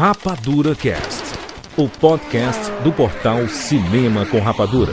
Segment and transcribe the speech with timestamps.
[0.00, 1.24] Rapadura Cast,
[1.76, 4.92] o podcast do portal Cinema com Rapadura.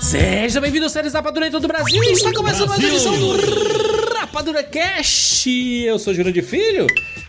[0.00, 2.02] Seja bem-vindo aos séries Rapadura em todo o Brasil.
[2.04, 5.50] Está começando mais uma edição do Rapadura Cast.
[5.50, 6.86] Eu sou Júlio de Filho.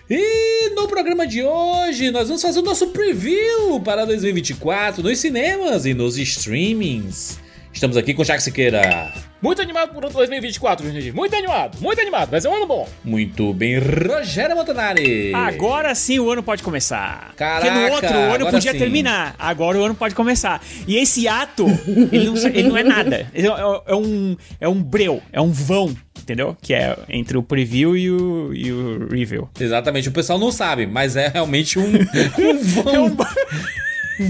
[0.10, 5.88] E no programa de hoje nós vamos fazer o nosso preview para 2024 nos cinemas
[5.88, 7.40] e nos streamings.
[7.76, 9.12] Estamos aqui com o Jack Siqueira.
[9.42, 11.12] Muito animado por 2024, gente.
[11.12, 12.30] Muito animado, muito animado.
[12.30, 12.88] Vai ser um ano bom.
[13.04, 15.34] Muito bem, Rogério Montanari.
[15.36, 17.34] Agora sim o ano pode começar.
[17.36, 18.78] Caraca, Porque no outro o ano podia sim.
[18.78, 19.36] terminar.
[19.38, 20.64] Agora o ano pode começar.
[20.88, 21.66] E esse ato,
[22.14, 23.28] ele não, ele não é nada.
[23.34, 23.52] Ele é,
[23.88, 26.56] é um, é um breu, é um vão, entendeu?
[26.62, 29.50] Que é entre o preview e o, e o review.
[29.60, 31.92] Exatamente, o pessoal não sabe, mas é realmente um,
[32.40, 33.06] um vão.
[33.08, 33.16] Um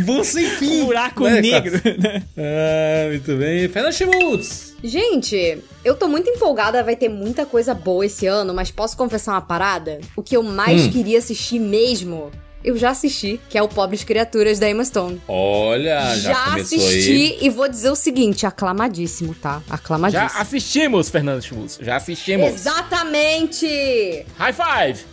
[0.04, 0.82] vão sem fim.
[0.82, 1.82] Um buraco né, negro.
[1.82, 2.24] cara?
[2.38, 3.68] Ah, muito bem.
[3.70, 4.76] Fernando Schmutz.
[4.84, 9.32] Gente, eu tô muito empolgada, vai ter muita coisa boa esse ano, mas posso confessar
[9.34, 10.00] uma parada?
[10.16, 10.92] O que eu mais Hum.
[10.92, 12.30] queria assistir mesmo,
[12.64, 15.20] eu já assisti, que é o Pobres Criaturas da Emma Stone.
[15.28, 17.38] Olha, já, começou assisti aí.
[17.42, 19.62] e vou dizer o seguinte, aclamadíssimo, tá?
[19.68, 20.42] Já Aclamadíssimo.
[20.42, 21.80] assistimos, Fernando Schmutz.
[21.82, 22.48] Já assistimos.
[22.48, 24.26] Exatamente!
[24.38, 25.06] High five.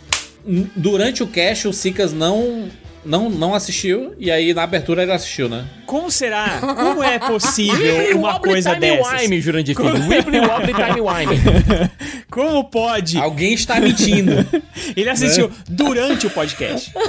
[0.75, 2.69] Durante o cast, o Sicas não,
[3.05, 5.65] não, não assistiu, e aí na abertura ele assistiu, né?
[5.85, 6.59] Como será?
[6.59, 9.21] Como é possível uma coisa time dessas?
[9.21, 10.07] Wine, Jurandir Filho.
[10.07, 11.41] Wibbly Wobbly Time Wine.
[12.29, 13.17] Como pode?
[13.17, 14.31] Alguém está mentindo.
[14.95, 16.91] Ele assistiu durante o podcast.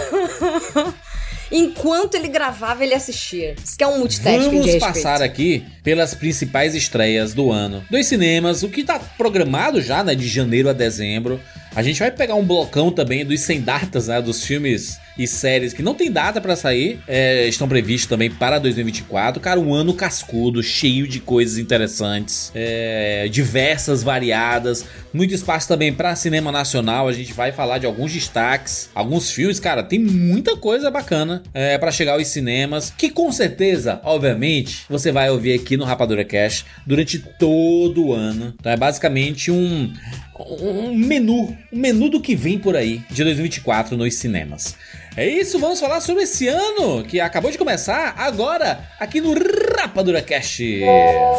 [1.52, 3.54] Enquanto ele gravava, ele assistia.
[3.62, 4.86] Isso que é um multitasking de Vamos respeito.
[4.86, 7.84] passar aqui pelas principais estreias do ano.
[7.88, 11.40] Dos cinemas, o que tá programado já, né, de janeiro a dezembro.
[11.76, 15.72] A gente vai pegar um blocão também dos sem datas, né, dos filmes e séries
[15.72, 19.40] que não tem data pra sair, é, estão previstos também para 2024.
[19.40, 26.14] Cara, um ano cascudo, cheio de coisas interessantes, é, diversas, variadas, muito espaço também pra
[26.14, 27.08] cinema nacional.
[27.08, 31.76] A gente vai falar de alguns destaques, alguns filmes, cara, tem muita coisa bacana é,
[31.76, 36.64] para chegar aos cinemas, que com certeza, obviamente, você vai ouvir aqui no Rapadura Cash
[36.86, 38.54] durante todo o ano.
[38.58, 39.92] Então é basicamente um
[40.38, 44.76] um menu, um menu do que vem por aí de 2024 nos cinemas.
[45.16, 49.34] É isso, vamos falar sobre esse ano que acabou de começar agora aqui no
[49.78, 50.58] Rapadura Cash.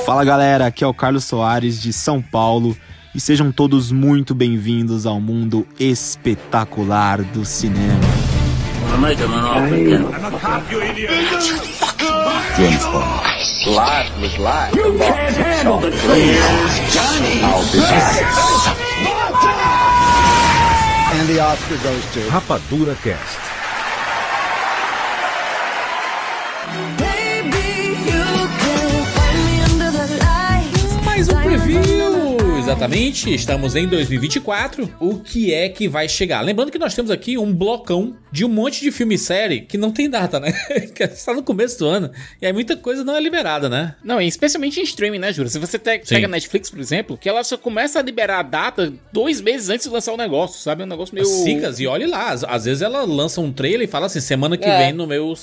[0.05, 2.77] Fala galera, aqui é o Carlos Soares de São Paulo
[3.13, 7.99] e sejam todos muito bem-vindos ao mundo espetacular do cinema.
[22.29, 23.39] Rapadura Cast.
[31.03, 32.14] Mais um preview!
[32.75, 34.95] Exatamente, estamos em 2024.
[34.99, 36.41] O que é que vai chegar?
[36.41, 39.77] Lembrando que nós temos aqui um blocão de um monte de filme e série que
[39.77, 40.51] não tem data, né?
[40.93, 42.11] que está no começo do ano.
[42.41, 43.95] E aí muita coisa não é liberada, né?
[44.03, 45.49] Não, e especialmente em streaming, né, Júlio?
[45.49, 49.39] Se você pega Netflix, por exemplo, que ela só começa a liberar a data dois
[49.39, 50.81] meses antes de lançar o negócio, sabe?
[50.81, 51.25] É um negócio meio...
[51.25, 54.57] Sicas, e olhe lá, às, às vezes ela lança um trailer e fala assim, semana
[54.57, 54.79] que É.
[54.79, 55.33] vem no meu,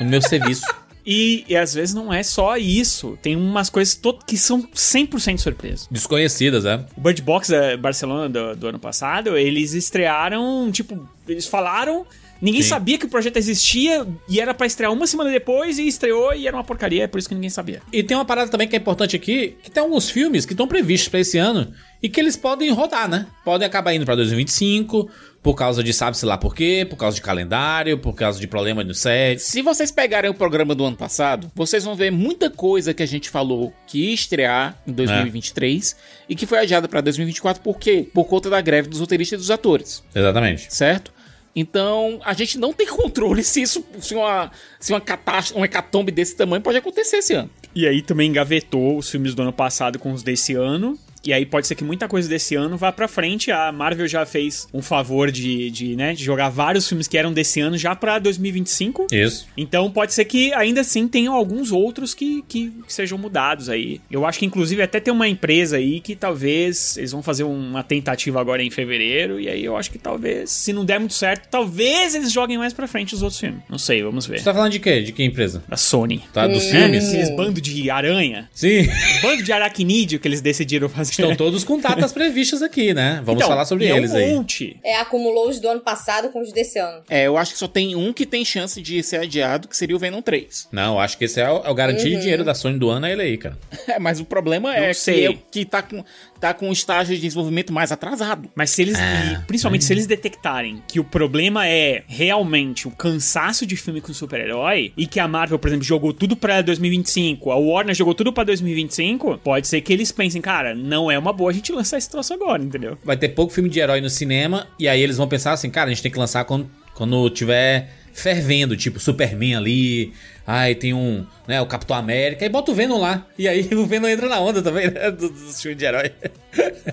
[0.00, 0.62] no meu serviço.
[1.04, 3.18] E, e às vezes não é só isso.
[3.20, 5.86] Tem umas coisas que são 100% surpresa.
[5.90, 6.84] Desconhecidas, né?
[6.96, 12.06] O Bird Box da Barcelona do, do ano passado, eles estrearam, tipo, eles falaram,
[12.42, 12.68] ninguém Sim.
[12.68, 16.46] sabia que o projeto existia e era pra estrear uma semana depois e estreou e
[16.46, 17.80] era uma porcaria, é por isso que ninguém sabia.
[17.92, 20.66] E tem uma parada também que é importante aqui, que tem alguns filmes que estão
[20.66, 21.72] previstos pra esse ano
[22.02, 23.26] e que eles podem rodar, né?
[23.44, 25.08] Podem acabar indo pra 2025,
[25.42, 28.84] por causa de sabe-se lá por quê, por causa de calendário, por causa de problema
[28.84, 29.40] no set.
[29.40, 33.06] Se vocês pegarem o programa do ano passado, vocês vão ver muita coisa que a
[33.06, 35.96] gente falou que ia estrear em 2023
[36.28, 38.06] e que foi adiada pra 2024, por quê?
[38.12, 40.72] Por conta da greve dos roteiristas e dos atores, Exatamente.
[40.72, 41.12] certo?
[41.54, 46.10] Então, a gente não tem controle se isso, se uma, se uma catástrofe, um hecatombe
[46.10, 47.50] desse tamanho pode acontecer esse ano.
[47.74, 50.98] E aí também engavetou os filmes do ano passado com os desse ano.
[51.24, 53.50] E aí pode ser que muita coisa desse ano vá pra frente.
[53.52, 57.32] A Marvel já fez um favor de, de, né, de jogar vários filmes que eram
[57.32, 59.06] desse ano já pra 2025.
[59.12, 59.46] Isso.
[59.56, 64.00] Então pode ser que ainda assim tenham alguns outros que, que, que sejam mudados aí.
[64.10, 67.84] Eu acho que inclusive até tem uma empresa aí que talvez eles vão fazer uma
[67.84, 69.38] tentativa agora em fevereiro.
[69.38, 72.72] E aí eu acho que talvez, se não der muito certo, talvez eles joguem mais
[72.72, 73.60] pra frente os outros filmes.
[73.70, 74.38] Não sei, vamos ver.
[74.38, 75.00] Você tá falando de quê?
[75.02, 75.62] De que empresa?
[75.68, 76.22] Da Sony.
[76.32, 76.46] Tá?
[76.48, 77.08] Dos É, filmes?
[77.08, 78.48] Aqueles bando de aranha.
[78.52, 78.88] Sim.
[79.22, 83.20] Bando de aracnídeo que eles decidiram fazer Estão todos com datas previstas aqui, né?
[83.24, 84.32] Vamos Então, falar sobre e é eles um aí.
[84.34, 84.76] monte.
[84.84, 87.02] É, acumulou os do ano passado com os desse ano.
[87.08, 89.94] É, eu acho que só tem um que tem chance de ser adiado, que seria
[89.96, 90.68] o Venom 3.
[90.72, 93.06] Não, acho que esse é o, é o garantia de dinheiro da Sony do ano,
[93.06, 93.58] é ele aí, cara.
[93.88, 95.14] É, mas o problema Não é sei.
[95.14, 96.02] que, é o que tá com,
[96.42, 98.50] tá com um estágio de desenvolvimento mais atrasado.
[98.56, 98.98] Mas se eles.
[98.98, 104.12] E principalmente se eles detectarem que o problema é realmente o cansaço de filme com
[104.12, 108.32] super-herói e que a Marvel, por exemplo, jogou tudo pra 2025, a Warner jogou tudo
[108.32, 111.98] pra 2025, pode ser que eles pensem, cara, não é uma boa a gente lançar
[111.98, 112.98] esse troço agora, entendeu?
[113.04, 115.86] Vai ter pouco filme de herói no cinema, e aí eles vão pensar assim, cara,
[115.86, 120.12] a gente tem que lançar quando, quando tiver fervendo, tipo Superman ali,
[120.46, 123.26] ai, tem um, né, o Capitão América, e bota o Venom lá.
[123.38, 126.12] E aí o Venom entra na onda também, né, dos, dos filmes de herói.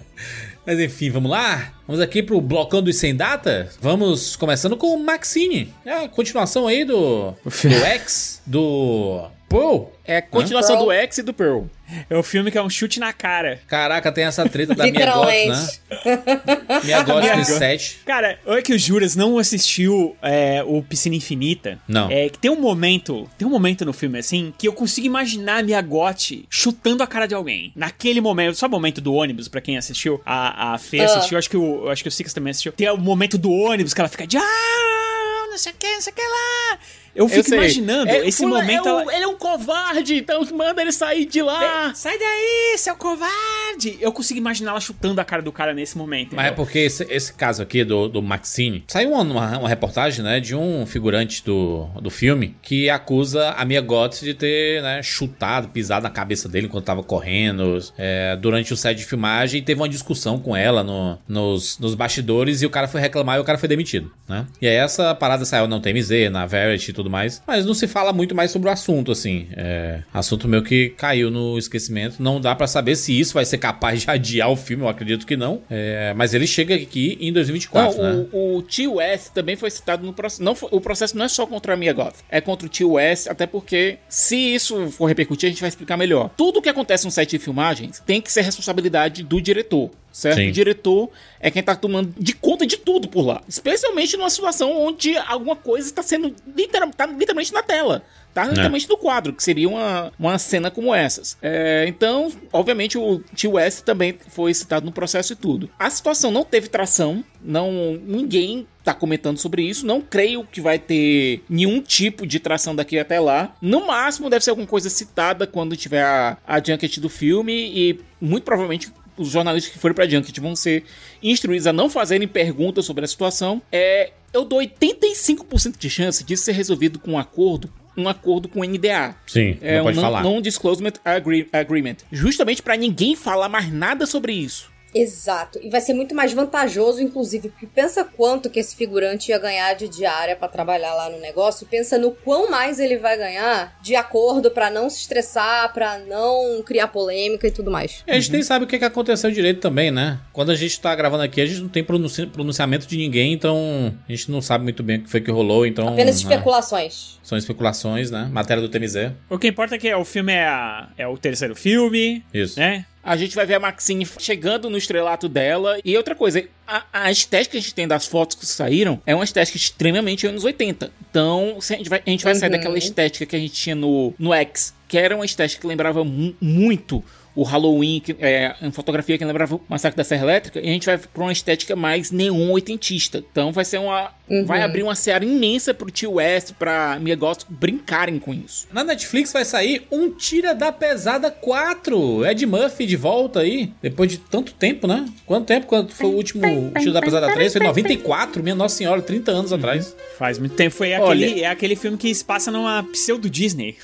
[0.66, 1.74] Mas enfim, vamos lá?
[1.88, 3.70] Vamos aqui pro blocão dos sem data?
[3.82, 5.74] Vamos começando com o Maxine.
[5.84, 7.50] É a continuação aí do, do
[7.86, 9.92] X, do Paul.
[10.06, 10.86] É a continuação Pearl.
[10.86, 11.64] do X e do Pearl.
[12.10, 13.60] É o filme que é um chute na cara.
[13.68, 15.44] Caraca, tem essa treta da Minha Goth, né?
[15.46, 15.82] Literalmente.
[16.86, 17.58] Minha Goth Mia no Goth.
[17.58, 18.00] set.
[18.06, 21.80] Cara, olha que o Juras não assistiu é, o Piscina Infinita.
[21.88, 22.10] Não.
[22.12, 25.60] É que tem um momento, tem um momento no filme assim que eu consigo imaginar
[25.60, 27.72] a Mia Goth chutando a cara de alguém.
[27.76, 30.22] Naquele momento, sabe o momento do ônibus pra quem assistiu?
[30.26, 31.06] A, a Fê Ah.
[31.06, 32.72] assistiu, acho que o acho que o Six também assistiu.
[32.72, 36.02] Tem o momento do ônibus que ela fica de ah, não sei o que, não
[36.02, 36.80] sei o que lá.
[37.16, 37.58] Eu Eu fico sei.
[37.58, 41.26] imaginando É, esse momento é o- ela- Ele é um covarde, então manda ele sair
[41.26, 41.94] de lá.
[41.96, 43.98] Sai daí, seu covarde!
[44.00, 46.36] Eu consigo imaginar ela chutando a cara do cara nesse momento.
[46.36, 50.24] Mas é porque esse, esse caso aqui do, do Maxine saiu uma, uma, uma reportagem,
[50.24, 55.02] né, de um figurante do, do filme que acusa a Mia Goth de ter, né,
[55.04, 59.64] chutado, pisado na cabeça dele enquanto tava correndo é, durante o set de filmagem e
[59.64, 63.42] teve uma discussão com ela no, nos, nos bastidores e o cara foi reclamar e
[63.42, 64.46] o cara foi demitido, né?
[64.62, 67.88] E aí essa parada saiu no TMZ, na Verity e tudo mais, mas não se
[67.88, 69.48] fala muito mais sobre o assunto, assim.
[69.56, 72.22] É, assunto meio que caiu no esquecimento.
[72.22, 75.26] Não dá pra saber se isso vai ser capaz de adiar o filme, eu acredito
[75.26, 75.62] que não.
[75.70, 78.26] É, mas ele chega aqui em 2024, Não, né?
[78.32, 80.44] o, o Tio West também foi citado no processo.
[80.44, 83.28] Não, o processo não é só contra a Mia Goth, é contra o Tio West,
[83.28, 86.30] até porque se isso for repercutir, a gente vai explicar melhor.
[86.36, 89.90] Tudo que acontece no set de filmagens tem que ser responsabilidade do diretor.
[90.12, 90.38] Certo?
[90.38, 90.50] Sim.
[90.50, 91.10] O diretor
[91.40, 93.42] é quem tá tomando de conta de tudo por lá.
[93.48, 98.04] Especialmente numa situação onde alguma coisa está sendo literal, tá literalmente na tela.
[98.34, 101.36] Tá literalmente no quadro, que seria uma, uma cena como essas.
[101.42, 105.70] É, então, obviamente, o Tio West também foi citado no processo e tudo.
[105.80, 109.86] A situação não teve tração, não ninguém tá comentando sobre isso.
[109.86, 113.56] Não creio que vai ter nenhum tipo de tração daqui até lá.
[113.62, 118.00] No máximo, deve ser alguma coisa citada quando tiver a, a junket do filme e
[118.22, 120.84] muito provavelmente os jornalistas que forem pra Junket vão ser
[121.22, 123.62] instruídos a não fazerem perguntas sobre a situação.
[123.72, 128.62] É, eu dou 85% de chance disso ser resolvido com um acordo, um acordo com
[128.62, 129.16] o NDA.
[129.28, 130.24] Sim, É não um pode non- falar.
[130.24, 131.98] Non-Disclosure Agree- Agreement.
[132.12, 134.72] Justamente pra ninguém falar mais nada sobre isso.
[134.94, 135.60] Exato.
[135.62, 139.74] E vai ser muito mais vantajoso, inclusive, porque pensa quanto que esse figurante ia ganhar
[139.76, 141.68] de diária pra trabalhar lá no negócio.
[141.68, 146.62] Pensa no quão mais ele vai ganhar de acordo pra não se estressar, pra não
[146.64, 148.04] criar polêmica e tudo mais.
[148.08, 150.20] E a gente nem sabe o que, que aconteceu direito também, né?
[150.34, 153.94] Quando a gente tá gravando aqui, a gente não tem pronunci- pronunciamento de ninguém, então
[154.08, 155.88] a gente não sabe muito bem o que foi que rolou, então.
[155.90, 157.20] Apenas né, especulações.
[157.24, 158.28] São especulações, né?
[158.32, 159.12] Matéria do TMZ.
[159.30, 162.60] O que importa é que o filme é, a- é o terceiro filme, Isso.
[162.60, 162.86] né?
[163.02, 165.80] A gente vai ver a Maxine chegando no estrelato dela.
[165.86, 169.16] E outra coisa, a, a estética que a gente tem das fotos que saíram é
[169.16, 170.92] uma estética extremamente anos 80.
[171.10, 172.58] Então, a gente vai, a gente vai sair Uhum.
[172.58, 176.04] daquela estética que a gente tinha no, no X, que era uma estética que lembrava
[176.04, 177.04] mu- muito
[177.40, 180.74] o Halloween, que, é, uma fotografia que lembrava o Massacre da Serra Elétrica, e a
[180.74, 183.24] gente vai pra uma estética mais neon oitentista.
[183.32, 184.12] Então vai ser uma.
[184.46, 188.68] Vai abrir uma seara imensa pro Tio West, pra Mia Goth brincarem com isso.
[188.72, 192.26] Na Netflix vai sair um Tira da Pesada 4.
[192.26, 193.72] Ed Murphy de volta aí.
[193.82, 195.06] Depois de tanto tempo, né?
[195.26, 195.66] Quanto tempo?
[195.66, 196.44] Quando foi o último
[196.78, 197.54] Tira da Pesada 3?
[197.54, 199.96] Foi em 94, minha Nossa Senhora, 30 anos atrás.
[200.18, 200.76] Faz muito tempo.
[200.76, 203.78] Foi Olha- aquele, é aquele filme que se passa numa pseudo-Disney.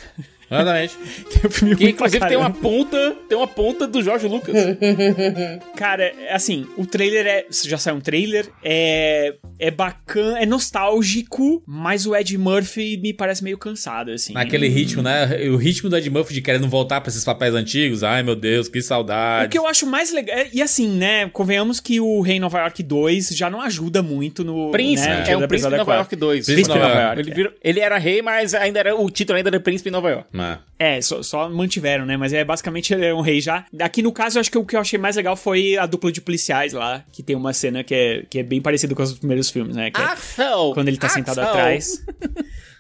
[0.50, 0.96] Exatamente.
[1.30, 4.56] Que é um filme Que inclusive tem uma ponta, tem uma ponta do Jorge Lucas.
[5.76, 7.46] Cara, assim, o trailer é.
[7.66, 8.48] Já saiu um trailer.
[8.64, 9.36] É.
[9.58, 14.34] É bacana, é nostálgico, mas o Ed Murphy me parece meio cansado, assim.
[14.34, 15.30] Naquele ritmo, né?
[15.50, 18.04] O ritmo do Ed Murphy de querendo voltar pra esses papéis antigos.
[18.04, 19.48] Ai, meu Deus, que O saudade.
[19.50, 20.38] que eu acho mais legal.
[20.38, 21.30] é- E assim, né?
[21.30, 24.72] Convenhamos que o Rei Nova York 2 já não ajuda muito no.
[24.72, 26.00] Príncipe, né, é o Príncipe Nova 4.
[26.02, 26.46] York 2.
[26.48, 27.20] Príncipe Nova York.
[27.22, 30.28] Ele, virou- ele era rei, mas ainda era o título ainda era Príncipe Nova York.
[30.36, 30.60] Mas...
[30.78, 32.18] É, só, só mantiveram, né?
[32.18, 33.66] Mas é basicamente ele é um rei já.
[33.80, 36.12] Aqui no caso, eu acho que o que eu achei mais legal foi a dupla
[36.12, 39.18] de policiais lá, que tem uma cena que é, que é bem parecida com os
[39.18, 39.90] primeiros filmes, né?
[39.90, 40.04] Que é
[40.74, 41.54] quando ele tá sentado Axel!
[41.54, 42.06] atrás.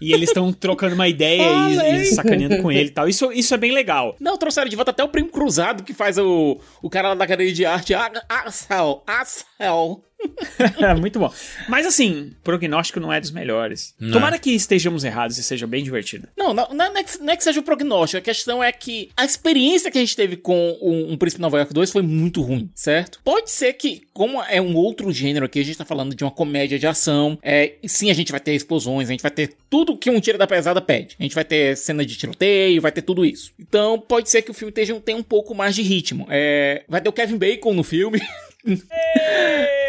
[0.01, 3.07] E eles estão trocando uma ideia e, e sacaneando com ele e tal.
[3.07, 4.15] Isso, isso é bem legal.
[4.19, 7.25] Não, trouxeram de volta até o primo cruzado que faz o, o cara lá da
[7.25, 7.93] cadeia de arte.
[7.93, 9.03] Ah, Axel!
[9.07, 10.03] Axel!
[11.00, 11.32] Muito bom.
[11.67, 13.94] Mas assim, prognóstico não é dos melhores.
[14.00, 14.12] Não.
[14.12, 16.27] Tomara que estejamos errados e seja bem divertido.
[16.38, 19.10] Não, não, não é que, não é que seja o prognóstico, a questão é que
[19.15, 22.01] a experiência que a gente teve com um, um Príncipe de Nova York 2 foi
[22.01, 23.20] muito ruim, certo?
[23.24, 26.32] Pode ser que, como é um outro gênero aqui, a gente tá falando de uma
[26.32, 29.98] comédia de ação, é, sim, a gente vai ter explosões, a gente vai ter tudo
[29.98, 31.15] que um tiro da pesada pede.
[31.20, 33.51] A gente vai ter cena de tiroteio, vai ter tudo isso.
[33.60, 36.27] Então, pode ser que o filme esteja, tenha um pouco mais de ritmo.
[36.29, 38.20] É, vai ter o Kevin Bacon no filme.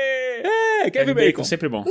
[0.85, 1.45] é, Kevin, Bacon.
[1.45, 1.85] Sempre bom.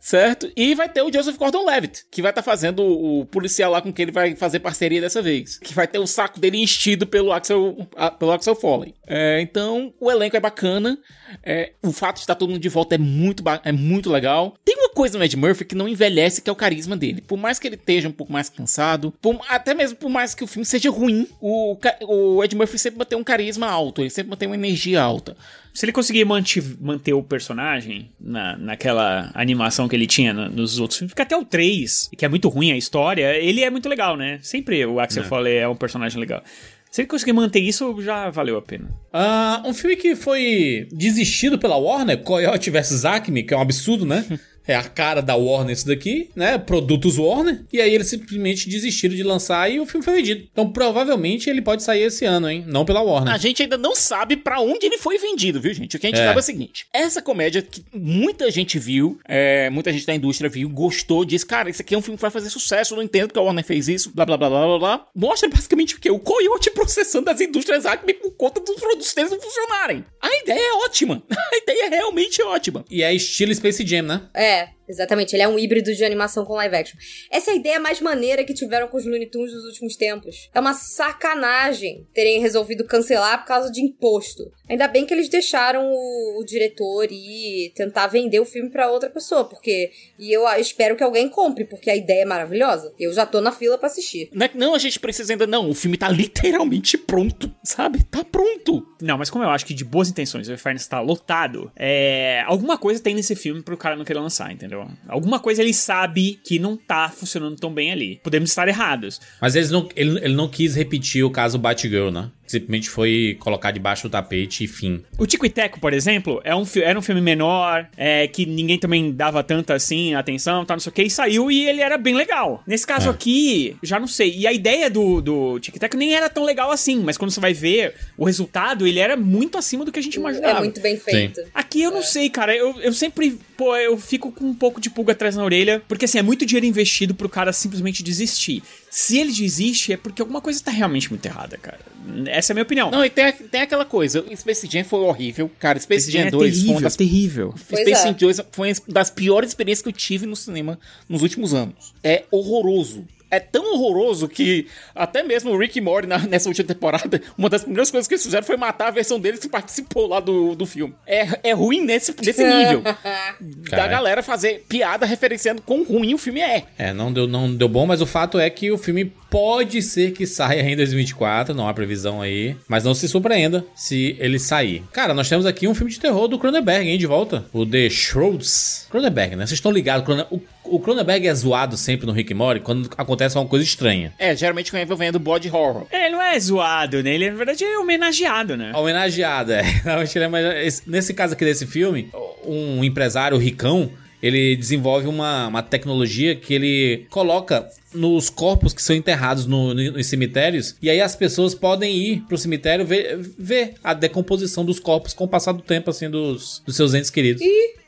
[0.00, 0.50] Certo?
[0.56, 4.04] E vai ter o Joseph Gordon-Levitt, que vai estar fazendo o, policial lá com quem
[4.04, 5.58] ele vai fazer parceria dessa vez.
[5.58, 7.76] Que vai ter o saco dele enchido pelo Axel,
[8.18, 8.94] pelo Axel Foley.
[9.06, 10.98] É, então, o elenco é bacana.
[11.44, 14.54] É, o fato de estar todo mundo de volta é muito, é muito legal.
[14.64, 17.20] Tem uma coisa no Ed Murphy que não envelhece, que é o carisma dele.
[17.20, 20.42] Por mais que ele esteja um pouco mais cansado, por- até mesmo por mais que
[20.42, 21.76] o filme seja ruim, o,
[22.08, 25.36] o Ed Murphy sempre mantém um carisma alto, ele sempre mantém uma energia alta.
[25.72, 30.78] Se ele conseguir manti- manter o personagem na, naquela animação que ele tinha no- nos
[30.78, 33.88] outros filmes, porque até o 3, que é muito ruim a história, ele é muito
[33.88, 34.38] legal, né?
[34.42, 36.42] Sempre o Axel Foley é um personagem legal.
[36.90, 38.90] Se ele conseguir manter isso, já valeu a pena.
[39.12, 44.04] Ah, um filme que foi desistido pela Warner, Coyote vs Acme, que é um absurdo,
[44.04, 44.24] né?
[44.66, 46.56] É a cara da Warner isso daqui, né?
[46.58, 47.64] Produtos Warner.
[47.72, 50.46] E aí eles simplesmente desistiram de lançar e o filme foi vendido.
[50.52, 52.64] Então provavelmente ele pode sair esse ano, hein?
[52.66, 53.32] Não pela Warner.
[53.34, 55.96] A gente ainda não sabe pra onde ele foi vendido, viu, gente?
[55.96, 56.24] O que a gente É.
[56.24, 60.48] sabe é o seguinte: essa comédia que muita gente viu, é, muita gente da indústria
[60.50, 63.28] viu, gostou, disse, cara, isso aqui é um filme que vai fazer sucesso, não entendo
[63.28, 65.06] porque a Warner fez isso, blá blá blá blá blá blá.
[65.14, 66.10] Mostra basicamente o quê?
[66.10, 70.04] O Coyote processando as indústrias Acme por conta dos produtos deles não funcionarem.
[70.20, 71.22] A ideia é ótima.
[71.30, 72.84] A ideia é realmente ótima.
[72.90, 74.22] E é estilo Space Jam, né?
[74.34, 74.59] É,
[74.90, 75.34] exatamente.
[75.34, 76.98] Ele é um híbrido de animação com live action.
[77.30, 80.50] Essa é a ideia mais maneira que tiveram com os Looney Tunes nos últimos tempos.
[80.54, 84.52] É uma sacanagem terem resolvido cancelar por causa de imposto.
[84.70, 89.10] Ainda bem que eles deixaram o, o diretor ir tentar vender o filme pra outra
[89.10, 89.90] pessoa, porque.
[90.16, 92.94] E eu espero que alguém compre, porque a ideia é maravilhosa.
[92.98, 94.28] Eu já tô na fila pra assistir.
[94.32, 95.68] Não é que não, a gente precisa ainda não.
[95.68, 98.04] O filme tá literalmente pronto, sabe?
[98.04, 98.86] Tá pronto.
[99.02, 102.44] Não, mas como eu acho que de boas intenções o Inferno está lotado, é...
[102.46, 104.86] alguma coisa tem nesse filme pro cara não querer lançar, entendeu?
[105.08, 108.20] Alguma coisa ele sabe que não tá funcionando tão bem ali.
[108.22, 109.20] Podemos estar errados.
[109.40, 112.30] Mas eles não, ele, ele não quis repetir o caso Batgirl, né?
[112.50, 115.04] Simplesmente foi colocar debaixo do tapete e fim.
[115.16, 118.76] O Tico e Teco, por exemplo, é um, era um filme menor, é, que ninguém
[118.76, 121.96] também dava tanta assim atenção, tá, não sei o que, e saiu e ele era
[121.96, 122.62] bem legal.
[122.66, 123.12] Nesse caso É.
[123.12, 124.34] aqui, já não sei.
[124.36, 127.30] E a ideia do, do Tico e Teco nem era tão legal assim, mas quando
[127.30, 130.58] você vai ver o resultado, ele era muito acima do que a gente imaginava.
[130.58, 131.40] É muito bem feito.
[131.54, 132.52] Aqui eu não sei, cara.
[132.56, 136.04] Eu, eu sempre, pô, eu fico com um pouco de pulga atrás na orelha, porque
[136.06, 138.62] assim, é muito dinheiro investido pro cara simplesmente desistir.
[138.90, 141.78] Se ele desiste, é porque alguma coisa tá realmente muito errada, cara.
[142.26, 142.90] Essa é a minha opinião.
[142.90, 144.24] Não, e tem, tem aquela coisa.
[144.34, 145.48] Space Jam foi horrível.
[145.60, 147.54] Cara, Space Esse Jam é 2 foi uma terrível, das terrível.
[147.68, 148.04] Pois Space é.
[148.04, 150.76] Jam 2 foi uma das piores experiências que eu tive no cinema
[151.08, 151.94] nos últimos anos.
[152.02, 153.06] É horroroso.
[153.30, 157.48] É tão horroroso que até mesmo o Rick e Morty na- nessa última temporada, uma
[157.48, 160.54] das primeiras coisas que eles fizeram foi matar a versão deles que participou lá do,
[160.54, 160.94] do filme.
[161.06, 162.82] É, é ruim nesse, nesse nível.
[163.70, 166.64] da galera fazer piada referenciando quão ruim o filme é.
[166.78, 170.10] É, não deu, não deu bom, mas o fato é que o filme pode ser
[170.12, 172.56] que saia em 2024, não há previsão aí.
[172.68, 174.82] Mas não se surpreenda se ele sair.
[174.92, 177.44] Cara, nós temos aqui um filme de terror do Cronenberg, hein, de volta.
[177.52, 178.86] O The Shrouds.
[178.90, 179.46] Cronenberg, né?
[179.46, 182.90] Vocês estão ligados, Cronen- o, o Cronenberg é zoado sempre no Rick e Morty quando
[182.96, 184.12] acontece alguma coisa estranha.
[184.18, 185.86] É, geralmente envolvendo body horror.
[185.90, 187.14] É, ele não é zoado, né?
[187.14, 188.72] Ele, na verdade, é homenageado, né?
[188.74, 189.62] Homenageada, é.
[189.84, 192.10] Realmente ele é esse- Nesse caso aqui desse filme,
[192.44, 193.90] um empresário ricão,
[194.22, 199.92] ele desenvolve uma, uma tecnologia que ele coloca nos corpos que são enterrados no- no-
[199.92, 204.78] nos cemitérios, e aí as pessoas podem ir pro cemitério ver, ver a decomposição dos
[204.78, 207.42] corpos com o passar do tempo, assim, dos, dos seus entes queridos.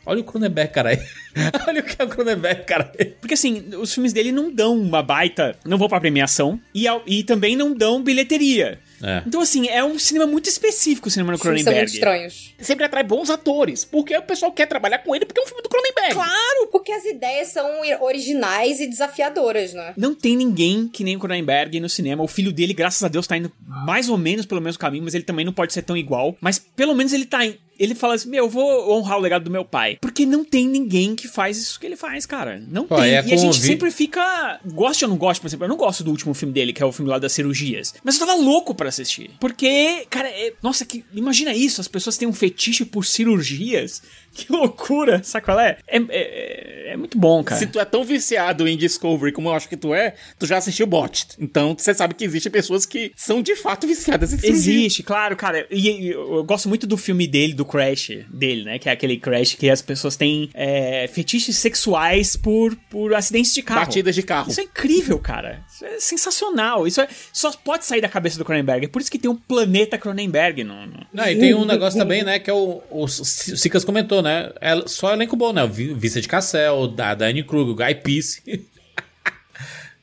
[0.04, 1.00] Olha o Cronenberg, caralho.
[1.68, 2.90] Olha o que é o Cronenberg, caralho.
[3.20, 5.56] Porque assim, os filmes dele não dão uma baita.
[5.64, 6.58] Não vão pra premiação.
[6.74, 8.80] E, e também não dão bilheteria.
[9.02, 9.22] É.
[9.26, 12.28] Então, assim, é um cinema muito específico o cinema do filmes são muito Cronenberg.
[12.30, 12.54] estranhos.
[12.60, 15.62] Sempre atrai bons atores, porque o pessoal quer trabalhar com ele porque é um filme
[15.62, 16.14] do Cronenberg.
[16.14, 17.68] Claro, porque as ideias são
[18.00, 19.94] originais e desafiadoras, né?
[19.96, 22.22] Não tem ninguém que nem o Cronenberg no cinema.
[22.22, 25.14] O filho dele, graças a Deus, tá indo mais ou menos pelo mesmo caminho, mas
[25.14, 26.36] ele também não pode ser tão igual.
[26.40, 27.40] Mas pelo menos ele tá.
[27.82, 29.98] Ele fala assim: Meu, eu vou honrar o legado do meu pai.
[30.00, 32.62] Porque não tem ninguém que faz isso que ele faz, cara.
[32.68, 33.04] Não Pô, tem.
[33.06, 34.60] é e a gente convi- sempre fica.
[34.64, 35.64] Gosta ou não gosta, por exemplo?
[35.64, 37.94] Eu não gosto do último filme dele, que é o filme lá das cirurgias.
[38.04, 39.30] Mas eu tava louco pra assistir.
[39.40, 44.02] Porque, cara, é- nossa, que, imagina isso: as pessoas têm um fetiche por cirurgias.
[44.34, 45.76] Que loucura, sabe qual é?
[45.86, 47.58] É, é, é muito bom, cara.
[47.58, 50.56] Se tu é tão viciado em Discovery como eu acho que tu é, tu já
[50.58, 51.34] assistiu Botched.
[51.38, 54.74] Então você sabe que existem pessoas que são de fato viciadas em cirurgia.
[54.74, 55.66] Existe, claro, cara.
[55.70, 58.78] E, e eu, gosto muito do filme dele, do Crash dele, né?
[58.78, 63.62] Que é aquele Crash que as pessoas têm é, fetiches sexuais por, por acidentes de
[63.62, 63.80] carro.
[63.80, 64.50] Batidas de carro.
[64.50, 65.62] Isso é incrível, cara.
[65.70, 66.86] Isso é sensacional.
[66.86, 68.86] Isso é- só pode sair da cabeça do Cronenberg.
[68.86, 70.86] É por isso que tem um planeta Cronenberg no.
[70.86, 74.21] no- Não, e tem um negócio também, né, que é o, o, C- Cicas comentou,
[74.22, 78.42] né, é só elenco bom, né, Vincent Cassel, da Dani Kruger, o Guy Pearce.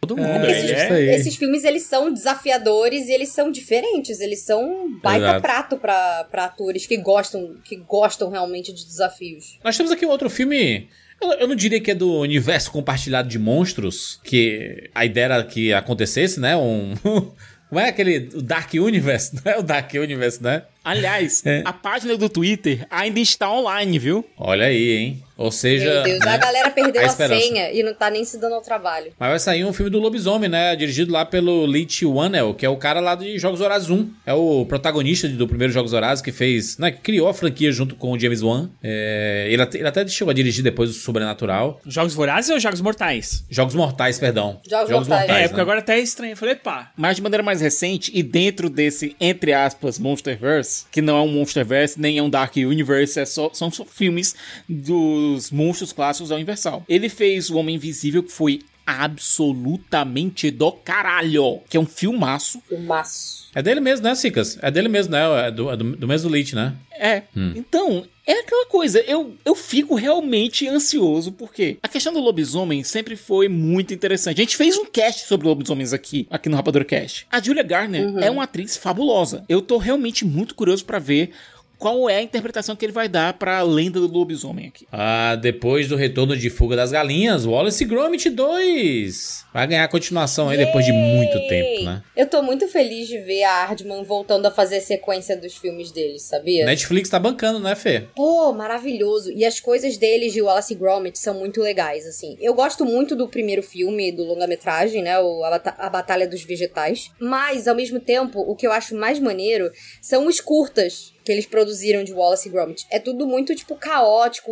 [0.02, 1.16] Todo mundo, É, ele Esses, isso é.
[1.16, 4.22] esses filmes, eles são desafiadores e eles são diferentes.
[4.22, 5.42] Eles são um baita Exato.
[5.42, 9.60] prato pra, pra atores que gostam, que gostam realmente de desafios.
[9.64, 10.88] Nós temos aqui outro filme.
[11.22, 15.44] Eu, eu não diria que é do universo compartilhado de monstros, que a ideia era
[15.44, 16.56] que acontecesse, né?
[16.56, 16.94] Um.
[17.68, 18.30] Como é aquele.
[18.34, 19.36] O Dark Universe?
[19.46, 20.64] Não é o Dark Universe, né?
[20.84, 21.62] Aliás, É.
[21.66, 24.26] a página do Twitter ainda está online, viu?
[24.38, 25.24] Olha aí, hein?
[25.40, 25.86] Ou seja.
[25.86, 26.34] Meu Deus, né?
[26.34, 29.14] a galera perdeu A a, senha e não tá nem se dando ao trabalho.
[29.18, 30.76] Mas vai sair um filme do Lobisomem, né?
[30.76, 34.10] Dirigido lá pelo Leach Whannell, que é o cara lá de Jogos Horazes 1.
[34.26, 36.92] É o protagonista do primeiro Jogos Horazes que fez, né?
[36.92, 38.70] Que criou a franquia junto com o James Wan.
[38.84, 41.80] É, ele, até, ele até chegou a dirigir depois o Sobrenatural.
[41.86, 43.46] Jogos Vorazes ou Jogos Mortais?
[43.50, 44.60] Jogos Mortais, perdão.
[44.70, 45.30] Jogos Mortais.
[45.30, 45.48] é, né?
[45.48, 46.34] porque agora até é estranho.
[46.34, 46.92] Eu falei, pá.
[46.98, 51.32] Mas de maneira mais recente, e dentro desse, entre aspas, Monsterverse, que não é um
[51.32, 54.36] Monsterverse, nem é um Dark Universe, é só, são só filmes
[54.68, 56.84] dos monstros clássicos da Universal.
[56.88, 62.60] Ele fez O Homem Invisível, que foi absolutamente do caralho, que é um filmaço.
[62.68, 63.48] Filmaço.
[63.54, 64.58] É dele mesmo, né, Cicas?
[64.62, 65.48] É dele mesmo, né?
[65.48, 66.74] É do, é do, do mesmo Leach, né?
[66.92, 67.24] É.
[67.56, 73.16] Então, é aquela coisa, eu, eu fico realmente ansioso, porque a questão do lobisomem sempre
[73.16, 74.40] foi muito interessante.
[74.40, 77.26] A gente fez um cast sobre lobisomens aqui, aqui no Rapadura Cast.
[77.32, 79.44] A Julia Garner é uma atriz fabulosa.
[79.50, 81.32] Eu tô realmente muito curioso pra ver
[81.80, 84.86] qual é a interpretação que ele vai dar pra lenda do lobisomem aqui.
[84.92, 89.46] Ah, depois do retorno de Fuga das Galinhas, Wallace e Gromit 2.
[89.54, 92.04] Vai ganhar continuação aí depois de muito tempo, né?
[92.16, 96.24] Eu tô muito feliz de ver a Hardman voltando a fazer sequência dos filmes deles,
[96.24, 96.66] sabia?
[96.66, 98.04] Netflix tá bancando, né, Fê?
[98.16, 99.32] Pô, maravilhoso.
[99.32, 102.38] E as coisas deles de Wallace e Gromit são muito legais, assim.
[102.40, 105.18] Eu gosto muito do primeiro filme, do longa-metragem, né?
[105.20, 107.10] O, a, Bata- a Batalha dos Vegetais.
[107.20, 109.72] Mas, ao mesmo tempo, o que eu acho mais maneiro
[110.02, 112.88] são os curtas que eles produziram de Wallace e Gromit.
[112.90, 114.52] É tudo muito, tipo, caótico,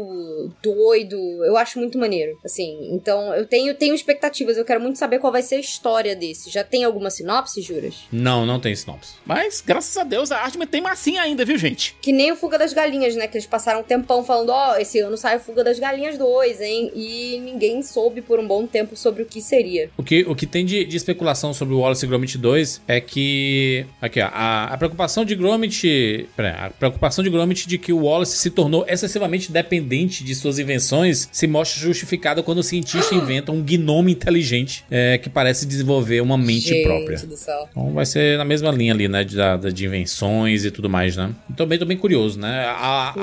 [0.62, 1.18] doido.
[1.44, 2.90] Eu acho muito maneiro, assim.
[2.92, 4.58] Então, eu tenho, tenho expectativas.
[4.58, 6.52] Eu quero muito saber qual vai ser a história desse.
[6.52, 7.96] Já tem alguma sinopse, Juras?
[8.12, 9.16] Não, não tem sinopse.
[9.26, 11.96] Mas, graças a Deus, a Artman tem massinha ainda, viu, gente?
[12.00, 13.26] Que nem o Fuga das Galinhas, né?
[13.26, 16.62] Que eles passaram um tempão falando, ó, esse ano sai o Fuga das Galinhas 2,
[16.62, 16.92] hein?
[16.94, 19.90] E ninguém soube por um bom tempo sobre o que seria.
[19.98, 23.02] O que, o que tem de, de especulação sobre o Wallace e Gromit 2 é
[23.02, 23.84] que.
[24.00, 24.30] Aqui, ó.
[24.32, 26.30] A, a preocupação de Gromit.
[26.36, 30.60] Pera, a preocupação de Gromit de que o Wallace se tornou excessivamente dependente de suas
[30.60, 36.22] invenções se mostra justificada quando o cientista inventa um gnome inteligente é, que parece desenvolver
[36.22, 37.18] uma mente Gente própria.
[37.20, 37.68] do céu.
[37.72, 39.24] Então vai ser na mesma linha ali, né?
[39.24, 39.38] De,
[39.74, 41.32] de invenções e tudo mais, né?
[41.56, 42.66] Também tô bem curioso, né?
[42.68, 43.14] A,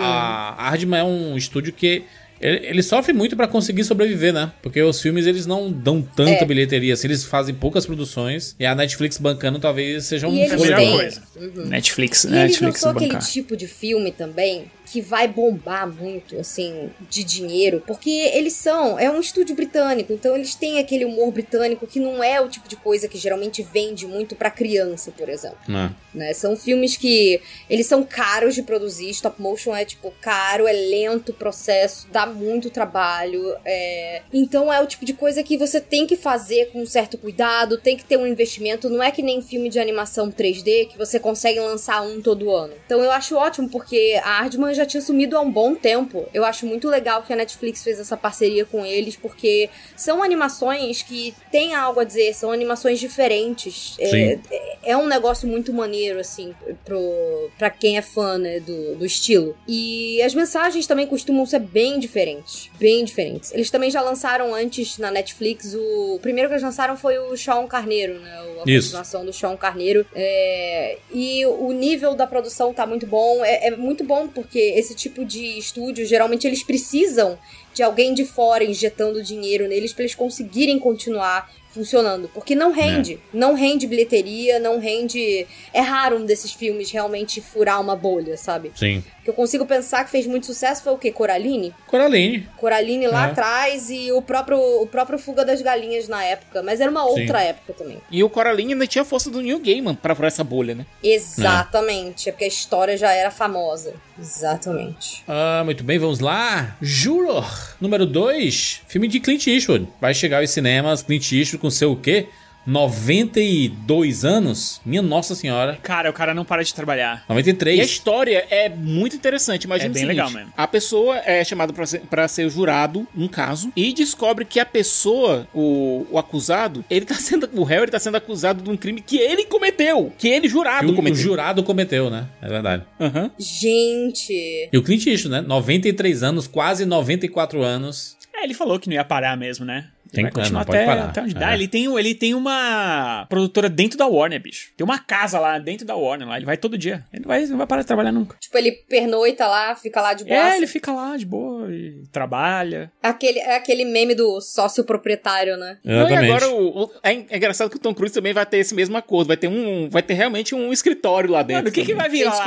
[0.56, 2.02] a Hardman é um estúdio que.
[2.40, 4.52] Ele, ele sofre muito pra conseguir sobreviver, né?
[4.62, 6.44] Porque os filmes eles não dão tanta É.
[6.44, 10.58] bilheteria assim, eles fazem poucas produções e a Netflix bancando talvez seja um melhor
[10.96, 11.22] coisa.
[11.66, 16.38] Netflix, E eles não Netflix são aquele tipo de filme também que vai bombar muito,
[16.38, 21.32] assim, de dinheiro, porque eles são, é um estúdio britânico, então eles têm aquele humor
[21.32, 25.28] britânico que não é o tipo de coisa que geralmente vende muito pra criança, por
[25.28, 25.58] exemplo.
[25.66, 25.94] Né?
[26.12, 26.32] né?
[26.32, 31.30] São filmes que eles são caros de produzir, stop motion é tipo caro, é lento
[31.30, 34.22] o processo, dá muito trabalho, é...
[34.32, 37.78] então é o tipo de coisa que você tem que fazer com um certo cuidado,
[37.78, 41.18] tem que ter um investimento, não é que nem filme de animação 3D que você
[41.18, 42.74] consegue lançar um todo ano.
[42.84, 46.26] Então eu acho ótimo porque a Hardman já tinha sumido há um bom tempo.
[46.32, 51.02] Eu acho muito legal que a Netflix fez essa parceria com eles porque são animações
[51.02, 53.96] que têm algo a dizer, são animações diferentes.
[53.98, 54.40] É, Sim.
[54.82, 59.56] é um negócio muito maneiro, assim, pro, pra quem é fã, né, do, do estilo.
[59.66, 62.70] E as mensagens também costumam ser bem diferentes.
[62.78, 63.52] Bem diferentes.
[63.52, 66.14] Eles também já lançaram antes na Netflix o.
[66.14, 68.38] O primeiro que eles lançaram foi o Sean Carneiro, né?
[68.38, 68.88] A Isso.
[68.88, 70.06] continuação do Sean Carneiro.
[70.14, 73.44] É, E o nível da produção tá muito bom.
[73.44, 77.38] É, é muito bom porque esse tipo de estúdio, geralmente, eles precisam
[77.72, 82.30] de alguém de fora injetando dinheiro neles pra eles conseguirem continuar funcionando.
[82.32, 83.18] Porque não rende.
[83.32, 85.46] Não rende bilheteria, não rende.
[85.72, 88.70] É raro um desses filmes realmente furar uma bolha, sabe?
[88.76, 89.02] Sim.
[89.24, 91.10] Que eu consigo pensar que fez muito sucesso foi o quê?
[91.10, 91.74] Coraline?
[91.86, 92.46] Coraline.
[92.58, 93.30] Coraline lá É.
[93.30, 96.62] atrás e o próprio, o próprio Fuga das Galinhas na época.
[96.62, 97.98] Mas era uma outra época também.
[98.10, 100.84] E o Coraline ainda tinha a força do Neil Gaiman pra furar essa bolha, né?
[101.02, 102.28] Exatamente.
[102.28, 103.94] É porque a história já era famosa.
[104.18, 105.24] Exatamente.
[105.26, 106.76] Ah, muito bem, vamos lá.
[106.80, 109.88] Juror, número 2, filme de Clint Eastwood.
[110.00, 112.28] Vai chegar aos cinemas, Clint Eastwood com seu o quê?
[112.66, 114.80] 92 anos?
[114.84, 115.78] Minha nossa senhora.
[115.82, 117.24] Cara, o cara não para de trabalhar.
[117.28, 117.78] 93.
[117.78, 119.64] E a história é muito interessante.
[119.64, 120.52] Imagina É o bem seguinte, legal mesmo.
[120.56, 124.66] A pessoa é chamada pra ser, pra ser jurado num caso e descobre que a
[124.66, 127.48] pessoa, o, o acusado, ele tá sendo.
[127.54, 130.12] O réu ele tá sendo acusado de um crime que ele cometeu.
[130.18, 131.18] Que ele, jurado, que o, o cometeu.
[131.18, 132.26] jurado cometeu, né?
[132.40, 132.84] É verdade.
[133.00, 133.30] Aham.
[133.38, 134.68] Gente.
[134.72, 135.40] E o Clint Eastwood, né?
[135.40, 138.16] 93 anos, quase 94 anos.
[138.34, 139.88] É, ele falou que não ia parar mesmo, né?
[140.14, 141.38] Tem vai que- continuar até, até onde É.
[141.38, 141.54] dá.
[141.54, 144.70] Ele tem, ele tem uma produtora dentro da Warner, bicho.
[144.76, 146.36] Tem uma casa lá dentro da Warner lá.
[146.36, 147.04] Ele vai todo dia.
[147.12, 148.36] Ele vai, não vai parar de trabalhar nunca.
[148.40, 150.36] Tipo, ele pernoita lá, fica lá de boa.
[150.52, 152.90] É, ele fica lá de boa e trabalha.
[153.02, 155.78] Aquele, é aquele meme do sócio proprietário, né?
[155.84, 156.30] Não, e Exatamente.
[156.32, 158.96] agora o, o- é, é engraçado que o Tom Cruise também vai ter esse mesmo
[158.96, 159.28] acordo.
[159.28, 159.88] Vai ter um.
[159.90, 161.54] Vai ter realmente um escritório lá dentro.
[161.64, 162.42] Mano, o que, que vai virar Gente,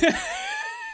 [0.00, 0.06] que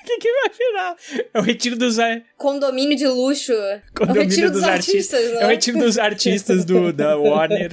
[0.08, 0.96] que, que vai virar?
[1.34, 3.52] É o retiro dos, é, Condomínio de luxo.
[3.52, 5.46] é o condomínio retiro dos, dos artistas, É o né?
[5.48, 7.70] retiro dos artistas do, da Warner.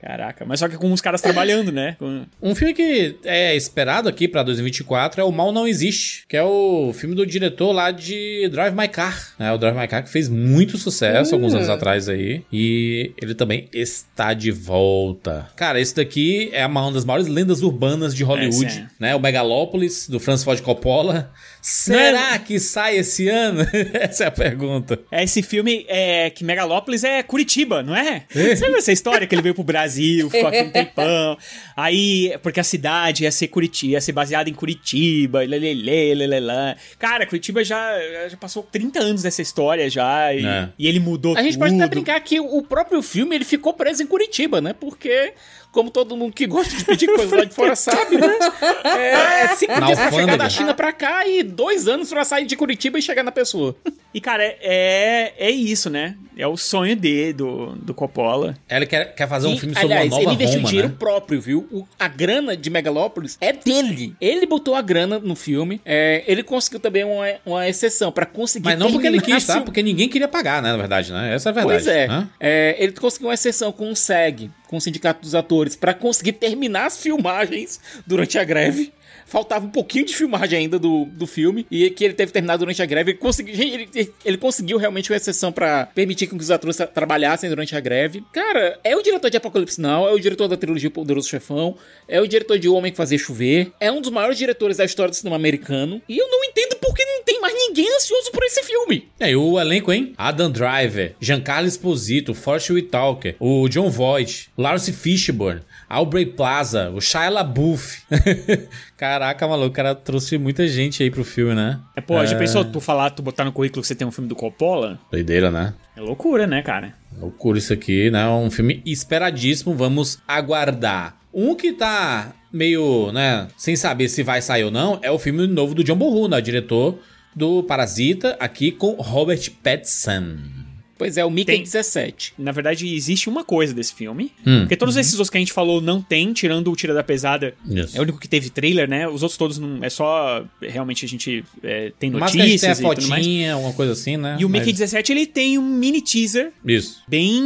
[0.00, 1.96] Caraca, mas só que com os caras trabalhando, né?
[1.98, 6.36] Com- Um filme que é esperado aqui pra 2024 é O Mal Não Existe, que
[6.36, 9.34] é o filme do diretor lá de Drive My Car.
[9.38, 12.42] É, o Drive My Car que fez muito sucesso alguns anos atrás aí.
[12.52, 15.48] E ele também está de volta.
[15.56, 18.86] Cara, esse daqui é uma das maiores lendas urbanas de Hollywood, Esse é.
[18.98, 19.14] né?
[19.16, 21.30] O Megalópolis, do Francis Ford Coppola.
[21.66, 23.66] Será que sai esse ano?
[23.94, 25.00] Essa é a pergunta.
[25.10, 28.24] É esse filme é, que Megalópolis é Curitiba, não é?
[28.30, 31.38] Você lembra essa história que ele veio pro Brasil, ficou aqui um tempão?
[31.74, 36.74] Aí, porque a cidade ia ser Curitiba, ia ser baseada em Curitiba, lelele, lelelã.
[36.98, 37.92] Cara, Curitiba já,
[38.28, 40.68] já passou 30 anos dessa história já, e, É.
[40.78, 41.60] e ele mudou A gente tudo.
[41.60, 44.74] pode até brincar que o próprio filme ele ficou preso em Curitiba, né?
[44.78, 45.32] Porque,
[45.74, 48.38] como todo mundo que gosta de pedir coisa lá de fora sabe, né?
[48.84, 52.24] É, é cinco Na dias pra chegar da China pra cá e dois anos pra
[52.24, 53.74] sair de Curitiba e chegar na pessoa.
[54.14, 56.14] E, cara, é, é isso, né?
[56.36, 58.56] É o sonho dele, do, do Coppola.
[58.70, 60.88] Ele quer, quer fazer um E, filme sobre aliás, uma nova ele investiu Roma, dinheiro
[60.90, 60.94] né?
[60.98, 61.68] próprio, viu?
[61.72, 64.14] O- a grana de Megalópolis é dele.
[64.20, 65.80] Ele botou a grana no filme.
[65.84, 69.60] É, ele conseguiu também uma, uma exceção pra conseguir Mas não porque ele quis, tá?
[69.60, 70.70] Porque ninguém queria pagar, né?
[70.70, 71.34] Na verdade, né?
[71.34, 71.84] Essa é a verdade.
[71.84, 72.06] Pois é.
[72.08, 72.28] né?
[72.38, 76.32] É, Ele conseguiu uma exceção com o SEG, com o Sindicato dos Atores, pra conseguir
[76.32, 78.92] terminar as filmagens durante a greve.
[79.26, 81.66] Faltava um pouquinho de filmagem ainda do, do filme.
[81.70, 83.12] E que ele teve que terminar durante a greve.
[83.12, 83.88] Ele conseguiu, ele,
[84.24, 88.22] ele conseguiu realmente uma exceção pra permitir que os atores tra- trabalhassem durante a greve.
[88.32, 91.76] Cara, é o diretor de Apocalipse Now, é o diretor da trilogia Poderoso Chefão,
[92.08, 94.84] é o diretor de O Homem que Fazia Chover, é um dos maiores diretores da
[94.84, 96.00] história do cinema americano.
[96.08, 99.08] E eu não entendo por que não tem mais ninguém ansioso por esse filme.
[99.20, 100.12] E aí, o elenco, hein?
[100.16, 107.28] Adam Driver, Giancarlo Esposito, Forrest Whitaker, o John Voight, Lawrence Fishburne, Aubrey Plaza, o Shia
[107.28, 108.02] LaBeouf.
[108.96, 111.80] Caraca, maluco, o cara trouxe muita gente aí pro filme, né?
[111.96, 114.28] É, pô, já pensou tu falar, tu botar no currículo que você tem um filme
[114.28, 114.98] do Coppola?
[115.10, 115.74] Doideira, né?
[115.96, 116.94] É loucura, né, cara?
[117.18, 118.26] Loucura isso aqui, né?
[118.28, 121.16] Um filme esperadíssimo, vamos aguardar.
[121.32, 125.44] Um que tá meio, né, sem saber se vai sair ou não, é o filme
[125.48, 126.40] novo do John Bohu, né?
[126.40, 126.98] Diretor
[127.34, 130.53] do Parasita, aqui com Robert Pattinson.
[130.96, 131.62] Pois é, o Mickey Tem.
[131.62, 132.34] 17.
[132.38, 134.32] Na verdade, existe uma coisa desse filme.
[134.46, 134.60] Hum.
[134.60, 137.54] Porque todos esses outros que a gente falou não tem, tirando o Tira da Pesada.
[137.68, 137.96] Isso.
[137.96, 139.08] É o único que teve trailer, né?
[139.08, 139.82] Os outros todos não.
[139.82, 140.44] É só.
[140.62, 143.24] Realmente a gente é, tem Mas a gente tem a notícias e tudo mais.
[143.24, 144.36] fotinha, uma coisa assim, né?
[144.38, 147.02] E o Mickey Mas- 17 ele tem um mini teaser Isso.
[147.08, 147.42] bem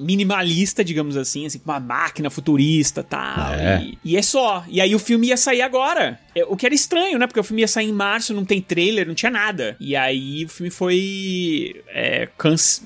[0.00, 3.84] minimalista, digamos assim, assim, com uma máquina futurista tal, É.
[4.04, 4.64] e E é só.
[4.68, 6.18] E aí o filme ia sair agora.
[6.34, 7.26] É, O que era estranho, né?
[7.26, 9.76] Porque o filme ia sair em março, não tem trailer, não tinha nada.
[9.80, 11.82] E aí o filme foi.
[11.88, 12.28] é,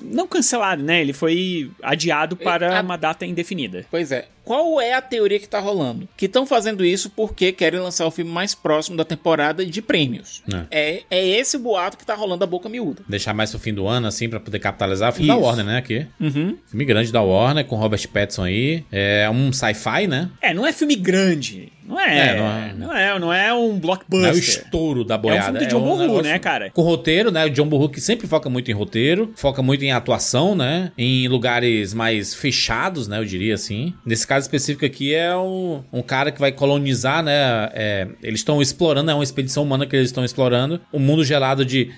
[0.03, 1.01] Não cancelado, né?
[1.01, 3.85] Ele foi adiado para a- uma data indefinida.
[3.89, 4.27] Pois é.
[4.43, 6.07] Qual é a teoria que tá rolando?
[6.15, 10.41] Que estão fazendo isso porque querem lançar o filme mais próximo da temporada de prêmios.
[10.71, 13.03] É, é esse o boato que tá rolando a boca miúda.
[13.09, 15.11] Deixar mais pro fim do ano, assim, pra poder capitalizar.
[15.11, 15.37] Filme Isso.
[15.37, 15.77] da Warner, né?
[15.77, 16.07] Aqui.
[16.17, 16.57] Uhum.
[16.65, 18.85] Filme grande da Warner, com Robert Pattinson aí.
[18.89, 20.29] É um sci-fi, né?
[20.41, 21.73] É, não é filme grande.
[21.87, 22.17] Não é.
[22.27, 22.35] É,
[22.73, 24.35] não, não é é- não é um Não é o blockbuster.
[24.37, 25.43] estouro da É um boiada.
[25.45, 26.69] filme de John Bohu, negócio né, cara?
[26.71, 27.45] Com roteiro, né?
[27.45, 30.91] O John Bohu que sempre foca muito em roteiro, foca muito em atuação, né?
[30.97, 33.17] Em lugares mais fechados, né?
[33.19, 33.93] Eu diria assim.
[34.05, 37.69] Nesse caso específico aqui é um, um cara que vai colonizar, né?
[37.73, 40.81] é, eles estão explorando, é uma expedição humana que eles estão explorando.
[40.91, 41.91] O mundo gelado de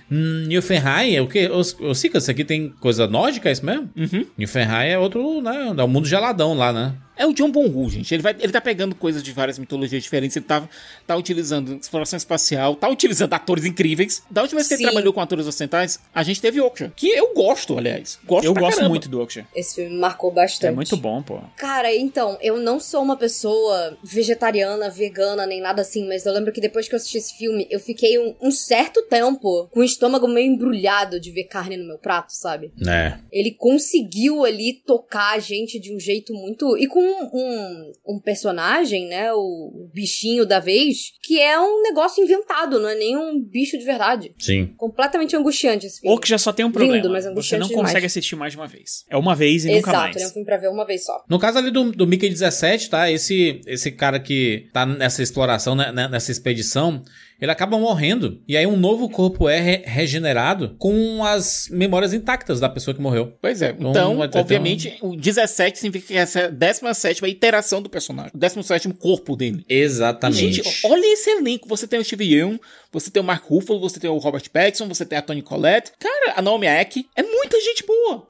[0.48, 1.16] Nilfenheim.
[1.16, 1.50] É o quê?
[1.52, 3.90] Ô, ô, Sica, isso aqui tem coisa nórdica, é isso mesmo?
[3.96, 4.26] Uhum.
[4.38, 5.74] Nilfenheim é outro, né?
[5.78, 6.94] É o mundo geladão lá, né?
[7.20, 8.14] É o John Bonhu, gente.
[8.14, 10.38] Ele, vai, ele tá pegando coisas de várias mitologias diferentes.
[10.38, 10.68] Ele tá,
[11.06, 14.24] tá utilizando exploração espacial, tá utilizando atores incríveis.
[14.32, 14.84] Da última vez que Sim.
[14.84, 16.94] ele trabalhou com atores ocidentais, a gente teve Okja.
[16.96, 18.18] Que eu gosto, aliás.
[18.26, 18.90] Gosto Eu pra gosto caramba.
[18.90, 19.46] muito do Oksha.
[19.54, 20.72] Esse filme marcou bastante.
[20.72, 21.42] É muito bom, pô.
[21.58, 26.54] Cara, então, eu não sou uma pessoa vegetariana, vegana, nem nada assim, mas eu lembro
[26.54, 29.84] que depois que eu assisti esse filme, eu fiquei um, um certo tempo com o
[29.84, 32.72] estômago meio embrulhado de ver carne no meu prato, sabe?
[32.88, 33.18] É.
[33.30, 36.78] Ele conseguiu ali tocar a gente de um jeito muito.
[36.78, 39.32] E com um, um personagem, né?
[39.34, 43.86] O bichinho da vez, que é um negócio inventado, não é nem um bicho de
[43.86, 44.34] verdade.
[44.38, 44.74] Sim.
[44.78, 46.16] Completamente angustiante esse filme.
[46.16, 46.96] Oksha só tem um problema.
[46.96, 47.88] Lindo, mas Você angustiante não demais.
[47.88, 49.06] consegue assistir mais de uma vez.
[49.10, 50.16] É uma vez e nunca Exato, mais.
[50.16, 51.24] ele é um filme pra ver uma vez só.
[51.30, 53.12] No caso ali do, do Mickey 17, tá?
[53.12, 57.04] Esse, esse cara que tá nessa exploração, né, né, nessa expedição,
[57.42, 58.42] ele acaba morrendo.
[58.48, 63.02] E aí um novo corpo é re- regenerado com as memórias intactas da pessoa que
[63.02, 63.34] morreu.
[63.42, 63.76] Pois é.
[63.78, 68.32] Então, Então, obviamente, o 17 significa que essa é a 17 iteração do personagem.
[68.34, 69.64] O 17 corpo dele.
[69.70, 70.54] E, Exatamente.
[70.64, 71.68] Gente, olha esse elenco.
[71.68, 72.60] Você tem o Steve Yeun,
[72.92, 75.92] você tem o Mark Ruffalo, você tem o Robert Pattinson, você tem a Toni Collette.
[76.00, 77.06] Cara, a Naomi Eck.
[77.16, 78.28] É muita gente boa.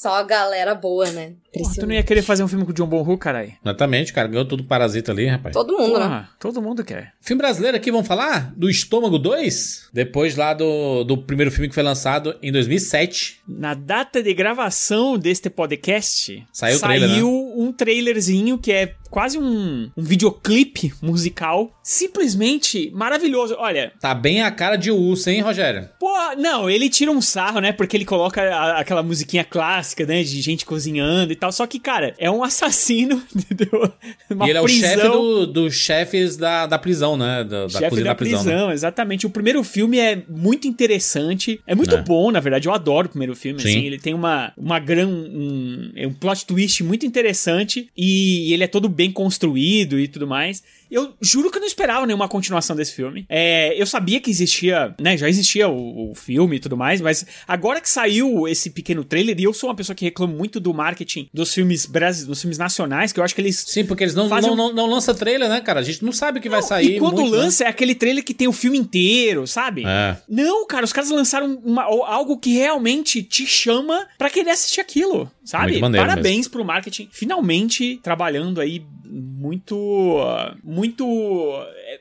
[0.00, 1.34] Só a galera boa, né?
[1.52, 3.52] Porra, tu não ia querer fazer um filme com o John Bonhu, caralho?
[3.62, 4.28] Exatamente, cara.
[4.28, 5.52] Ganhou tudo parasita ali, rapaz.
[5.52, 6.06] Todo mundo, né?
[6.06, 7.12] Porra, todo mundo quer.
[7.20, 8.50] Filme brasileiro aqui, vamos falar?
[8.56, 9.90] Do Estômago 2?
[9.92, 13.42] Depois lá do, do primeiro filme que foi lançado em 2007.
[13.46, 19.38] Na data de gravação deste podcast, Saiu o trailer, saiu um trailerzinho que é quase
[19.38, 21.70] um, um videoclipe musical.
[21.82, 23.54] Simplesmente maravilhoso.
[23.58, 25.88] Olha, Tá bem a cara de urso, hein, Rogério?
[25.98, 27.72] Pô, não, ele tira um sarro, né?
[27.72, 30.22] Porque ele coloca a- aquela musiquinha clássica, né?
[30.22, 31.50] De gente cozinhando e tal.
[31.52, 33.92] Só que, cara, é um assassino, entendeu?
[34.30, 34.90] Uma e ele é o prisão.
[34.90, 37.44] chefe do- dos chefes da, da prisão, né?
[37.44, 38.42] Da, da Chefe cozinha da da prisão.
[38.44, 38.74] prisão, né?
[38.74, 39.26] exatamente.
[39.26, 41.60] O primeiro filme é muito interessante.
[41.66, 42.02] É muito É.
[42.02, 42.68] bom, na verdade.
[42.68, 43.60] Eu adoro o primeiro filme.
[43.60, 43.68] Sim.
[43.68, 47.88] Assim, ele tem uma, uma gran, um, é um plot twist muito interessante.
[47.96, 50.62] E ele é todo bem construído e tudo mais.
[50.90, 53.24] Eu juro que eu não esperava nenhuma continuação desse filme.
[53.28, 55.16] É, eu sabia que existia, né?
[55.16, 59.38] Já existia o, o filme e tudo mais, mas agora que saiu esse pequeno trailer,
[59.38, 62.58] e eu sou uma pessoa que reclama muito do marketing dos filmes brasileiros, dos filmes
[62.58, 65.14] nacionais, que eu acho que eles Sim, porque eles não, Fazem não, não, não lançam
[65.14, 65.80] trailer, né, cara?
[65.80, 66.96] A gente não sabe o que vai Não, sair.
[66.96, 67.38] E quando muito, né?
[67.38, 69.84] lança é aquele trailer que tem o filme inteiro, sabe?
[69.86, 70.16] É.
[70.28, 75.30] Não, cara, os caras lançaram uma- algo que realmente te chama pra querer assistir aquilo,
[75.44, 75.78] sabe?
[75.80, 77.08] Parabéns pro marketing.
[77.12, 80.18] Finalmente trabalhando aí muito.
[80.62, 81.04] Muito.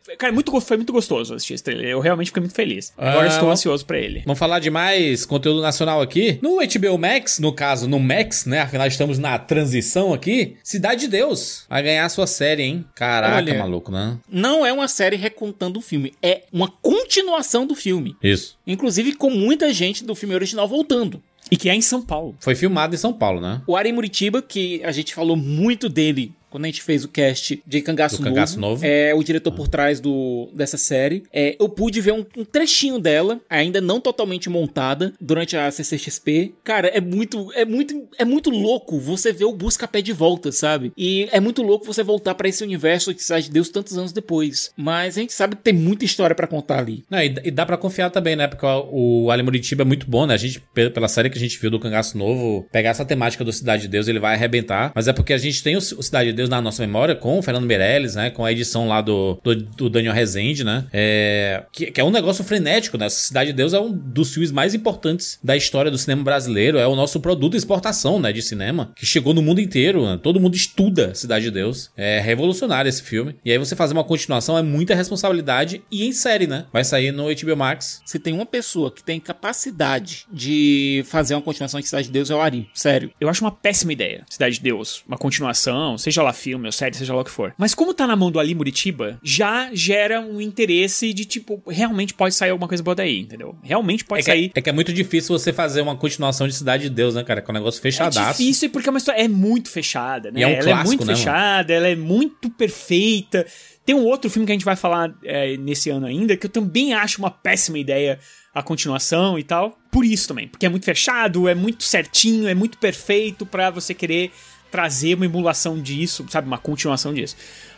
[0.07, 1.87] é, Cara, muito, foi muito gostoso assistir esse trailer.
[1.87, 2.93] Eu realmente fiquei muito feliz.
[2.97, 4.21] Agora Ah, estou ansioso pra ele.
[4.25, 6.39] Vamos falar de mais conteúdo nacional aqui.
[6.41, 8.61] No HBO Max, no caso, no Max, né?
[8.61, 10.57] Afinal, estamos na transição aqui.
[10.63, 12.85] Cidade de Deus vai ganhar a sua série, hein?
[12.95, 13.57] Caraca, Olha.
[13.57, 14.17] maluco, né?
[14.29, 18.15] Não é uma série recontando o filme, é uma continuação do filme.
[18.21, 18.57] Isso.
[18.65, 21.21] Inclusive com muita gente do filme original voltando.
[21.51, 22.35] E que é em São Paulo.
[22.39, 23.61] Foi filmado em São Paulo, né?
[23.65, 27.61] O Ari Muritiba, que a gente falou muito dele quando a gente fez o cast
[27.65, 28.85] de Cangaço, Do Cangaço Novo, Novo.
[28.85, 31.23] é o diretor por trás do, dessa série.
[31.31, 36.53] É, eu pude ver um, um trechinho dela, ainda não totalmente montada, durante a CCXP.
[36.63, 40.91] Cara, é muito, é muito, é muito louco você ver o Busca-Pé de volta, sabe?
[40.97, 44.11] E é muito louco você voltar pra esse universo de Cidade de Deus tantos anos
[44.11, 44.71] depois.
[44.77, 47.03] Mas a gente sabe que tem muita história pra contar ali.
[47.09, 48.47] Não, e, e dá pra confiar também, né?
[48.47, 50.33] Porque o, o Ali Muritiba é muito bom, né?
[50.33, 53.43] A gente, pe- pela série que a gente viu do Cangaço Novo, pegar essa temática
[53.43, 54.91] do Cidade de Deus, ele vai arrebentar.
[54.95, 57.39] Mas é porque a gente tem o, o Cidade de Deus na nossa memória com
[57.39, 58.29] o Fernando Meirelles, né?
[58.29, 60.85] Com a edição lá do, do, do Daniel Rezende, né?
[60.91, 63.09] É, que, que é um negócio frenético, né?
[63.09, 66.77] Cidade de Deus é um dos filmes mais importantes da história do cinema brasileiro.
[66.77, 68.31] É o nosso produto de exportação, né?
[68.31, 70.05] De cinema, que chegou no mundo inteiro.
[70.05, 70.19] né?
[70.21, 71.91] Todo mundo estuda Cidade de Deus.
[71.97, 73.35] É revolucionário esse filme.
[73.43, 76.65] E aí você fazer uma continuação é muita responsabilidade e em série, né?
[76.71, 78.01] Vai sair no HBO Max.
[78.05, 82.29] Se tem uma pessoa que tem capacidade de fazer uma continuação de Cidade de Deus,
[82.29, 82.69] é o Ari.
[82.73, 83.11] Sério.
[83.19, 84.23] Eu acho uma péssima ideia.
[84.29, 87.53] Cidade de Deus, uma continuação, seja lá filme ou série, seja lá o que for.
[87.57, 92.13] Mas como tá na mão do Ali Muritiba, já gera um interesse de tipo, realmente
[92.13, 93.55] pode sair alguma coisa boa daí, entendeu?
[93.63, 94.51] Realmente pode É que, sair.
[94.55, 97.41] é que é muito difícil você fazer uma continuação de Cidade de Deus, né, cara?
[97.41, 98.37] Que é um negócio É fechadaço.
[98.39, 100.39] difícil porque é uma história é muito fechada, né?
[100.39, 101.17] E é um ela é clássico, muito né, mano?
[101.17, 103.45] fechada, ela é muito perfeita.
[103.85, 106.49] Tem um outro filme que a gente vai falar é, nesse ano ainda, que eu
[106.49, 108.19] também acho uma péssima ideia
[108.53, 109.77] a continuação e tal.
[109.91, 113.93] Por isso também, porque é muito fechado, é muito certinho, é muito perfeito pra você
[113.93, 114.31] querer
[114.71, 117.35] trazer uma emulação disso, sabe, uma continuação disso.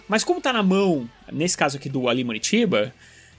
[0.08, 2.94] Mas como tá na mão, nesse caso aqui do Ali Muritiba,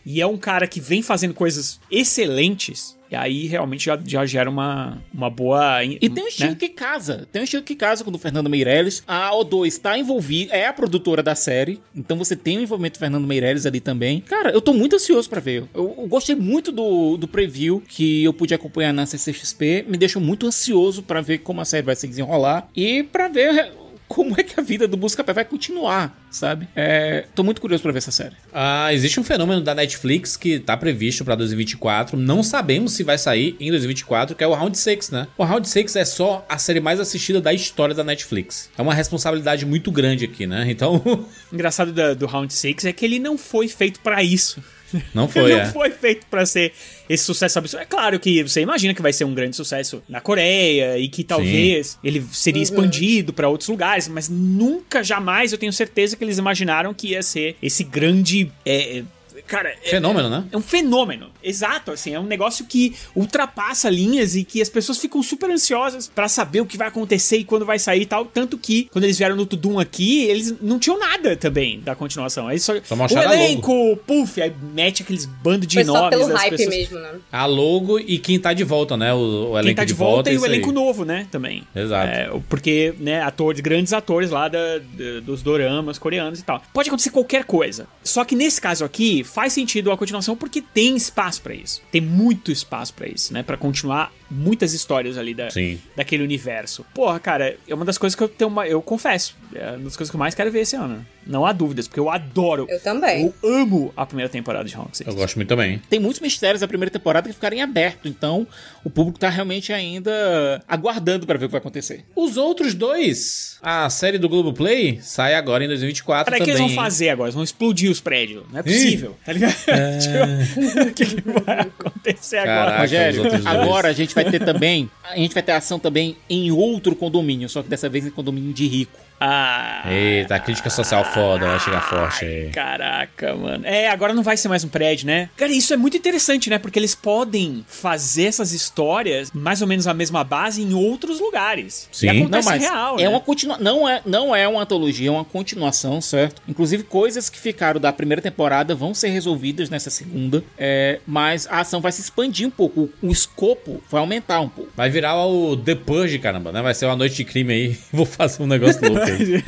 [0.04, 4.48] e é um cara que vem fazendo coisas excelentes, e aí realmente já, já gera
[4.48, 5.84] uma, uma boa.
[5.84, 6.56] E tem um estilo né?
[6.58, 7.28] que casa.
[7.30, 9.02] Tem um estilo que casa com o do Fernando Meirelles.
[9.06, 11.78] A O2 está envolvida, é a produtora da série.
[11.94, 14.22] Então você tem o envolvimento do Fernando Meirelles ali também.
[14.22, 15.64] Cara, eu tô muito ansioso pra ver.
[15.74, 19.84] Eu, eu gostei muito do, do preview que eu pude acompanhar na CCXP.
[19.86, 22.66] Me deixou muito ansioso pra ver como a série vai se desenrolar.
[22.74, 23.74] E pra ver
[24.14, 26.68] como é que a vida do Buscapé vai continuar, sabe?
[26.76, 28.34] É, tô muito curioso pra ver essa série.
[28.52, 32.14] Ah, existe um fenômeno da Netflix que tá previsto pra 2024.
[32.18, 35.26] Não sabemos se vai sair em 2024, que é o Round 6, né?
[35.38, 38.68] O Round 6 é só a série mais assistida da história da Netflix.
[38.76, 40.66] É uma responsabilidade muito grande aqui, né?
[40.68, 41.02] Então,
[41.50, 44.62] Engraçado da- do Round 6 é que ele não foi feito pra isso.
[45.14, 45.66] não foi, não é.
[45.66, 46.72] foi feito pra ser
[47.08, 47.82] esse sucesso absurdo.
[47.82, 51.24] É claro que você imagina que vai ser um grande sucesso na Coreia e que
[51.24, 56.38] talvez ele seria expandido pra outros lugares, mas nunca, jamais eu tenho certeza que eles
[56.38, 58.50] imaginaram que ia ser esse grande.
[58.64, 59.02] é,
[59.46, 60.44] é, cara, é- Fenômeno, né?
[60.52, 64.98] É um fenômeno, exato, assim, é um negócio que ultrapassa linhas e que as pessoas
[64.98, 68.24] ficam super ansiosas pra saber o que vai acontecer e quando vai sair e tal,
[68.24, 72.48] tanto que quando eles vieram no Tudum aqui, eles não tinham nada também da continuação.
[72.48, 76.28] Aí só, Só o elenco, puf, aí mete aqueles bandos de Foi nomes só pelo
[76.28, 76.76] das hype pessoas.
[76.76, 77.10] mesmo, né?
[77.30, 79.12] A logo e quem tá de volta, né?
[79.14, 80.52] O, o elenco Quem tá de volta e o isso aí.
[80.52, 81.62] elenco novo, né, também.
[81.74, 82.08] Exato.
[82.08, 86.62] É, porque, né, atores, grandes atores lá da- da- dos doramas coreanos e tal.
[86.72, 87.86] Pode acontecer qualquer coisa.
[88.02, 91.82] Só que nesse caso aqui, faz sentido a continuação porque tem espaço pra isso.
[91.90, 95.78] Tem muito espaço pra isso, né, Pra continuar muitas histórias ali da, Sim.
[95.94, 96.84] daquele universo.
[96.94, 99.96] Porra, cara, é uma das coisas que eu tenho uma, eu confesso, é uma das
[99.96, 101.04] coisas que eu mais quero ver esse ano.
[101.24, 102.66] Não há dúvidas, porque eu adoro.
[102.68, 103.32] Eu também.
[103.42, 105.06] Eu amo a primeira temporada de Round Six.
[105.08, 105.80] Eu gosto muito também.
[105.88, 108.46] Tem muitos mistérios da primeira temporada que ficarem abertos, então
[108.82, 112.04] o público tá realmente ainda aguardando pra ver o que vai acontecer.
[112.16, 116.64] Os outros dois, a série do Globoplay sai agora em 2024 Cara, o que também.
[116.64, 117.28] eles vão fazer agora?
[117.28, 118.42] Eles vão explodir os prédios.
[118.50, 119.52] Não é possível, tá ligado?
[120.02, 122.54] Tipo, o que, que vai acontecer agora?
[122.72, 126.16] Caraca, os Rogério, agora a gente vai ter também, a gente vai ter ação também
[126.28, 128.98] em outro condomínio, só que dessa vez em condomínio de rico.
[129.24, 132.50] Ah, Eita, a crítica social foda, vai chegar forte aí.
[132.50, 133.64] Caraca, mano.
[133.64, 135.28] É, agora não vai ser mais um prédio, né?
[135.36, 136.58] Cara, isso é muito interessante, né?
[136.58, 141.88] Porque eles podem fazer essas histórias, mais ou menos a mesma base, em outros lugares.
[141.92, 142.06] Sim.
[142.06, 143.08] E Não, acontece não, mas real, é né?
[143.08, 146.42] uma continua não é não é uma antologia, é uma continuação, certo?
[146.48, 151.60] Inclusive coisas que ficaram da primeira temporada vão ser resolvidas nessa segunda, é, mas a
[151.60, 154.72] ação vai se expandir um pouco, o, o escopo vai aumentar um pouco.
[154.76, 156.60] Vai virar o The Purge, caramba, né?
[156.60, 157.78] Vai ser uma noite de crime aí.
[157.92, 159.42] Vou fazer um negócio louco aí.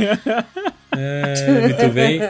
[0.96, 2.20] É, muito bem.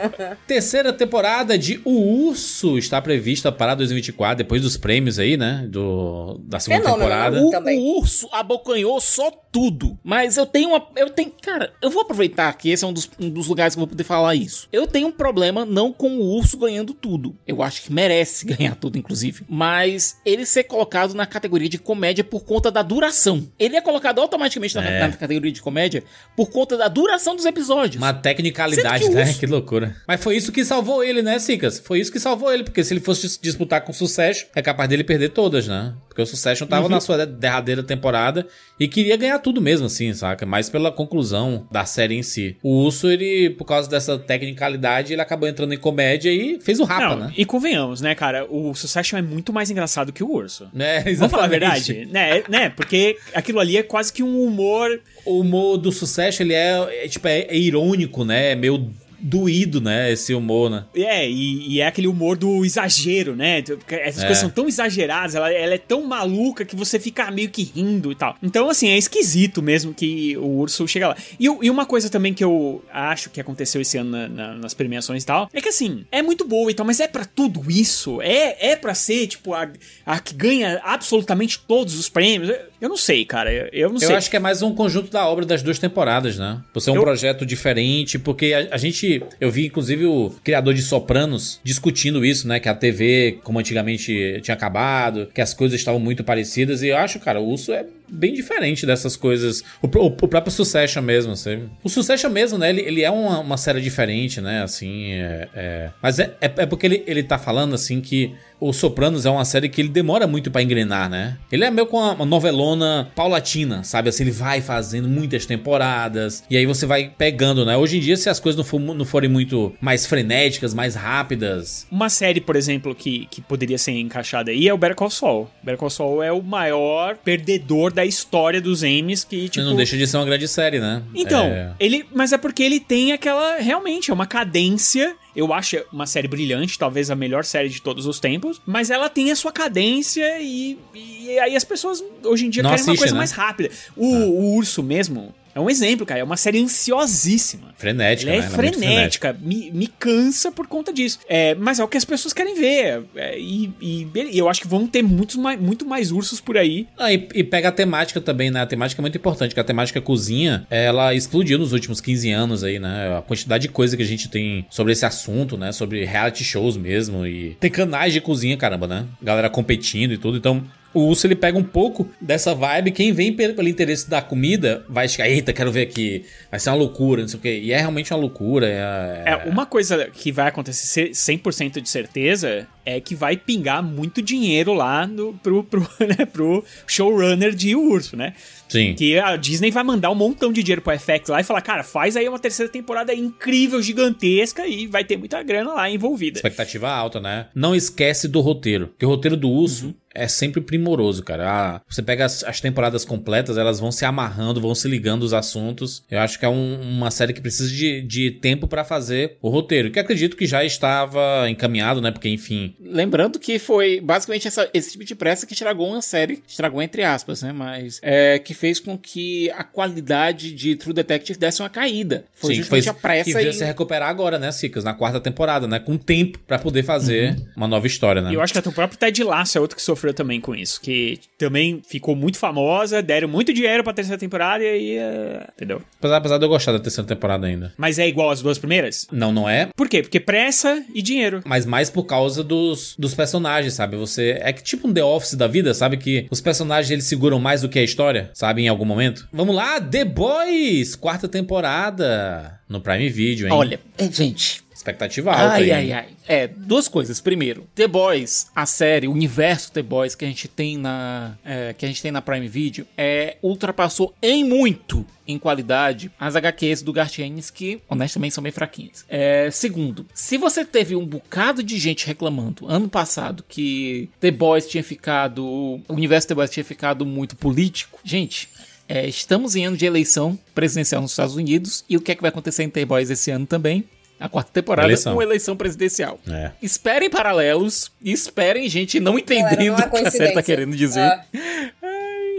[0.47, 5.65] Terceira temporada de O Urso está prevista para 2024, depois dos prêmios aí, né?
[5.69, 7.35] Do, da segunda Fenômeno, temporada.
[7.39, 7.41] né?
[7.47, 7.79] O, Também.
[7.79, 9.97] o urso abocanhou só tudo.
[10.03, 10.85] Mas eu tenho uma.
[10.95, 11.31] Eu tenho.
[11.41, 13.87] Cara, eu vou aproveitar que esse é um dos, um dos lugares que eu vou
[13.89, 14.67] poder falar isso.
[14.71, 17.35] Eu tenho um problema não com o urso ganhando tudo.
[17.47, 19.43] Eu acho que merece ganhar tudo, inclusive.
[19.47, 23.47] Mas ele ser colocado na categoria de comédia por conta da duração.
[23.57, 24.99] Ele é colocado automaticamente na, É.
[25.07, 26.03] na categoria de comédia
[26.35, 28.01] por conta da duração dos episódios.
[28.01, 29.23] Uma tecnicalidade, Sendo que né?
[29.23, 29.95] urso- Que loucura.
[30.07, 31.79] Mas foi isso que salvou ele, né, Sicas?
[31.79, 34.89] Foi isso que salvou ele, porque se ele fosse dis- disputar com Sucesso, é capaz
[34.89, 35.93] dele perder todas, né?
[36.15, 38.47] Porque o Succession tava na sua derradeira temporada
[38.79, 40.45] e queria ganhar tudo mesmo, assim, saca?
[40.45, 42.55] Mais pela conclusão da série em si.
[42.63, 46.85] O Urso, ele, por causa dessa tecnicalidade, ele acabou entrando em comédia e fez o
[46.85, 47.33] rapa, Não, né?
[47.35, 48.45] e convenhamos, né, cara?
[48.49, 50.69] O Succession é muito mais engraçado que o Urso.
[50.79, 51.91] É, Vamos falar a exatamente.
[51.93, 52.05] verdade?
[52.05, 52.69] Né, né?
[52.69, 57.07] Porque aquilo ali é quase que um humor O humor do Sucesso, ele é, é,
[57.09, 58.53] tipo, é, é irônico, né?
[58.53, 60.11] É meio doído, né?
[60.11, 60.85] Esse humor, né?
[60.95, 63.63] É, e, e é aquele humor do exagero, né?
[63.89, 64.25] Essas É.
[64.25, 68.11] coisas são tão exageradas, ela, ela é tão maluca que você fica meio que rindo
[68.11, 68.35] e tal.
[68.41, 71.17] Então, assim, é esquisito mesmo que o urso chega lá.
[71.39, 74.73] E, e uma coisa também que eu acho que aconteceu esse ano na- na- nas
[74.73, 77.63] premiações e tal, é que assim, é muito boa e tal, mas é pra tudo
[77.69, 78.21] isso?
[78.21, 79.69] É, é pra ser, tipo, a,
[80.05, 82.55] a que ganha absolutamente todos os prêmios?
[82.85, 83.51] Eu- Eu não sei, cara.
[83.51, 84.15] Eu, eu não Eu sei.
[84.15, 86.61] acho que é mais um conjunto da obra das duas temporadas, né?
[86.71, 89.21] Por ser um Eu- projeto diferente, porque a, a gente.
[89.41, 92.59] Eu vi, inclusive, o criador de Sopranos discutindo isso, né?
[92.59, 96.83] Que a TV, como antigamente tinha acabado, que as coisas estavam muito parecidas.
[96.83, 99.63] E eu acho, cara, o Urso é bem diferente dessas coisas.
[99.81, 101.67] O, o- o próprio Succession mesmo, assim.
[101.83, 102.69] O Succession mesmo, né?
[102.69, 104.61] Ele, ele é uma, uma série diferente, né?
[104.61, 105.47] Assim, é.
[105.55, 109.29] é- Mas é, é, é porque ele, ele tá falando, assim, que o Sopranos é
[109.29, 111.37] uma série que ele demora muito pra engrenar, né?
[111.51, 114.09] Ele é meio com uma, uma novelona paulatina, sabe?
[114.09, 117.75] Assim, ele vai fazendo muitas temporadas e aí você vai pegando, né?
[117.77, 121.85] Hoje em dia, se as coisas não, for- não forem muito mais frenéticas, mais rápidas,
[121.91, 125.49] Uma série, por exemplo, que, que poderia ser encaixada aí é o Better Call Saul.
[125.63, 129.65] Better Call Saul é o maior perdedor da história dos Emmys que, tipo...
[129.65, 131.01] não deixa de ser uma grande série, né?
[131.13, 131.73] Então, É.
[131.79, 135.15] ele, mas é porque ele tem aquela, realmente, é uma cadência.
[135.35, 139.09] Eu acho uma série brilhante, talvez a melhor série de todos os tempos, mas ela
[139.09, 142.91] tem a sua cadência e, e aí as pessoas hoje em dia Não querem uma
[142.91, 143.17] assiste, coisa né?
[143.17, 143.69] mais rápida.
[143.95, 146.19] O, o urso mesmo, é um exemplo, cara.
[146.19, 147.73] É uma série ansiosíssima.
[147.77, 148.47] Frenética, Ela é né?
[148.47, 151.19] Ela muito frenética, me, me cansa por conta disso.
[151.29, 153.03] É, mas é o que as pessoas querem ver.
[153.15, 156.57] É, e, e e eu acho que vão ter muitos mais, muito mais ursos por
[156.57, 156.87] aí.
[156.97, 158.61] Ah, e, e pega a temática também, né?
[158.61, 162.63] A temática é muito importante, que a temática cozinha, ela explodiu nos últimos 15 anos
[162.63, 163.17] aí, né?
[163.17, 165.71] A quantidade de coisa que a gente tem sobre esse assunto, né?
[165.71, 169.05] Sobre reality shows mesmo e tem canais de cozinha, caramba, né?
[169.21, 170.65] Galera competindo e tudo, então...
[170.95, 172.91] O Urso ele pega um pouco dessa vibe.
[172.91, 176.25] Quem vem pelo, interesse da comida vai ficar, eita, quero ver aqui.
[176.49, 177.59] Vai ser uma loucura, não sei o quê.
[177.61, 178.67] E é realmente uma loucura.
[178.67, 184.21] É, É, uma coisa que vai acontecer 100% de certeza é que vai pingar muito
[184.21, 188.33] dinheiro lá no, pro, pro, né, pro showrunner de Urso, né?
[188.67, 188.93] Sim.
[188.95, 191.83] Que a Disney vai mandar um montão de dinheiro pro FX lá e falar, cara,
[191.83, 196.37] faz aí uma terceira temporada incrível, gigantesca e vai ter muita grana lá envolvida.
[196.39, 197.47] Expectativa alta, né?
[197.55, 198.87] Não esquece do roteiro.
[198.87, 201.45] Porque o roteiro do Urso é sempre primoroso, cara.
[201.45, 205.33] Ah, você pega as, as temporadas completas, elas vão se amarrando, vão se ligando os
[205.33, 206.03] assuntos.
[206.09, 209.49] Eu acho que é um- uma série que precisa de, de tempo pra fazer o
[209.49, 209.91] roteiro.
[209.91, 212.11] Que acredito que já estava encaminhado, né?
[212.11, 216.41] Porque, enfim, Lembrando que foi basicamente essa- esse tipo de pressa que estragou uma série,
[216.47, 217.51] estragou entre aspas, né?
[217.51, 222.25] Mas é, que fez com que a qualidade de True Detective desse uma caída.
[222.33, 223.53] Foi sim, justamente foi, a pressa que veio e...
[223.53, 224.83] se recuperar agora, né, Cicas?
[224.83, 225.79] Na quarta temporada, né?
[225.79, 228.31] Com tempo pra poder fazer uma nova história, né?
[228.31, 230.55] E eu acho que até o próprio Ted Lasso é outro que sofreu também com
[230.55, 230.79] isso.
[230.81, 234.97] Que também ficou muito famosa, deram muito dinheiro pra terceira temporada e aí.
[234.97, 235.81] é, Entendeu?
[235.99, 237.73] Apesar, apesar de eu gostar da terceira temporada ainda.
[237.77, 239.07] Mas é igual às duas primeiras?
[239.11, 239.69] Não, não é.
[239.75, 240.01] Por quê?
[240.01, 241.41] Porque pressa e dinheiro.
[241.45, 243.97] Mas mais por causa dos, dos personagens, sabe?
[243.97, 244.37] Você.
[244.41, 245.97] É que tipo um The Office da vida, sabe?
[245.97, 248.44] Que os personagens eles seguram mais do que a história, sabe?
[248.53, 249.27] Em algum momento.
[249.31, 250.95] Vamos lá, The Boys!
[250.95, 252.59] Quarta temporada.
[252.67, 253.53] No Prime Video, hein?
[253.53, 255.71] Olha, é, gente, Expectativa alta Ai, aí.
[255.71, 256.07] ai, ai.
[256.27, 257.19] É, duas coisas.
[257.19, 261.73] Primeiro, The Boys, a série, o universo The Boys que a gente tem na, é,
[261.73, 266.83] que a gente tem na Prime Video, é, ultrapassou em muito em qualidade as HQs
[266.83, 269.03] do Gartienes que, honestamente, são bem fraquinhas.
[269.09, 274.67] É, segundo, se você teve um bocado de gente reclamando ano passado que The Boys
[274.67, 278.49] tinha ficado, o universo The Boys tinha ficado muito político, gente,
[278.87, 282.21] é, estamos em ano de eleição presidencial nos Estados Unidos e o que é que
[282.21, 283.83] vai acontecer em The Boys esse ano também?
[284.19, 285.13] A quarta temporada Eleição.
[285.13, 286.19] com eleição presidencial.
[286.27, 286.51] É.
[286.61, 291.01] Esperem paralelos esperem gente não entendendo é o que a série tá querendo dizer.
[291.01, 291.71] É.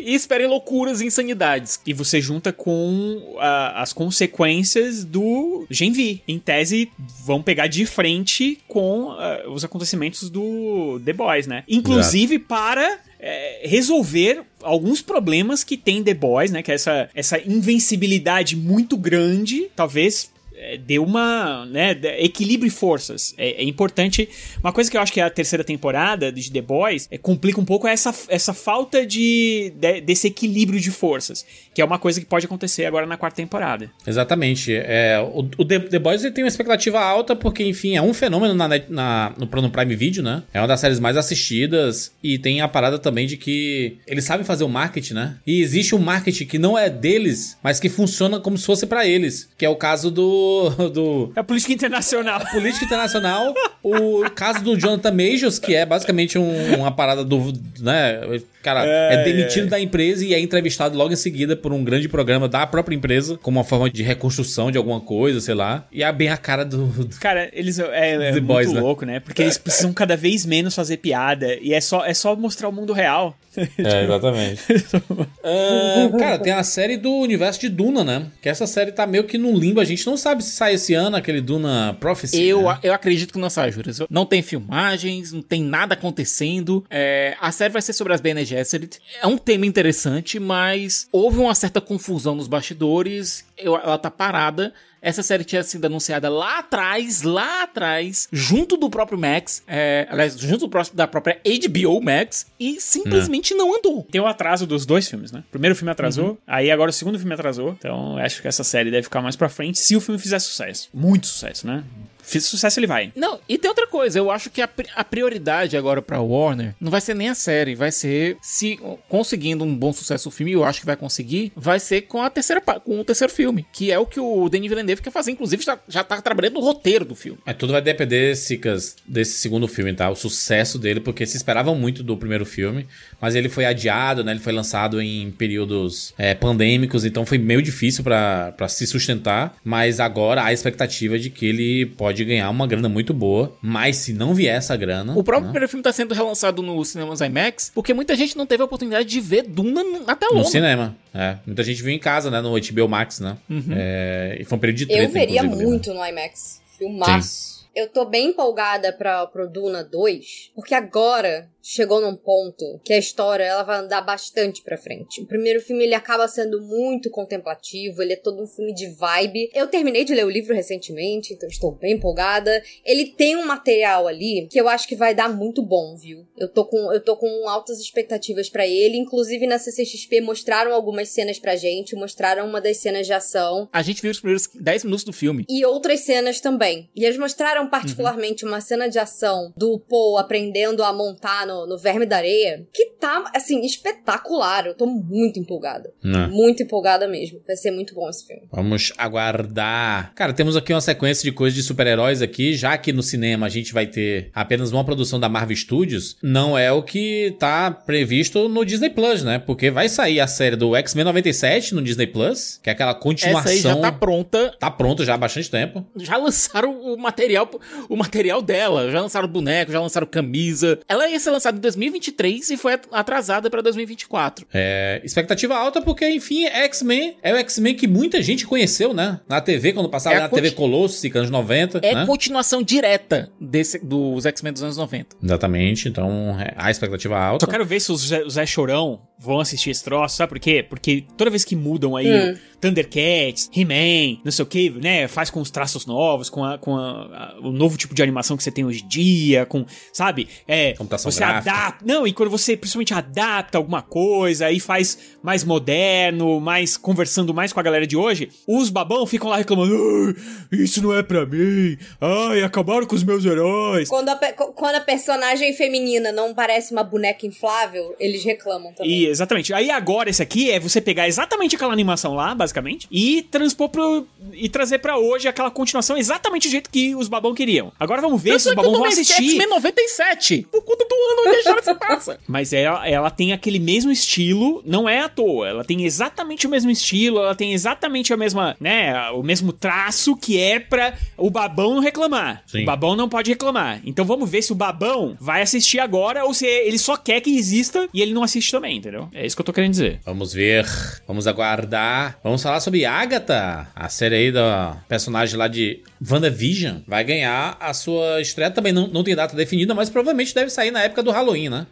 [0.06, 1.80] E esperem loucuras e insanidades.
[1.84, 6.20] E você junta com ah, as consequências do Gen V.
[6.28, 6.92] Em tese,
[7.24, 11.64] vão pegar de frente com ah, os acontecimentos do The Boys, né?
[11.68, 16.62] Inclusive para é, resolver alguns problemas que tem The Boys, né?
[16.62, 20.30] Que é essa, essa invencibilidade muito grande, talvez
[20.72, 23.34] é, dê uma, né, equilibre forças.
[23.38, 24.28] É, é importante.
[24.62, 27.64] Uma coisa que eu acho que a terceira temporada de The Boys é, complica um
[27.64, 31.44] pouco essa, essa falta de, de- desse equilíbrio de forças,
[31.74, 33.90] que é uma coisa que pode acontecer agora na quarta temporada.
[34.06, 34.72] Exatamente.
[34.74, 38.52] É, o o The, The Boys tem uma expectativa alta porque, enfim, é um fenômeno
[38.54, 40.42] na, na- no, no Prime Video, né?
[40.52, 44.44] É uma das séries mais assistidas e tem a parada também de que eles sabem
[44.44, 45.36] fazer o marketing, né?
[45.46, 49.06] E existe um marketing que não é deles, mas que funciona como se fosse pra
[49.06, 50.55] eles, que é o caso do...
[50.92, 52.40] do É a política internacional.
[52.52, 57.52] Política internacional, o caso do Jonathan Majors, que é basicamente um- uma parada do.
[57.80, 58.20] né?
[58.66, 62.48] Cara, é, demitido da empresa e é entrevistado logo em seguida por um grande programa
[62.48, 65.86] da própria empresa, como uma forma de reconstrução de alguma coisa, sei lá.
[65.92, 66.86] E é bem a cara do.
[66.86, 68.80] do- Cara, eles é, é muito Boys, né?
[68.80, 69.20] louco, né?
[69.20, 72.72] Porque eles precisam cada vez menos fazer piada e é só, é só mostrar o
[72.72, 73.38] mundo real.
[73.56, 74.62] É, exatamente.
[75.48, 78.26] Ah, cara, tem a série do universo de Duna, né?
[78.42, 79.80] Que essa série tá meio que num limbo.
[79.80, 82.42] A gente não sabe se sai esse ano aquele Duna Prophecy.
[82.42, 82.78] Eu, né?
[82.82, 84.00] eu acredito que não sai, Juras.
[84.10, 86.84] Não tem filmagens, não tem nada acontecendo.
[86.90, 88.98] É, a série vai ser sobre as Bene Gesserit.
[89.20, 93.44] É um tema interessante, mas houve uma certa confusão nos bastidores.
[93.56, 94.72] Ela tá parada.
[95.02, 100.36] Essa série tinha sido anunciada lá atrás, lá atrás, junto do próprio Max, é, aliás,
[100.36, 104.02] junto do próximo- da própria HBO Max, e simplesmente não andou.
[104.10, 105.44] Tem o atraso dos dois filmes, né?
[105.46, 107.76] O primeiro filme atrasou, aí agora o segundo filme atrasou.
[107.78, 110.88] Então acho que essa série deve ficar mais pra frente se o filme fizer sucesso.
[110.92, 111.84] Muito sucesso, né?
[112.26, 113.12] Fiz sucesso, ele vai.
[113.14, 116.74] Não, e tem outra coisa, eu acho que a, pri- a prioridade agora pra Warner
[116.80, 120.52] não vai ser nem a série, vai ser se conseguindo um bom sucesso o filme,
[120.52, 123.90] eu acho que vai conseguir, vai ser com a terceira com o terceiro filme, que
[123.92, 126.60] é o que o Denis Villeneuve teve que fazer, inclusive já, já tá trabalhando no
[126.60, 127.38] roteiro do filme.
[127.46, 130.08] É, tudo vai depender, Cicas, desse segundo filme, tá?
[130.10, 132.86] O sucesso dele, porque se esperavam muito do primeiro filme,
[133.20, 134.32] mas ele foi adiado, né?
[134.32, 139.56] Ele foi lançado em períodos é, pandêmicos, então foi meio difícil pra pra se sustentar.
[139.64, 143.56] Mas agora há a expectativa de que ele pode ganhar uma grana muito boa.
[143.60, 145.12] Mas se não vier essa grana.
[145.12, 145.52] O próprio né?
[145.52, 149.08] primeiro filme tá sendo relançado nos cinemas IMAX, porque muita gente não teve a oportunidade
[149.08, 150.40] de ver Duna na telona.
[150.40, 150.96] No cinema.
[151.14, 151.36] É.
[151.46, 152.40] Muita gente viu em casa, né?
[152.40, 153.36] No HBO Max, né?
[153.70, 155.48] É, e foi um período de treta, Eu veria né?
[155.48, 156.60] muito no IMAX.
[156.78, 157.56] Filmaço.
[157.74, 162.98] Eu tô bem empolgada pra, pro Duna 2, porque agora chegou num ponto que a
[162.98, 165.20] história ela vai andar bastante pra frente.
[165.20, 169.50] O primeiro filme ele acaba sendo muito contemplativo, ele é todo um filme de vibe.
[169.52, 172.62] Eu terminei de ler o livro recentemente, então estou bem empolgada.
[172.84, 176.24] Ele tem um material ali que eu acho que vai dar muito bom, viu?
[176.38, 181.08] Eu tô com eu tô com altas expectativas pra ele, inclusive na CCXP mostraram algumas
[181.08, 184.84] cenas pra gente, mostraram uma das cenas de ação A gente viu os primeiros 10
[184.84, 185.44] minutos do filme.
[185.48, 186.88] e outras cenas também.
[186.94, 191.78] E eles mostraram particularmente uma cena de ação do Paul aprendendo a montar no, no
[191.78, 194.66] Verme da Areia, que tá, assim, espetacular.
[194.66, 195.92] Eu tô muito empolgada.
[196.02, 196.26] Né?
[196.26, 197.40] Muito empolgada mesmo.
[197.46, 198.42] Vai ser muito bom esse filme.
[198.50, 200.12] Vamos aguardar.
[200.14, 203.48] Cara, temos aqui uma sequência de coisas de super-heróis aqui, já que no cinema a
[203.48, 208.48] gente vai ter apenas uma produção da Marvel Studios, não é o que tá previsto
[208.48, 209.38] no Disney Plus, né?
[209.38, 213.40] Porque vai sair a série do X-Men 97 no Disney Plus, que é aquela continuação.
[213.40, 214.54] Essa aí já tá pronta.
[214.58, 215.86] Tá pronto já há bastante tempo.
[215.96, 217.48] Já lançaram o material,
[217.88, 218.90] o material dela.
[218.90, 220.78] Já lançaram boneco, já lançaram camisa.
[220.88, 224.46] Ela ia ser lançada em 2023 e foi atrasada pra 2024.
[224.52, 229.20] É, expectativa alta porque, enfim, X-Men é o X-Men que muita gente conheceu, né?
[229.28, 232.06] Na TV, quando passava É a na TV Colosso, anos 90, É né?
[232.06, 235.16] continuação direta desse, dos X-Men dos anos 90.
[235.22, 237.46] Exatamente, então é, há expectativa alta.
[237.46, 240.38] Só quero ver se os Zé, os Zé Chorão vão assistir esse troço, sabe por
[240.38, 240.62] quê?
[240.68, 242.32] Porque toda vez que mudam aí Hum.
[242.34, 245.08] o Thundercats, He-Man, não sei o que, né?
[245.08, 248.36] Faz com os traços novos, com, a- com a- a- o novo tipo de animação
[248.36, 250.28] que você tem hoje em dia, com, sabe?
[250.46, 251.35] É, Computação você gráfica.
[251.38, 251.84] Adapta.
[251.84, 257.52] Não, e quando você principalmente adapta alguma coisa, aí faz mais moderno, mais conversando mais
[257.52, 261.26] com a galera de hoje, os babão ficam lá reclamando: "Ai, isso não é pra
[261.26, 261.76] mim.
[262.00, 263.88] Ai, acabaram com os meus heróis.
[263.88, 268.92] Quando a, quando a personagem feminina não parece uma boneca inflável, eles reclamam também.
[268.92, 269.52] E, exatamente.
[269.52, 274.06] Aí agora esse aqui é você pegar exatamente aquela animação lá, basicamente, e transpor pro.
[274.32, 277.72] e trazer pra hoje aquela continuação exatamente do jeito que os babão queriam.
[277.78, 279.30] Agora vamos ver se os babão o vão é assistir.
[279.30, 280.46] X-Men 97.
[280.50, 282.18] Por conta do ano a história se passa.
[282.26, 285.48] Mas ela, ela tem aquele mesmo estilo, não é à toa.
[285.48, 290.16] Ela tem exatamente o mesmo estilo, ela tem exatamente a mesma, né, o mesmo traço
[290.16, 292.42] que é pra o babão não reclamar.
[292.46, 292.62] Sim.
[292.62, 293.80] O babão não pode reclamar.
[293.84, 297.36] Então vamos ver se o babão vai assistir agora ou se ele só quer que
[297.36, 299.08] exista e ele não assiste também, entendeu?
[299.12, 300.00] É isso que eu tô querendo dizer.
[300.04, 300.66] Vamos ver,
[301.06, 302.18] vamos aguardar.
[302.22, 306.78] Vamos falar sobre Agatha, a série aí da personagem lá de WandaVision.
[306.86, 308.50] Vai ganhar a sua estreia.
[308.50, 311.66] Também não, não tem data definida, mas provavelmente deve sair na época do Halloween, né?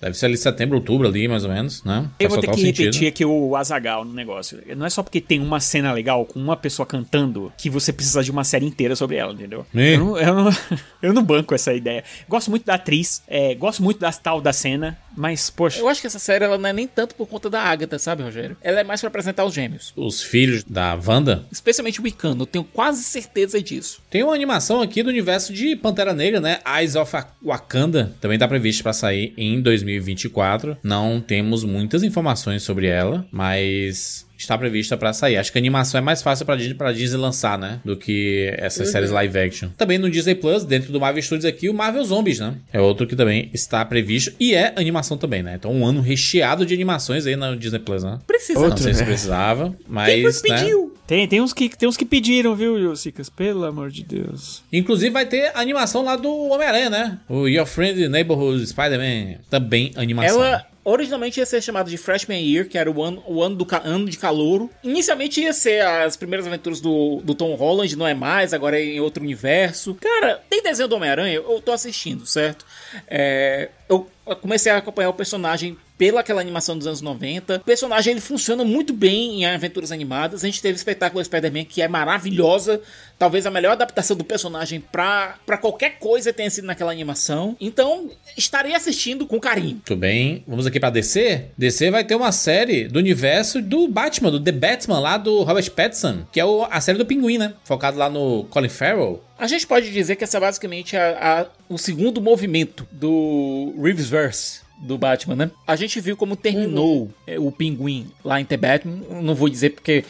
[0.00, 2.08] Deve ser ali setembro, outubro ali, mais ou menos, né?
[2.18, 2.84] Eu Faz vou ter que sentido.
[2.84, 4.58] repetir aqui o Azagal no negócio.
[4.76, 8.22] Não é só porque tem uma cena legal com uma pessoa cantando que você precisa
[8.22, 9.66] de uma série inteira sobre ela, entendeu?
[9.74, 10.50] Eu não, eu, não,
[11.02, 12.04] eu não banco essa ideia.
[12.28, 15.78] Gosto muito da atriz, é, gosto muito da tal da cena, mas, poxa.
[15.78, 18.22] Eu acho que essa série ela não é nem tanto por conta da Agatha, sabe,
[18.22, 18.56] Rogério?
[18.62, 19.92] Ela é mais pra apresentar os gêmeos.
[19.94, 21.44] Os filhos da Wanda.
[21.52, 24.00] Especialmente o Wiccan, eu tenho quase certeza disso.
[24.08, 26.60] Tem uma animação aqui do universo de Pantera Negra, né?
[26.66, 27.14] Eyes of
[27.44, 28.14] Wakanda.
[28.18, 30.78] Também tá previsto pra sair em 2024.
[30.82, 35.36] Não temos muitas informações sobre ela, mas está prevista pra sair.
[35.36, 37.80] Acho que a animação é mais fácil pra Disney, pra Disney lançar, né?
[37.84, 39.68] Do que essas séries live action.
[39.76, 42.54] Também no Disney Plus, dentro do Marvel Studios aqui, o Marvel Zombies, né?
[42.72, 45.54] É outro que também está previsto e é animação também, né?
[45.56, 48.18] Então um ano recheado de animações aí no Disney Plus, né?
[48.26, 48.68] Precisa.
[48.68, 50.12] Não sei se precisava, mas.
[50.12, 50.58] Quem foi que né?
[50.60, 50.94] pediu?
[51.06, 53.28] Tem, tem, uns que, tem uns que pediram, viu, Sicas?
[53.28, 54.62] Pelo amor de Deus.
[54.72, 57.18] Inclusive vai ter a animação lá do Homem-Aranha, né?
[57.28, 59.40] O Your Friend Neighborhood Spider-Man.
[59.50, 60.44] Também animação.
[60.44, 63.66] Ela originalmente ia ser chamada de Freshman Year, que era o ano, o ano, do
[63.84, 64.70] ano de calouro.
[64.82, 68.84] Inicialmente ia ser as primeiras aventuras do, do Tom Holland, não é mais, agora é
[68.84, 69.94] em outro universo.
[70.00, 72.64] Cara, tem desenho do Homem-Aranha, eu tô assistindo, certo?
[73.06, 74.08] É, eu
[74.40, 77.56] comecei a acompanhar o personagem pela aquela animação dos anos 90.
[77.56, 80.42] O personagem ele funciona muito bem em aventuras animadas.
[80.42, 82.80] A gente teve o espetáculo Spider-Man que é maravilhosa,
[83.18, 87.54] talvez a melhor adaptação do personagem pra pra qualquer coisa tenha sido naquela animação.
[87.60, 89.72] Então, estarei assistindo com carinho.
[89.74, 90.42] Muito bem.
[90.48, 91.48] Vamos aqui pra DC.
[91.58, 95.70] DC vai ter uma série do universo do Batman, do The Batman, lá do Robert
[95.72, 97.52] Pattinson, que é o- a série do Pinguim, né?
[97.62, 99.22] Focado lá no Colin Farrell.
[99.38, 104.60] A gente pode dizer que essa é basicamente a- a- o segundo movimento do Reevesverse
[104.80, 105.50] do Batman, né?
[105.66, 109.00] A gente viu como terminou é, o Pinguim lá em The Batman.
[109.22, 110.04] Não vou dizer porque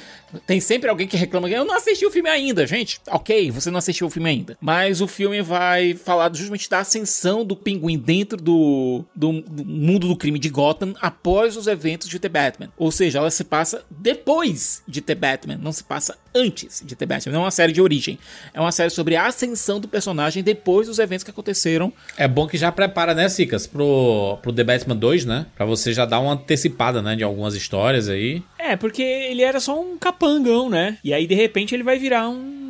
[0.47, 3.01] Tem sempre alguém que reclama que eu não assisti o filme ainda, gente.
[3.09, 4.57] Ok, você não assistiu o filme ainda.
[4.61, 10.07] Mas o filme vai falar justamente da ascensão do pinguim dentro do, do, do mundo
[10.07, 12.73] do crime de Gotham após os eventos de The Batman.
[12.77, 17.07] Ou seja, ela se passa depois de The Batman, não se passa antes de The
[17.07, 17.33] Batman.
[17.33, 18.19] Não é uma série de origem.
[18.53, 21.93] É uma série sobre a ascensão do personagem depois dos eventos que aconteceram.
[22.17, 25.47] É bom que já prepara, né, Cicas, pro, pro The Batman 2, né?
[25.57, 28.43] Pra você já dar uma antecipada, né, de algumas histórias aí.
[28.59, 30.99] É, porque ele era só um capangão, né?
[31.03, 32.61] E aí, de repente, ele vai virar um.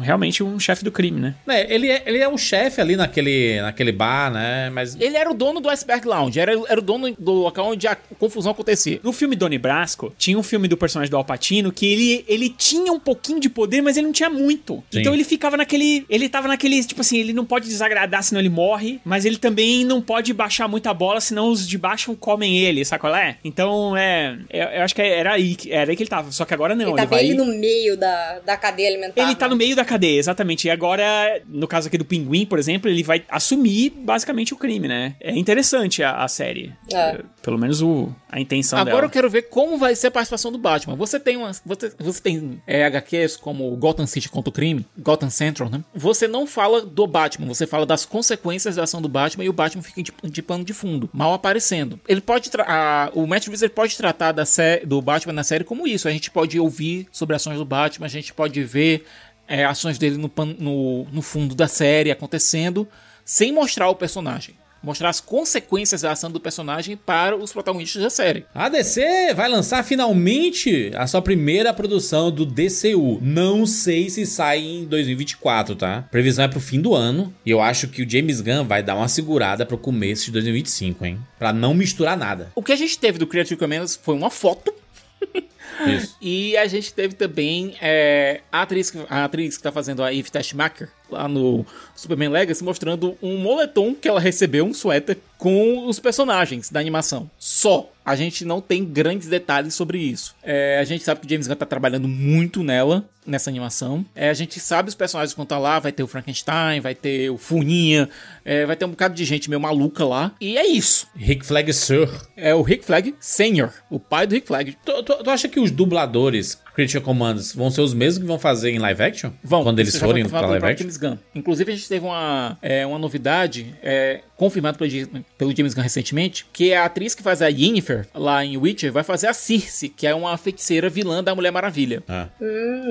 [0.00, 1.34] Realmente um chefe do crime, né?
[1.48, 4.70] É, ele é, ele é um chefe ali naquele, naquele bar, né?
[4.70, 4.94] Mas.
[5.00, 7.96] Ele era o dono do Iceberg Lounge, era, era o dono do local onde a
[7.96, 9.00] confusão acontecia.
[9.02, 12.92] No filme Donnie Brasco, tinha um filme do personagem do Alpatino que ele, ele tinha
[12.92, 14.84] um pouquinho de poder, mas ele não tinha muito.
[14.90, 15.00] Sim.
[15.00, 16.04] Então ele ficava naquele.
[16.10, 16.84] Ele tava naquele.
[16.84, 19.00] Tipo assim, ele não pode desagradar, senão ele morre.
[19.04, 23.00] Mas ele também não pode baixar muita bola, senão os de baixo comem ele, sabe
[23.00, 23.38] qual é?
[23.42, 24.38] Então, é.
[24.50, 26.30] Eu, eu acho que era aí, que- era aí que ele tava.
[26.30, 26.88] Só que agora não.
[26.88, 27.20] Ele tá vai...
[27.20, 29.22] bem ali no meio da, da cadeia alimentar.
[29.22, 29.50] Ele tá né?
[29.50, 30.66] no meio da cadeia, exatamente.
[30.66, 34.86] E agora, no caso aqui do Pinguim, por exemplo, ele vai assumir basicamente o crime,
[34.86, 35.14] né?
[35.20, 36.72] É interessante a, a série.
[36.92, 36.98] É.
[36.98, 39.10] É, Pelo menos o, a intenção Agora eu dela.
[39.10, 40.96] quero ver como vai ser a participação do Batman.
[40.96, 45.30] Você tem umas, você, você tem é, HQs como Gotham City contra o crime, Gotham
[45.30, 45.82] Central, né?
[45.94, 49.52] Você não fala do Batman, você fala das consequências da ação do Batman e o
[49.52, 51.98] Batman fica de, de pano de fundo, mal aparecendo.
[52.08, 54.44] Ele pode a- o Matt Reeves pode tratar da
[54.86, 56.08] do Batman na série como isso.
[56.08, 59.04] A gente pode ouvir sobre ações do Batman, a gente pode ver
[59.46, 62.86] é, ações dele no, pan- no, no fundo da série acontecendo,
[63.24, 64.54] sem mostrar o personagem.
[64.82, 68.46] Mostrar as consequências da ação do personagem para os protagonistas da série.
[68.54, 73.18] A DC vai lançar finalmente a sua primeira produção do DCU.
[73.20, 76.02] Não sei se sai em 2024, tá?
[76.10, 77.34] Previsão é pro fim do ano.
[77.44, 81.04] E eu acho que o James Gunn vai dar uma segurada pro começo de 2025,
[81.04, 81.18] hein?
[81.38, 82.52] Pra não misturar nada.
[82.54, 84.72] O que a gente teve do Creative Commons foi uma foto.
[85.86, 86.16] Isso.
[86.20, 90.12] E a gente teve também é, a, atriz, que- a atriz que tá fazendo a
[90.12, 91.64] Eve Tashmaker lá no
[91.96, 97.30] Superman Legacy mostrando um moletom que ela recebeu, um suéter, com os personagens da animação.
[97.38, 97.90] Só.
[98.04, 100.34] A gente não tem grandes detalhes sobre isso.
[100.42, 104.04] É, a gente sabe que o James Gunn tá trabalhando muito nela, nessa animação.
[104.16, 105.78] É, a gente sabe os personagens que vão estar lá.
[105.78, 108.08] Vai ter o Frankenstein, vai ter o Funinha,
[108.46, 110.32] é, vai ter um bocado de gente meio maluca lá.
[110.40, 111.06] E é isso.
[111.14, 112.08] Rick Flag Sir.
[112.34, 114.76] É o Rick Flag Senior, o pai do Rick Flag.
[114.84, 118.38] Tu, tu- tu acha que os dubladores Creature Commandos vão ser os mesmos que vão
[118.38, 119.30] fazer em live action?
[119.42, 119.64] Vão.
[119.64, 120.78] Quando eles forem pra live action?
[120.78, 121.16] James Gunn.
[121.34, 125.82] Inclusive, a gente teve uma, é, uma novidade é, confirmada pelo, James- pelo James Gunn
[125.82, 129.88] recentemente, que a atriz que faz a Yennefer lá em Witcher vai fazer a Circe,
[129.88, 132.00] que é uma feiticeira vilã da Mulher Maravilha.
[132.08, 132.28] Ah.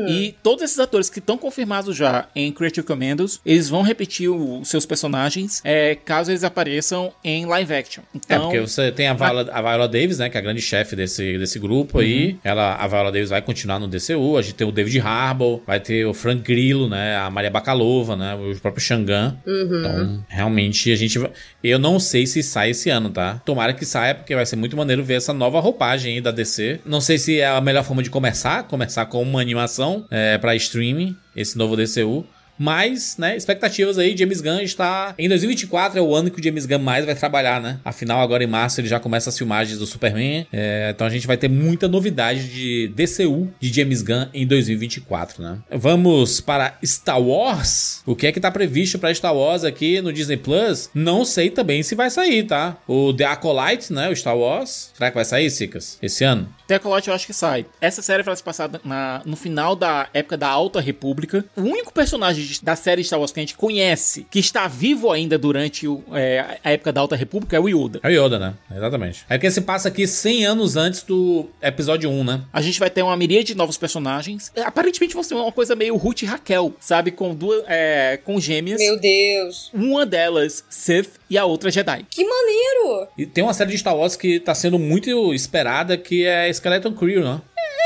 [0.10, 4.68] E todos esses atores que estão confirmados já em Creature Commandos, eles vão repetir os
[4.68, 8.04] seus personagens é, caso eles apareçam em live action.
[8.14, 10.30] É, Então, porque você tem a Viola, a Viola Davis, né?
[10.30, 12.32] Que é a grande chefe desse, desse grupo aí.
[12.32, 12.40] Uhum.
[12.44, 14.38] Ela, a Viola Davis vai continuar no DCU.
[14.38, 17.18] A gente tem o David Harbour, vai ter o Frank Grillo, né?
[17.18, 18.36] A Maria Bakalova, né?
[18.36, 19.38] O próprio Shangan.
[19.46, 21.32] Então, realmente, a gente vai...
[21.64, 23.42] Eu não sei se sai esse ano, tá?
[23.46, 26.80] Tomara que saia, porque vai ser muito maneiro ver essa nova roupagem aí da DC.
[26.86, 28.64] Não sei se é a melhor forma de começar.
[28.64, 32.26] Começar com uma animação é, pra streaming, esse novo DCU.
[32.58, 35.14] Mas, né, expectativas aí, James Gunn está...
[35.18, 37.80] Em 2024 é o ano que o James Gunn mais vai trabalhar, né?
[37.86, 40.48] Afinal, agora em março ele já começa as filmagens do Superman.
[40.52, 45.42] É, então a gente vai ter muita novidade de DCU de James Gunn em 2024,
[45.44, 45.58] né?
[45.72, 48.02] Vamos para Star Wars.
[48.06, 50.90] O que é que tá previsto para Star Wars aqui no Disney Plus?
[50.94, 52.78] Não sei também se vai sair, tá?
[52.88, 54.10] O The Acolyte, né?
[54.10, 54.92] O Star Wars.
[54.94, 55.98] Será que vai sair, Sicas?
[56.02, 56.48] Esse ano?
[56.68, 57.66] Tecolote eu acho que sai.
[57.80, 61.46] Essa série vai se passar na- no final da época da Alta República.
[61.56, 65.38] O único personagem da série Star Wars que a gente conhece, que está vivo ainda
[65.38, 68.00] durante o- é, a época da Alta República, é o Yoda.
[68.04, 68.54] É o Yoda, né?
[68.76, 69.26] Exatamente.
[69.30, 72.42] É porque se passa aqui 100 anos antes do episódio 1, né?
[72.54, 74.52] A gente vai ter uma miríade de novos personagens.
[74.56, 77.12] É, Aparentemente vai ser uma coisa meio Ruth e Raquel, sabe?
[77.12, 77.64] Com duas.
[77.68, 78.80] é, com gêmeas.
[78.80, 79.70] Meu Deus.
[79.74, 82.06] Uma delas Sith e a outra Jedi.
[82.10, 83.08] Que maneiro.
[83.18, 86.94] E tem uma série de Star Wars que tá sendo muito esperada, que é Skeleton
[86.94, 87.42] Crew, né?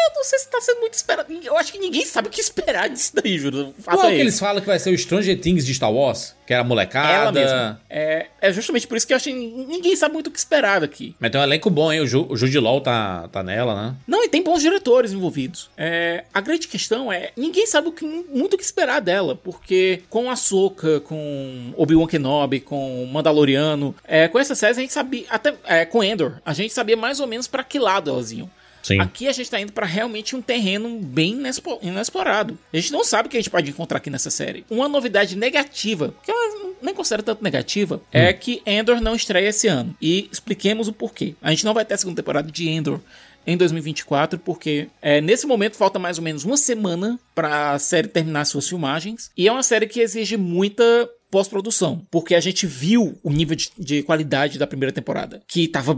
[0.10, 1.32] Eu não sei se tá sendo muito esperado.
[1.43, 3.74] Eu acho que ninguém sabe o que esperar disso daí, juro.
[3.78, 5.74] O fato Qual é é que eles falam que vai ser o Stranger Things de
[5.74, 6.36] Star Wars?
[6.45, 7.10] Que era a molecada.
[7.14, 7.82] Ela mesma.
[7.89, 10.82] É, é justamente por isso que eu acho que ninguém sabe muito o que esperar
[10.82, 11.16] daqui.
[11.20, 12.02] Mas tem um elenco bom, hein?
[12.02, 13.95] O, Ju, o Jude Law tá, tá nela, né?
[14.08, 15.70] Não, e tem bons diretores envolvidos.
[15.78, 20.02] É, a grande questão é, ninguém sabe o que- muito o que esperar dela, porque
[20.10, 25.26] com a Soca, com Obi-Wan Kenobi, com Mandaloriano, é, com essas séries a gente sabia,
[25.30, 28.49] até é, com Endor, a gente sabia mais ou menos pra que lado elas iam.
[28.82, 28.99] Sim.
[28.99, 31.39] Aqui a gente tá indo pra realmente um terreno bem
[31.82, 32.57] inexplorado.
[32.73, 34.65] A gente não sabe o que a gente pode encontrar aqui nessa série.
[34.69, 39.67] Uma novidade negativa, que eu nem considero tanto negativa, é que Endor não estreia esse
[39.67, 39.95] ano.
[40.01, 41.36] E expliquemos o porquê.
[41.41, 42.99] A gente não vai ter a segunda temporada de Endor
[43.46, 48.08] em 2024, porque é, nesse momento falta mais ou menos uma semana para a série
[48.08, 49.32] terminar suas filmagens.
[49.36, 53.72] E é uma série que exige muita pós-produção, porque a gente viu o nível de,
[53.78, 55.98] de, qualidade da primeira temporada, que tava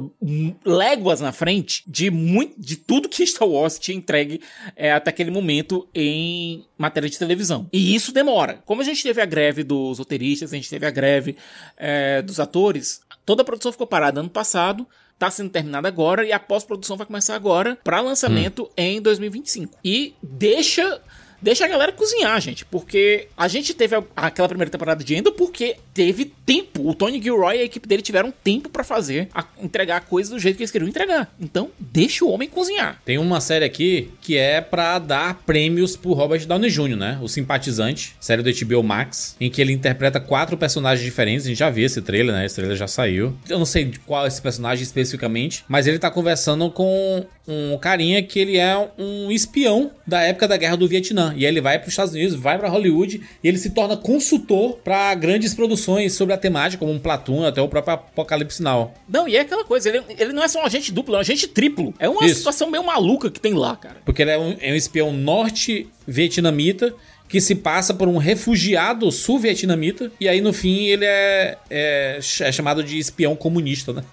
[0.64, 4.40] léguas na frente de muito de tudo que Star Wars tinha entregue
[4.76, 7.68] é, até aquele momento em matéria de televisão.
[7.74, 8.62] E isso demora.
[8.64, 11.36] Como a gente teve a greve dos roteiristas, a gente teve a greve
[11.78, 14.86] é, dos atores, toda a produção ficou parada ano passado
[15.24, 18.70] tá sendo terminada agora e a pós-produção vai começar agora para lançamento hum.
[18.76, 19.78] em 2025.
[19.84, 21.02] E deixa
[21.44, 22.66] deixa a galera cozinhar, gente.
[22.66, 26.90] Porque a gente teve aquela primeira temporada de Endo porque teve tempo.
[26.90, 30.32] O Tony Gilroy e a equipe dele tiveram tempo para fazer, a, entregar a coisa
[30.32, 31.34] do jeito que eles queriam entregar.
[31.40, 33.02] Então, deixa o homem cozinhar.
[33.06, 37.20] Tem uma série aqui que é para dar prêmios pro Robert Downey Jr., né?
[37.22, 41.46] O Simpatizante, série do HBO Max, em que ele interpreta quatro personagens diferentes.
[41.46, 42.46] A gente já viu esse trailer, né?
[42.46, 43.36] Esse trailer já saiu.
[43.50, 48.24] Eu não sei qual é esse personagem especificamente, mas ele tá conversando com um carinha
[48.24, 51.33] que ele é um espião da época da Guerra do Vietnã.
[51.38, 53.96] E aí ele vai para os Estados Unidos, vai para Hollywood e ele se torna
[53.98, 58.94] consultor para grandes produções sobre a temática, como um Platoon, até o próprio Apocalipse Now.
[59.08, 61.22] Não, e é aquela coisa, ele, ele não é só um agente duplo, é um
[61.22, 61.94] agente triplo.
[62.00, 62.36] É uma Isso.
[62.36, 63.98] situação meio maluca que tem lá, cara.
[64.06, 66.94] Porque ele é um, é um espião norte-vietnamita
[67.28, 72.52] que se passa por um refugiado sul-vietnamita, e aí no fim ele é, é, é,
[72.52, 74.04] chamado de espião comunista, né?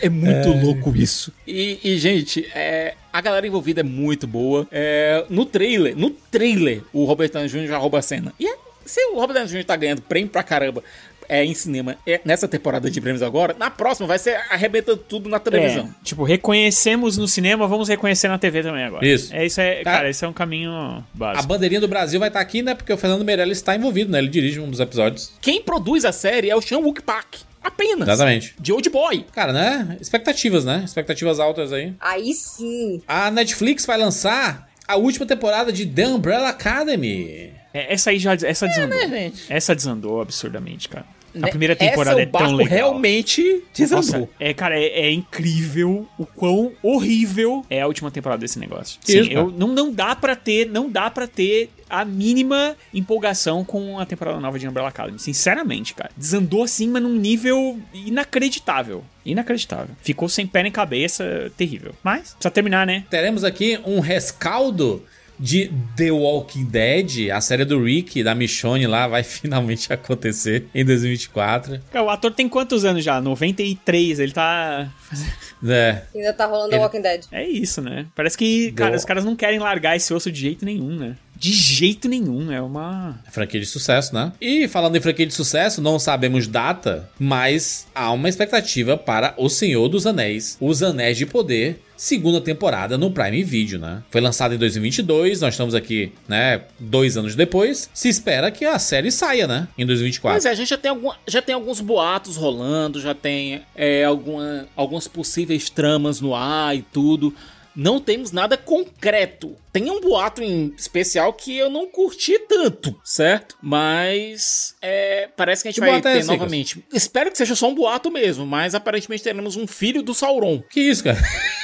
[0.00, 0.62] é muito é...
[0.62, 1.32] louco isso.
[1.46, 4.66] E, e gente, é, a galera envolvida é muito boa.
[4.72, 7.66] É, no trailer, no trailer, o Robert Downey Jr.
[7.66, 8.32] já rouba a cena.
[8.40, 9.64] E é, se o Robert Downey Jr.
[9.64, 10.82] tá ganhando prêmio pra caramba
[11.28, 15.28] é, em cinema é, nessa temporada de prêmios agora, na próxima vai ser arrebentando tudo
[15.28, 15.84] na televisão.
[15.84, 19.06] É, tipo, reconhecemos no cinema, vamos reconhecer na TV também agora.
[19.06, 19.34] Isso.
[19.34, 19.92] É isso é, tá.
[19.92, 21.44] cara, esse é um caminho básico.
[21.44, 22.74] A bandeirinha do Brasil vai estar tá aqui, né?
[22.74, 24.18] Porque o Fernando Meirelles está envolvido, né?
[24.18, 25.32] Ele dirige um dos episódios.
[25.40, 27.36] Quem produz a série é o Sean Wook Park.
[27.62, 28.08] Apenas.
[28.08, 28.54] Exatamente.
[28.58, 29.26] De Old Boy.
[29.32, 29.98] Cara, né?
[30.00, 30.82] Expectativas, né?
[30.84, 31.92] Expectativas altas aí.
[32.00, 33.02] Aí sim.
[33.06, 37.52] A Netflix vai lançar a última temporada de The Umbrella Academy.
[37.74, 38.98] É, essa aí já essa desandou.
[38.98, 41.04] É, né, essa desandou absurdamente, cara.
[41.34, 42.72] A né, primeira temporada Essa, é tão legal.
[42.74, 44.20] realmente desandou.
[44.20, 48.98] Nossa, é, cara, é, é, incrível o quão horrível é a última temporada desse negócio.
[49.02, 53.64] Sim, Isso, eu, não, não dá para ter, não dá para ter a mínima empolgação
[53.64, 55.18] com a temporada nova de Umbrella Academy.
[55.18, 56.10] Sinceramente, cara.
[56.16, 59.04] Desandou assim, mas num nível inacreditável.
[59.24, 59.94] Inacreditável.
[60.02, 61.94] Ficou sem pé nem cabeça, terrível.
[62.02, 63.04] Mas, precisa terminar, né?
[63.10, 65.02] Teremos aqui um rescaldo
[65.38, 70.84] de The Walking Dead, a série do Rick, da Michonne lá, vai finalmente acontecer em
[70.84, 71.80] 2024.
[71.94, 73.20] o ator tem quantos anos já?
[73.20, 74.88] 93, ele tá...
[75.60, 76.04] É.
[76.14, 76.76] Ainda tá rolando ele...
[76.76, 77.24] The Walking Dead.
[77.32, 78.06] É isso, né?
[78.14, 81.16] Parece que, cara, os caras não querem largar esse osso de jeito nenhum, né?
[81.38, 83.20] De jeito nenhum, é uma.
[83.26, 84.32] É franquia de sucesso, né?
[84.40, 89.48] E falando em franquia de sucesso, não sabemos data, mas há uma expectativa para O
[89.48, 94.02] Senhor dos Anéis, Os Anéis de Poder, segunda temporada no Prime Video, né?
[94.10, 97.88] Foi lançado em 2022, nós estamos aqui, né, dois anos depois.
[97.94, 100.40] Se espera que a série saia, né, em 2024.
[100.40, 104.04] Pois é, a gente já tem, algum, já tem alguns boatos rolando, já tem é,
[104.04, 107.32] alguma, algumas possíveis tramas no ar e tudo
[107.78, 109.54] não temos nada concreto.
[109.72, 113.56] Tem um boato em especial que eu não curti tanto, certo?
[113.62, 116.84] Mas é, parece que a gente que vai ter é novamente.
[116.92, 120.60] Espero que seja só um boato mesmo, mas aparentemente teremos um filho do Sauron.
[120.68, 121.18] Que isso, cara?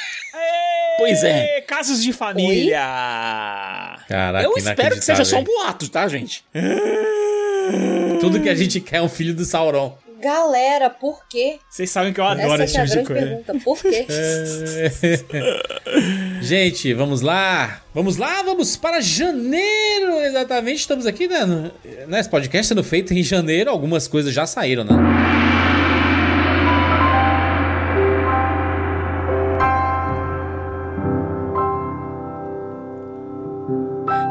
[0.97, 1.59] Pois é.
[1.59, 2.79] Casos de família.
[4.07, 6.41] Caraca, Eu espero que seja só um boato, tá, gente?
[8.21, 9.97] Tudo que a gente quer é um filho do Sauron.
[10.25, 11.59] Galera, por quê?
[11.69, 13.27] Vocês sabem que eu adoro esse tipo de coisa.
[13.27, 14.07] pergunta, por quê?
[14.09, 14.91] É...
[16.41, 17.83] Gente, vamos lá.
[17.93, 20.79] Vamos lá, vamos para janeiro, exatamente.
[20.79, 21.69] Estamos aqui, né?
[22.07, 23.69] né esse podcast sendo feito em janeiro.
[23.69, 24.95] Algumas coisas já saíram, né?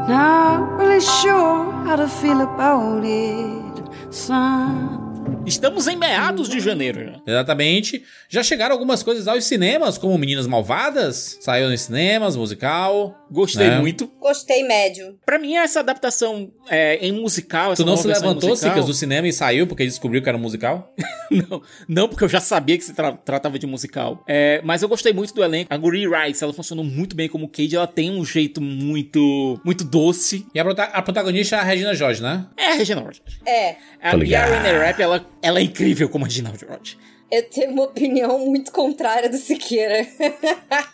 [0.09, 5.04] Not really sure how to feel about it, son.
[5.47, 7.21] Estamos em meados de janeiro já.
[7.27, 8.03] Exatamente.
[8.29, 11.39] Já chegaram algumas coisas aos cinemas, como Meninas Malvadas.
[11.41, 13.15] Saiu nos cinemas, musical.
[13.31, 13.79] Gostei né?
[13.79, 14.11] muito.
[14.21, 15.19] Gostei médio.
[15.25, 17.73] Pra mim, essa adaptação é, em musical.
[17.73, 20.95] Essa tu não se levantou, Cicas, do cinema e saiu porque descobriu que era musical?
[21.31, 24.25] não, não, porque eu já sabia que se tra tratava de musical.
[24.27, 25.73] É, mas eu gostei muito do elenco.
[25.73, 27.77] A Guri Rice, ela funcionou muito bem como Cage.
[27.77, 30.47] Ela tem um jeito muito muito doce.
[30.55, 32.47] E a, prota a protagonista é a Regina George, né?
[32.57, 33.21] É a Regina George.
[33.47, 33.77] É.
[34.03, 36.99] A, e a Rap, ela, ela é incrível como a Regina George.
[37.31, 40.07] Eu tenho uma opinião muito contrária do Siqueira.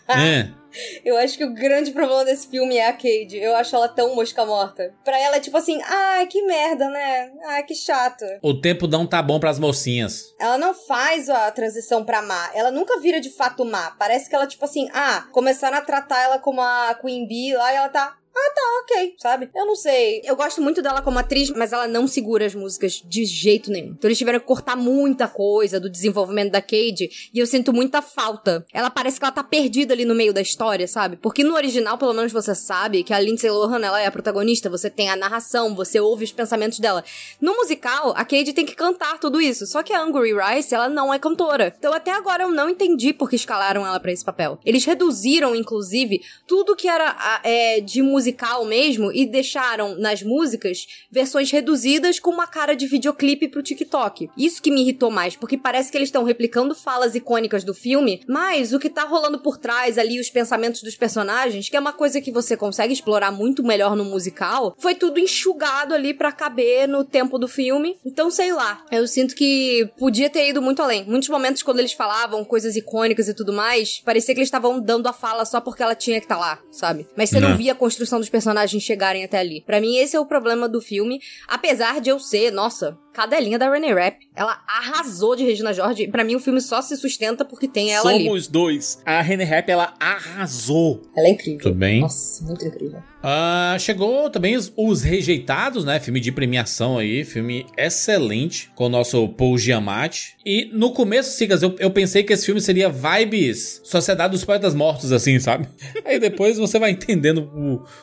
[0.09, 0.49] É.
[1.03, 3.37] Eu acho que o grande problema desse filme é a Cade.
[3.37, 4.93] Eu acho ela tão mosca morta.
[5.03, 7.31] Pra ela é tipo assim, ah, que merda, né?
[7.43, 8.23] Ah, que chato.
[8.41, 10.33] O tempo não tá bom pras mocinhas.
[10.39, 12.51] Ela não faz a transição pra má.
[12.53, 13.91] Ela nunca vira de fato má.
[13.91, 17.73] Parece que ela, tipo assim, ah, começaram a tratar ela como a Queen Bee lá
[17.73, 18.17] e ela tá.
[18.33, 19.49] Ah, tá, ok, sabe?
[19.53, 20.21] Eu não sei.
[20.23, 23.89] Eu gosto muito dela como atriz, mas ela não segura as músicas de jeito nenhum.
[23.91, 28.01] Então eles tiveram que cortar muita coisa do desenvolvimento da Cade e eu sinto muita
[28.01, 28.65] falta.
[28.73, 31.17] Ela parece que ela tá perdida ali no meio da história, sabe?
[31.17, 34.69] Porque no original, pelo menos você sabe que a Lindsay Lohan, ela é a protagonista,
[34.69, 37.03] você tem a narração, você ouve os pensamentos dela.
[37.39, 40.87] No musical, a Cade tem que cantar tudo isso, só que a Angry Rice, ela
[40.87, 41.73] não é cantora.
[41.77, 44.57] Então até agora eu não entendi por que escalaram ela pra esse papel.
[44.65, 50.85] Eles reduziram, inclusive, tudo que era ah, é, de musical mesmo e deixaram nas músicas
[51.11, 54.29] versões reduzidas com uma cara de videoclipe pro TikTok.
[54.37, 58.21] Isso que me irritou mais, porque parece que eles estão replicando falas icônicas do filme,
[58.27, 61.93] mas o que tá rolando por trás ali, os pensamentos dos personagens, que é uma
[61.93, 66.87] coisa que você consegue explorar muito melhor no musical, foi tudo enxugado ali para caber
[66.87, 67.97] no tempo do filme.
[68.05, 71.05] Então, sei lá, eu sinto que podia ter ido muito além.
[71.05, 75.07] Muitos momentos quando eles falavam coisas icônicas e tudo mais, parecia que eles estavam dando
[75.07, 77.07] a fala só porque ela tinha que estar tá lá, sabe?
[77.17, 77.57] Mas você não Não.
[77.57, 79.61] via a construção dos personagens chegarem até ali.
[79.61, 81.19] Pra mim, esse é o problema do filme.
[81.47, 84.17] Apesar de eu ser, nossa, cadelinha da Renee Rapp.
[84.35, 86.07] Ela arrasou de Regina George.
[86.07, 88.25] Pra mim, o filme só se sustenta porque tem ela ali.
[88.25, 89.01] Somos dois.
[89.05, 91.01] A Rene Rap, ela arrasou.
[91.15, 91.59] Ela é incrível.
[91.61, 92.01] Tudo bem.
[92.01, 93.01] Nossa, muito incrível.
[93.23, 95.99] Ah, chegou também os, os Rejeitados, né?
[95.99, 100.37] Filme de premiação aí, filme excelente com o nosso Paul Giamatti.
[100.43, 104.73] E no começo, Sigas, eu, eu pensei que esse filme seria vibes Sociedade dos Poetas
[104.73, 105.67] Mortos, assim, sabe?
[106.03, 107.51] Aí depois você vai entendendo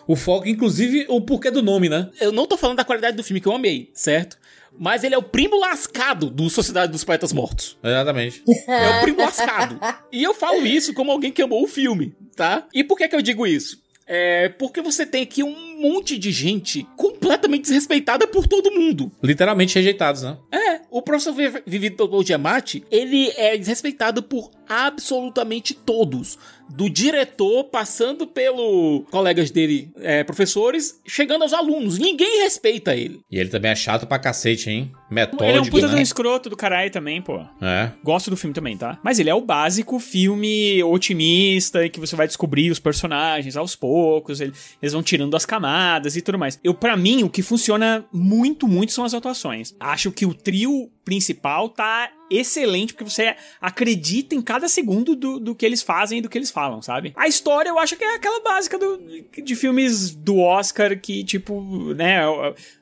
[0.06, 2.11] o, o foco, inclusive o porquê do nome, né?
[2.20, 4.38] Eu não tô falando da qualidade do filme, que eu amei, certo?
[4.79, 7.76] Mas ele é o primo lascado do Sociedade dos Poetas Mortos.
[7.83, 8.43] Exatamente.
[8.66, 9.79] É o primo lascado.
[10.12, 12.66] E eu falo isso como alguém que amou o filme, tá?
[12.72, 13.83] E por que que eu digo isso?
[14.07, 19.11] É porque você tem aqui um monte de gente completamente desrespeitada por todo mundo.
[19.22, 20.37] Literalmente rejeitados, né?
[20.53, 26.39] É, o professor Vi- vivido pelo Giamatti, ele é desrespeitado por absolutamente todos.
[26.68, 31.99] Do diretor, passando pelo colegas dele, é, professores, chegando aos alunos.
[31.99, 33.20] Ninguém respeita ele.
[33.31, 34.93] E ele também é chato pra cacete, hein?
[35.11, 36.03] Metódico, Ele é um puta de um né?
[36.03, 37.41] escroto do caralho também, pô.
[37.62, 37.91] É.
[38.05, 38.99] Gosto do filme também, tá?
[39.03, 43.74] Mas ele é o básico filme otimista em que você vai descobrir os personagens aos
[43.74, 44.53] poucos, ele-
[44.83, 45.68] eles vão tirando as camadas
[46.16, 46.59] e tudo mais.
[46.62, 49.75] Eu, para mim, o que funciona muito, muito são as atuações.
[49.81, 55.55] Acho que o trio principal tá excelente, porque você acredita em cada segundo do, do
[55.55, 57.12] que eles fazem e do que eles falam, sabe?
[57.16, 59.01] A história eu acho que é aquela básica do-
[59.43, 62.21] de filmes do Oscar que, tipo, né,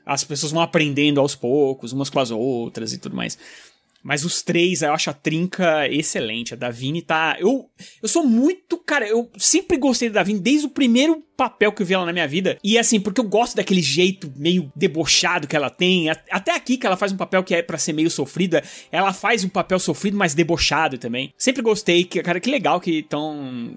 [0.05, 3.37] as pessoas vão aprendendo aos poucos, umas com as outras e tudo mais.
[4.03, 6.53] Mas os três, eu acho a trinca excelente.
[6.53, 7.35] A Davine tá.
[7.39, 7.69] Eu,
[8.01, 8.77] eu sou muito.
[8.77, 12.11] Cara, eu sempre gostei da Davine desde o primeiro papel que eu vi ela na
[12.11, 12.57] minha vida.
[12.63, 16.09] E assim, porque eu gosto daquele jeito meio debochado que ela tem.
[16.09, 19.43] Até aqui, que ela faz um papel que é pra ser meio sofrida, ela faz
[19.43, 21.31] um papel sofrido, mas debochado também.
[21.37, 22.03] Sempre gostei.
[22.03, 23.75] Que, cara, que legal que estão.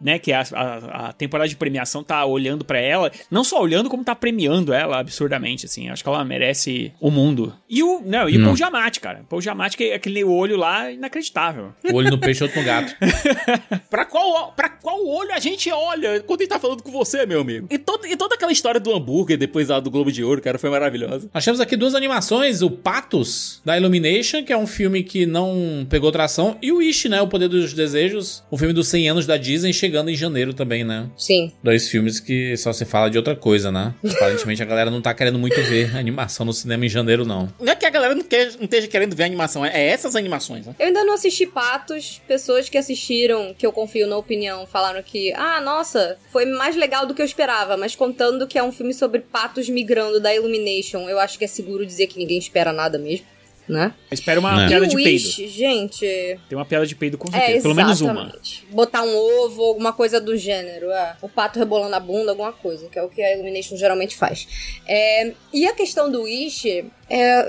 [0.00, 3.90] né, que a, a, a temporada de premiação tá olhando pra ela, não só olhando,
[3.90, 5.90] como tá premiando ela absurdamente, assim.
[5.90, 7.54] Acho que ela merece o mundo.
[7.68, 9.24] E o, não, e o Paul Giamatti, cara.
[9.28, 11.72] Paul Giamatti, que é aquele olho lá, inacreditável.
[11.92, 12.94] O olho no peixe, outro no gato.
[13.90, 17.40] Pra qual, pra qual olho a gente olha quando ele tá falando com você, meu
[17.40, 17.66] amigo?
[17.70, 20.58] E, todo, e toda aquela história do hambúrguer depois lá do Globo de Ouro, cara,
[20.58, 21.28] foi maravilhosa.
[21.32, 25.86] Nós temos aqui duas animações, o Patos, da Illumination, que é um filme que não
[25.88, 29.26] pegou tração, e o Wish, né, o Poder dos Desejos, o filme dos 100 anos
[29.26, 31.08] da Disney, chegando em janeiro também, né?
[31.16, 31.52] Sim.
[31.62, 33.94] Dois filmes que só se fala de outra coisa, né?
[34.04, 37.52] Aparentemente a galera não tá querendo muito ver animação no cinema em janeiro, não.
[37.60, 39.88] Não é que a galera não, quer, não esteja querendo ver a animação, é, é
[39.88, 40.74] essas animações, né?
[40.78, 42.20] Eu ainda não assisti Patos.
[42.26, 47.06] Pessoas que assistiram, que eu confio na opinião, falaram que, ah, nossa, foi mais legal
[47.06, 47.76] do que eu esperava.
[47.76, 51.48] Mas contando que é um filme sobre patos migrando da Illumination, eu acho que é
[51.48, 53.26] seguro dizer que ninguém espera nada mesmo,
[53.68, 53.94] né?
[54.10, 54.68] Espero uma É.
[54.68, 55.24] piada e de o peido.
[55.24, 56.00] Wish, gente,
[56.48, 57.62] Tem uma piada de peido com é certeza.
[57.62, 58.32] Pelo menos uma.
[58.70, 60.90] Botar um ovo, alguma coisa do gênero.
[60.90, 61.16] É.
[61.22, 64.48] O pato rebolando a bunda, alguma coisa, que é o que a Illumination geralmente faz.
[64.86, 66.84] É, e a questão do Wish é.
[67.08, 67.46] é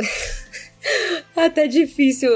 [1.36, 2.30] até difícil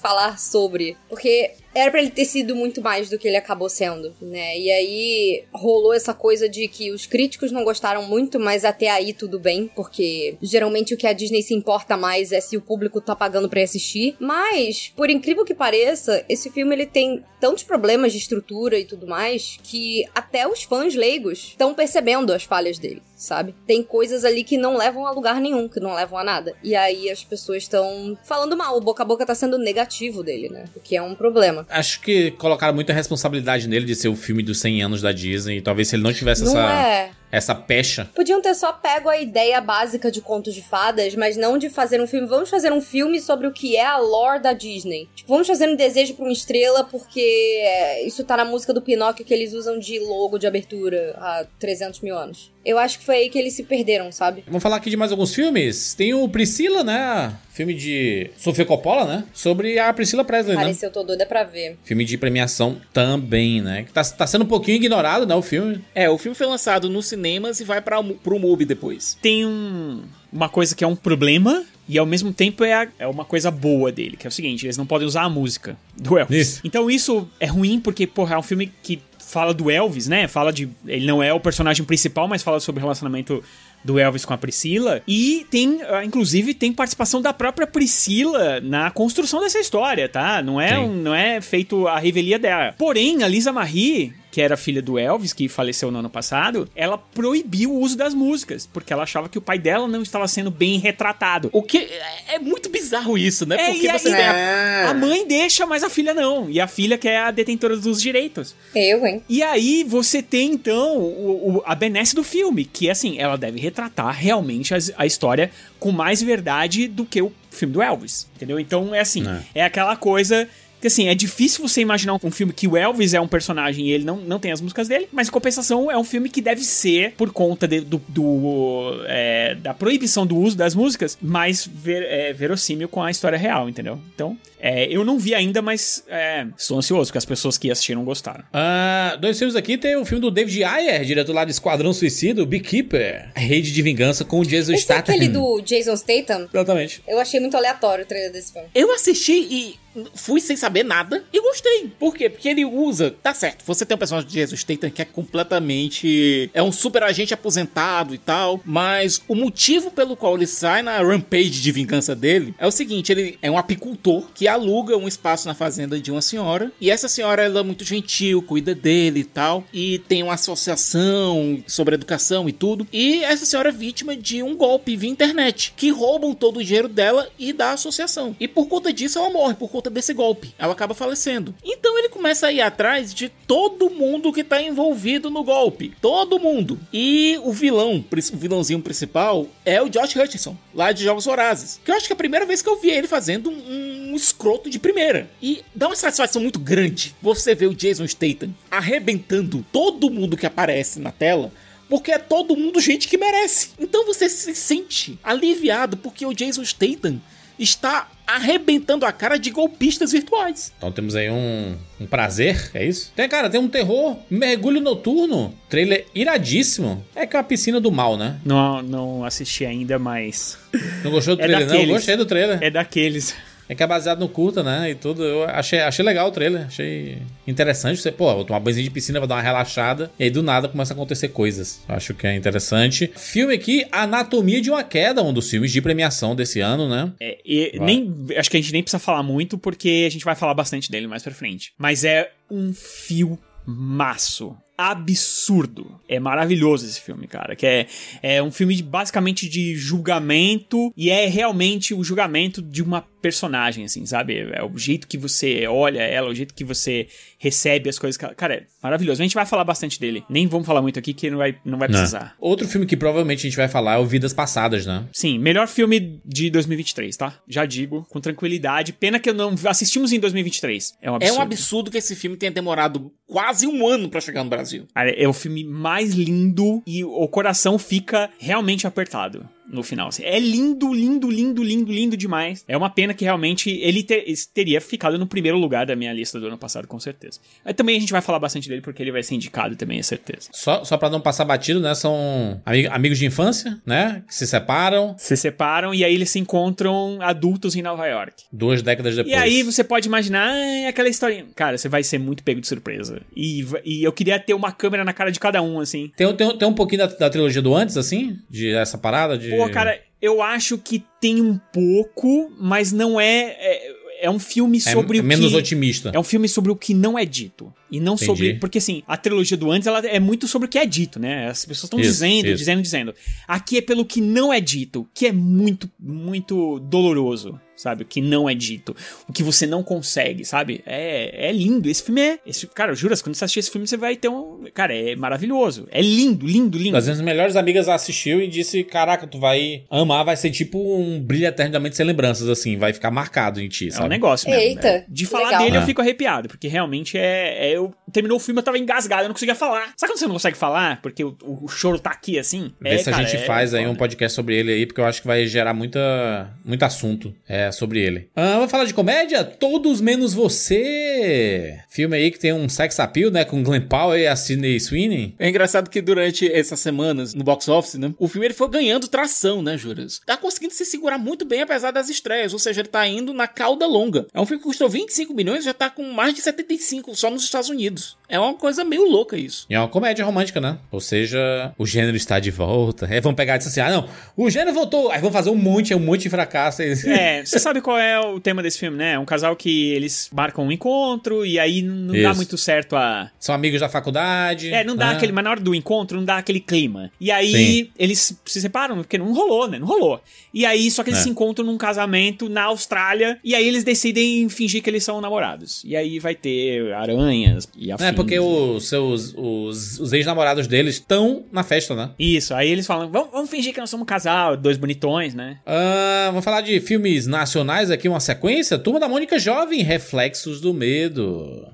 [0.00, 0.96] falar sobre.
[1.08, 4.58] Porque era pra ele ter sido muito mais do que ele acabou sendo, né?
[4.58, 9.12] E aí rolou essa coisa de que os críticos não gostaram muito, mas até aí
[9.12, 13.00] tudo bem, porque geralmente o que a Disney se importa mais é se o público
[13.00, 14.16] tá pagando pra assistir.
[14.18, 19.06] Mas, por incrível que pareça, esse filme ele tem tantos problemas de estrutura e tudo
[19.06, 23.54] mais que até os fãs leigos estão percebendo as falhas dele, sabe?
[23.66, 26.56] Tem coisas ali que não levam a lugar nenhum, que não levam a nada.
[26.64, 29.87] E aí as pessoas estão falando mal, o boca a boca tá sendo negativo
[30.22, 30.64] dele, né?
[30.74, 31.66] O que é um problema.
[31.68, 35.60] Acho que colocaram muita responsabilidade nele de ser o filme dos 100 anos da Disney.
[35.60, 37.10] Talvez se ele não tivesse Não essa, é.
[37.30, 38.08] essa pecha.
[38.14, 42.00] Podiam ter só pego a ideia básica de contos de fadas, mas não de fazer
[42.00, 42.26] um filme.
[42.26, 45.08] Vamos fazer um filme sobre o que é a lore da Disney.
[45.14, 48.82] Tipo, vamos fazer um desejo pra uma estrela, porque é, isso tá na música do
[48.82, 52.52] Pinóquio que eles usam de logo de abertura há 300 mil anos.
[52.64, 54.44] Eu acho que foi aí que eles se perderam, sabe?
[54.46, 55.94] Vamos falar aqui de mais alguns filmes.
[55.94, 57.34] Tem o Priscila, né?
[57.52, 59.24] Filme de Sofia Coppola, né?
[59.32, 60.62] Sobre a Priscila Presley, né?
[60.64, 61.78] Pareceu, eu tô doida pra ver.
[61.84, 63.84] Filme de premiação também, né?
[63.84, 65.34] Que Tá, tá sendo um pouquinho ignorado, né?
[65.34, 65.80] O filme.
[65.94, 69.16] É, o filme foi lançado nos cinemas e vai para pro MUBI depois.
[69.22, 70.02] Tem um,
[70.32, 71.64] uma coisa que é um problema.
[71.90, 74.66] E ao mesmo tempo é, a- é uma coisa boa dele, que é o seguinte:
[74.66, 76.36] eles não podem usar a música do Elvis.
[76.48, 76.60] Isso.
[76.62, 80.26] Então isso é ruim porque, porra, é um filme que fala do Elvis, né?
[80.26, 80.68] Fala de.
[80.86, 83.42] Ele não é o personagem principal, mas fala sobre o relacionamento
[83.84, 85.02] do Elvis com a Priscila.
[85.06, 90.42] E tem, ah, inclusive, tem participação da própria Priscila na construção dessa história, tá?
[90.42, 92.74] Não é, um, não é feito a revelia dela.
[92.76, 94.12] Porém, a Lisa Marie.
[94.30, 98.12] Que era filha do Elvis, que faleceu no ano passado, ela proibiu o uso das
[98.12, 101.48] músicas, porque ela achava que o pai dela não estava sendo bem retratado.
[101.52, 103.56] O que é é muito bizarro isso, né?
[103.58, 104.90] É, Porque e aí- você tem a...
[104.90, 106.48] A mãe deixa, mas a filha não.
[106.50, 108.54] E a filha que é a detentora dos direitos.
[108.74, 109.22] Eu, hein?
[109.28, 113.58] E aí você tem então o, o- a benesse do filme, que assim, ela deve
[113.58, 115.50] retratar realmente as- a, história
[115.80, 118.60] com mais verdade do que o filme do Elvis, entendeu?
[118.60, 119.24] Então é assim,
[119.54, 120.46] é, aquela coisa
[120.80, 123.90] que assim, é difícil você imaginar um filme que o Elvis é um personagem e
[123.92, 126.62] ele não, não tem as músicas dele, mas em compensação é um filme que deve
[126.62, 132.02] ser, por conta de- do, do, é, da proibição do uso das músicas, mais ver-
[132.04, 133.98] é, verossímil com a história real, entendeu?
[134.14, 138.04] Então, é, eu não vi ainda, mas é, estou ansioso, porque as pessoas que assistiram
[138.04, 138.42] gostaram.
[138.52, 139.78] Ah, dois filmes aqui.
[139.78, 143.30] Tem o filme do David Ayer, diretor lá de Esquadrão Suicida, Beekeeper.
[143.36, 145.14] Rede de Vingança com o Jason Esse é Statham.
[145.14, 146.48] aquele do Jason Statham?
[146.52, 147.02] Exatamente.
[147.06, 148.68] Eu achei muito aleatório o trailer desse filme.
[148.74, 149.76] Eu assisti e
[150.14, 151.90] fui sem saber nada e gostei.
[151.98, 152.28] Por quê?
[152.28, 153.14] Porque ele usa.
[153.22, 156.50] Tá certo, você tem um personagem de Jesus Statham que é completamente.
[156.52, 158.60] É um super agente aposentado e tal.
[158.64, 163.12] Mas o motivo pelo qual ele sai na rampage de vingança dele é o seguinte:
[163.12, 166.72] ele é um apicultor que aluga um espaço na fazenda de uma senhora.
[166.80, 169.64] E essa senhora ela é muito gentil, cuida dele e tal.
[169.72, 172.86] E tem uma associação sobre educação e tudo.
[172.92, 176.88] E essa senhora é vítima de um golpe via internet que roubam todo o dinheiro
[176.88, 178.36] dela e da associação.
[178.38, 180.54] E por conta disso ela morre, por conta desse golpe.
[180.58, 181.54] Ela acaba falecendo.
[181.64, 185.92] Então ele começa a ir atrás de todo mundo que tá envolvido no golpe.
[186.00, 186.78] Todo mundo.
[186.92, 191.80] E o vilão, o vilãozinho principal, é o Josh Hutcherson, lá de Jogos Vorazes.
[191.84, 194.16] Que eu acho que é a primeira vez que eu vi ele fazendo um, um
[194.16, 195.30] escroto de primeira.
[195.40, 200.46] E dá uma satisfação muito grande você ver o Jason Statham arrebentando todo mundo que
[200.46, 201.52] aparece na tela.
[201.88, 203.70] Porque é todo mundo gente que merece.
[203.78, 207.18] Então você se sente aliviado porque o Jason Statham
[207.58, 210.70] está arrebentando a cara de golpistas virtuais.
[210.76, 213.10] Então temos aí um, um prazer, é isso?
[213.16, 217.02] Tem, cara, tem um terror, mergulho noturno, trailer iradíssimo.
[217.16, 218.38] É que é uma piscina do mal, né?
[218.44, 220.58] Não, não assisti ainda, mas
[221.02, 221.72] Não gostou do É trailer, não?
[221.72, 221.94] daqueles.
[221.94, 222.58] Gostei do trailer.
[222.62, 223.34] é daqueles.
[223.68, 224.90] É que é baseado no curta, né?
[224.90, 225.22] E tudo.
[225.22, 226.66] Eu achei, achei legal o trailer.
[226.66, 228.00] Achei interessante.
[228.00, 230.10] Você, pô, vou tomar banho de piscina, vou dar uma relaxada.
[230.18, 231.82] E aí do nada começa a acontecer coisas.
[231.88, 233.10] Acho que é interessante.
[233.16, 237.12] Filme aqui, Anatomia de uma Queda, um dos filmes de premiação desse ano, né?
[237.20, 240.34] É, e nem, acho que a gente nem precisa falar muito, porque a gente vai
[240.34, 241.72] falar bastante dele mais pra frente.
[241.76, 244.56] Mas é um filmaço.
[244.78, 246.00] Absurdo.
[246.08, 247.56] É maravilhoso esse filme, cara.
[247.56, 247.86] Que é,
[248.22, 250.92] é um filme de- basicamente de julgamento.
[250.96, 254.38] E é realmente o julgamento de uma personagem, assim, sabe?
[254.52, 258.16] É o jeito que você olha ela, o jeito que você recebe as coisas.
[258.16, 259.20] Cara, é maravilhoso.
[259.20, 260.22] A gente vai falar bastante dele.
[260.30, 262.36] Nem vamos falar muito aqui, que não vai, não vai precisar.
[262.38, 265.04] Outro filme que provavelmente a gente vai falar é o Vidas Passadas, né?
[265.12, 267.38] Sim, melhor filme de 2023, tá?
[267.48, 268.92] Já digo, com tranquilidade.
[268.92, 270.94] Pena que eu não assistimos em 2023.
[271.02, 271.38] É um É absurdo.
[271.38, 274.67] um absurdo que esse filme tenha demorado quase um ano pra chegar no Brasil.
[274.94, 279.48] Cara, É o filme mais lindo e o coração fica realmente apertado.
[279.70, 280.08] No final.
[280.08, 280.22] assim.
[280.24, 282.64] É lindo, lindo, lindo, lindo, lindo demais.
[282.68, 286.38] É uma pena que realmente ele te- teria ficado no primeiro lugar da minha lista
[286.40, 287.38] do ano passado, com certeza.
[287.64, 290.02] Aí também a gente vai falar bastante dele porque ele vai ser indicado também, é
[290.02, 290.48] certeza.
[290.52, 291.94] Só, só pra não passar batido, né?
[291.94, 294.22] São ami- amigos de infância, né?
[294.26, 298.44] Que se separam Se separam e aí eles se encontram adultos em Nova York.
[298.52, 299.32] duas décadas depois.
[299.32, 301.46] E aí você pode imaginar ah, aquela historinha.
[301.54, 303.20] Cara, você vai ser muito pego de surpresa.
[303.36, 306.10] E, e eu queria ter uma câmera na cara de cada um, assim.
[306.16, 308.38] Tem, tem, tem um pouquinho da, da trilogia do antes, assim?
[308.50, 309.36] De essa parada?
[309.36, 309.50] De...
[309.66, 313.56] Pô, cara, eu acho que tem um pouco, mas não é.
[313.58, 315.56] É, é um filme é, sobre é o menos que.
[315.56, 316.10] otimista.
[316.12, 317.72] É um filme sobre o que não é dito.
[317.90, 318.26] E não Entendi.
[318.26, 318.54] sobre.
[318.54, 321.48] Porque assim, a trilogia do antes ela é muito sobre o que é dito, né?
[321.48, 322.56] As pessoas estão dizendo, isso.
[322.56, 323.14] dizendo, dizendo.
[323.46, 327.60] Aqui é pelo que não é dito, que é muito, muito doloroso.
[327.78, 328.02] Sabe?
[328.02, 328.94] O que não é dito.
[329.28, 330.82] O que você não consegue, sabe?
[330.84, 331.88] É, é lindo.
[331.88, 332.38] Esse filme é.
[332.44, 334.64] Esse, cara, juras, quando você assistir esse filme, você vai ter um.
[334.74, 335.86] Cara, é maravilhoso.
[335.92, 336.96] É lindo, lindo, lindo.
[336.96, 341.20] As minhas melhores amigas assistiu e disse: Caraca, tu vai amar, vai ser tipo um
[341.20, 344.08] brilho eternamente sem lembranças, assim, vai ficar marcado em ti, É um sabe?
[344.08, 344.62] negócio mesmo.
[344.62, 345.04] Eita, né?
[345.08, 345.62] De falar legal.
[345.64, 345.86] dele eu É.
[345.86, 349.34] fico arrepiado, porque realmente é, é- Eu terminou o filme, eu tava engasgado, eu não
[349.34, 349.92] conseguia falar.
[349.96, 351.00] Sabe quando você não consegue falar?
[351.00, 352.72] Porque o, o- choro tá aqui assim?
[352.80, 355.00] Vê É, se a cara, gente é faz aí um podcast sobre ele aí, porque
[355.00, 358.28] eu acho que vai gerar muita, muito assunto é, sobre ele.
[358.34, 359.44] Ah, vamos falar de comédia?
[359.44, 361.78] Todos menos você!
[361.88, 363.44] Filme aí que tem um sex appeal, né?
[363.44, 365.34] Com Glenn Powell e a Sidney Sweeney.
[365.38, 368.12] É engraçado que durante essas semanas no box office, né?
[368.18, 370.20] O filme ele foi ganhando tração, né, Juras?
[370.26, 373.46] Tá conseguindo se segurar muito bem apesar das estreias, ou seja, ele tá indo na
[373.46, 374.26] cauda longa.
[374.34, 377.30] É um filme que custou 25 milhões e já tá com mais de 75 só
[377.30, 378.17] nos Estados Unidos.
[378.28, 379.66] É uma coisa meio louca isso.
[379.70, 380.78] E é uma comédia romântica, né?
[380.90, 383.06] Ou seja, o gênero está de volta.
[383.10, 385.10] Aí vão pegar e dizer assim: ah, não, o gênero voltou.
[385.10, 386.82] Aí vão fazer um monte, um monte de fracasso.
[386.82, 389.12] É, você sabe qual é o tema desse filme, né?
[389.12, 392.36] É um casal que eles marcam um encontro e aí não dá Isso.
[392.36, 393.30] muito certo a.
[393.38, 394.72] São amigos da faculdade.
[394.72, 395.12] É, não dá né?
[395.14, 395.32] aquele.
[395.32, 397.10] Mas na hora do encontro não dá aquele clima.
[397.20, 397.90] E aí Sim.
[397.98, 399.78] eles se separam, porque não rolou, né?
[399.78, 400.20] Não rolou.
[400.52, 401.22] E aí, só que eles É.
[401.24, 403.38] se encontram num casamento na Austrália.
[403.42, 405.82] E aí eles decidem fingir que eles são namorados.
[405.84, 408.06] E aí vai ter aranhas e afins.
[408.06, 412.10] É, porque os seus os, os ex-namorados deles estão na festa, né?
[412.18, 415.60] Isso, aí eles falam, vamos, vamos fingir que nós somos um casal, dois bonitões, né?
[415.64, 418.78] Ah, vamos falar de filmes nacionais aqui, uma sequência.
[418.78, 421.68] Turma da Mônica Jovem, Reflexos do Medo.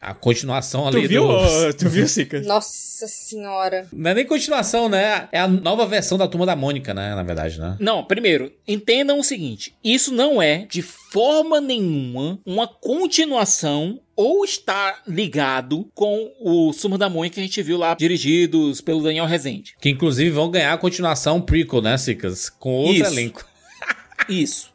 [0.00, 1.74] A continuação ali Tu viu, do...
[1.74, 2.40] tu viu, Sica?
[2.42, 3.86] Nossa senhora.
[3.92, 5.28] Não é nem continuação, né?
[5.32, 7.14] É a nova versão da Turma da Mônica, né?
[7.14, 7.76] Na verdade, né?
[7.80, 15.00] Não, primeiro, entendam o seguinte: isso não é de forma nenhuma uma continuação ou está
[15.06, 19.74] ligado com o Sumo da Mônica que a gente viu lá, dirigidos pelo Daniel Rezende.
[19.80, 22.48] Que inclusive vão ganhar a continuação prequel, né, Cicas?
[22.48, 23.12] Com outro Isso.
[23.12, 23.44] elenco.
[24.28, 24.70] Isso.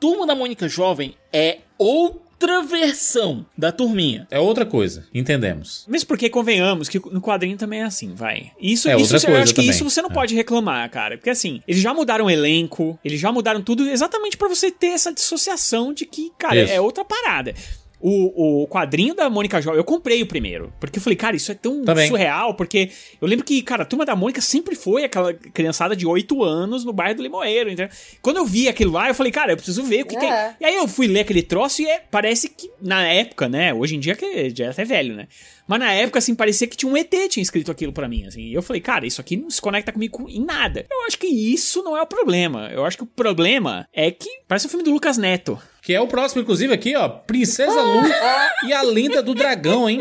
[0.00, 4.26] Turma da Mônica Jovem é outra versão da turminha.
[4.30, 5.84] É outra coisa, entendemos.
[5.86, 8.52] Mesmo porque convenhamos que no quadrinho também é assim, vai.
[8.60, 9.70] Isso, É isso outra eu coisa acho que também.
[9.70, 10.12] isso você não É.
[10.14, 11.16] pode reclamar, cara.
[11.18, 14.88] Porque assim, eles já mudaram o elenco, eles já mudaram tudo exatamente pra você ter
[14.88, 16.72] essa dissociação de que, cara, Isso.
[16.72, 17.54] é outra parada.
[17.98, 20.72] O, o quadrinho da Mônica Jovem, eu comprei o primeiro.
[20.78, 22.08] Porque eu falei, cara, isso é tão Também.
[22.08, 22.54] surreal.
[22.54, 22.90] Porque
[23.20, 26.84] eu lembro que, cara, a turma da Mônica sempre foi aquela criançada de 8 anos
[26.84, 27.70] no bairro do Limoeiro.
[27.70, 27.88] Então,
[28.20, 30.28] quando eu vi aquilo lá, eu falei, cara, eu preciso ver o que, que é.
[30.28, 30.56] É.
[30.60, 33.72] E aí eu fui ler aquele troço e é- parece que na época, né?
[33.72, 35.26] Hoje em dia que já é até velho, né?
[35.66, 38.42] Mas na época, assim, parecia que tinha um ET tinha escrito aquilo pra mim, assim.
[38.42, 40.86] E eu falei, cara, isso aqui não se conecta comigo em nada.
[40.88, 42.68] Eu acho que isso não é o problema.
[42.72, 45.58] Eu acho que o problema é que parece o filme do Lucas Neto.
[45.86, 47.08] Que é o próximo, inclusive, aqui, ó.
[47.08, 48.02] Princesa Lu
[48.66, 50.00] e a Lenda do Dragão, hein?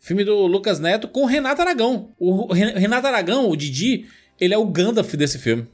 [0.00, 2.12] Filme do Lucas Neto com Renato Aragão.
[2.16, 4.06] O Ren- Renato Aragão, o Didi,
[4.40, 5.66] ele é o Gandalf desse filme.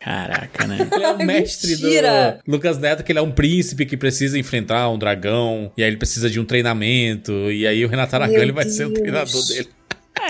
[0.00, 0.88] Caraca, né?
[0.90, 2.40] Ele é o mestre Mentira!
[2.46, 5.70] do Lucas Neto, que ele é um príncipe que precisa enfrentar um dragão.
[5.76, 7.32] E aí ele precisa de um treinamento.
[7.52, 9.68] E aí o Renato Aragão Meu ele vai ser o treinador dele.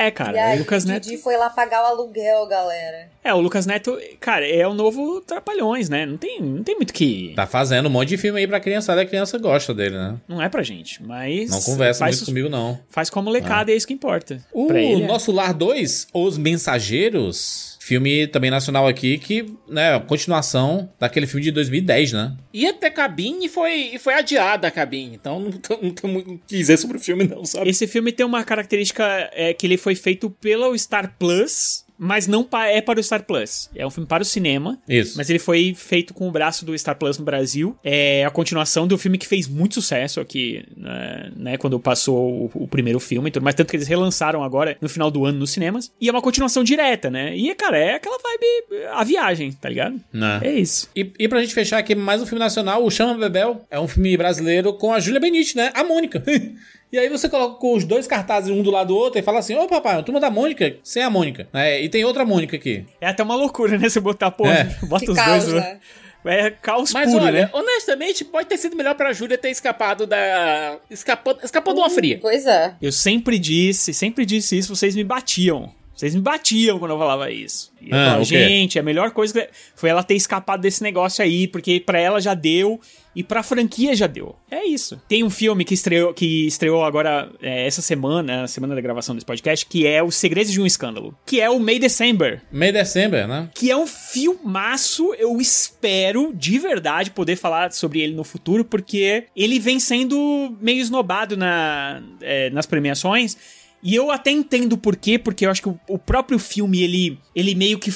[0.00, 1.02] É, cara, e aí, o Lucas Neto.
[1.02, 3.10] Didi foi lá pagar o aluguel, galera.
[3.22, 6.06] É, o Lucas Neto, cara, é o novo Trapalhões, né?
[6.06, 7.34] Não tem, não tem muito que.
[7.36, 10.16] Tá fazendo um monte de filme aí pra criançada e a criança gosta dele, né?
[10.26, 11.50] Não é pra gente, mas.
[11.50, 12.80] Não conversa muito comigo, não.
[12.88, 14.40] Faz com a molecada, é isso que importa.
[14.54, 15.06] O ele, é.
[15.06, 17.69] Nosso Lar 2, Os Mensageiros.
[17.90, 22.36] Filme também nacional aqui, que, né, a continuação daquele filme de 2010, né?
[22.54, 25.16] Ia ter cabine e foi, e foi adiada a cabine.
[25.16, 27.68] Então não tem, não tem muito o que dizer sobre o filme, não, sabe?
[27.68, 32.48] Esse filme tem uma característica é, que ele foi feito pelo Star Plus, mas não
[32.66, 33.68] é para o Star Plus.
[33.76, 34.78] É um filme para o cinema.
[34.88, 35.18] Isso.
[35.18, 37.76] Mas ele foi feito com o braço do Star Plus no Brasil.
[37.84, 42.62] É a continuação do filme que fez muito sucesso aqui, né, né, quando passou o,
[42.62, 43.54] o primeiro filme e tudo mais.
[43.54, 45.92] Tanto que eles relançaram agora no final do ano nos cinemas.
[46.00, 47.36] E é uma continuação direta, né?
[47.36, 50.00] E, cara, é aquela vibe, a viagem, tá ligado?
[50.10, 50.40] Né?
[50.42, 50.88] É isso.
[50.96, 53.66] E, e pra gente fechar aqui mais um filme nacional, o Chama Bebel.
[53.70, 55.70] É um filme brasileiro com a Júlia Benite, né?
[55.74, 56.22] A Mônica.
[56.92, 59.54] E aí você coloca os dois cartazes um do lado do outro e fala assim:
[59.54, 61.48] Ô papai, a turma da Mônica, sem a Mônica.
[61.52, 62.84] É, e tem outra Mônica aqui.
[63.00, 63.88] É até uma loucura, né?
[63.88, 64.64] Você botar, pô, É.
[64.84, 65.54] bota Que os caos, dois.
[65.62, 65.78] né?
[66.22, 67.50] É caos Mas puro, olha, né?
[67.52, 70.76] honestamente, pode ter sido melhor pra Júlia ter escapado da.
[70.90, 72.18] Escapou, escapou de uma fria.
[72.20, 72.74] Pois é.
[72.82, 75.72] Eu sempre disse, sempre disse isso, vocês me batiam.
[76.00, 77.70] Vocês me batiam quando eu falava isso.
[77.78, 80.82] E eu Ah, falava, o gente, a melhor coisa que- foi ela ter escapado desse
[80.82, 82.80] negócio aí, porque pra ela já deu
[83.14, 84.34] e pra franquia já deu.
[84.50, 84.98] É isso.
[85.06, 89.14] Tem um filme que estreou, que estreou agora é, essa semana, a semana da gravação
[89.14, 92.40] desse podcast, que é Os Segredos de um Escândalo, que é o May December.
[92.50, 93.50] Meio de December, né?
[93.54, 99.24] Que é um filmaço, eu espero de verdade poder falar sobre ele no futuro, porque
[99.36, 103.36] ele vem sendo meio esnobado na, é, nas premiações.
[103.82, 107.18] E eu até entendo por quê, porque eu acho que o, o próprio filme, ele,
[107.34, 107.92] ele meio que.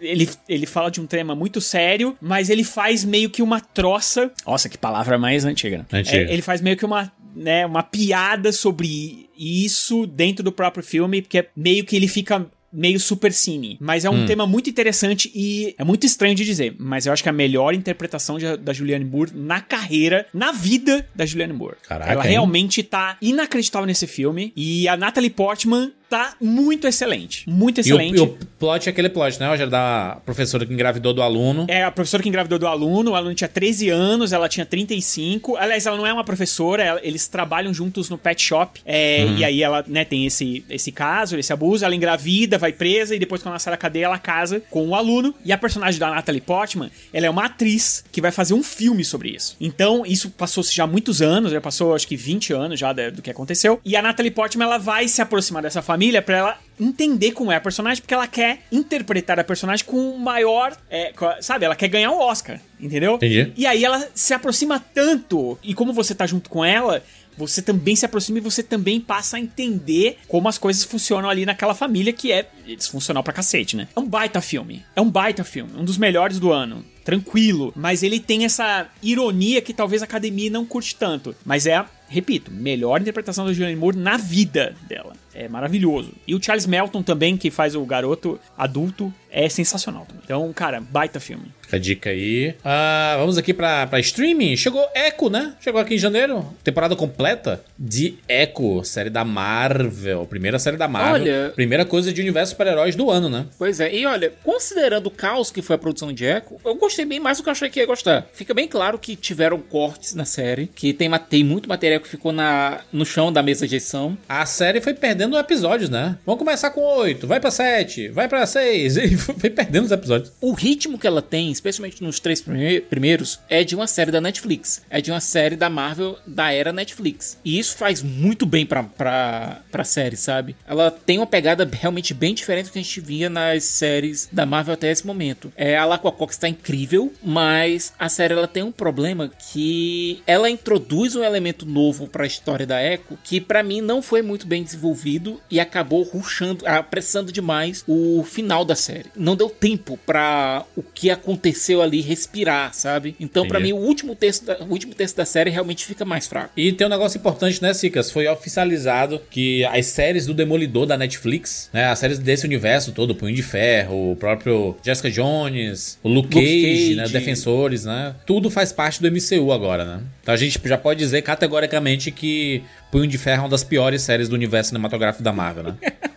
[0.00, 4.30] Ele, ele fala de um tema muito sério, mas ele faz meio que uma troça.
[4.46, 5.78] Nossa, que palavra mais antiga.
[5.78, 5.86] né?
[5.92, 6.30] Antiga.
[6.30, 11.22] É, ele faz meio que uma, né, uma piada sobre isso dentro do próprio filme,
[11.22, 13.76] porque é meio que ele fica meio super cine.
[13.80, 17.22] Mas é um tema muito interessante e é muito estranho de dizer, mas eu acho
[17.22, 21.52] que é a melhor interpretação de- da Julianne Moore na carreira, na vida da Julianne
[21.52, 21.76] Moore.
[21.82, 22.30] Caraca, Ela hein?
[22.30, 27.48] realmente tá inacreditável nesse filme e a Natalie Portman tá muito excelente.
[27.48, 28.16] Muito E o, excelente.
[28.18, 29.70] e o plot é aquele plot, né, Rogério?
[29.70, 31.64] Da professora que engravidou do aluno.
[31.68, 35.56] É a professora que engravidou do aluno, o aluno tinha 13 anos, ela tinha 35.
[35.56, 38.80] Aliás, ela não é uma professora, ela- eles trabalham juntos no pet shop.
[38.84, 43.14] é, E aí ela, né, tem esse, esse caso, esse abuso, ela engravida, vai presa,
[43.14, 45.32] e depois, quando ela sai da cadeia, ela casa com o aluno.
[45.44, 49.04] E a personagem da Natalie Portman, ela é uma atriz que vai fazer um filme
[49.04, 49.56] sobre isso.
[49.60, 53.30] Então, isso passou-se já muitos anos, já passou acho que 20 anos já do que
[53.30, 53.80] aconteceu.
[53.84, 57.56] E a Natalie Portman, ela vai se aproximar dessa família pra ela entender como é
[57.56, 60.74] a personagem, porque ela quer interpretar a personagem com o maior.
[60.90, 63.16] é, sabe, ela quer ganhar um Oscar, entendeu?
[63.16, 63.52] Entendi.
[63.56, 67.02] E aí ela se aproxima tanto, e como você tá junto com ela.
[67.38, 71.46] Você também se aproxima e você também passa a entender como as coisas funcionam ali
[71.46, 73.88] naquela família que é disfuncional pra cacete, né?
[73.96, 74.84] É um baita filme.
[74.94, 75.72] É um baita filme.
[75.74, 76.84] Um dos melhores do ano.
[77.02, 77.72] Tranquilo.
[77.74, 81.34] Mas ele tem essa ironia que talvez a academia não curte tanto.
[81.44, 85.14] Mas é, repito, melhor interpretação da Julianne Moore na vida dela.
[85.32, 86.12] É maravilhoso.
[86.26, 90.22] E o Charles Melton também, que faz o garoto adulto, é sensacional também.
[90.24, 91.52] Então, cara, baita filme.
[91.70, 92.54] Fica a dica aí.
[92.64, 94.56] Ah, vamos aqui pra, pra streaming.
[94.56, 95.54] Chegou Echo, né?
[95.60, 96.44] Chegou aqui em janeiro.
[96.64, 100.26] Temporada completa de Echo, série da Marvel.
[100.26, 101.22] Primeira série da Marvel.
[101.22, 103.46] Olha- Primeira coisa de universo super-heróis do ano, né?
[103.56, 107.04] Pois é, e olha, considerando o caos que foi a produção de Echo, eu gostei
[107.04, 108.26] bem mais do que eu achei que ia gostar.
[108.32, 112.32] Fica bem claro que tiveram cortes na série, que tem, tem muito material que ficou
[112.32, 114.18] na, no chão da mesa de edição.
[114.28, 116.16] A série foi perdendo episódios, né?
[116.26, 120.32] Vamos começar com 8, vai pra 7, vai pra 6, e foi perdendo os episódios.
[120.40, 124.20] O ritmo que ela tem, especialmente nos três prime- primeiros, é de uma série da
[124.20, 124.82] Netflix.
[124.90, 127.38] É de uma série da Marvel da era Netflix.
[127.44, 130.56] E isso faz muito bem pra, pra, pra série, sabe?
[130.66, 134.46] Ela tem uma pegada realmente bem diferente do que a gente via nas séries da
[134.46, 135.52] Marvel até esse momento.
[135.56, 140.48] É, a Laqua Cox tá incrível, mas a série ela tem um problema que ela
[140.50, 144.62] introduz um elemento novo pra história da Echo que pra mim não foi muito bem
[144.62, 149.10] desenvolvido e acabou rushando, apressando demais o final da série.
[149.14, 151.49] Não deu tempo pra o que aconteceu
[151.82, 153.14] ali respirar, sabe?
[153.18, 156.26] Então pra mim o último texto da, o último texto da série realmente fica mais
[156.26, 156.52] fraco.
[156.56, 158.10] E tem um negócio importante, né, Cicas?
[158.10, 163.14] Foi oficializado que as séries do Demolidor da Netflix, né, as séries desse universo todo,
[163.14, 167.12] Punho de Ferro, o próprio Jessica Jones, o Luke, Luke Cage, né, Cage.
[167.12, 170.00] Defensores, né, tudo faz parte do MCU agora, né?
[170.22, 174.02] Então a gente já pode dizer categoricamente que Punho de Ferro é uma das piores
[174.02, 175.76] séries do universo cinematográfico da Marvel, né?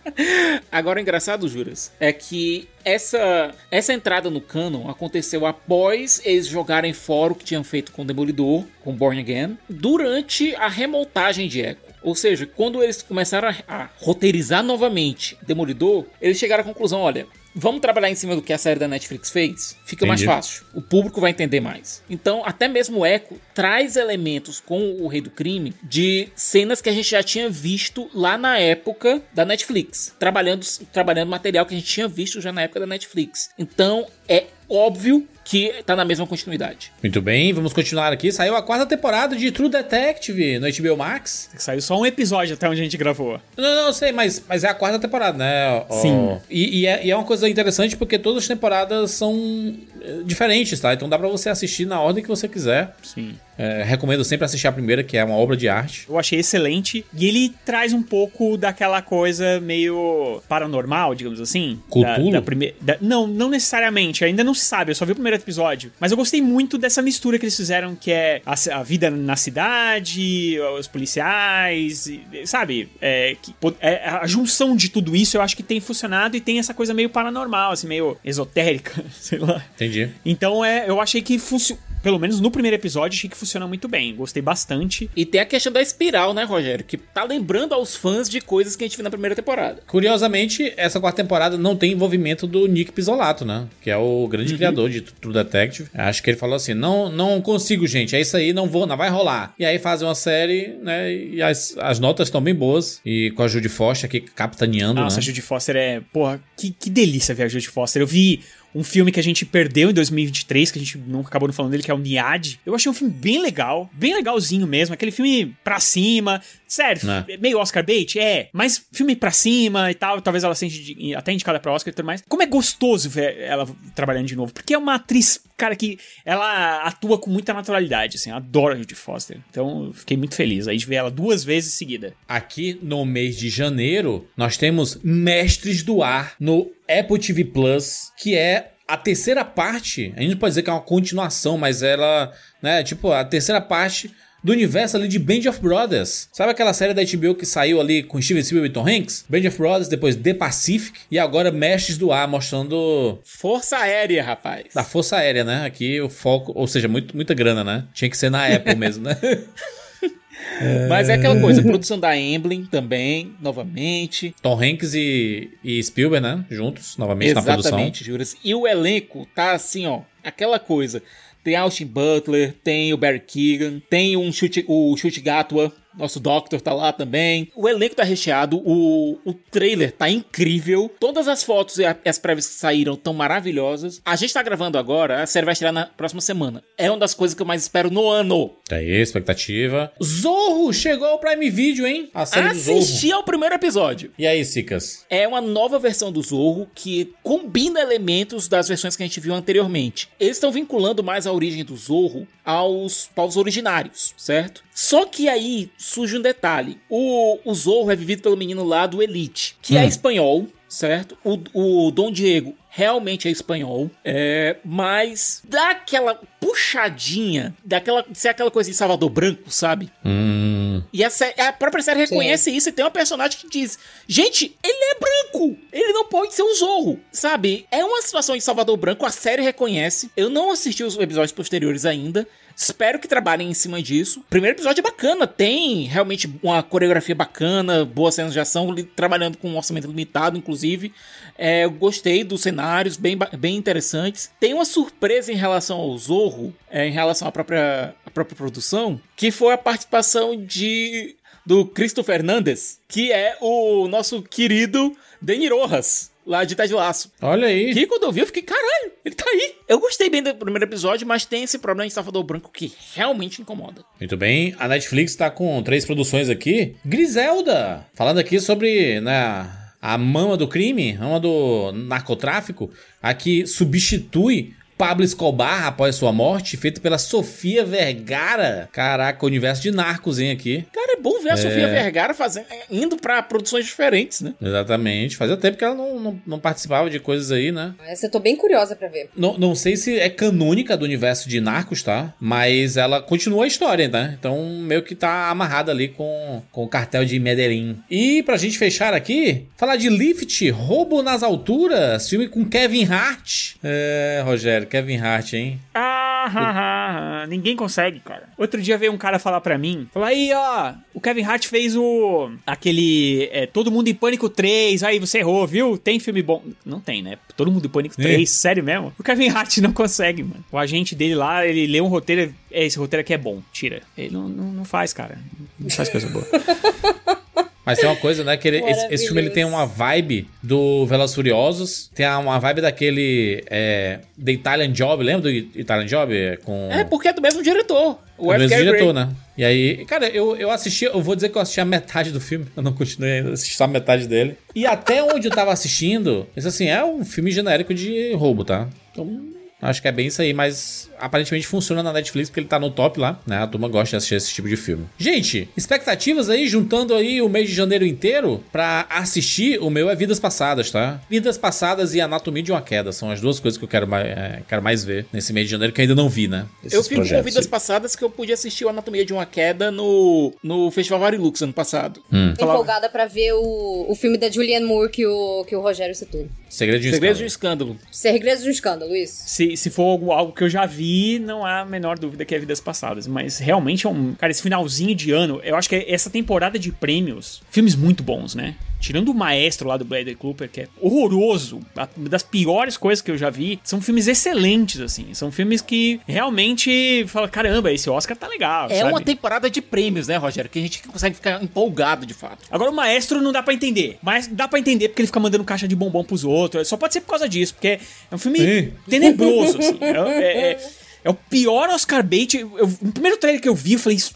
[0.74, 6.92] Agora, o engraçado, Juras, é que essa, essa entrada no canon aconteceu após eles jogarem
[6.92, 11.78] fora o que tinham feito com Demolidor, com Born Again, durante a remontagem de Echo.
[12.02, 17.28] Ou seja, quando eles começaram a, a roteirizar novamente Demolidor, eles chegaram à conclusão: olha,
[17.54, 19.76] vamos trabalhar em cima do que a série da Netflix fez?
[19.84, 20.34] Fica mais Entendi.
[20.36, 20.64] fácil.
[20.74, 22.02] O público vai entender mais.
[22.10, 26.88] Então, até mesmo o Echo traz elementos com o Rei do Crime de cenas que
[26.88, 30.14] a gente já tinha visto lá na época da Netflix.
[30.18, 33.50] Trabalhando, trabalhando material que a gente tinha visto já na época da Netflix.
[33.58, 36.90] Então, é óbvio que tá na mesma continuidade.
[37.02, 38.32] Muito bem, vamos continuar aqui.
[38.32, 41.50] Saiu a quarta temporada de True Detective no HBO Max.
[41.58, 43.38] Saiu só um episódio até onde a gente gravou.
[43.56, 45.84] Não, não, eu sei, mas, mas é a quarta temporada, né?
[46.00, 46.38] Sim.
[46.48, 50.80] E, e é, e é uma coisa interessante porque todas as temporadas são eh, diferentes,
[50.80, 50.94] tá?
[50.94, 52.94] Então dá pra você assistir na ordem que você quiser.
[53.02, 53.36] Sim.
[53.56, 56.06] É, recomendo sempre assistir a primeira, que é uma obra de arte.
[56.08, 57.04] Eu achei excelente.
[57.16, 61.80] E ele traz um pouco daquela coisa meio paranormal, digamos assim.
[61.88, 62.30] Cthulhu?
[62.32, 62.74] Da, da prime...
[62.80, 64.24] da- Não, não necessariamente.
[64.24, 64.90] Ainda não se sabe.
[64.90, 65.92] Eu só vi o primeiro episódio.
[66.00, 69.36] Mas eu gostei muito dessa mistura que eles fizeram, que é a, a vida na
[69.36, 72.10] cidade, os policiais,
[72.46, 72.88] sabe?
[73.00, 76.58] É, que, é, a junção de tudo isso eu acho que tem funcionado e tem
[76.58, 79.64] essa coisa meio paranormal, assim, meio esotérica, sei lá.
[79.74, 80.10] Entendi.
[80.24, 81.80] Então é, eu achei que funciona.
[82.04, 84.14] Pelo menos no primeiro episódio, achei que funciona muito bem.
[84.14, 85.08] Gostei bastante.
[85.16, 86.84] E tem a questão da espiral, né, Rogério?
[86.84, 89.80] Que tá lembrando aos fãs de coisas que a gente viu na primeira temporada.
[89.86, 93.66] Curiosamente, essa quarta temporada não tem envolvimento do Nick Pisolato, né?
[93.80, 95.88] Que é o grande criador de True Detective.
[95.94, 98.14] Acho que ele falou assim: não, não consigo, gente.
[98.14, 99.54] É isso aí, não vou, não vai rolar.
[99.58, 101.10] E aí fazem uma série, né?
[101.10, 103.00] E as, as notas estão bem boas.
[103.02, 105.20] E com a Judy Foster aqui capitaneando, Nossa, né?
[105.20, 106.02] a Judy Foster é.
[106.12, 108.02] Porra, que, que delícia ver a Judy Foster.
[108.02, 108.42] Eu vi
[108.74, 111.70] um filme que a gente perdeu em 2023, que a gente não acabou não falando
[111.70, 112.58] dele, que é o Niad.
[112.66, 114.92] Eu achei um filme bem legal, bem legalzinho mesmo.
[114.94, 116.42] Aquele filme pra cima.
[116.66, 117.24] Sério, Né?
[117.40, 118.18] meio Oscar bait?
[118.18, 118.48] É.
[118.52, 120.20] Mas filme pra cima e tal.
[120.20, 122.22] Talvez ela seja até indicada pra Oscar e tudo mais.
[122.28, 124.52] Como é gostoso ver ela trabalhando de novo.
[124.52, 128.30] Porque é uma atriz, cara, que ela atua com muita naturalidade, assim.
[128.30, 129.38] Eu adoro a Judy Foster.
[129.50, 132.14] Então, fiquei muito feliz aí de ver ela duas vezes seguida.
[132.28, 138.36] Aqui no mês de janeiro, nós temos Mestres do Ar no Apple TV Plus, que
[138.36, 140.12] é a terceira parte.
[140.16, 142.32] A gente não pode dizer que é uma continuação, mas ela,
[142.62, 144.10] né, tipo, a terceira parte
[144.44, 146.28] do universo ali de Band of Brothers.
[146.30, 149.24] Sabe aquela série da HBO que saiu ali com Steven Spielberg e Tom Hanks?
[149.26, 154.66] Band of Brothers, depois The Pacific e agora Mestres do Ar, mostrando Força aérea, rapaz.
[154.74, 155.64] da Força Aérea, né?
[155.64, 157.84] Aqui o foco, ou seja, muito, muita grana, né?
[157.94, 159.16] Tinha que ser na Apple mesmo, né?
[160.88, 164.34] Mas é aquela coisa, produção da Emblem também, novamente.
[164.42, 166.44] Tom Hanks e, e Spielberg, né?
[166.50, 167.70] Juntos, novamente na produção.
[167.70, 168.36] Exatamente, Juras.
[168.44, 171.02] E o elenco tá assim, ó, aquela coisa.
[171.44, 176.60] Tem Austin Butler, tem o Barry Keegan, tem um chute, o Chute Gatua, nosso Doctor
[176.60, 177.50] tá lá também.
[177.54, 180.90] O elenco tá recheado, o, o trailer tá incrível.
[180.98, 184.00] Todas as fotos e as prévias que saíram tão maravilhosas.
[184.04, 186.62] A gente tá gravando agora, a série vai estrear na próxima semana.
[186.76, 188.50] É uma das coisas que eu mais espero no ano.
[188.68, 189.92] Tá aí, expectativa.
[190.02, 192.10] Zorro chegou ao Prime Video, hein?
[192.14, 192.48] A série.
[192.48, 194.12] Assistir ao primeiro episódio.
[194.18, 195.04] E aí, Sicas?
[195.10, 199.34] é uma nova versão do Zorro que combina elementos das versões que a gente viu
[199.34, 200.08] anteriormente.
[200.18, 204.63] Eles estão vinculando mais a origem do Zorro aos povos originários, certo?
[204.74, 209.00] Só que aí surge um detalhe: o, o Zorro é vivido pelo menino lá do
[209.00, 211.16] Elite, que é espanhol, certo?
[211.22, 218.50] O, o Dom Diego realmente é espanhol, é, mas dá aquela puxadinha, daquela, ser aquela
[218.50, 219.92] coisa de Salvador Branco, sabe?
[220.04, 220.82] Hum.
[220.92, 223.78] E a, a própria série reconhece isso e tem uma personagem que diz:
[224.08, 225.56] Gente, ele é branco!
[225.72, 227.00] Ele não pode ser um zorro!
[227.12, 227.64] Sabe?
[227.70, 230.10] É uma situação de Salvador Branco, a série reconhece.
[230.16, 232.26] Eu não assisti os episódios posteriores ainda.
[232.56, 234.24] Espero que trabalhem em cima disso.
[234.30, 239.50] Primeiro episódio é bacana, tem realmente uma coreografia bacana, boas cenas de ação, trabalhando com
[239.50, 240.92] um orçamento limitado, inclusive.
[241.36, 244.30] É, gostei dos cenários, bem, bem interessantes.
[244.38, 249.00] Tem uma surpresa em relação ao Zorro, é, em relação à própria, à própria produção,
[249.16, 251.16] que foi a participação de
[251.46, 257.12] do Cristo Fernandes, que é o nosso querido Dani Rojas, lá de Ted Laço.
[257.20, 257.72] Olha aí.
[257.72, 259.54] Que quando eu vi, eu fiquei, caralho, ele tá aí.
[259.68, 263.40] Eu gostei bem do primeiro episódio, mas tem esse problema de Salvador Branco que realmente
[263.40, 263.84] incomoda.
[263.98, 266.76] Muito bem, a Netflix tá com três produções aqui.
[266.84, 272.70] Griselda, falando aqui sobre né, a mama do crime, a mama do narcotráfico,
[273.02, 278.68] a que substitui Pablo Escobar após sua morte, feito pela Sofia Vergara.
[278.72, 280.64] Caraca, o universo de narcos, hein, aqui.
[280.72, 284.34] Cara, é bom ver a Sofia Vergara fazendo, indo pra produções diferentes, né?
[284.40, 285.16] Exatamente.
[285.16, 287.74] Fazia tempo que ela não, não, não participava de coisas aí, né?
[287.86, 289.08] Essa eu tô bem curiosa pra ver.
[289.16, 292.12] Não, não sei se é canônica do universo de Narcos, tá?
[292.18, 294.16] Mas ela continua a história, né?
[294.18, 297.76] Então, meio que tá amarrada ali com, com o cartel de Medellín.
[297.90, 303.54] E pra gente fechar aqui, falar de Lift, Roubo nas Alturas, filme com Kevin Hart.
[303.62, 305.60] É, Rogério, Kevin Hart, hein?
[305.74, 308.28] Ah, ah, ah, ninguém consegue, cara.
[308.36, 311.76] Outro dia veio um cara falar pra mim, falar aí, ó, o Kevin Hart fez
[311.76, 315.76] o aquele é, Todo Mundo em Pânico 3, aí você errou, viu?
[315.76, 316.42] Tem filme bom.
[316.64, 317.18] Não tem, né?
[317.36, 318.92] Todo Mundo em Pânico 3, sério mesmo?
[318.98, 320.44] O Kevin Hart não consegue, mano.
[320.50, 323.82] O agente dele lá, ele lê um roteiro, é, esse roteiro aqui é bom, tira.
[323.96, 325.18] Ele não, não, não faz, cara.
[325.58, 326.26] Não faz coisa boa.
[327.64, 328.36] Mas tem uma coisa, né?
[328.36, 332.60] Que ele- esse, esse filme ele tem uma vibe do Velozes Furiosos, tem uma vibe
[332.60, 336.14] daquele é, The Italian Job, lembra do Italian Job?
[336.16, 336.68] É, Com...
[336.70, 337.98] É porque é do mesmo diretor.
[338.18, 338.40] O O F.
[338.42, 339.08] mesmo diretor, né?
[339.36, 342.20] E aí, cara, eu, eu assisti, eu vou dizer que eu assisti a metade do
[342.20, 344.36] filme, eu não continuei ainda, assisti só a metade dele.
[344.54, 348.68] E até onde eu tava assistindo, isso assim, é um filme genérico de roubo, tá?
[348.92, 349.20] Então,
[349.60, 352.70] Acho que é bem isso aí, mas aparentemente funciona na Netflix porque ele tá no
[352.70, 353.38] top lá, né?
[353.38, 354.86] A turma gosta de assistir esse tipo de filme.
[354.98, 359.96] Gente, expectativas aí, juntando aí o mês de janeiro inteiro pra assistir, o meu é
[359.96, 361.00] Vidas Passadas, tá?
[361.08, 364.06] Vidas Passadas e Anatomia de uma Queda são as duas coisas que eu quero mais,
[364.06, 366.46] é, quero mais ver nesse mês de janeiro, que eu ainda não vi, né?
[366.62, 367.24] Eu Esses fico com projetos.
[367.24, 371.40] vidas passadas que eu podia assistir o Anatomia de uma Queda no, no Festival Varilux
[371.42, 372.02] ano passado.
[372.12, 372.32] Hum.
[372.32, 376.28] Empolgada pra ver o, o filme da Julianne Moore que o, que o Rogério citou.
[376.48, 377.70] Segredo de um Segredos de um Escândalo.
[377.72, 377.90] Escândalo.
[377.90, 379.22] Segredos de um escândalo, isso.
[379.44, 382.34] Se, se for algo, algo que eu já vi, não há a menor dúvida que
[382.34, 383.06] é Vidas Passadas.
[383.06, 384.14] Mas realmente é um.
[384.14, 388.34] Cara, esse finalzinho de ano, eu acho que essa temporada de prêmios, filmes muito bons,
[388.34, 388.54] né?
[388.84, 391.58] Tirando o maestro lá do Bradley Cooper, que é horroroso,
[391.96, 395.14] uma das piores coisas que eu já vi, são filmes excelentes, assim.
[395.14, 398.68] São filmes que realmente fala, caramba, esse Oscar tá legal.
[398.70, 398.90] É sabe?
[398.90, 400.50] uma temporada de prêmios, né, Rogério?
[400.50, 402.44] Que a gente consegue ficar empolgado de fato.
[402.50, 403.96] Agora o maestro não dá pra entender.
[404.02, 406.68] Mas dá pra entender porque ele fica mandando caixa de bombom pros outros.
[406.68, 407.80] Só pode ser por causa disso, porque
[408.10, 408.72] é um filme Sim.
[408.86, 409.78] tenebroso, assim.
[409.80, 410.70] É, é- é-
[411.04, 412.34] é o pior Oscar bait.
[412.34, 412.50] Eu,
[412.80, 414.14] no primeiro trailer que eu vi, eu falei, isso,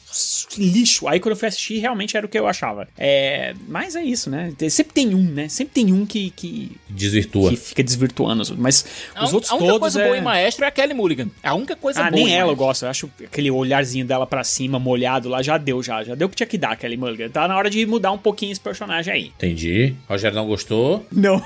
[0.56, 1.06] lixo.
[1.08, 2.88] Aí quando eu fui assistir, realmente era o que eu achava.
[2.96, 4.52] É, mas é isso, né?
[4.70, 5.48] Sempre tem um, né?
[5.48, 7.50] Sempre tem um que, que, Desvirtua.
[7.50, 8.42] que fica desvirtuando.
[8.58, 8.84] Mas
[9.14, 9.80] A, os un- outros a única todos.
[9.80, 10.04] coisa é...
[10.04, 11.28] boa em Maestro é a Kelly Mulligan.
[11.42, 12.14] A única coisa Ah, boa.
[12.14, 12.84] nem em ela eu gosto.
[12.84, 16.02] Eu acho aquele olharzinho dela pra cima, molhado lá, já deu, já.
[16.04, 17.28] Já deu o que tinha que dar, Kelly Mulligan.
[17.28, 19.24] Tá na hora de mudar um pouquinho esse personagem aí.
[19.36, 19.94] Entendi.
[20.08, 21.06] Rogério não gostou.
[21.12, 21.42] Não.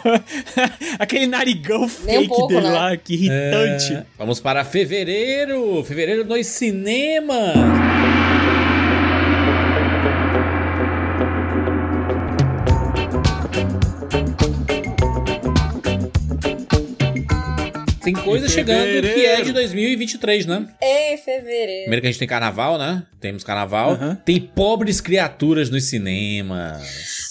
[0.99, 2.71] Aquele narigão Nem um fake pouco, dele né?
[2.73, 3.93] lá, que irritante.
[3.95, 5.83] É, Vamos para fevereiro.
[5.85, 7.53] Fevereiro nos cinemas.
[18.25, 20.69] Coisa chegando que é de 2023, né?
[20.81, 21.83] Em fevereiro.
[21.83, 23.05] Primeiro que a gente tem carnaval, né?
[23.21, 23.97] Temos carnaval.
[24.25, 26.83] Tem pobres criaturas nos cinemas.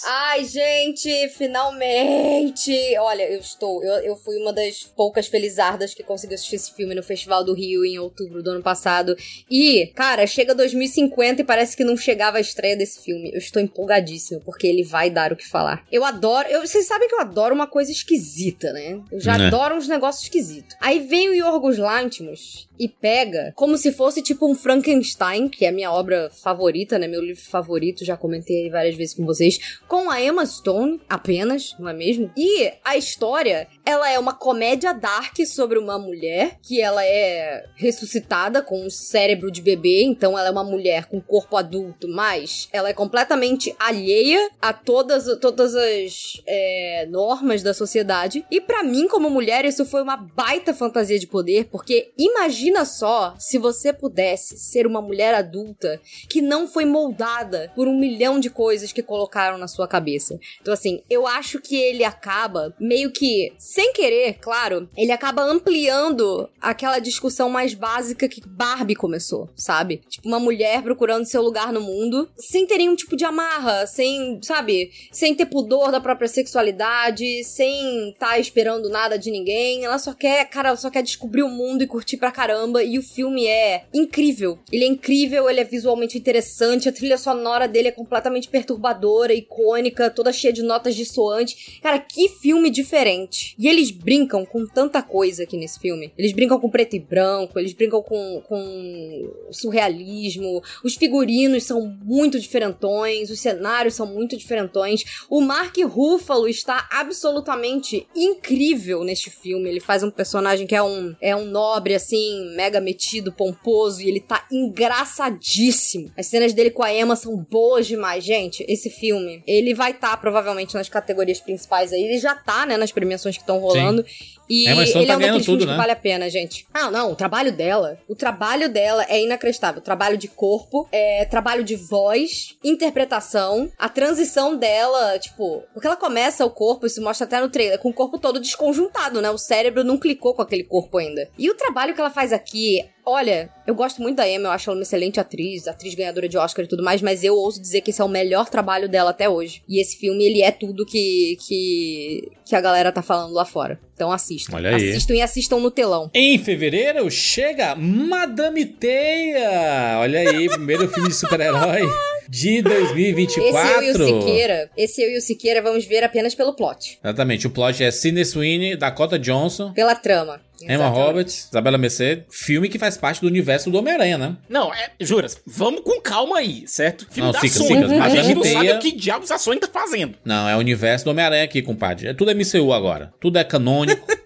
[0.06, 2.72] Ai, gente, finalmente!
[2.98, 3.82] Olha, eu estou.
[3.84, 7.54] Eu, eu fui uma das poucas felizardas que conseguiu assistir esse filme no Festival do
[7.54, 9.14] Rio em outubro do ano passado.
[9.50, 13.30] E, cara, chega 2050 e parece que não chegava a estreia desse filme.
[13.32, 15.84] Eu estou empolgadíssima, porque ele vai dar o que falar.
[15.92, 16.48] Eu adoro.
[16.48, 18.98] Eu, vocês sabem que eu adoro uma coisa esquisita, né?
[19.10, 19.46] Eu já Né.
[19.48, 20.74] adoro uns negócios esquisitos.
[20.82, 25.68] Aí vem o Yorgos Lanthimos e pega como se fosse tipo um Frankenstein, que é
[25.68, 27.06] a minha obra favorita, né?
[27.06, 31.88] Meu livro favorito, já comentei várias vezes com vocês, com a Emma Stone apenas, não
[31.88, 32.32] é mesmo?
[32.36, 38.60] E a história, ela é uma comédia dark sobre uma mulher que ela é ressuscitada
[38.60, 42.88] com um cérebro de bebê, então ela é uma mulher com corpo adulto, mas ela
[42.88, 48.44] é completamente alheia a todas, todas as é, normas da sociedade.
[48.50, 53.34] E pra mim, como mulher, isso foi uma baita fantasia de poder, porque imagina só
[53.38, 58.50] se você pudesse ser uma mulher adulta que não foi moldada por um milhão de
[58.50, 60.38] coisas que colocaram na sua cabeça.
[60.60, 66.48] Então, assim, eu acho que ele acaba meio que, sem querer, claro, ele acaba ampliando
[66.60, 70.02] aquela discussão mais básica que Barbie começou, sabe?
[70.08, 74.40] Tipo, uma mulher procurando seu lugar no mundo, sem ter nenhum tipo de amarra, sem,
[74.42, 79.84] sabe, sem ter pudor da própria sexualidade, sem estar esperando nada de ninguém.
[79.84, 82.82] Ela só quer, cara, ela só quer descobrir o mundo e curtir pra caramba.
[82.84, 84.58] E o filme é incrível.
[84.70, 90.08] Ele é incrível, ele é visualmente interessante, a trilha sonora dele é completamente perturbadora, icônica,
[90.10, 91.80] toda cheia de notas dissoantes.
[91.82, 93.56] Cara, que filme diferente.
[93.58, 96.12] E eles brincam com tanta coisa aqui nesse filme.
[96.16, 100.62] Eles brincam com preto e branco, eles brincam com, com surrealismo.
[100.84, 105.04] Os figurinos são muito diferentões, os cenários são muito diferentões.
[105.28, 109.68] O Mark Ruffalo está absolutamente incrível neste filme.
[109.68, 114.08] Ele faz um personagem que é um, é um nobre, assim, mega metido, pomposo, e
[114.08, 116.10] ele tá engraçadíssimo.
[116.16, 118.24] As cenas dele com a Emma são boas demais.
[118.24, 122.02] Gente, esse filme, ele vai estar provavelmente nas categorias principais aí.
[122.02, 124.04] Ele já tá, né, nas premiações que estão rolando.
[124.52, 125.76] E Emma Stone ele tá é um daqueles filmes tudo, que né?
[125.76, 126.66] vale a pena, gente.
[126.74, 129.80] Ah, não, o trabalho dela, o trabalho dela é inacreditável.
[129.80, 136.44] Trabalho de corpo, é, trabalho de voz, interpretação, a transição dela, tipo, porque ela começa
[136.44, 139.30] o corpo, isso mostra até no trailer, com o corpo todo desconjuntado, né?
[139.30, 141.28] O cérebro não clicou com aquele corpo ainda.
[141.38, 144.70] E o trabalho que ela faz aqui Olha, eu gosto muito da Emma, eu acho
[144.70, 147.80] ela uma excelente atriz, atriz ganhadora de Oscar e tudo mais, mas eu ouso dizer
[147.80, 149.62] que esse é o melhor trabalho dela até hoje.
[149.68, 153.80] E esse filme, ele é tudo que, que, que a galera tá falando lá fora.
[153.92, 154.54] Então assistam.
[154.54, 154.90] Olha aí.
[154.90, 156.10] Assistam e assistam no telão.
[156.14, 159.98] Em fevereiro chega Madame Teia.
[159.98, 161.82] Olha aí, primeiro filme de super-herói
[162.32, 163.44] de 2024.
[163.44, 166.98] Esse eu e o Siqueira, esse eu e o Siqueira vamos ver apenas pelo plot,
[167.04, 170.40] Exatamente, o plot é Sidney Sweeney, Dakota Johnson, pela trama.
[170.62, 171.06] Emma Exatamente.
[171.06, 174.36] Roberts, Isabela Merced, filme que faz parte do universo do Homem-Aranha, né?
[174.48, 177.06] Não, é, juras, vamos com calma aí, certo?
[177.10, 177.88] Filme Não, da Sica, Sony.
[177.88, 180.14] Sica, a gente não sabe o que diabos a Sony tá fazendo.
[180.24, 182.08] Não, é o universo do Homem-Aranha aqui, compadre.
[182.08, 183.12] É tudo MCU agora.
[183.20, 184.06] Tudo é canônico.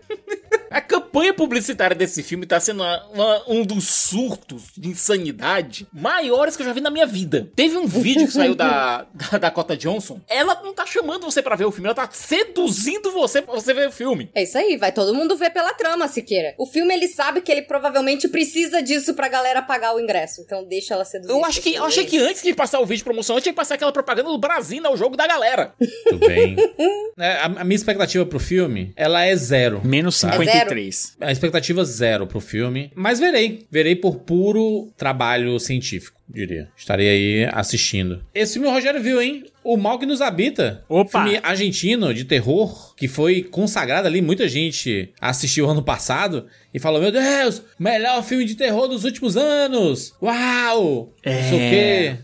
[0.70, 5.86] A campanha campanha publicitária desse filme tá sendo uma, uma, um dos surtos de insanidade
[5.90, 7.50] maiores que eu já vi na minha vida.
[7.56, 9.06] Teve um vídeo que saiu da,
[9.40, 10.20] da Cota Johnson.
[10.28, 13.72] Ela não tá chamando você para ver o filme, ela tá seduzindo você pra você
[13.72, 14.30] ver o filme.
[14.34, 16.54] É isso aí, vai todo mundo ver pela trama, Siqueira.
[16.58, 20.42] O filme ele sabe que ele provavelmente precisa disso pra galera pagar o ingresso.
[20.42, 21.32] Então deixa ela seduzir.
[21.32, 23.76] Eu acho que eu achei que antes de passar o vídeo promocional, tinha que passar
[23.76, 24.90] aquela propaganda do Brasil né?
[24.90, 25.72] no jogo da galera.
[26.10, 26.56] Tudo bem.
[27.18, 29.80] é, a, a, minha expectativa pro filme, ela é zero.
[29.82, 32.90] Menos é 53 a expectativa zero pro filme.
[32.94, 33.66] Mas verei.
[33.70, 36.68] Verei por puro trabalho científico, diria.
[36.76, 38.22] Estarei aí assistindo.
[38.34, 39.44] Esse filme o Rogério viu, hein?
[39.62, 40.84] O Mal que nos habita.
[40.88, 41.24] Opa!
[41.24, 44.22] Filme argentino de terror que foi consagrado ali.
[44.22, 49.36] Muita gente assistiu ano passado e falou: Meu Deus, melhor filme de terror dos últimos
[49.36, 50.14] anos!
[50.22, 51.12] Uau!
[51.22, 51.34] É.
[51.34, 51.70] Não sei o é.
[51.70, 52.16] quê.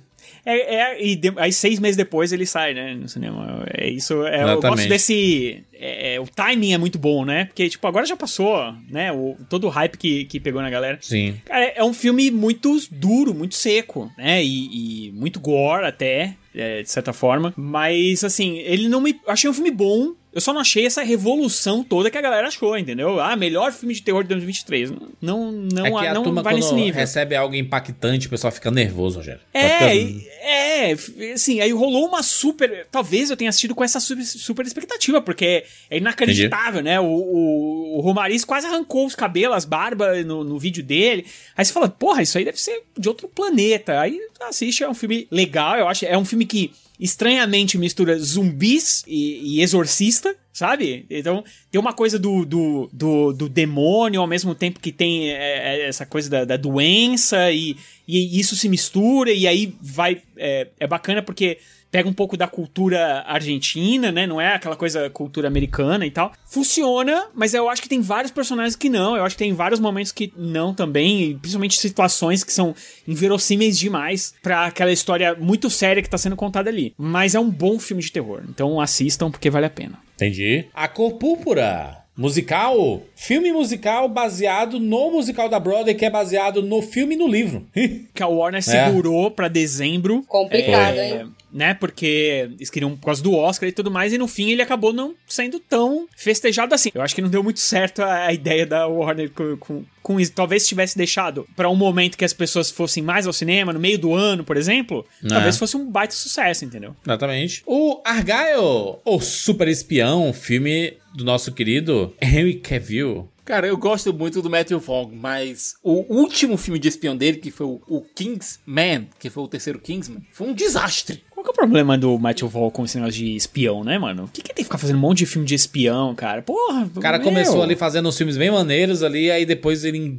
[0.44, 3.64] É, é, e de- aí seis meses depois ele sai, né, no cinema.
[3.76, 4.24] É isso.
[4.26, 5.62] É, eu gosto desse.
[5.72, 7.44] é, é, o timing é muito bom, né?
[7.44, 9.12] Porque, tipo, agora já passou, né?
[9.12, 10.98] O, todo o hype que, que pegou na galera.
[11.00, 11.36] Sim.
[11.44, 14.42] Cara, é um filme muito duro, muito seco, né?
[14.42, 17.52] E, e muito gore até, é, de certa forma.
[17.56, 19.20] Mas, assim, ele não me.
[19.26, 20.12] Achei um filme bom.
[20.32, 23.20] Eu só não achei essa revolução toda que a galera achou, entendeu?
[23.20, 24.90] Ah, melhor filme de terror de 2023.
[25.20, 26.94] Não, não, é que a não turma, vai nesse nível.
[27.00, 29.40] recebe algo impactante, o pessoal fica nervoso, Rogério.
[29.52, 30.92] É, fica- e- é,
[31.34, 32.86] assim, aí rolou uma super.
[32.90, 36.98] Talvez eu tenha assistido com essa super, super expectativa, porque é inacreditável, né?
[36.98, 41.26] O, o, o Romariz quase arrancou os cabelos, as barbas no, no vídeo dele.
[41.56, 44.00] Aí você fala, porra, isso aí deve ser de outro planeta.
[44.00, 44.18] Aí
[44.48, 46.06] assiste, é um filme legal, eu acho.
[46.06, 50.34] É um filme que estranhamente mistura zumbis e, e exorcista.
[50.52, 51.06] Sabe?
[51.08, 55.34] Então, tem uma coisa do, do, do, do demônio ao mesmo tempo que tem é,
[55.34, 57.74] é, essa coisa da, da doença e,
[58.06, 60.20] e isso se mistura e aí vai.
[60.36, 61.56] É, é bacana porque
[61.92, 64.26] pega um pouco da cultura argentina, né?
[64.26, 66.32] Não é aquela coisa cultura americana e tal.
[66.46, 69.14] Funciona, mas eu acho que tem vários personagens que não.
[69.14, 72.74] Eu acho que tem vários momentos que não também, e principalmente situações que são
[73.06, 76.94] inverossímeis demais pra aquela história muito séria que tá sendo contada ali.
[76.96, 78.42] Mas é um bom filme de terror.
[78.48, 79.98] Então assistam porque vale a pena.
[80.14, 80.64] Entendi.
[80.72, 81.98] A Cor Púrpura.
[82.16, 83.02] Musical?
[83.14, 87.66] Filme musical baseado no musical da Broadway, que é baseado no filme e no livro.
[88.14, 90.22] Que a Warner segurou pra dezembro.
[90.28, 91.32] Complicado, é, hein?
[91.52, 94.62] Né, porque eles queriam por causa do Oscar e tudo mais, e no fim ele
[94.62, 96.90] acabou não sendo tão festejado assim.
[96.94, 100.18] Eu acho que não deu muito certo a, a ideia da Warner com, com, com
[100.20, 100.32] isso.
[100.32, 103.78] Talvez se tivesse deixado pra um momento que as pessoas fossem mais ao cinema, no
[103.80, 105.28] meio do ano, por exemplo, É.
[105.28, 106.96] talvez fosse um baita sucesso, entendeu?
[107.04, 107.62] Exatamente.
[107.66, 113.28] O Argyle, o Super Espião, filme do nosso querido Henry Cavill.
[113.44, 117.50] Cara, eu gosto muito do Matthew Vaughn, mas o último filme de espião dele, que
[117.50, 121.24] foi o, o Kingsman, que foi o terceiro Kingsman, foi um desastre.
[121.42, 124.24] Qual que é o problema do Matthew Vaughn com esse negócio de espião, né, mano?
[124.24, 126.40] O que, que tem que ficar fazendo um monte de filme de espião, cara?
[126.42, 130.18] Porra, O cara começou ali fazendo uns filmes bem maneiros ali, aí depois ele en-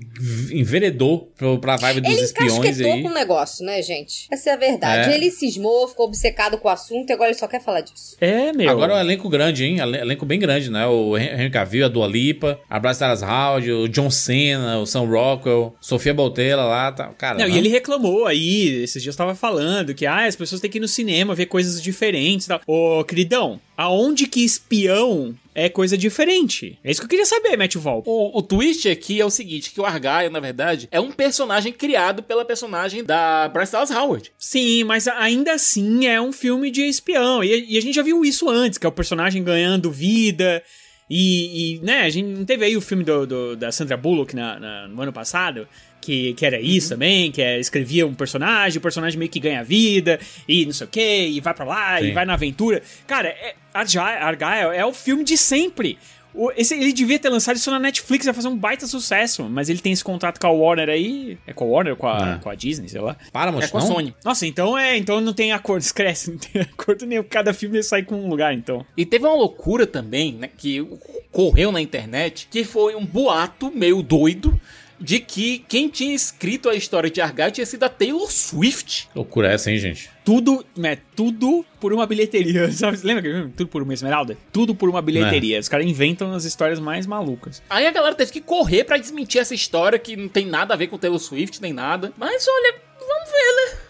[0.52, 1.32] enveredou
[1.62, 3.02] pra vibe dos Ele espiões encasquetou aí.
[3.04, 4.28] com o negócio, né, gente?
[4.32, 5.12] Essa é a verdade.
[5.12, 5.16] É.
[5.16, 8.16] Ele cismou, ficou obcecado com o assunto e agora ele só quer falar disso.
[8.20, 8.70] É, meu.
[8.70, 9.80] Agora é um elenco grande, hein?
[9.80, 10.86] Elen- Elenco bem grande, né?
[10.88, 14.86] O Hen- Henry Cavill, a Dua Lipa, a Bryce Dallas Howard, o John Cena, o
[14.86, 17.08] Sam Rockwell, Sofia Boutella lá, tá.
[17.18, 17.56] Cara, Não, não.
[17.56, 20.78] e ele reclamou aí, esses dias eu tava falando que ah, as pessoas têm que
[20.78, 22.62] ir no cinema ver coisas diferentes e tal.
[22.66, 26.80] Ô, queridão, aonde que espião é coisa diferente?
[26.84, 28.02] É isso que eu queria saber, Matt Val.
[28.06, 31.72] O, o twist aqui é o seguinte, que o Argyle, na verdade, é um personagem
[31.72, 34.32] criado pela personagem da Bryce Dallas Howard.
[34.38, 37.44] Sim, mas ainda assim é um filme de espião.
[37.44, 40.64] E, e a gente já viu isso antes, que é o personagem ganhando vida.
[41.10, 44.36] E, e, né, a gente não teve aí o filme do, do- da Sandra Bullock
[44.36, 45.68] na- na- no ano passado,
[46.04, 49.64] que, que era isso também, que é, escrevia um personagem, o personagem meio que ganha
[49.64, 52.14] vida, e não sei o que, e vai pra lá, e Sim.
[52.14, 52.82] vai na aventura.
[53.08, 55.98] Cara, é, Argy- Argyle é o filme de sempre.
[56.36, 59.70] O- esse- ele devia ter lançado isso na Netflix, ia fazer um baita sucesso, mas
[59.70, 61.38] ele tem esse contrato com a Warner aí.
[61.46, 62.44] É com a Warner ou com a, É.
[62.44, 63.16] com a Disney, sei lá?
[63.32, 63.88] Paramount, É com a não?
[63.88, 64.16] Sony.
[64.26, 67.22] Nossa, então é, então não tem acordo, esquece, não tem acordo nenhum.
[67.22, 68.84] Cada filme sai com um lugar, então.
[68.98, 70.84] E teve uma loucura também, né, que
[71.32, 74.60] correu na internet, que foi um boato meio doido
[75.04, 79.10] de que quem tinha escrito a história de Argyle tinha sido a Taylor Swift.
[79.14, 80.10] Loucura essa, hein, gente?
[80.24, 82.98] Tudo, né, tudo por uma bilheteria, sabe?
[83.04, 84.38] Lembra que tudo por uma esmeralda?
[84.54, 85.60] Tudo por uma bilheteria.
[85.60, 87.62] Os caras inventam as histórias mais malucas.
[87.70, 90.78] Aí a galera teve que correr pra desmentir essa história que não tem nada a
[90.78, 92.14] ver com Taylor Swift nem nada.
[92.18, 93.83] Mas olha, vamos ver, né?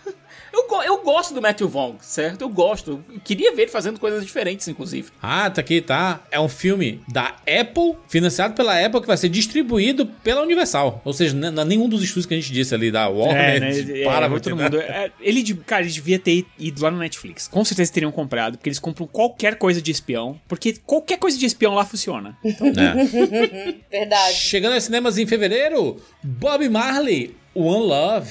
[0.54, 2.42] Eu eu gosto do Matthew Vaughn, certo?
[2.42, 3.04] Eu gosto.
[3.12, 5.10] Eu queria ver ele fazendo coisas diferentes, inclusive.
[5.22, 6.22] Ah, tá aqui, tá.
[6.30, 11.02] É um filme da Apple, financiado pela Apple, que vai ser distribuído pela Universal.
[11.04, 11.34] Ou seja,
[11.66, 14.02] nenhum dos estúdios que a gente disse ali, da Warner, É, né?
[14.02, 14.80] É, para é, todo mundo.
[14.80, 17.48] É, ele, de- cara, ele devia ter ido lá no Netflix.
[17.48, 20.40] Com certeza teriam comprado, porque eles compram qualquer coisa de espião.
[20.48, 22.38] Porque qualquer coisa de espião lá funciona.
[22.44, 23.76] É.
[23.90, 24.36] Verdade.
[24.36, 28.30] Chegando aos cinemas em fevereiro, Bob Marley, One Love,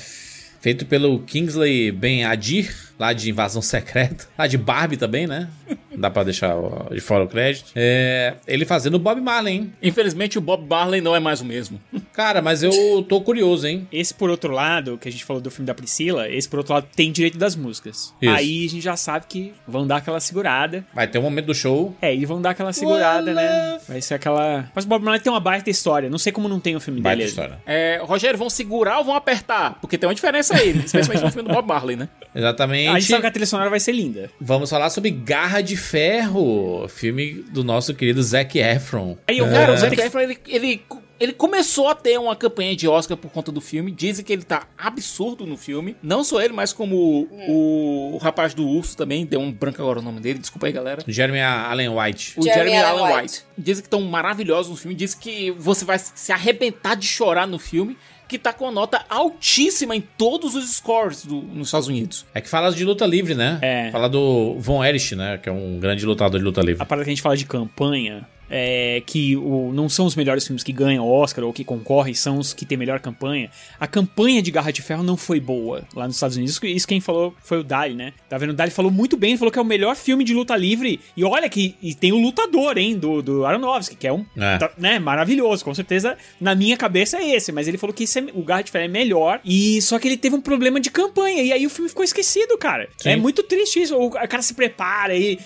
[0.63, 5.49] feito pelo Kingsley Ben Adir, lá de Invasão Secreta, lá de Barbie também, né?
[5.91, 6.55] Não Dá pra deixar
[6.91, 7.73] de fora o crédito.
[7.75, 9.73] É, ele fazendo o Bob Marley, hein?
[9.83, 11.81] Infelizmente, o Bob Marley não é mais o mesmo.
[12.13, 13.89] Cara, mas eu tô curioso, hein?
[13.93, 16.75] Esse, por outro lado, que a gente falou do filme da Priscila, esse, por outro
[16.75, 18.15] lado, tem direito das músicas.
[18.23, 18.35] Isso.
[18.35, 20.85] Aí a gente já sabe que vão dar aquela segurada.
[20.95, 21.95] Vai ter um momento do show.
[22.01, 23.79] É, e vão dar aquela segurada, né?
[23.89, 24.71] Vai ser aquela.
[24.75, 26.09] Mas o Bob Marley tem uma baita história.
[26.09, 27.29] Não sei como não tem o filme Baita dele.
[27.29, 27.59] história.
[27.67, 29.79] É, Rogério, vão segurar ou vão apertar?
[29.81, 32.09] Porque tem uma diferença aí, especialmente no filme do Bob Marley, né?
[32.35, 32.92] Exatamente.
[32.97, 34.31] A gente sabe que a trilha sonora vai ser linda.
[34.41, 39.17] Vamos falar sobre Garra de Ferro, filme do nosso querido Zac Efron.
[39.27, 40.83] Aí eu, Cara, cara, o Zac Efron, ele, ele,
[41.21, 43.91] ele começou a ter uma campanha de Oscar por conta do filme.
[43.93, 45.97] Dizem que ele tá absurdo no filme.
[46.03, 49.25] Não só ele, mas como o, o rapaz do urso também.
[49.25, 50.39] Deu um branco agora o nome dele.
[50.39, 51.03] Desculpa aí, galera.
[51.07, 52.35] Jeremy Allen White.
[52.37, 53.35] O Jeremy Jeremy, Allen Allen White.
[53.35, 53.45] White.
[53.57, 54.95] Dizem que estão maravilhosos no filme.
[54.95, 57.97] Dizem que você vai se arrebentar de chorar no filme.
[58.33, 62.25] Que tá com a nota altíssima em todos os scores do- nos Estados Unidos.
[62.35, 63.59] É que fala de luta livre, né?
[63.61, 63.91] É.
[63.91, 65.37] Fala do Von Erich, né?
[65.37, 66.83] Que é um grande lutador de luta livre.
[66.83, 70.47] a parada que a gente fala de campanha é que o, não são os melhores
[70.47, 73.51] filmes que ganham Oscar ou que concorrem, são os que têm melhor campanha.
[73.81, 76.61] A campanha de Garra de Ferro não foi boa lá nos Estados Unidos.
[76.63, 78.13] Isso, quem falou foi o Dali, né?
[78.29, 78.51] Tá vendo?
[78.51, 81.01] O Dali falou muito bem, falou que é o melhor filme de luta livre.
[81.17, 84.59] E olha que e tem o lutador, hein, do, do Aronofsky, que é um, É.
[84.59, 85.65] tá- né, maravilhoso.
[85.65, 87.51] Com certeza, na minha cabeça é esse.
[87.53, 89.41] Mas ele falou que é- o Garra de Ferro é melhor.
[89.45, 91.43] E só que ele teve um problema de campanha.
[91.43, 92.89] E aí o filme ficou esquecido, cara.
[92.99, 93.09] Sim.
[93.11, 93.97] É muito triste isso.
[93.97, 95.39] O cara se prepara e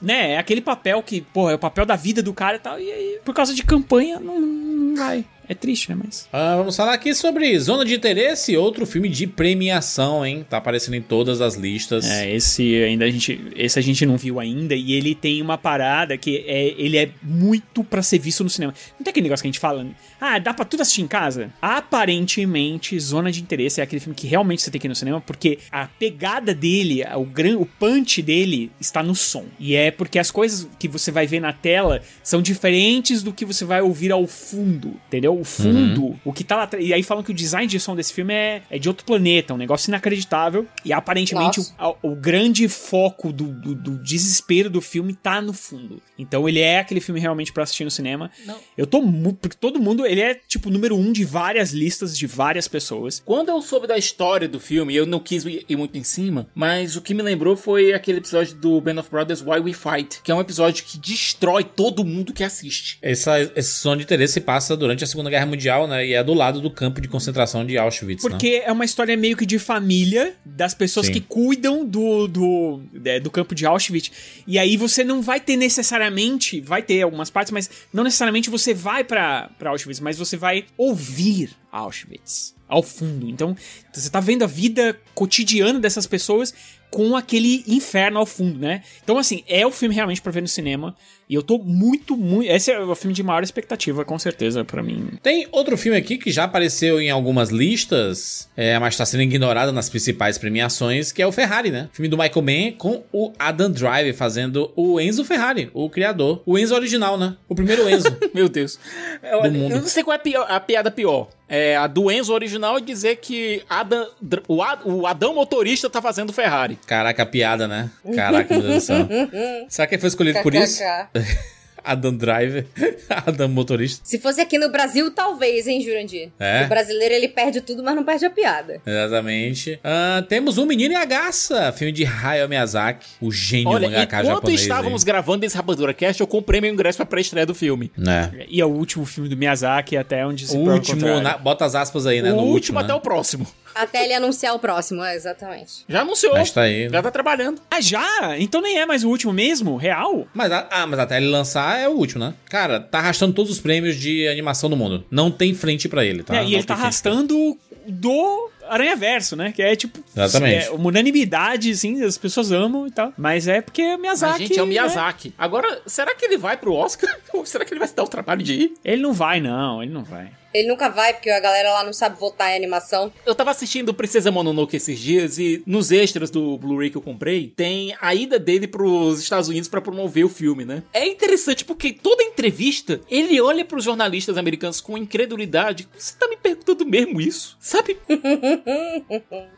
[0.00, 2.80] né, é aquele papel que, pô, é o papel da vida do cara e tal,
[2.80, 5.24] e aí, por causa de campanha, não, não vai.
[5.48, 6.28] É triste, né, mas...
[6.32, 10.46] Ah, vamos falar aqui sobre Zona de Interesse, outro filme de premiação, hein?
[10.48, 12.08] Tá aparecendo em todas as listas.
[12.08, 15.58] É, esse ainda a gente, esse a gente não viu ainda, e ele tem uma
[15.58, 18.72] parada que é, ele é muito pra ser visto no cinema.
[18.96, 19.84] Não tem aquele negócio que a gente fala,
[20.20, 21.52] ah, dá pra tudo assistir em casa?
[21.60, 25.20] Aparentemente, Zona de Interesse é aquele filme que realmente você tem que ir no cinema,
[25.20, 29.46] porque a pegada dele, o, gran, o punch dele está no som.
[29.58, 33.44] E é porque as coisas que você vai ver na tela são diferentes do que
[33.44, 35.38] você vai ouvir ao fundo, entendeu?
[35.38, 36.84] O fundo, o que tá lá atrás.
[36.86, 39.54] E aí falam que o design de som desse filme é, é de outro planeta,
[39.54, 40.66] um negócio inacreditável.
[40.84, 41.60] E aparentemente
[42.02, 46.00] o, o grande foco do, do- do desespero do filme tá no fundo.
[46.18, 48.30] Então ele é aquele filme realmente pra assistir no cinema.
[48.46, 48.56] Não.
[48.76, 49.00] Eu tô.
[49.40, 53.22] Porque todo mundo, ele é tipo número um de várias listas de várias pessoas.
[53.24, 56.46] Quando eu soube da história do filme, eu não quis ir ir muito em cima,
[56.54, 60.20] mas o que me lembrou foi aquele episódio do Band of Brothers Why We Fight,
[60.22, 62.98] que é um episódio que destrói todo mundo que assiste.
[63.00, 66.06] Essa, esse Zona de Interesse se passa durante a Segunda Guerra Mundial, né?
[66.06, 68.30] E é do lado do campo de concentração de Auschwitz, né?
[68.30, 71.12] Porque é uma história meio que de família, das pessoas Sim.
[71.12, 74.10] que cuidam do, do, é, do campo de Auschwitz.
[74.46, 78.74] E aí você não vai ter necessariamente, vai ter algumas partes, mas não necessariamente você
[78.74, 83.28] vai pra Auschwitz, mas você vai ouvir Auschwitz ao fundo.
[83.28, 83.56] Então,
[83.92, 86.54] você tá vendo a vida cotidiana dessas pessoas
[86.90, 88.82] com aquele inferno ao fundo, né?
[89.02, 90.94] Então, assim, é o filme realmente pra ver no cinema.
[91.30, 92.50] E eu tô muito, muito.
[92.50, 95.10] Esse é o filme de maior expectativa, com certeza, pra mim.
[95.22, 99.70] Tem outro filme aqui que já apareceu em algumas listas, é, mas tá sendo ignorado
[99.72, 101.88] nas principais premiações, que é o Ferrari, né?
[101.92, 106.42] Filme do Michael Mann com o Adam Driver fazendo o Enzo Ferrari, o criador.
[106.44, 107.36] O Enzo original, né?
[107.48, 108.08] O primeiro Enzo.
[108.34, 108.76] Meu Deus.
[109.22, 109.72] Eu, mundo.
[109.74, 111.28] eu não sei qual é a, pior- a piada pior.
[111.52, 114.06] É, a do Enzo original é dizer que Adam-
[114.46, 116.78] o, Ad- o Adão motorista tá fazendo Ferrari.
[116.86, 117.90] Caraca, a piada, né?
[118.14, 119.08] Caraca, meu Deus do céu.
[119.68, 120.80] Será que ele foi escolhido por isso?
[121.82, 122.66] Adam Driver,
[123.08, 124.02] Adam motorista.
[124.04, 126.28] Se fosse aqui no Brasil, talvez, hein, Jurandir?
[126.38, 126.64] É?
[126.66, 128.82] O brasileiro, ele perde tudo, mas não perde a piada.
[128.86, 129.80] Exatamente.
[129.82, 134.18] Ah, temos Um Menino e a Garça, filme de Hayao Miyazaki, o gênio Olha, mangaka
[134.20, 134.60] enquanto japonês.
[134.60, 135.06] estávamos aí.
[135.06, 137.90] gravando esse Rapadura Cast, eu comprei meu ingresso pra pré-estreia do filme.
[137.96, 138.30] Né?
[138.50, 141.74] E é o último filme do Miyazaki, até onde se O último, na- bota as
[141.74, 142.30] aspas aí, né?
[142.30, 142.94] o no último, último, até né?
[142.94, 143.46] o próximo.
[143.74, 145.84] Até ele anunciar o próximo, é, exatamente.
[145.88, 146.34] Já anunciou.
[146.34, 146.88] Mas tá aí.
[146.88, 147.60] Já tá trabalhando.
[147.70, 148.38] Ah, já?
[148.38, 149.76] Então nem é mais o último mesmo?
[149.76, 150.26] Real?
[150.34, 152.34] Mas, ah, mas até ele lançar é o último, né?
[152.46, 155.04] Cara, tá arrastando todos os prêmios de animação do mundo.
[155.10, 156.34] Não tem frente pra ele, tá?
[156.36, 157.56] É, Não e ele tá arrastando
[157.86, 159.52] do Aranha Verso, né?
[159.52, 159.98] Que é tipo.
[160.16, 160.66] Exatamente.
[160.66, 163.12] É uma unanimidade, assim, as pessoas amam e tal.
[163.16, 164.32] Mas é porque é Miyazaki.
[164.32, 164.70] Mas, gente, é o né?
[164.70, 165.34] Miyazaki.
[165.36, 167.14] Agora, será que ele vai pro Oscar?
[167.34, 168.74] Ou será que ele vai se dar o trabalho de ir?
[168.84, 170.30] Ele não vai, não, ele não vai.
[170.52, 173.12] Ele nunca vai, porque a galera lá não sabe votar em animação.
[173.24, 177.52] Eu tava assistindo Princesa Mononoke esses dias e nos extras do Blu-ray que eu comprei,
[177.54, 180.82] tem a ida dele pros Estados Unidos pra promover o filme, né?
[180.92, 185.88] É interessante porque toda entrevista ele olha pros jornalistas americanos com incredulidade.
[185.96, 187.56] Você tá me perguntando mesmo isso?
[187.60, 187.96] Sabe?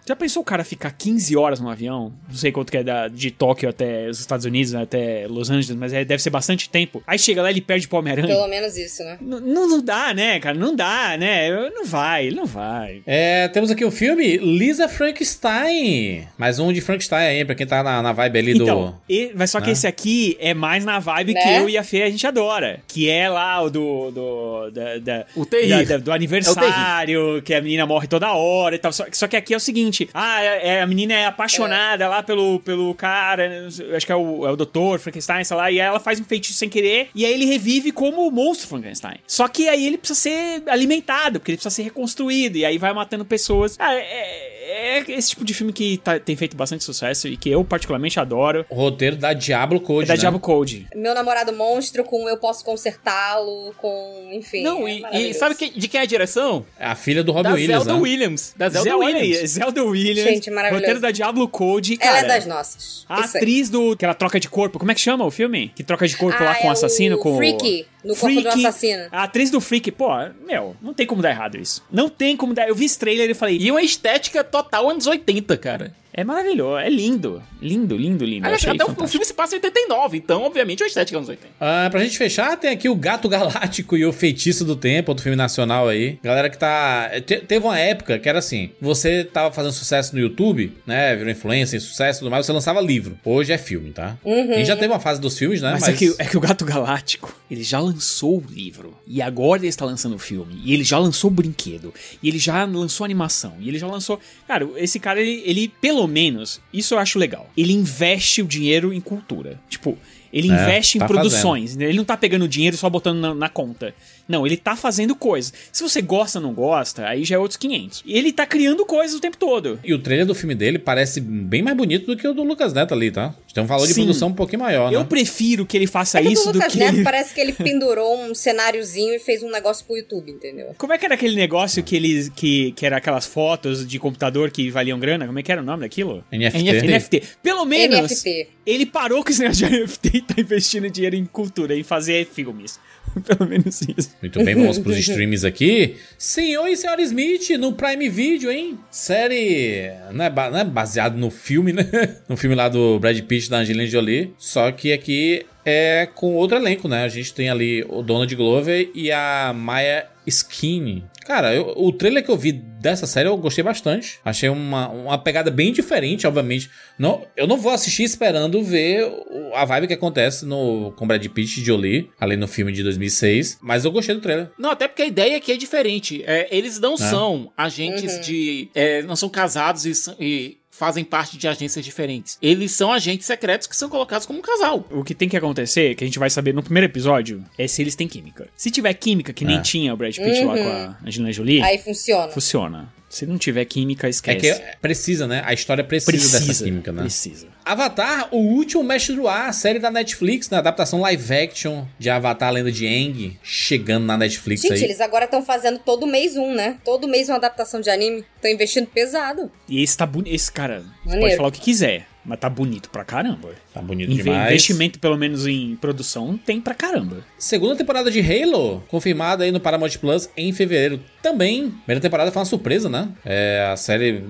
[0.06, 2.12] Já pensou o cara ficar 15 horas no avião?
[2.28, 5.50] Não sei quanto que é da, de Tóquio até os Estados Unidos, né, até Los
[5.50, 7.02] Angeles, mas é, deve ser bastante tempo.
[7.06, 8.28] Aí chega lá e ele perde pro Homem-Aranha.
[8.28, 9.18] Pelo menos isso, né?
[9.20, 10.56] N- Não, não dá, né, cara?
[10.56, 11.50] Não dá, né?
[11.70, 13.02] Não vai, não vai.
[13.06, 16.26] É, temos aqui o filme Lisa Frankenstein.
[16.38, 19.50] Mais um de Frankenstein aí, pra quem tá na, na vibe ali Então, e- mas
[19.50, 19.72] só que né?
[19.72, 21.58] esse aqui é mais na vibe que Né?
[21.60, 22.80] eu e a Fê a gente adora.
[22.86, 24.10] Que é lá o do.
[24.10, 28.78] do da, da- O da- da- do aniversário, que a menina morre toda hora e
[28.78, 28.91] tal.
[28.92, 32.22] Só, só que aqui é o seguinte: ah, é- é- a menina é apaixonada lá
[32.22, 35.80] pelo, pelo cara, né, acho que é o, é o doutor Frankenstein, sei lá, e
[35.80, 39.16] aí ela faz um feitiço sem querer, e aí ele revive como o monstro Frankenstein.
[39.26, 42.92] Só que aí ele precisa ser alimentado, porque ele precisa ser reconstruído, e aí vai
[42.92, 43.76] matando pessoas.
[43.78, 47.48] Ah, é, é esse tipo de filme que tá- tem feito bastante sucesso e que
[47.50, 48.64] eu particularmente adoro.
[48.70, 50.20] O roteiro da Diablo Code, É da né?
[50.20, 50.86] Diablo Code.
[50.94, 54.28] Meu namorado monstro com eu posso consertá-lo, com.
[54.32, 54.62] Enfim.
[54.62, 56.64] Não, é e- e, sabe que- de quem é a direção?
[56.78, 58.00] É a filha do Robbie da Williams, Zelda né?
[58.00, 58.54] Williams.
[58.56, 59.22] Da Zelda, Zelda Williams.
[59.28, 59.50] Williams.
[59.50, 60.30] Zelda Williams.
[60.30, 60.80] Gente, maravilhoso.
[60.82, 62.18] Roteiro da Diablo Code, cara.
[62.18, 63.04] Ela é das nossas.
[63.08, 63.42] A Isso aí.
[63.42, 63.96] atriz do.
[63.96, 64.78] Que ela troca de corpo.
[64.78, 65.72] Como é que chama o filme?
[65.74, 67.36] Que troca de corpo lá Ah, com o é assassino, o com.
[67.36, 69.04] Freaky, no corpo do assassino.
[69.10, 70.08] A atriz do Freak, pô,
[70.46, 71.82] meu, não tem como dar errado isso.
[71.90, 72.68] Não tem como dar.
[72.68, 73.58] Eu vi esse trailer e falei.
[73.58, 75.94] E uma estética total anos 80, cara.
[76.14, 77.42] É maravilhoso, é lindo.
[77.60, 78.44] Lindo, lindo, lindo.
[78.46, 79.08] Eu Aliás, até o, o fantástico.
[79.08, 81.48] filme se passa em 89, então, obviamente, é uma estética anos 80.
[81.60, 85.22] Ah, pra gente fechar, tem aqui o Gato Galáctico e o Feitiço do Tempo, outro
[85.22, 86.18] filme nacional aí.
[86.22, 87.10] Galera que tá.
[87.24, 91.14] te- teve uma época que era assim: você tava fazendo sucesso no YouTube, né?
[91.16, 93.18] Virou influência, sucesso e tudo mais, você lançava livro.
[93.24, 94.18] Hoje é filme, tá?
[94.24, 94.52] Uhum.
[94.58, 95.70] E já teve uma fase dos filmes, né?
[95.72, 98.94] Mas, é, que, é que o Gato Galáctico, ele já lançou o livro.
[99.06, 100.60] E agora ele está lançando o filme.
[100.64, 101.94] E ele já lançou o brinquedo.
[102.22, 103.54] E ele já lançou a animação.
[103.60, 104.20] E ele já lançou.
[104.46, 107.48] Cara, esse cara, ele, ele pelo menos, isso eu acho legal.
[107.56, 109.60] Ele investe o dinheiro em cultura.
[109.68, 109.98] Tipo.
[110.32, 111.76] Ele É, investe tá em produções.
[111.76, 113.94] Ele não tá pegando dinheiro e só botando na, na conta.
[114.32, 115.52] Não, ele tá fazendo coisas.
[115.70, 118.02] Se você gosta ou não gosta, aí já é outros 500.
[118.06, 119.78] E ele tá criando coisas o tempo todo.
[119.84, 122.72] E o trailer do filme dele parece bem mais bonito do que o do Lucas
[122.72, 123.34] Neto ali, tá?
[123.52, 124.00] Tem um valor de Sim.
[124.04, 124.96] produção um pouquinho maior, né?
[124.96, 126.78] Eu prefiro que ele faça É que isso do do Lucas que.
[126.78, 130.74] Neto ele- parece que ele pendurou um cenáriozinho e fez um negócio pro YouTube, entendeu?
[130.78, 134.50] Como é que era aquele negócio que eles que, que era aquelas fotos de computador
[134.50, 135.26] que valiam grana?
[135.26, 136.24] Como é que era o nome daquilo?
[136.32, 136.86] NFT.
[136.86, 137.22] NFT.
[137.42, 138.48] Pelo menos NFT.
[138.64, 142.26] ele parou com esse negócio de NFT e tá investindo dinheiro em cultura, em fazer
[142.26, 142.80] filmes.
[143.26, 144.16] Pelo menos isso.
[144.22, 145.96] Muito bem, vamos pros streams aqui.
[146.16, 148.78] Senhor e Senhora Smith no Prime Video, hein?
[148.90, 149.90] Série.
[150.12, 151.82] Não é, ba- não é baseado no filme, né?
[152.28, 154.32] No filme lá do Brad Pitt da Angelina Jolie.
[154.38, 157.04] Só que aqui é com outro elenco, né?
[157.04, 161.04] A gente tem ali o Donald Glover e a Maya Skinny.
[161.24, 164.18] Cara, eu- o trailer que eu vi dessa série eu gostei bastante.
[164.24, 166.68] Achei uma, uma pegada bem diferente, obviamente.
[166.98, 171.24] Não, eu não vou assistir esperando ver o- a vibe que acontece no, com Brad
[171.28, 173.58] Pitt e Jolie, ali no filme de 2006.
[173.62, 174.50] Mas eu gostei do trailer.
[174.58, 176.22] Não, até porque a ideia aqui é diferente.
[176.26, 178.68] É, eles não são agentes de.
[178.74, 182.36] é, não são casados e, e fazem parte de agências diferentes.
[182.42, 184.84] Eles são agentes secretos que são colocados como um casal.
[184.90, 187.80] O que tem que acontecer, que a gente vai saber no primeiro episódio, é se
[187.80, 188.48] eles têm química.
[188.56, 189.60] Se tiver química, que nem É.
[189.60, 192.32] tinha o Brad Pitt lá com a Angelina Jolie, Aí funciona.
[192.32, 192.92] funciona.
[193.12, 194.40] Se não tiver química, É esquece.
[194.58, 195.42] que precisa, né?
[195.44, 197.02] A história precisa, dessa química, né?
[197.02, 197.46] Precisa.
[197.62, 200.56] Avatar, o último mestre do ar, série da Netflix, né?
[200.56, 204.82] Adaptação live action de Avatar, a lenda de Aang, chegando na Netflix Gente, aí.
[204.84, 206.78] eles agora estão fazendo todo mês um, né?
[206.82, 208.24] Todo mês uma adaptação de anime.
[208.36, 209.52] Estão investindo pesado.
[209.68, 210.34] E esse tá bonito.
[210.34, 211.20] Esse cara, você Maneiro.
[211.26, 213.50] pode falar o que quiser, mas tá bonito pra caramba.
[213.72, 214.46] Tá bonito Inve- demais.
[214.50, 217.24] Investimento, pelo menos em produção, tem pra caramba.
[217.38, 221.70] Segunda temporada de Halo, confirmada aí no Paramount Plus em fevereiro também.
[221.70, 223.08] Primeira temporada foi uma surpresa, né?
[223.24, 224.22] É, a série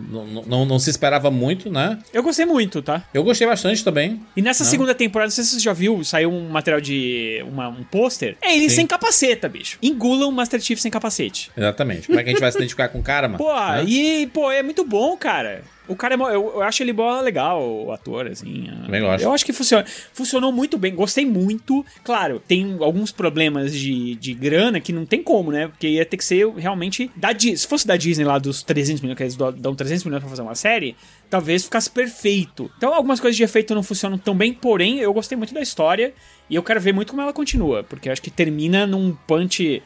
[0.46, 1.98] não, não, se esperava muito, né?
[2.12, 3.04] Eu gostei muito, tá?
[3.12, 4.20] Eu gostei bastante também.
[4.36, 4.70] E nessa Não.
[4.70, 7.42] segunda temporada, não sei se você já viu, saiu um material de.
[7.48, 8.36] Uma, um pôster.
[8.42, 8.76] É ele Sim.
[8.76, 9.78] sem capaceta, bicho.
[9.82, 11.50] Engulam o Master Chief sem capacete.
[11.56, 12.06] Exatamente.
[12.06, 13.38] Como é que a gente vai se identificar com o cara, mano?
[13.38, 13.84] Pô, Né?
[13.86, 15.62] e, pô, é muito bom, cara.
[15.88, 16.18] O cara é.
[16.18, 18.68] Eu, eu acho ele boa legal, o ator, assim.
[18.84, 19.24] Também gosto.
[19.24, 19.84] Eu acho que funciona.
[20.12, 21.84] Funcionou muito bem, gostei muito.
[22.04, 25.66] Claro, tem alguns problemas de, de grana que não tem como, né?
[25.68, 27.56] Porque ia ter que ser realmente da Disney.
[27.56, 30.30] Se fosse da Disney lá dos 300 milhões, que eles dão- dão 300 milhões pra
[30.30, 30.96] fazer uma série,
[31.28, 32.70] talvez ficasse perfeito.
[32.76, 36.14] Então, algumas coisas de efeito não funcionam tão bem, porém, eu gostei muito da história
[36.48, 39.82] e eu quero ver muito como ela continua, porque eu acho que termina num punch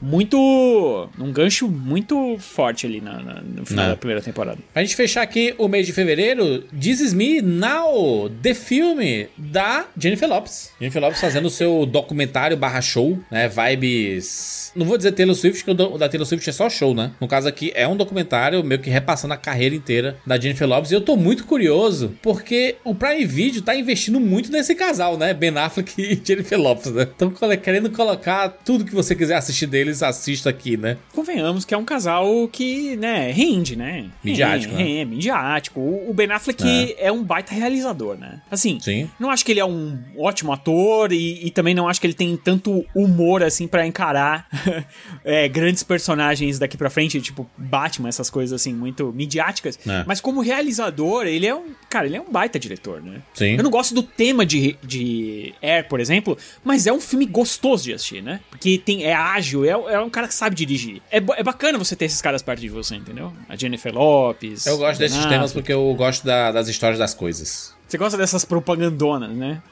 [0.00, 1.08] muito.
[1.18, 3.90] um gancho muito forte ali na- na- no final Não.
[3.92, 4.58] da primeira temporada.
[4.72, 9.86] Pra gente fechar aqui o mês de fevereiro, This Is Me Now, The Filme da
[9.96, 10.70] Jennifer Lopes.
[10.80, 13.48] Jennifer Lopes fazendo o seu documentário barra show, né?
[13.48, 14.57] Vibes.
[14.74, 17.12] Não vou dizer Taylor Swift, que o da Taylor Swift é só show, né?
[17.20, 20.90] No caso aqui é um documentário meio que repassando a carreira inteira da Jennifer Lopes.
[20.90, 25.32] E eu tô muito curioso, porque o Prime Video tá investindo muito nesse casal, né?
[25.34, 27.02] Ben Affleck e Jennifer Lopes, né?
[27.02, 27.30] Estão
[27.62, 30.96] querendo colocar tudo que você quiser assistir deles, assista aqui, né?
[31.12, 34.06] Convenhamos que é um casal que, né, rende, né?
[34.22, 34.96] Midiático, é, né?
[34.98, 35.80] É, midiático.
[35.80, 37.10] O Ben Affleck é.
[37.10, 38.40] um baita realizador, né?
[38.50, 39.08] Assim, Sim.
[39.18, 42.14] não acho que ele é um ótimo ator e, e também não acho que ele
[42.14, 44.46] tem tanto humor, assim, pra encarar
[45.24, 49.78] é, grandes personagens daqui pra frente, tipo Batman, essas coisas, assim, muito midiáticas.
[49.86, 50.04] É.
[50.06, 51.66] Mas como realizador, ele é um...
[51.88, 53.22] Cara, ele é um baita diretor, né?
[53.34, 53.56] Sim.
[53.56, 57.84] Eu não gosto do tema de, de Air, por exemplo, mas é um filme gostoso
[57.84, 58.40] de assistir, né?
[58.50, 61.00] Porque tem, é ágil, é, é um cara que sabe dirigir.
[61.10, 63.32] É, é bacana você ter esses caras perto de você, entendeu?
[63.48, 64.66] A Jennifer Lopes.
[64.66, 67.76] Eu gosto desses temas porque eu gosto da- das histórias das coisas.
[67.86, 69.62] Você gosta dessas propagandonas, né?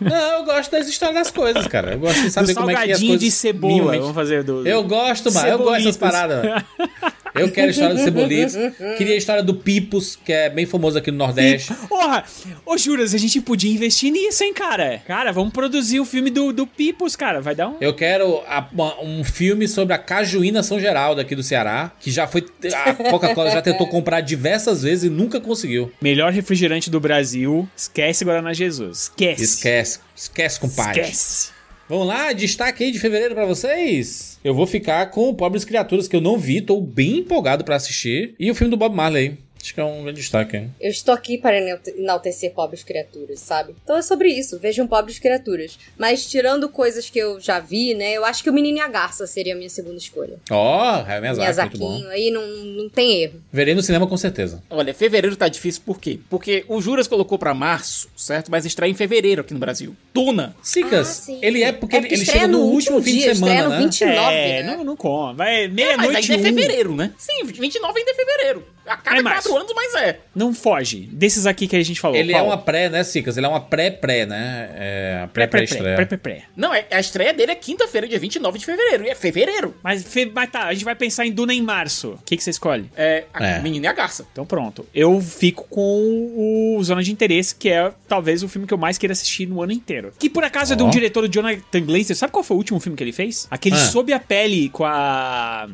[0.00, 1.92] Não, eu gosto das histórias das coisas, cara.
[1.94, 3.20] Eu gosto de saber do como é que as coisas...
[3.20, 3.98] de cebola.
[3.98, 4.66] Vamos fazer do.
[4.66, 5.48] Eu gosto, mano.
[5.48, 6.44] Eu gosto dessas paradas.
[6.44, 6.64] mano.
[7.34, 8.54] Eu quero a história do Cebolitos.
[8.96, 11.72] Queria a história do Pipos, que é bem famoso aqui no Nordeste.
[11.88, 12.24] Porra!
[12.64, 15.02] Ô, Juras, a gente podia investir nisso, hein, cara?
[15.06, 17.40] Cara, vamos produzir o filme do, do Pipos, cara.
[17.40, 17.76] Vai dar um.
[17.80, 22.10] Eu quero a- uma- um filme sobre a Cajuína São Geraldo aqui do Ceará, que
[22.10, 22.44] já foi.
[22.86, 25.92] A Coca-Cola já tentou comprar diversas vezes e nunca conseguiu.
[26.00, 27.68] Melhor refrigerante do Brasil.
[27.76, 29.10] Esquece Guaraná Jesus.
[29.10, 29.42] Esquece.
[29.44, 29.98] Esquece.
[30.14, 31.00] Esquece, compadre.
[31.02, 31.55] Esquece.
[31.88, 34.40] Vamos lá, destaque aí de fevereiro pra vocês.
[34.42, 38.34] Eu vou ficar com Pobres Criaturas, que eu não vi, tô bem empolgado pra assistir.
[38.40, 39.38] E o filme do Bob Marley.
[39.66, 40.72] Acho que é um grande destaque, hein?
[40.80, 43.74] Eu estou aqui para enalte- enaltecer pobres criaturas, sabe?
[43.82, 45.76] Então é sobre isso, vejam pobres criaturas.
[45.98, 48.12] Mas tirando coisas que eu já vi, né?
[48.12, 50.38] Eu acho que o Menino e a Garça seria a minha segunda escolha.
[50.52, 50.54] Ó,
[51.00, 53.42] oh, Hayao Miyazaki, muito aí não, não tem erro.
[53.52, 54.62] Verei no cinema com certeza.
[54.70, 56.20] Olha, fevereiro tá difícil por quê?
[56.30, 58.48] Porque o Juras colocou pra março, certo?
[58.52, 59.96] Mas estreia em fevereiro aqui no Brasil.
[60.14, 60.54] Tuna.
[60.62, 63.18] Sicas, Ah, ele é porque É ele, porque ele chega no, no último último fim
[63.18, 63.78] dia, de semana, estreia no né?
[63.80, 64.76] 29, é, né?
[64.76, 65.34] não, não conta.
[65.34, 66.54] Vai É, mas meia-noite ainda é um.
[66.54, 67.12] fevereiro, né?
[67.18, 68.75] Sim, 29 ainda é fevereiro.
[68.86, 69.48] A cada É março.
[69.48, 70.20] quatro anos, mas é.
[70.34, 71.08] Não foge.
[71.12, 72.16] Desses aqui que a gente falou.
[72.16, 72.44] Ele qual?
[72.44, 73.36] é uma pré, né, Cicas?
[73.36, 74.70] Ele é uma pré-pré, né?
[74.74, 75.96] É, a pré-pré-estreia.
[75.96, 76.44] Pré-pré-pré.
[76.56, 79.04] Não, é, a estreia dele é quinta-feira, dia 29 de fevereiro.
[79.04, 79.74] E é fevereiro.
[79.82, 82.12] Mas, fe- mas tá, a gente vai pensar em Duna em março.
[82.12, 82.90] O que, que você escolhe?
[82.96, 83.60] É a É.
[83.60, 84.26] menina e a garça.
[84.32, 84.86] Então pronto.
[84.94, 88.98] Eu fico com o Zona de Interesse, que é talvez o filme que eu mais
[88.98, 90.12] queira assistir no ano inteiro.
[90.18, 92.16] Que por acaso é de um diretor, o Jonathan Glazer.
[92.16, 93.46] Sabe qual foi o último filme que ele fez?
[93.50, 93.78] Aquele Ah.
[93.78, 95.68] Sob a Pele com a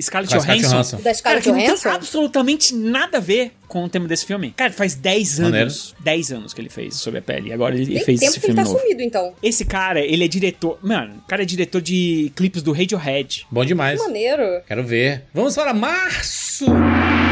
[0.00, 0.68] Scarlett Johansson.
[0.70, 0.96] Johansson.
[0.98, 1.88] Da Cara, Scarlett que não tem Johansson?
[1.90, 4.52] absolutamente nada a ver com o tema desse filme.
[4.56, 5.50] Cara, faz 10 anos.
[5.50, 5.74] Maneiro.
[6.04, 7.48] 10 anos que ele fez Sob a Pele.
[7.48, 8.78] E agora ele Tem fez tempo esse que ele tá novo.
[8.78, 9.34] sumido, então.
[9.42, 10.78] Esse cara, ele é diretor.
[10.82, 13.46] Mano, o cara é diretor de clipes do Radiohead.
[13.50, 14.00] Bom demais.
[14.00, 14.62] Que maneiro.
[14.66, 15.24] Quero ver.
[15.34, 16.66] Vamos para março!
[16.66, 17.25] Março,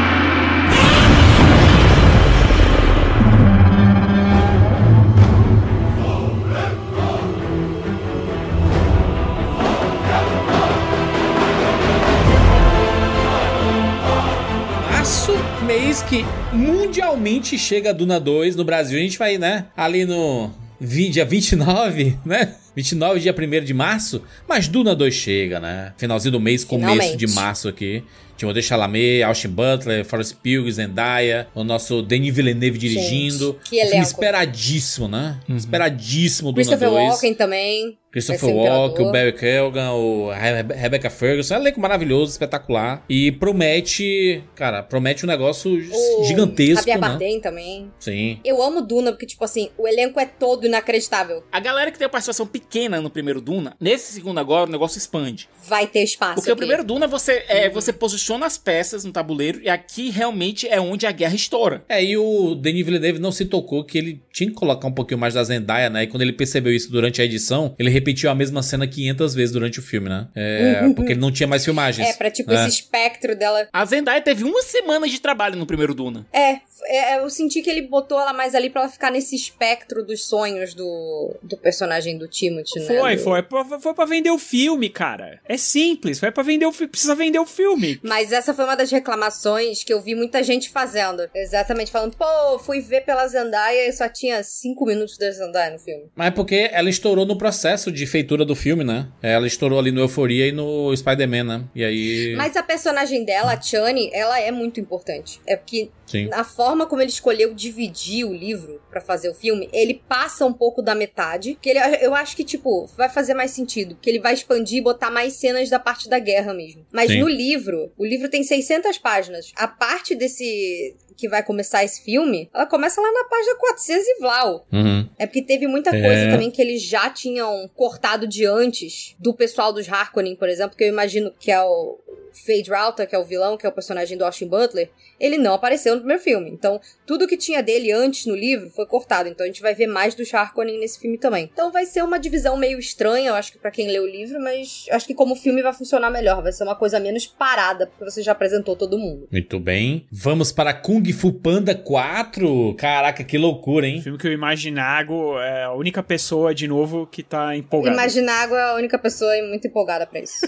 [16.15, 18.97] que mundialmente chega a Duna 2 no Brasil.
[18.97, 19.65] A gente vai, né?
[19.75, 22.55] Ali no dia 29, né?
[22.75, 24.21] 29, dia 1 de março.
[24.47, 25.93] Mas Duna 2 chega, né?
[25.97, 27.17] Finalzinho do mês, começo Finalmente.
[27.17, 28.03] de março aqui.
[28.37, 33.53] Timothée Chalamet, Austin Butler, Forrest Pugh, Zendaya, o nosso Denis Villeneuve dirigindo.
[33.53, 34.03] Gente, que Um filme elenco.
[34.07, 35.39] esperadíssimo, né?
[35.47, 37.09] Esperadíssimo Duna Christopher 2.
[37.11, 37.97] Walken também.
[38.11, 39.11] Christopher Walken, o.
[39.11, 41.53] Barry Keoghan, o Rebe- Rebecca Ferguson.
[41.55, 43.03] É um elenco maravilhoso, espetacular.
[43.09, 47.07] E promete, cara, promete um negócio O gigantesco, Javier né?
[47.09, 47.91] Bardem também.
[47.99, 48.39] Sim.
[48.45, 51.43] Eu amo Duna, porque, tipo assim, o elenco é todo inacreditável.
[51.51, 52.64] A galera que tem a participação pequena
[53.01, 55.47] no primeiro Duna, nesse segundo agora o negócio expande.
[55.67, 56.59] Vai ter espaço Porque o aqui.
[56.59, 61.07] primeiro Duna você, é, você posiciona as peças no tabuleiro e aqui realmente é onde
[61.07, 61.83] a guerra estoura.
[61.87, 65.19] É, e o Denis Villeneuve não se tocou que ele tinha que colocar um pouquinho
[65.19, 66.03] mais da Zendaya, né?
[66.03, 69.51] E quando ele percebeu isso durante a edição, ele repetiu a mesma cena 500 vezes
[69.51, 70.27] durante o filme, né?
[70.35, 72.07] É, porque ele não tinha mais filmagens.
[72.07, 72.67] É, pra, tipo, né?
[72.67, 73.67] esse espectro dela.
[73.71, 76.25] A Zendaya teve uma semana de trabalho no primeiro Duna.
[76.33, 80.03] É, é, eu senti que ele botou ela mais ali pra ela ficar nesse espectro
[80.03, 82.27] dos sonhos do, do personagem do
[82.63, 83.17] Timothy, né?
[83.17, 83.41] Foi.
[83.43, 85.39] Foi, foi pra vender o filme, cara.
[85.47, 86.19] É simples.
[86.19, 86.91] Foi pra vender o filme.
[86.91, 87.99] Precisa vender o filme.
[88.03, 91.27] Mas essa foi uma das reclamações que eu vi muita gente fazendo.
[91.33, 95.79] Exatamente, falando, pô, fui ver pela Zendaya e só tinha cinco minutos da Zendaya no
[95.79, 96.05] filme.
[96.15, 99.07] Mas é porque ela estourou no processo de feitura do filme, né?
[99.21, 101.63] Ela estourou ali no Euforia e no Spider-Man, né?
[101.73, 102.35] E aí.
[102.35, 105.39] Mas a personagem dela, a Chani, ela é muito importante.
[105.45, 106.29] É porque Sim.
[106.31, 110.53] a forma como ele escolheu dividir o livro pra fazer o filme, ele passa um
[110.53, 111.57] pouco da metade.
[111.61, 114.81] Que ele, eu acho que, tipo, vai fazer mais sentido, porque ele vai expandir e
[114.81, 116.85] botar mais cenas da parte da guerra mesmo.
[116.91, 117.19] Mas Sim.
[117.19, 119.51] no livro, o livro tem 600 páginas.
[119.55, 124.19] A parte desse que vai começar esse filme, ela começa lá na página 400 e
[124.19, 124.67] Vlau.
[124.71, 125.09] Uhum.
[125.17, 126.01] É porque teve muita É.
[126.01, 130.75] coisa também que eles já tinham cortado de antes do pessoal dos Harkonnen, por exemplo,
[130.77, 131.99] que eu imagino que é o
[132.45, 135.53] Fade Rauta, que é o vilão, que é o personagem do Austin Butler, ele não
[135.53, 136.49] apareceu no primeiro filme.
[136.49, 139.29] Então, tudo que tinha dele antes no livro foi cortado.
[139.29, 141.49] Então, a gente vai ver mais dos Harkonnen nesse filme também.
[141.53, 144.41] Então, vai ser uma divisão meio estranha, eu acho que pra quem lê o livro,
[144.41, 146.43] mas acho que como filme vai funcionar melhor.
[146.43, 149.29] Vai ser uma coisa menos parada, porque você já apresentou todo mundo.
[149.31, 150.05] Muito bem.
[150.11, 152.75] Vamos para Kung Fu Panda 4.
[152.77, 154.01] Caraca, que loucura, O hein?
[154.01, 157.95] filme que o Imaginago é a única pessoa, de novo, que tá empolgada.
[157.95, 160.47] Imaginago é a única pessoa muito empolgada pra isso.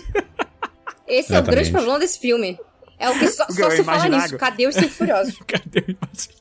[1.08, 2.60] Esse é o grande problema desse filme.
[3.00, 4.38] É o que só, só se fala nisso.
[4.38, 5.38] Cadê os Cinco Furiosos?
[5.48, 6.37] Cadê o Imaginago?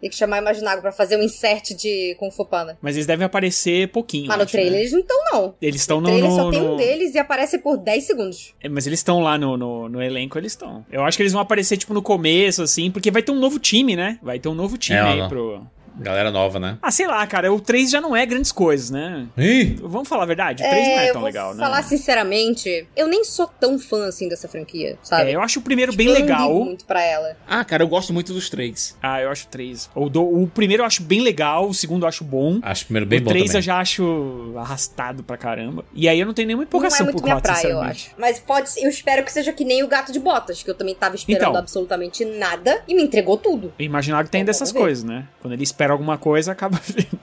[0.00, 2.78] Tem que chamar Imaginago pra fazer um insert de Kung Fu Panda.
[2.80, 4.28] Mas eles devem aparecer pouquinho.
[4.28, 4.78] Mas no acho, trailer né?
[4.80, 5.54] eles não estão, não.
[5.60, 6.12] Eles estão No no.
[6.14, 8.54] trailer no- só tem no- um deles e aparece por 10 segundos.
[8.62, 10.84] É, Mas eles estão lá no, no, no elenco, eles estão.
[10.90, 13.58] Eu acho que eles vão aparecer, tipo, no começo, assim, porque vai ter um novo
[13.58, 14.18] time, né?
[14.22, 15.66] Vai ter um novo time É, aí pro.
[16.00, 16.78] Galera nova, né?
[16.82, 19.26] Ah, sei lá, cara, o 3 já não é grandes coisas, né?
[19.36, 19.76] Ih!
[19.82, 21.60] Vamos falar a verdade, o 3 não é eu tão vou legal, né?
[21.62, 25.30] falar sinceramente, eu nem sou tão fã assim dessa franquia, sabe?
[25.30, 26.48] É, eu acho o primeiro bem eu não legal.
[26.52, 27.36] ligo muito pra ela.
[27.46, 28.96] Ah, cara, eu gosto muito dos três.
[29.02, 29.90] Ah, eu acho o 3.
[29.94, 32.58] O, do- o primeiro eu acho bem legal, o segundo eu acho bom.
[32.62, 33.58] Acho o primeiro bem o bom 3 também.
[33.58, 35.84] eu já acho arrastado pra caramba.
[35.94, 37.80] E aí eu não tenho nenhuma Não empolgação é muito pro minha 4, praia, eu
[37.80, 38.10] acho.
[38.18, 40.74] Mas pode ser, eu espero que seja que nem o Gato de Botas, que eu
[40.74, 41.56] também tava esperando Então.
[41.56, 43.72] absolutamente nada e me entregou tudo.
[43.78, 45.26] Eu imaginava que tem Então, dessas coisas, né?
[45.40, 47.18] Quando ele espera alguma coisa, acaba vindo.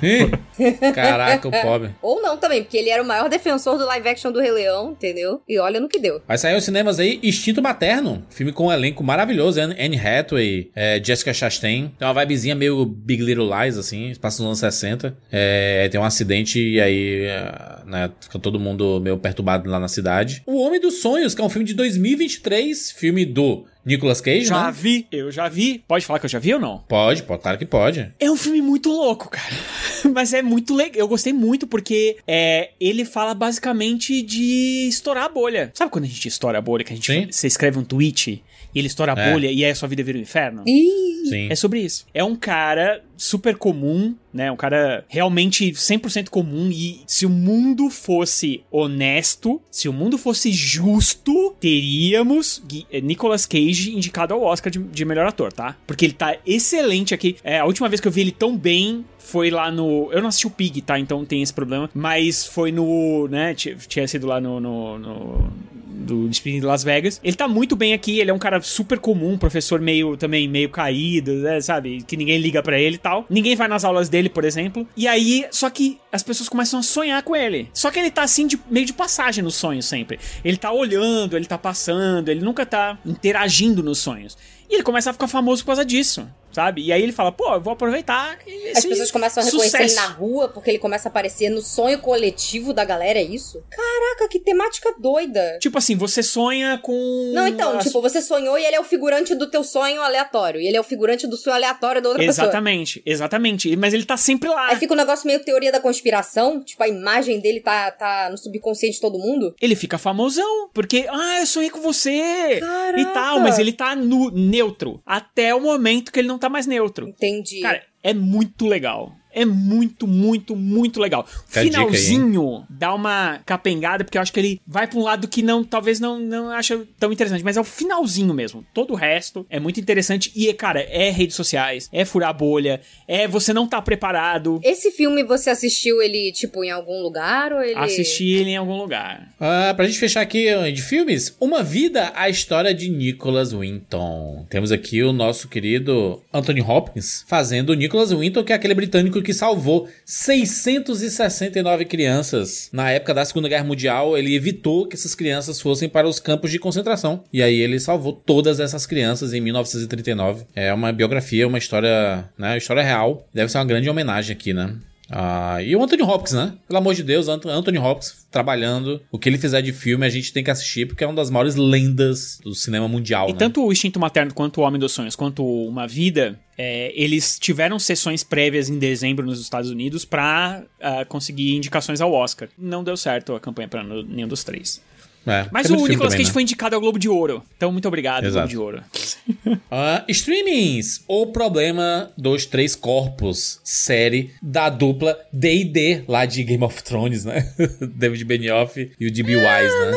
[0.94, 1.90] Caraca, o pobre.
[2.02, 4.92] Ou não também, porque ele era o maior defensor do live action do Rei Leão,
[4.92, 5.42] entendeu?
[5.48, 6.20] E olha no que deu.
[6.26, 8.24] Vai sair aos cinemas aí Instinto Materno.
[8.30, 9.60] Filme com um elenco maravilhoso.
[9.60, 11.92] Anne Anne Hathaway, é, Jessica Chastain.
[11.98, 14.12] Tem uma vibezinha meio Big Little Lies, assim.
[14.20, 15.16] Passa nos anos 60.
[15.30, 19.88] É, tem um acidente e aí é, né, fica todo mundo meio perturbado lá na
[19.88, 20.42] cidade.
[20.46, 22.92] O Homem dos Sonhos, que é um filme de 2023.
[22.92, 24.72] Filme do Nicolas Cage, Já né?
[24.72, 25.82] vi, eu já vi.
[25.88, 26.78] Pode falar que eu já vi ou não?
[26.88, 28.12] Pode, pode, claro que pode.
[28.20, 29.54] É um filme muito louco, cara.
[30.12, 30.96] Mas é muito legal.
[31.00, 35.70] Eu gostei muito porque é, ele fala basicamente de estourar a bolha.
[35.74, 36.84] Sabe quando a gente estoura a bolha?
[36.84, 38.42] Que a gente você escreve um tweet
[38.74, 39.32] e ele estoura a É.
[39.32, 40.62] bolha e aí a sua vida vira um inferno?
[40.64, 41.48] Sim.
[41.50, 42.06] É sobre isso.
[42.14, 44.50] É um cara super comum, né?
[44.52, 46.70] Um cara realmente 100% comum.
[46.72, 53.94] E se o mundo fosse honesto, se o mundo fosse justo, teríamos eh, Nicolas Cage
[53.94, 55.76] indicado ao Oscar de, de melhor ator, tá?
[55.86, 57.36] Porque ele tá excelente aqui.
[57.42, 60.08] É, a última vez que eu vi ele tão bem foi lá no.
[60.10, 60.98] Eu não assisti o Pig, tá?
[60.98, 61.90] Então tem esse problema.
[61.94, 63.28] Mas foi no.
[63.28, 63.54] né?
[63.54, 64.58] Tinha, sido lá no.
[64.58, 65.52] no, no
[65.98, 67.20] do Despedindo de Las Vegas.
[67.22, 70.70] Ele tá muito bem aqui, ele é um cara super comum, professor meio também meio
[70.70, 72.02] caído, né, sabe?
[72.02, 73.26] Que ninguém liga pra ele e tal.
[73.28, 74.88] Ninguém vai nas aulas dele, por exemplo.
[74.96, 77.68] E aí, só que as pessoas começam a sonhar com ele.
[77.74, 80.18] Só que ele tá assim de meio de passagem nos sonhos sempre.
[80.42, 84.38] Ele tá olhando, ele tá passando, ele nunca tá interagindo nos sonhos.
[84.70, 86.28] E ele começa a ficar famoso por causa disso,
[86.58, 86.82] sabe?
[86.82, 88.36] E aí ele fala, pô, eu vou aproveitar
[88.74, 90.08] as pessoas começam a reconhecer ele sucesso.
[90.08, 93.62] na rua porque ele começa a aparecer no sonho coletivo da galera, é isso?
[93.70, 95.58] Caraca, que temática doida.
[95.60, 97.30] Tipo assim, você sonha com.
[97.32, 100.60] Não, então, as- tipo, você sonhou e ele é o figurante do teu sonho aleatório.
[100.60, 102.46] E ele é o figurante do sonho aleatório da outra pessoa.
[102.46, 103.76] Exatamente, exatamente.
[103.76, 104.68] Mas ele tá sempre lá.
[104.70, 108.36] Aí fica um negócio meio teoria da conspiração, tipo, a imagem dele tá, tá no
[108.36, 109.54] subconsciente de todo mundo.
[109.60, 113.00] Ele fica famosão, porque, ah, eu sonhei com você Caraca.
[113.00, 116.66] e tal, mas ele tá no, neutro até o momento que ele não tá mais
[116.66, 117.08] neutro.
[117.08, 117.60] Entendi.
[117.60, 119.14] Cara, é muito legal.
[119.32, 121.26] É muito, muito, muito legal.
[121.26, 121.86] Fica dica aí?
[121.86, 125.62] Finalzinho dá uma capengada, porque eu acho que ele vai pra um lado que não,
[125.62, 128.64] talvez não, não acha tão interessante, mas é o finalzinho mesmo.
[128.72, 132.80] Todo o resto é muito interessante e, cara, é redes sociais, é furar a bolha,
[133.06, 134.60] é você não tá preparado.
[134.62, 137.78] Esse filme você assistiu ele, tipo, em algum lugar ou ele.
[137.78, 139.32] Assistir ele em algum lugar.
[139.40, 144.46] Ah, pra gente fechar aqui ó, de filmes, Uma Vida, a história de Nicholas Winton.
[144.48, 149.17] Temos aqui o nosso querido Anthony Hopkins fazendo o Nicholas Winton, que é aquele britânico
[149.22, 152.68] que salvou 669 crianças.
[152.72, 156.50] Na época da Segunda Guerra Mundial, ele evitou que essas crianças fossem para os campos
[156.50, 157.24] de concentração.
[157.32, 160.44] E aí ele salvou todas essas crianças em 1939.
[160.54, 163.26] É uma biografia, uma história, né, história real.
[163.32, 164.74] Deve ser uma grande homenagem aqui, né?
[165.10, 166.52] Ah, e o Anthony Hopkins, né?
[166.66, 169.00] Pelo amor de Deus, Ant- Anthony Hopkins trabalhando.
[169.10, 171.30] O que ele fizer de filme a gente tem que assistir porque é uma das
[171.30, 173.38] maiores lendas do cinema mundial, E né?
[173.38, 177.78] tanto o Instinto Materno quanto o Homem dos Sonhos, quanto Uma Vida, é, eles tiveram
[177.78, 182.48] sessões prévias em dezembro nos Estados Unidos pra ah, conseguir indicações ao Oscar.
[182.58, 184.82] Não deu certo a campanha pra no- nenhum dos três.
[185.28, 186.32] É, Mas o Nicolas também, Cage né?
[186.32, 187.42] foi indicado ao Globo de Ouro.
[187.56, 188.48] Então, muito obrigado, Exato.
[188.54, 189.58] Globo de Ouro.
[189.70, 191.02] Ah, streamings.
[191.06, 193.60] O problema dos três corpos.
[193.62, 197.52] Série da dupla D&D lá de Game of Thrones, né?
[197.94, 199.36] David Benioff e o D.B.
[199.36, 199.92] Wise, né?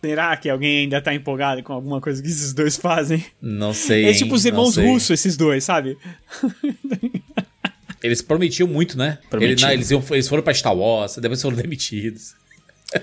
[0.00, 3.22] Será que alguém ainda tá empolgado com alguma coisa que esses dois fazem?
[3.42, 4.06] Não sei.
[4.06, 5.98] É tipo os irmãos russos, esses dois, sabe?
[8.02, 9.18] Eles prometiam muito, né?
[9.28, 9.52] Prometiam.
[9.52, 12.34] Ele- não, eles, iam- eles foram pra Star Wars, depois foram demitidos.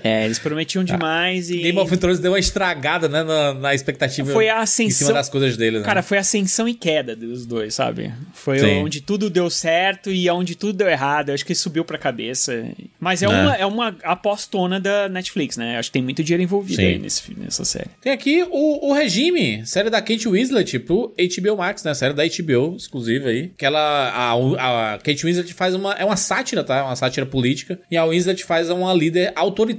[0.04, 1.58] É, eles prometiam demais e.
[1.58, 3.22] Game of Thrones deu uma estragada, né?
[3.22, 4.32] Na, na expectativa.
[4.32, 5.06] Foi a Em ascensão.
[5.08, 5.84] cima das coisas dele, né?
[5.84, 8.12] Cara, foi ascensão e queda dos dois, sabe?
[8.34, 8.82] Foi Sim.
[8.82, 11.30] onde tudo deu certo e onde tudo deu errado.
[11.30, 12.66] Eu acho que subiu pra cabeça.
[13.00, 13.28] Mas é, É.
[13.28, 15.78] uma, é uma apostona da Netflix, né?
[15.78, 16.86] Acho que tem muito dinheiro envolvido Sim.
[16.88, 17.88] aí nesse, nessa série.
[18.00, 21.94] Tem aqui o, o Regime, série da Kate Winslet pro HBO Max, né?
[21.94, 23.50] Série da HBO, exclusiva aí.
[23.56, 23.78] Que ela.
[23.80, 25.94] A, a Kate Winslet faz uma.
[25.94, 26.84] É uma sátira, tá?
[26.84, 27.78] Uma sátira política.
[27.90, 29.77] E a Winslet faz uma líder autoritária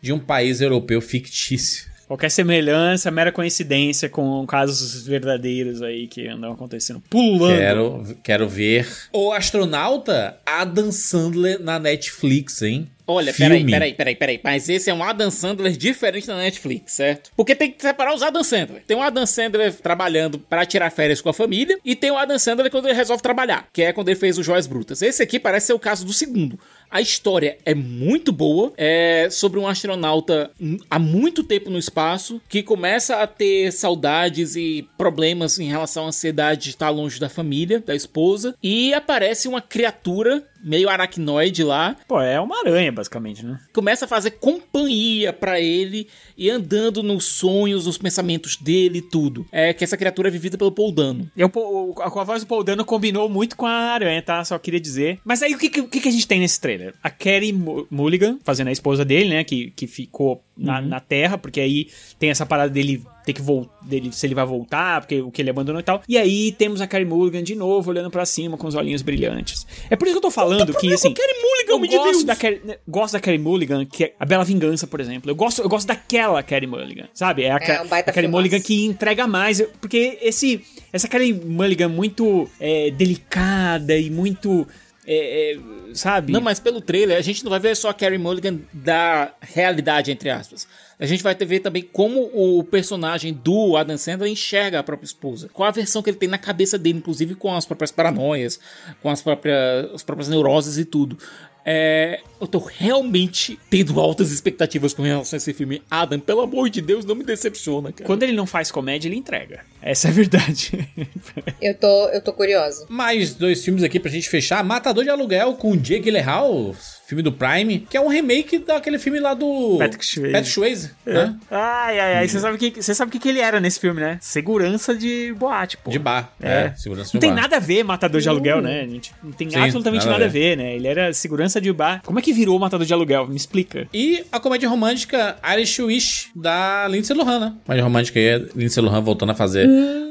[0.00, 1.94] de um país europeu fictício.
[2.06, 7.02] Qualquer semelhança, mera coincidência com casos verdadeiros aí que andam acontecendo.
[7.08, 7.56] Pulando.
[7.56, 8.86] Quero, quero ver.
[9.12, 12.90] O astronauta Adam Sandler na Netflix, hein?
[13.06, 13.64] Olha, Filme.
[13.64, 14.40] peraí, peraí, peraí, peraí.
[14.42, 17.30] Mas esse é um Adam Sandler diferente da Netflix, certo?
[17.36, 18.82] Porque tem que separar os Adam Sandler.
[18.86, 22.38] Tem um Adam Sandler trabalhando pra tirar férias com a família e tem o Adam
[22.38, 25.02] Sandler quando ele resolve trabalhar, que é quando ele fez o Joias Brutas.
[25.02, 26.58] Esse aqui parece ser o caso do segundo.
[26.90, 30.50] A história é muito boa, é sobre um astronauta
[30.88, 36.08] há muito tempo no espaço que começa a ter saudades e problemas em relação à
[36.08, 41.96] ansiedade de estar longe da família, da esposa, e aparece uma criatura meio aracnoide lá
[42.08, 43.58] Pô, é uma aranha, basicamente, né?
[43.72, 49.46] começa a fazer companhia pra ele e andando nos sonhos, nos pensamentos dele e tudo.
[49.52, 51.30] É que essa criatura é vivida pelo Paul Dano.
[51.36, 54.44] Eu, o- a, a voz do Paul Dano combinou muito com a aranha, tá?
[54.44, 55.20] Só queria dizer.
[55.24, 56.94] Mas aí o que, o que, a gente tem nesse trailer?
[57.02, 59.44] A Carrie Mu- Mulligan, fazendo a esposa dele, né?
[59.44, 61.88] Que, que ficou na, na Terra, porque aí
[62.18, 65.40] tem essa parada dele ter que voltar, dele, se ele vai voltar, porque o que
[65.40, 66.02] ele abandonou e tal.
[66.08, 69.66] E aí temos a Carrie Mulligan de novo olhando pra cima com os olhinhos brilhantes.
[69.88, 71.14] É por isso que eu tô falando que, assim.
[71.14, 72.24] Carrie Mulligan, eu gosto Deus?
[72.24, 75.30] da, Carrie, né, gosto da Carrie Mulligan, que é a Bela Vingança, por exemplo.
[75.30, 77.44] Eu gosto, eu gosto daquela Carrie Mulligan, sabe?
[77.44, 78.28] É a, É, um baita a Carrie.
[78.28, 79.60] Mulligan que entrega mais.
[79.60, 84.66] eu- Porque esse, essa Carrie Mulligan muito é, delicada e muito.
[85.06, 85.58] é, é,
[85.94, 86.32] sabe?
[86.32, 90.10] Não, mas pelo trailer a gente não vai ver só a Carrie Mulligan da realidade,
[90.10, 90.66] entre aspas.
[90.98, 95.06] A gente vai ter ver também como o personagem do Adam Sandler enxerga a própria
[95.06, 95.48] esposa.
[95.52, 98.60] Qual a versão que ele tem na cabeça dele, inclusive com as próprias paranoias,
[99.02, 101.18] com as próprias, as próprias neuroses e tudo.
[101.66, 105.82] É, eu tô realmente tendo altas expectativas com relação a esse filme.
[105.90, 108.04] Adam, pelo amor de Deus, não me decepciona, cara.
[108.04, 109.60] Quando ele não faz comédia, ele entrega.
[109.80, 110.86] Essa é a verdade.
[111.60, 112.84] Eu tô, eu tô curiosa.
[112.90, 114.62] Mais dois filmes aqui pra gente fechar.
[114.62, 116.74] Matador de Aluguel com Jake Gyllenhaal,
[117.06, 119.76] filme do Prime, que é um remake daquele filme lá do...
[119.78, 120.32] Patrick Swayze.
[120.32, 121.34] Patrick Swayze, né?
[121.50, 122.28] ai, ai, ai.
[122.28, 124.18] Você sabe o que, você sabe o que, que ele era nesse filme, né?
[124.20, 125.90] Segurança de boate, pô.
[125.90, 126.32] De bar.
[126.40, 126.48] É.
[126.66, 127.42] É, segurança de Não tem bar.
[127.42, 128.80] nada a ver Matador de Aluguel, né?
[128.82, 130.74] A gente não tem Sim, absolutamente nada nada, a a ver, né?
[130.76, 132.00] Ele era segurança de bar.
[132.04, 133.26] Como é que virou Matador de Aluguel?
[133.28, 133.86] Me explica.
[133.92, 137.54] E a comédia romântica Irish Wish, da Lindsay Lohan, né?
[137.66, 139.68] Comédia romântica aí, é Lindsay Lohan voltando a fazer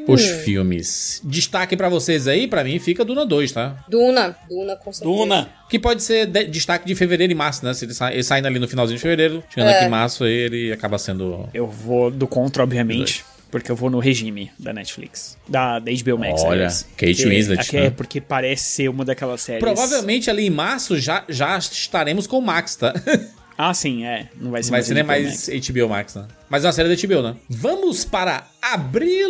[0.08, 1.22] os filmes.
[1.24, 3.84] Destaque pra vocês aí, pra mim, fica Duna 2, tá?
[3.90, 4.36] Duna.
[4.50, 5.16] Duna, com certeza.
[5.18, 5.50] Duna.
[5.70, 7.74] Que pode ser de- destaque de fevereiro e março, né?
[7.74, 9.76] Se ele, sai, ele saindo ali no finalzinho de fevereiro, chegando É.
[9.78, 11.50] aqui em março, aí ele acaba sendo...
[11.54, 13.24] Eu vou do contra, obviamente.
[13.52, 15.38] Porque eu vou no regime da Netflix.
[15.48, 16.42] Da, da HBO Max.
[16.42, 16.88] Olha, aliás.
[16.98, 17.86] Kate Que- Winslet, que né?
[17.86, 19.64] É porque parece ser uma daquelas séries.
[19.64, 22.94] Provavelmente ali em março já, já estaremos com o Max, tá?
[23.56, 24.30] Ah, sim, é.
[24.42, 25.70] Não vai ser Vai mais ser nem HBO mais Max.
[25.70, 26.26] HBO Max, né?
[26.50, 27.36] Mas é uma série da HBO, né?
[27.48, 29.30] Vamos para abril.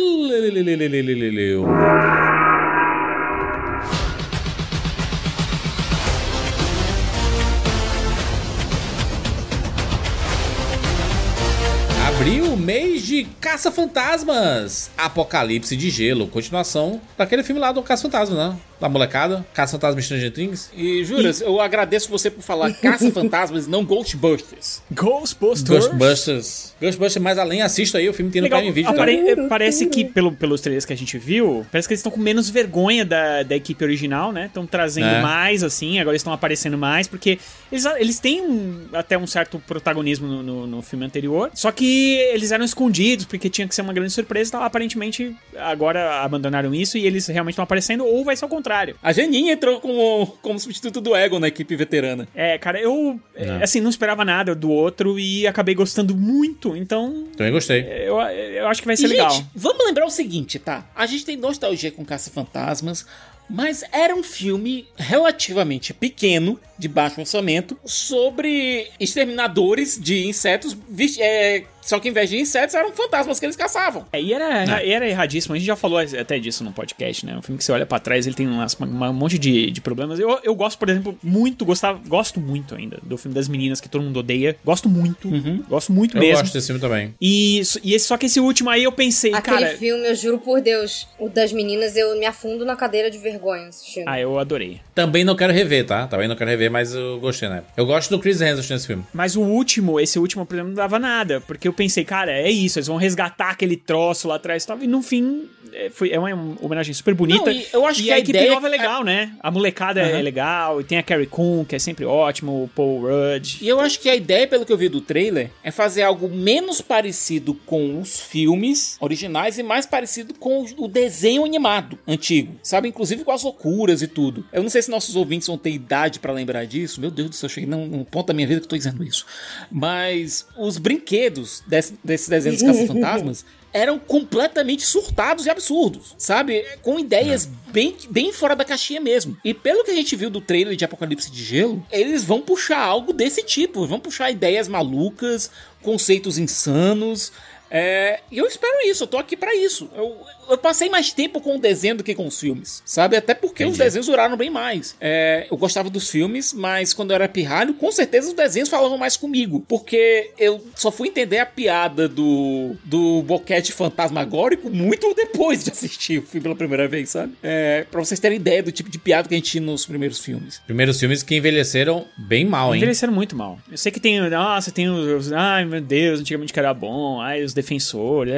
[12.14, 14.88] Abril, mês de Caça-Fantasmas.
[14.96, 16.28] Apocalipse de Gelo.
[16.28, 18.56] Continuação daquele filme lá do Caça-Fantasma, né?
[18.80, 19.44] Da molecada.
[19.54, 20.70] Caça-Fantasma Stranger Things.
[20.76, 24.82] E juras, eu agradeço você por falar Caça-Fantasmas, não Ghostbusters.
[24.92, 25.86] Ghostbusters.
[25.86, 26.74] Ghostbusters.
[26.80, 28.90] Ghostbusters mais além, assista aí, o filme tem no Legal, Prime Video.
[28.90, 28.96] tá?
[28.96, 32.10] apare- é, parece que, pelo, pelos trailers que a gente viu, parece que eles estão
[32.12, 34.46] com menos vergonha da, da equipe original, né?
[34.46, 35.22] Estão trazendo É.
[35.22, 37.38] mais, assim, agora estão aparecendo mais, porque
[37.70, 42.16] eles, eles têm um- até um certo protagonismo no, no- no filme anterior, só que
[42.32, 46.98] eles eram escondidos, porque tinha que ser uma grande surpresa, então aparentemente agora abandonaram isso
[46.98, 48.63] e eles realmente estão aparecendo, ou vai ser o contrário.
[49.02, 52.26] A Janinha entrou como, como substituto do Egon na equipe veterana.
[52.34, 57.28] É, cara, eu, é, assim, não esperava nada do outro e acabei gostando muito, então
[57.36, 57.80] Também gostei.
[57.82, 59.30] eu, eu acho que vai ser E, legal.
[59.30, 60.84] Gente, vamos lembrar o seguinte, tá?
[60.94, 63.06] A gente tem nostalgia com Caça-Fantasmas.
[63.48, 70.76] Mas era um filme relativamente pequeno, de baixo orçamento, sobre exterminadores de insetos
[71.20, 74.06] é, Só que em vez de insetos, eram fantasmas que eles caçavam.
[74.12, 75.54] É, e era, era erradíssimo.
[75.54, 77.36] A gente já falou até disso no podcast, né?
[77.36, 79.80] Um filme que você olha pra trás, ele tem umas- uma- um monte de, de
[79.82, 80.18] problemas.
[80.18, 83.88] Eu, eu gosto, por exemplo, muito, gostava, gosto muito ainda do filme das meninas que
[83.88, 84.56] todo mundo odeia.
[84.64, 85.28] Gosto muito.
[85.68, 86.40] Gosto muito Eu mesmo.
[86.40, 87.14] gosto desse filme também.
[87.20, 89.76] E, isso- e esse, só que esse último aí eu pensei, Aquele cara.
[89.76, 93.68] filme, eu juro por Deus, o das meninas, eu me afundo na cadeira de vergonha
[93.68, 94.08] assistindo.
[94.08, 94.80] Ah, eu adorei.
[94.94, 96.06] Também não quero rever, tá?
[96.06, 97.62] Também não quero rever, mas eu gostei, né?
[97.76, 99.04] Eu gosto do Chris Hemsworth nesse filme.
[99.12, 101.40] Mas o último, esse último, por exemplo, não dava nada.
[101.40, 104.78] Porque eu pensei, cara, é isso, eles vão resgatar aquele troço lá atrás e tal.
[104.82, 107.44] E no fim, é, foi, é uma homenagem super bonita.
[107.46, 109.32] Não, e eu acho E que a, a equipe ideia nova é é- legal, né?
[109.40, 110.22] A molecada é Aham.
[110.22, 110.80] legal.
[110.80, 113.58] E tem a Carrie Coon, que é sempre ótimo, o Paul Rudd.
[113.60, 116.28] E eu acho que a ideia, pelo que eu vi do trailer, é fazer algo
[116.28, 122.88] menos parecido com os filmes originais e mais parecido com o desenho animado antigo, sabe?
[122.88, 124.44] Inclusive com as loucuras e tudo.
[124.52, 127.00] Eu não sei se nossos ouvintes vão ter idade pra lembrar disso.
[127.00, 128.76] Meu Deus do céu, eu cheguei num, num ponto da minha vida que eu tô
[128.76, 129.26] dizendo isso.
[129.72, 133.44] Mas os brinquedos desse, desses desenhos dos caça-fantasmas
[133.74, 136.64] eram completamente surtados e absurdos, sabe?
[136.80, 139.36] Com ideias bem, bem fora da caixinha mesmo.
[139.44, 142.78] E pelo que a gente viu do trailer de Apocalipse de Gelo, eles vão puxar
[142.78, 143.84] algo desse tipo.
[143.84, 145.50] Vão puxar ideias malucas,
[145.82, 147.32] conceitos insanos.
[147.68, 149.90] É, e eu espero isso, eu tô aqui pra isso.
[149.96, 150.16] Eu,
[150.48, 153.16] eu passei mais tempo com o desenho do que com os filmes, sabe?
[153.16, 153.84] Até porque os Entendi.
[153.84, 154.96] desenhos duraram bem mais.
[155.00, 158.98] É, eu gostava dos filmes, mas quando eu era pirralho, com certeza os desenhos falavam
[158.98, 159.64] mais comigo.
[159.68, 166.18] Porque eu só fui entender a piada do, do boquete fantasmagórico muito depois de assistir
[166.18, 167.32] o filme pela primeira vez, sabe?
[167.42, 170.18] É, pra vocês terem ideia do tipo de piada que a gente tinha nos primeiros
[170.20, 170.60] filmes.
[170.66, 172.78] Primeiros filmes que envelheceram bem mal, hein?
[172.78, 173.58] Envelheceram muito mal.
[173.70, 174.20] Eu sei que tem.
[174.28, 175.32] Nossa, tem os.
[175.32, 177.20] Ai, meu Deus, antigamente que era bom.
[177.20, 178.34] Ai, os defensores.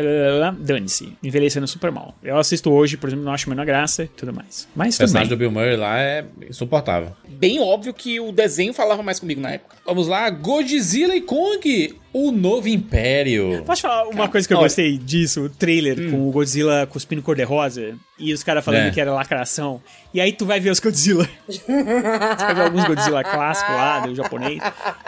[0.58, 1.12] Dane-se.
[1.22, 1.95] Envelhecendo super mal.
[2.23, 4.68] Eu assisto hoje, por exemplo, não acho a menor graça e tudo mais.
[4.74, 7.12] Mas O tudo personagem do Bill Murray lá é insuportável.
[7.28, 9.77] Bem óbvio que o desenho falava mais comigo na época.
[9.85, 13.62] Vamos lá, Godzilla e Kong, o novo império.
[13.66, 15.43] Posso falar uma coisa que eu gostei disso?
[15.43, 18.90] O trailer com o Godzilla cuspindo cor-de-rosa e os caras falando É.
[18.90, 19.82] que era lacração.
[20.14, 21.28] E aí tu vai ver os Godzilla.
[21.47, 24.62] tu vai ver alguns Godzilla clássicos lá, do japonês.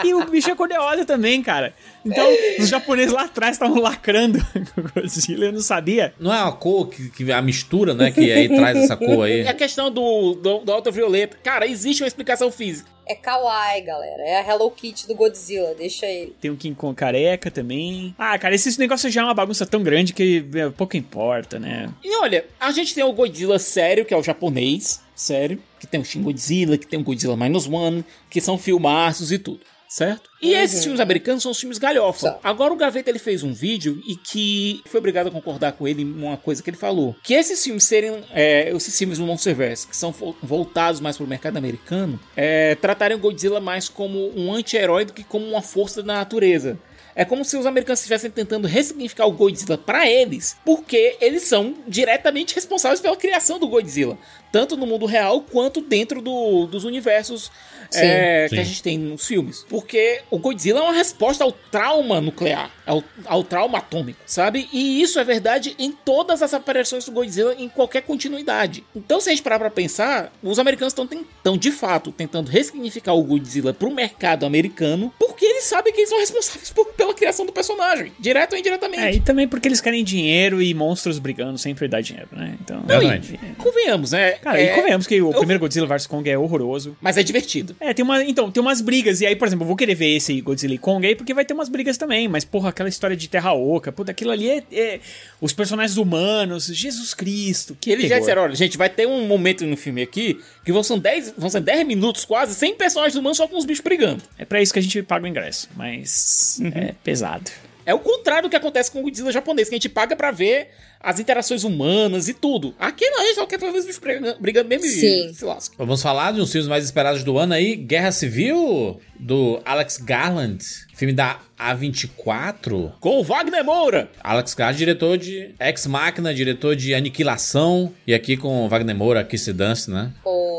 [0.05, 1.72] E o bicho é cor-de-rosa também, cara.
[2.05, 2.26] Então,
[2.59, 4.39] os japoneses lá atrás estavam lacrando
[4.74, 6.12] com o Godzilla, eu não sabia.
[6.20, 8.10] Não é a cor que, que a mistura, né?
[8.10, 9.44] Que aí traz essa cor aí.
[9.44, 11.39] E a questão do, do, do ultravioleta.
[11.43, 12.97] Cara, existe uma explicação física.
[13.09, 14.22] É kawaii, galera.
[14.22, 16.36] É a Hello Kitty do Godzilla, deixa ele.
[16.40, 18.14] Tem o King Kong careca também.
[18.18, 21.89] Ah, cara, esse negócio já é uma bagunça tão grande que é, pouco importa, né?
[22.05, 26.01] E olha, a gente tem o Godzilla sério, que é o japonês, sério, que tem
[26.01, 30.28] o Shin Godzilla, que tem o Godzilla Minus One, que são filmaços e tudo, certo?
[30.43, 32.39] E esses filmes americanos são os filmes galhofa.
[32.44, 36.02] Agora o Gaveta ele fez um vídeo e que foi obrigado a concordar com ele
[36.02, 37.16] em uma coisa que ele falou.
[37.23, 41.27] Que esses filmes serem, é, esses filmes do Monsterverse, que são vo- voltados mais pro
[41.27, 46.02] mercado americano, é, tratarem o Godzilla mais como um anti-herói do que como uma força
[46.02, 46.78] da natureza.
[47.16, 51.74] É como se os americanos estivessem tentando ressignificar o Godzilla pra eles, porque eles são
[51.89, 54.16] diretamente responsáveis pela criação do Godzilla,
[54.52, 57.51] tanto no mundo real quanto dentro do- dos universos
[57.94, 59.65] é, que a gente tem nos filmes.
[59.69, 64.69] Porque o Godzilla é uma resposta ao trauma nuclear, ao, ao trauma atômico, sabe?
[64.73, 68.85] E isso é verdade em todas as aparições do Godzilla em qualquer continuidade.
[68.94, 73.12] Então, se a gente parar pra pensar, os americanos estão tentando, de fato, tentando ressignificar
[73.15, 77.47] o Godzilla pro mercado americano, porque eles sabem que eles são responsáveis por- pela criação
[77.47, 79.02] do personagem, direto ou indiretamente.
[79.02, 82.56] É, e também porque eles querem dinheiro e monstros brigando sempre dá dinheiro, né?
[82.60, 82.82] Então.
[82.86, 83.39] Não, e-.
[83.56, 84.32] Convenhamos, né?
[84.32, 86.97] Cara, É, e convenhamos que o eu- primeiro Godzilla vs Kong é horroroso.
[87.01, 87.77] Mas é divertido.
[87.80, 88.22] É, tem uma.
[88.24, 89.20] Então, tem umas brigas.
[89.20, 91.44] E aí, por exemplo, eu vou querer ver esse Godzilla e Kong aí, porque vai
[91.44, 92.28] ter umas brigas também.
[92.28, 94.62] Mas, porra, aquela história de Terra Oca, puta, aquilo ali é.
[94.72, 95.00] é-
[95.40, 99.64] os personagens humanos, Jesus Cristo, que Eles já disseram, olha, gente, vai ter um momento
[99.64, 103.36] no filme aqui que vão ser 10, vão ser 10 minutos quase, sem personagens humanos,
[103.36, 104.22] só com os bichos brigando.
[104.36, 105.68] É pra isso que a gente paga o ingresso.
[105.76, 106.59] Mas.
[106.60, 106.72] Uhum.
[106.74, 107.50] É pesado.
[107.89, 110.31] É o contrário do que acontece com o Godzilla japonês, que a gente paga pra
[110.31, 110.69] ver
[111.01, 112.74] as interações humanas e tudo.
[112.78, 115.31] Aqui não, a gente só quer ver os bichos brigando, brigando mesmo Sim.
[115.31, 115.74] e se lasca.
[115.78, 117.77] Vamos falar de uns filmes mais esperados do ano aí.
[117.77, 120.62] Guerra Civil, do Alex Garland.
[120.94, 122.93] Filme da A24.
[123.01, 124.10] Com o Wagner Moura.
[124.22, 127.93] Alex Garland, diretor de Ex Machina, diretor de Aniquilação.
[128.06, 130.12] E aqui com o Wagner Moura, Kiss Dance, né?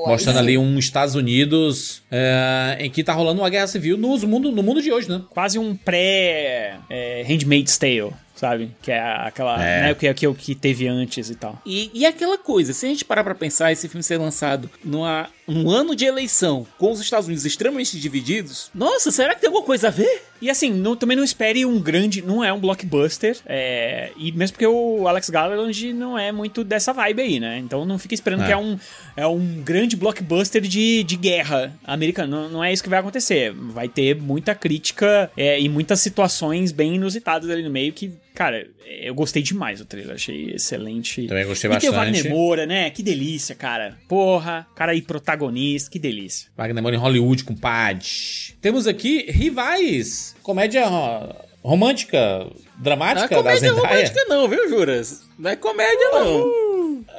[0.05, 0.41] Mostrando sim.
[0.41, 4.63] ali um Estados Unidos é, em que tá rolando uma guerra civil no mundo, no
[4.63, 5.21] mundo de hoje, né?
[5.29, 6.77] Quase um pré.
[6.89, 8.71] É, Handmaid's Tale, sabe?
[8.81, 9.63] Que é aquela.
[9.63, 9.81] É.
[9.81, 11.61] Né, que, é o que teve antes e tal.
[11.65, 15.29] E, e aquela coisa, se a gente parar pra pensar esse filme ser lançado numa,
[15.47, 19.65] num ano de eleição, com os Estados Unidos extremamente divididos, nossa, será que tem alguma
[19.65, 20.23] coisa a ver?
[20.41, 22.21] E assim, não- também não espere um grande.
[22.21, 23.37] Não é um blockbuster.
[23.45, 27.57] é, e mesmo porque o Alex Garland não é muito dessa vibe aí, né?
[27.59, 28.45] Então não fica esperando É.
[28.47, 28.77] que é um,
[29.15, 32.27] é um grande blockbuster de, de guerra americana.
[32.43, 33.53] Não, não é isso que vai acontecer.
[33.53, 38.11] Vai ter muita crítica é, e muitas situações bem inusitadas ali no meio que.
[38.39, 38.65] Cara,
[39.01, 41.27] eu gostei demais do trailer, achei excelente.
[41.27, 42.15] Também gostei e tem o bastante.
[42.21, 42.89] Wagner Moura, né?
[42.89, 43.97] Que delícia, cara.
[44.07, 46.47] Porra, cara aí protagonista, que delícia.
[46.55, 48.55] Wagner Moura em Hollywood com Pad.
[48.61, 50.37] Temos aqui rivais.
[50.41, 55.21] Comédia ro- romântica, Não é dramática comédia romântica não, viu, Juras?
[55.37, 56.68] Não é comédia não.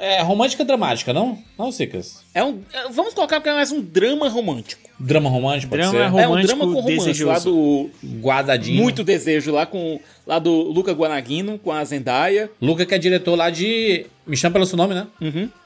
[0.02, 1.38] É romântica dramática, não?
[1.58, 2.22] Não, Sicas?
[2.34, 4.88] É um, é- vamos colocar porque é mais um drama romântico.
[4.98, 6.06] Drama romântico, pode Drama ser?
[6.10, 6.32] romântico.
[6.34, 7.26] é um drama com romance desejoso.
[7.30, 7.90] lá do...
[8.20, 8.82] Guardadinho.
[8.82, 10.00] Muito desejo lá com...
[10.26, 12.50] Lá do Luca Guanaguino com a Zendaya.
[12.60, 14.06] Luca, que é diretor lá de...
[14.26, 15.06] Me chama pelo seu nome, né?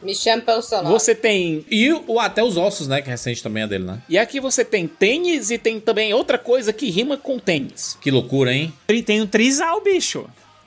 [0.02, 0.92] Me chama pelo seu nome.
[0.92, 1.64] Você tem...
[1.70, 3.02] E o Até os Ossos, né?
[3.02, 4.00] Que recente também é dele, né?
[4.08, 7.98] E aqui você tem tênis e tem também outra coisa que rima com tênis.
[8.00, 8.72] Que loucura, hein?
[8.86, 10.24] Tri- Tem um trisal, bicho.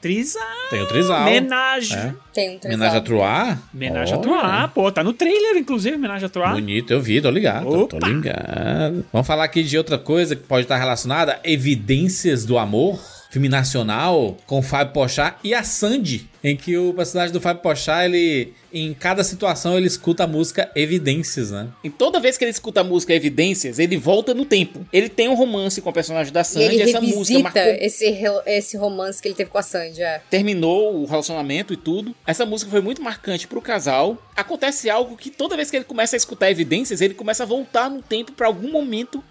[0.07, 0.43] Trisal.
[0.69, 1.21] Tem o Trisal.
[1.21, 1.97] Homenagem.
[1.97, 2.13] É.
[2.33, 2.75] Tem um trisal.
[2.75, 3.61] Homenagem a Troar?
[3.73, 4.23] Homenagem a Olha.
[4.27, 4.91] Troar, pô.
[4.91, 6.53] Tá no trailer, inclusive, homenagem a Troar.
[6.53, 7.63] Bonito, eu vi, tô ligado.
[7.87, 8.07] Tô Opa!
[8.07, 9.05] ligado.
[9.11, 12.99] Vamos falar aqui de outra coisa que pode estar relacionada: Evidências do Amor.
[13.29, 17.61] Filme nacional com o Fábio Pochá e a Sandy, em que o personagem do Fábio
[17.61, 21.67] Pochá, ele em cada situação ele escuta a música Evidências, né?
[21.83, 24.85] E toda vez que ele escuta a música Evidências, ele volta no tempo.
[24.93, 26.65] Ele tem um romance com o personagem da E Sandy.
[26.65, 28.05] ele essa música marcou esse,
[28.45, 30.01] esse romance que ele teve com a Sandy.
[30.01, 30.21] É.
[30.29, 32.15] terminou o relacionamento e tudo.
[32.25, 34.17] Essa música foi muito marcante pro casal.
[34.35, 37.89] Acontece algo que toda vez que ele começa a escutar evidências, ele começa a voltar
[37.89, 39.23] no tempo pra algum momento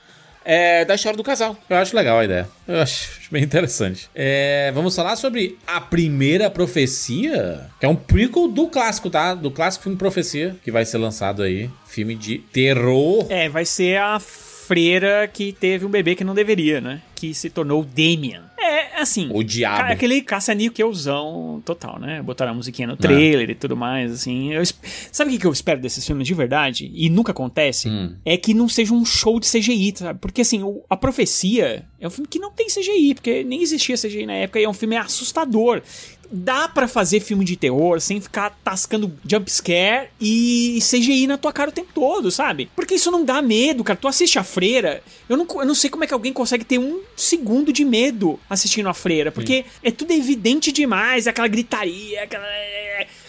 [0.47, 1.57] é, da história do casal.
[1.69, 2.49] Eu acho legal a ideia.
[2.69, 4.09] Eu acho bem interessante.
[4.15, 9.35] É, vamos falar sobre A Primeira Profecia, que é um prequel do clássico, tá?
[9.35, 11.69] Do clássico filme Profecia, que vai ser lançado aí.
[11.87, 13.27] Filme de terror.
[13.29, 17.01] É, vai ser a freira que teve um bebê que não deveria, né?
[17.17, 18.45] Que se tornou Damian.
[18.59, 19.29] É, assim.
[19.33, 19.79] O diabo.
[19.79, 22.21] ca- Aquele caça-níquelzão total, né?
[22.23, 24.53] Botaram a musiquinha no trailer e tudo mais, assim.
[24.53, 24.63] Eu
[25.13, 26.91] Sabe o que que eu espero desses filmes de verdade?
[26.95, 27.89] E nunca acontece?
[27.89, 28.15] Hum.
[28.25, 30.19] É que não seja um show de CGI, sabe?
[30.21, 33.97] Porque, assim, o- A Profecia é um filme que não tem CGI, porque nem existia
[33.97, 35.81] CGI na época e é um filme assustador.
[36.31, 41.71] Dá pra fazer filme de terror sem ficar tascando jumpscare e CGI na tua cara
[41.71, 42.71] o tempo todo, sabe?
[42.75, 43.99] Porque isso não dá medo, cara.
[43.99, 46.79] Tu assiste a freira, eu não, eu não sei como é que alguém consegue ter
[46.79, 52.47] um segundo de medo assistindo a freira, porque é tudo evidente demais, aquela gritaria, aquela.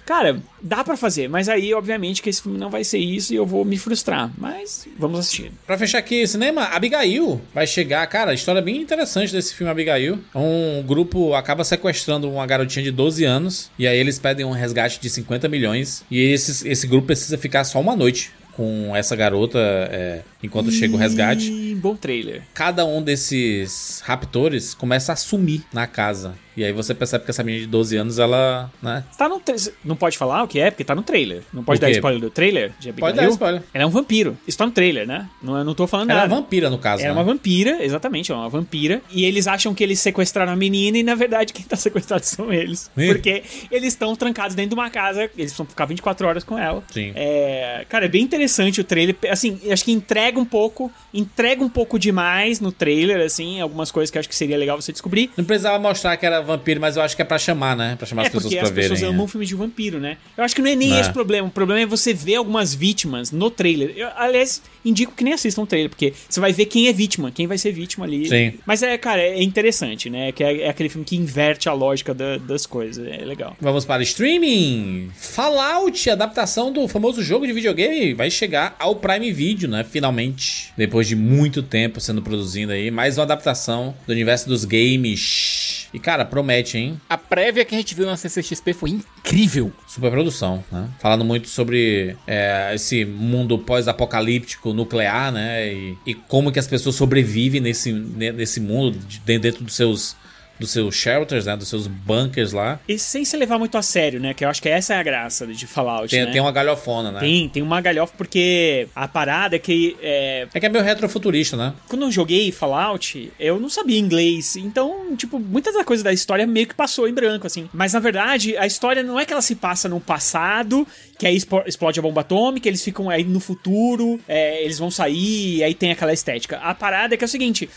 [0.07, 3.35] Cara, dá pra fazer, mas aí, obviamente, que esse filme não vai ser isso e
[3.35, 4.31] eu vou me frustrar.
[4.37, 5.51] Mas vamos assistir.
[5.65, 8.07] Pra fechar aqui, cinema, Abigail vai chegar.
[8.07, 10.17] Cara, história é bem interessante desse filme Abigail.
[10.33, 13.69] Um grupo acaba sequestrando uma garotinha de 12 anos.
[13.77, 16.05] E aí eles pedem um resgate de 50 milhões.
[16.09, 20.95] E esse, esse grupo precisa ficar só uma noite com essa garota é, enquanto chega
[20.95, 21.75] o resgate.
[21.75, 22.41] Bom trailer.
[22.53, 26.35] Cada um desses raptores começa a sumir na casa.
[26.57, 29.03] E aí você percebe que essa menina de 12 anos, ela, né?
[29.15, 29.39] Tá no
[29.85, 31.43] Não pode falar o que é, porque tá no trailer.
[31.53, 33.13] Não pode dar spoiler do trailer de Abigail?
[33.13, 33.61] Pode dar spoiler.
[33.71, 34.35] Ela é um vampiro.
[34.47, 35.29] Isso tá no trailer, né?
[35.39, 36.33] Não, eu não tô falando Ela é nada.
[36.33, 37.19] uma vampira, no caso, Era né?
[37.19, 39.03] uma vampira, exatamente, ela é uma vampira.
[39.11, 42.51] E eles acham que eles sequestraram a menina e, na verdade, quem tá sequestrado são
[42.51, 42.89] eles.
[42.97, 43.05] Ih.
[43.05, 46.83] Porque eles estão trancados dentro de uma casa, eles precisam ficar 24 horas com ela.
[46.91, 47.11] Sim.
[47.13, 49.15] É, cara, é bem interessante o trailer.
[49.29, 54.09] Assim, acho que entrega um pouco, entrega um pouco demais no trailer, assim, algumas coisas
[54.11, 55.31] que eu acho que seria legal você descobrir.
[55.37, 57.95] Não precisava mostrar que era vampiro, mas eu acho que é pra chamar, né?
[57.97, 59.13] Pra chamar É as pessoas porque pra as pessoas verem.
[59.15, 59.29] amam é.
[59.29, 60.17] filmes de vampiro, né?
[60.37, 60.99] Eu acho que não é nem É.
[60.99, 61.47] esse o problema.
[61.47, 63.93] O problema é você ver algumas vítimas no trailer.
[63.95, 67.31] Eu, aliás, indico que nem assistam o trailer, porque você vai ver quem é vítima,
[67.31, 68.27] quem vai ser vítima ali.
[68.27, 68.53] Sim.
[68.65, 70.31] Mas é, cara, é interessante, né?
[70.31, 73.05] Que é, é aquele filme que inverte a lógica da- das coisas.
[73.07, 73.55] É legal.
[73.59, 75.09] Vamos para streaming.
[75.15, 79.83] Fallout, adaptação do famoso jogo de videogame, vai chegar ao Prime Video, né?
[79.83, 80.71] Finalmente.
[80.77, 85.87] Depois de muito tempo sendo produzido aí, mais uma adaptação do universo dos games.
[85.93, 86.99] E cara, promete, hein?
[87.09, 89.71] A prévia que a gente viu na CCXP foi incrível.
[89.87, 90.89] Super produção, né?
[90.99, 95.73] Falando muito sobre é, esse mundo pós-apocalíptico nuclear, né?
[95.73, 100.15] E, e como que as pessoas sobrevivem nesse, ne- nesse mundo, de- dentro dos seus,
[100.59, 101.55] dos seus shelters, né?
[101.55, 102.79] Dos seus bunkers lá.
[102.87, 104.33] E sem se levar muito a sério, né?
[104.33, 106.31] Que eu acho que essa é a graça de Fallout, Tem, né?
[106.31, 107.19] tem uma galhofona, né?
[107.19, 111.55] Tem, tem uma galhofa, porque a parada é que é, É que é meio retrofuturista,
[111.57, 111.73] né?
[111.87, 114.55] quando eu joguei Fallout, eu não sabia inglês.
[114.55, 117.69] Então, tipo, muitas das coisas da história meio que passou em branco, assim.
[117.73, 121.37] Mas na verdade, a história não é que ela se passa no passado, que aí
[121.65, 125.73] explode a bomba atômica, eles ficam aí no futuro, é, eles vão sair, e aí
[125.73, 126.57] tem aquela estética.
[126.57, 127.69] A parada é que é o seguinte.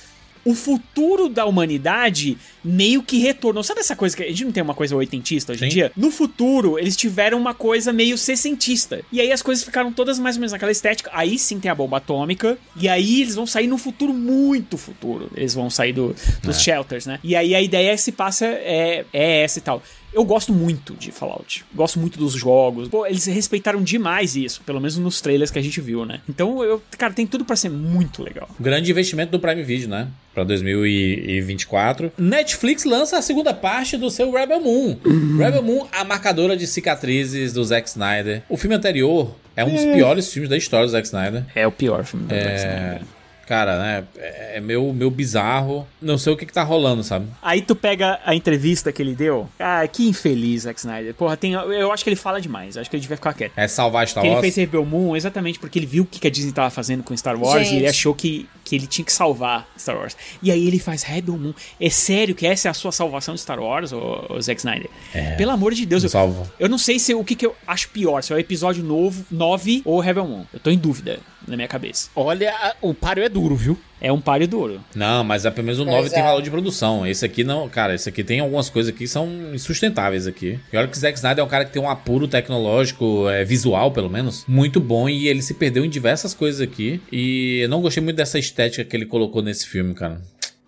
[0.45, 3.63] O futuro da humanidade meio que retornou.
[3.63, 5.75] Sabe essa coisa que a gente não tem uma coisa oitentista hoje em Sim.
[5.75, 5.93] dia?
[5.97, 9.03] No futuro, eles tiveram uma coisa meio sessentista.
[9.13, 11.11] E aí as coisas ficaram todas mais ou menos naquela estética.
[11.13, 12.59] Aí sim tem a bomba atômica.
[12.77, 15.31] E aí eles vão sair no futuro muito futuro.
[15.37, 16.61] Eles vão sair do- dos É.
[16.61, 17.19] shelters, né?
[17.23, 19.83] E aí a ideia se passa é, é essa e tal.
[20.13, 21.65] Eu gosto muito de Fallout.
[21.75, 22.89] Gosto muito dos jogos.
[22.89, 26.21] Pô, eles respeitaram demais isso, pelo menos nos trailers que a gente viu, né?
[26.29, 28.49] Então, eu, cara, tem tudo pra ser muito legal.
[28.59, 30.09] Grande investimento do Prime Video, né?
[30.35, 32.13] Pra 2024.
[32.19, 34.97] Netflix lança a segunda parte do seu Rebel Moon.
[35.39, 38.43] Rebel Moon, a marcadora de cicatrizes do Zack Snyder.
[38.49, 41.45] O filme anterior é um dos piores filmes da história do Zack Snyder.
[41.55, 42.57] É o pior filme do Zack É.
[42.57, 43.03] Snyder.
[43.51, 44.05] Cara, né?
[44.17, 45.87] É é meio, meio bizarro.
[46.01, 47.27] Não sei o que, que tá rolando, sabe?
[47.43, 49.49] Aí tu pega a entrevista que ele deu.
[49.59, 51.15] Ah, que infeliz, Zack Snyder.
[51.15, 52.77] Porra, tem, eu acho que ele fala demais.
[52.77, 53.53] Acho que ele devia ficar quieto.
[53.57, 54.43] É salvar Star Que ele Wars.
[54.45, 57.41] fez Rebel Moon exatamente porque ele viu o que a Disney tava fazendo com Star
[57.41, 57.75] Wars Gente.
[57.75, 60.17] e ele achou que, que ele tinha que salvar Star Wars.
[60.43, 61.55] E aí ele faz Rebel Moon.
[61.81, 64.91] É sério que essa é a sua salvação de Star Wars, ô Zack Snyder?
[65.37, 66.03] Pelo amor de Deus.
[66.03, 66.51] Eu, salva.
[66.59, 69.25] eu não sei se o que, que eu acho pior, se é o episódio novo,
[69.31, 70.45] 9 ou Rebel Moon.
[70.53, 72.11] Eu tô em dúvida na minha cabeça.
[72.15, 73.79] Olha, o páreo é duro, viu?
[74.01, 74.81] É um páreo duro.
[74.95, 76.23] Não, mas é pelo menos o Pois 9 tem é.
[76.23, 77.07] valor de produção.
[77.07, 80.59] Esse aqui não, cara, esse aqui tem algumas coisas aqui que são insustentáveis aqui.
[80.73, 83.45] E olha que o Zack Snyder é um cara que tem um apuro tecnológico, é,
[83.45, 87.01] visual pelo menos, muito bom e ele se perdeu em diversas coisas aqui.
[87.13, 90.21] E eu não gostei muito dessa estética que ele colocou nesse filme, cara.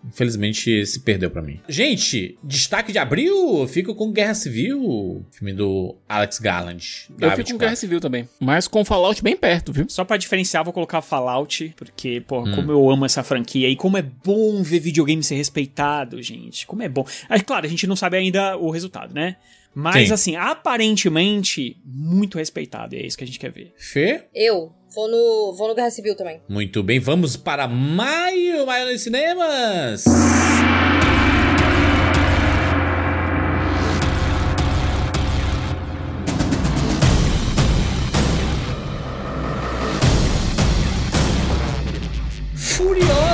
[0.05, 1.59] Infelizmente se perdeu pra mim.
[1.67, 7.07] Gente, destaque de abril, eu fico com Guerra Civil, filme do Alex Garland.
[7.09, 7.57] Eu fico com 24.
[7.57, 8.27] Guerra Civil também.
[8.39, 9.85] Mas com Fallout bem perto, viu?
[9.87, 12.55] Só pra diferenciar, vou colocar Fallout, porque, pô, Hum.
[12.55, 16.67] como eu amo essa franquia e como é bom ver videogame ser respeitado, gente.
[16.67, 17.05] Como é bom.
[17.29, 19.37] É claro, a gente não sabe ainda o resultado, né?
[19.75, 20.13] Mas, Sim.
[20.13, 22.93] assim, aparentemente, muito respeitado.
[22.95, 23.73] E é isso que a gente quer ver.
[23.77, 24.25] Fê?
[24.33, 26.41] Eu vou no, vou no Guerra Civil também.
[26.47, 30.05] Muito bem, vamos para maio, maio nos cinemas.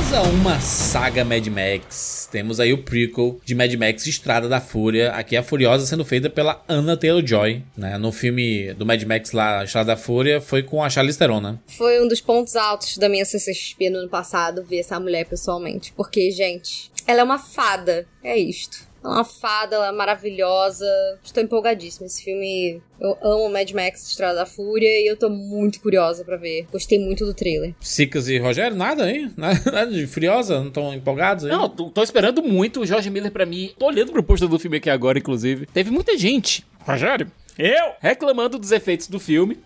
[0.09, 2.27] Furiosa, uma saga Mad Max.
[2.31, 5.11] Temos aí o prequel de Mad Max Estrada da Fúria.
[5.11, 7.97] Aqui a Furiosa sendo feita pela Anna Taylor-Joy, né?
[7.99, 11.59] No filme do Mad Max lá, Estrada da Fúria, foi com a Charlize Theron, né?
[11.67, 15.93] Foi um dos pontos altos da minha CCXP no ano passado, ver essa mulher pessoalmente.
[15.95, 18.07] Porque, gente, ela é uma fada.
[18.23, 18.88] É isto.
[19.03, 20.85] É uma fada, ela é maravilhosa.
[21.23, 22.05] Estou empolgadíssima.
[22.05, 22.81] Esse filme.
[22.99, 26.67] Eu amo Mad Max Estrada da Fúria e eu tô muito curiosa pra ver.
[26.71, 27.73] Gostei muito do trailer.
[27.79, 29.29] Sicas e Rogério, nada aí?
[29.37, 30.59] Nada, de Furiosa?
[30.59, 31.51] Não estão empolgados aí?
[31.51, 33.71] Não, tô, tô esperando muito o Jorge Miller pra mim.
[33.79, 35.65] Tô olhando pro pôster do filme aqui agora, inclusive.
[35.67, 37.91] Teve muita gente, Rogério, Eu?
[38.01, 39.57] reclamando dos efeitos do filme.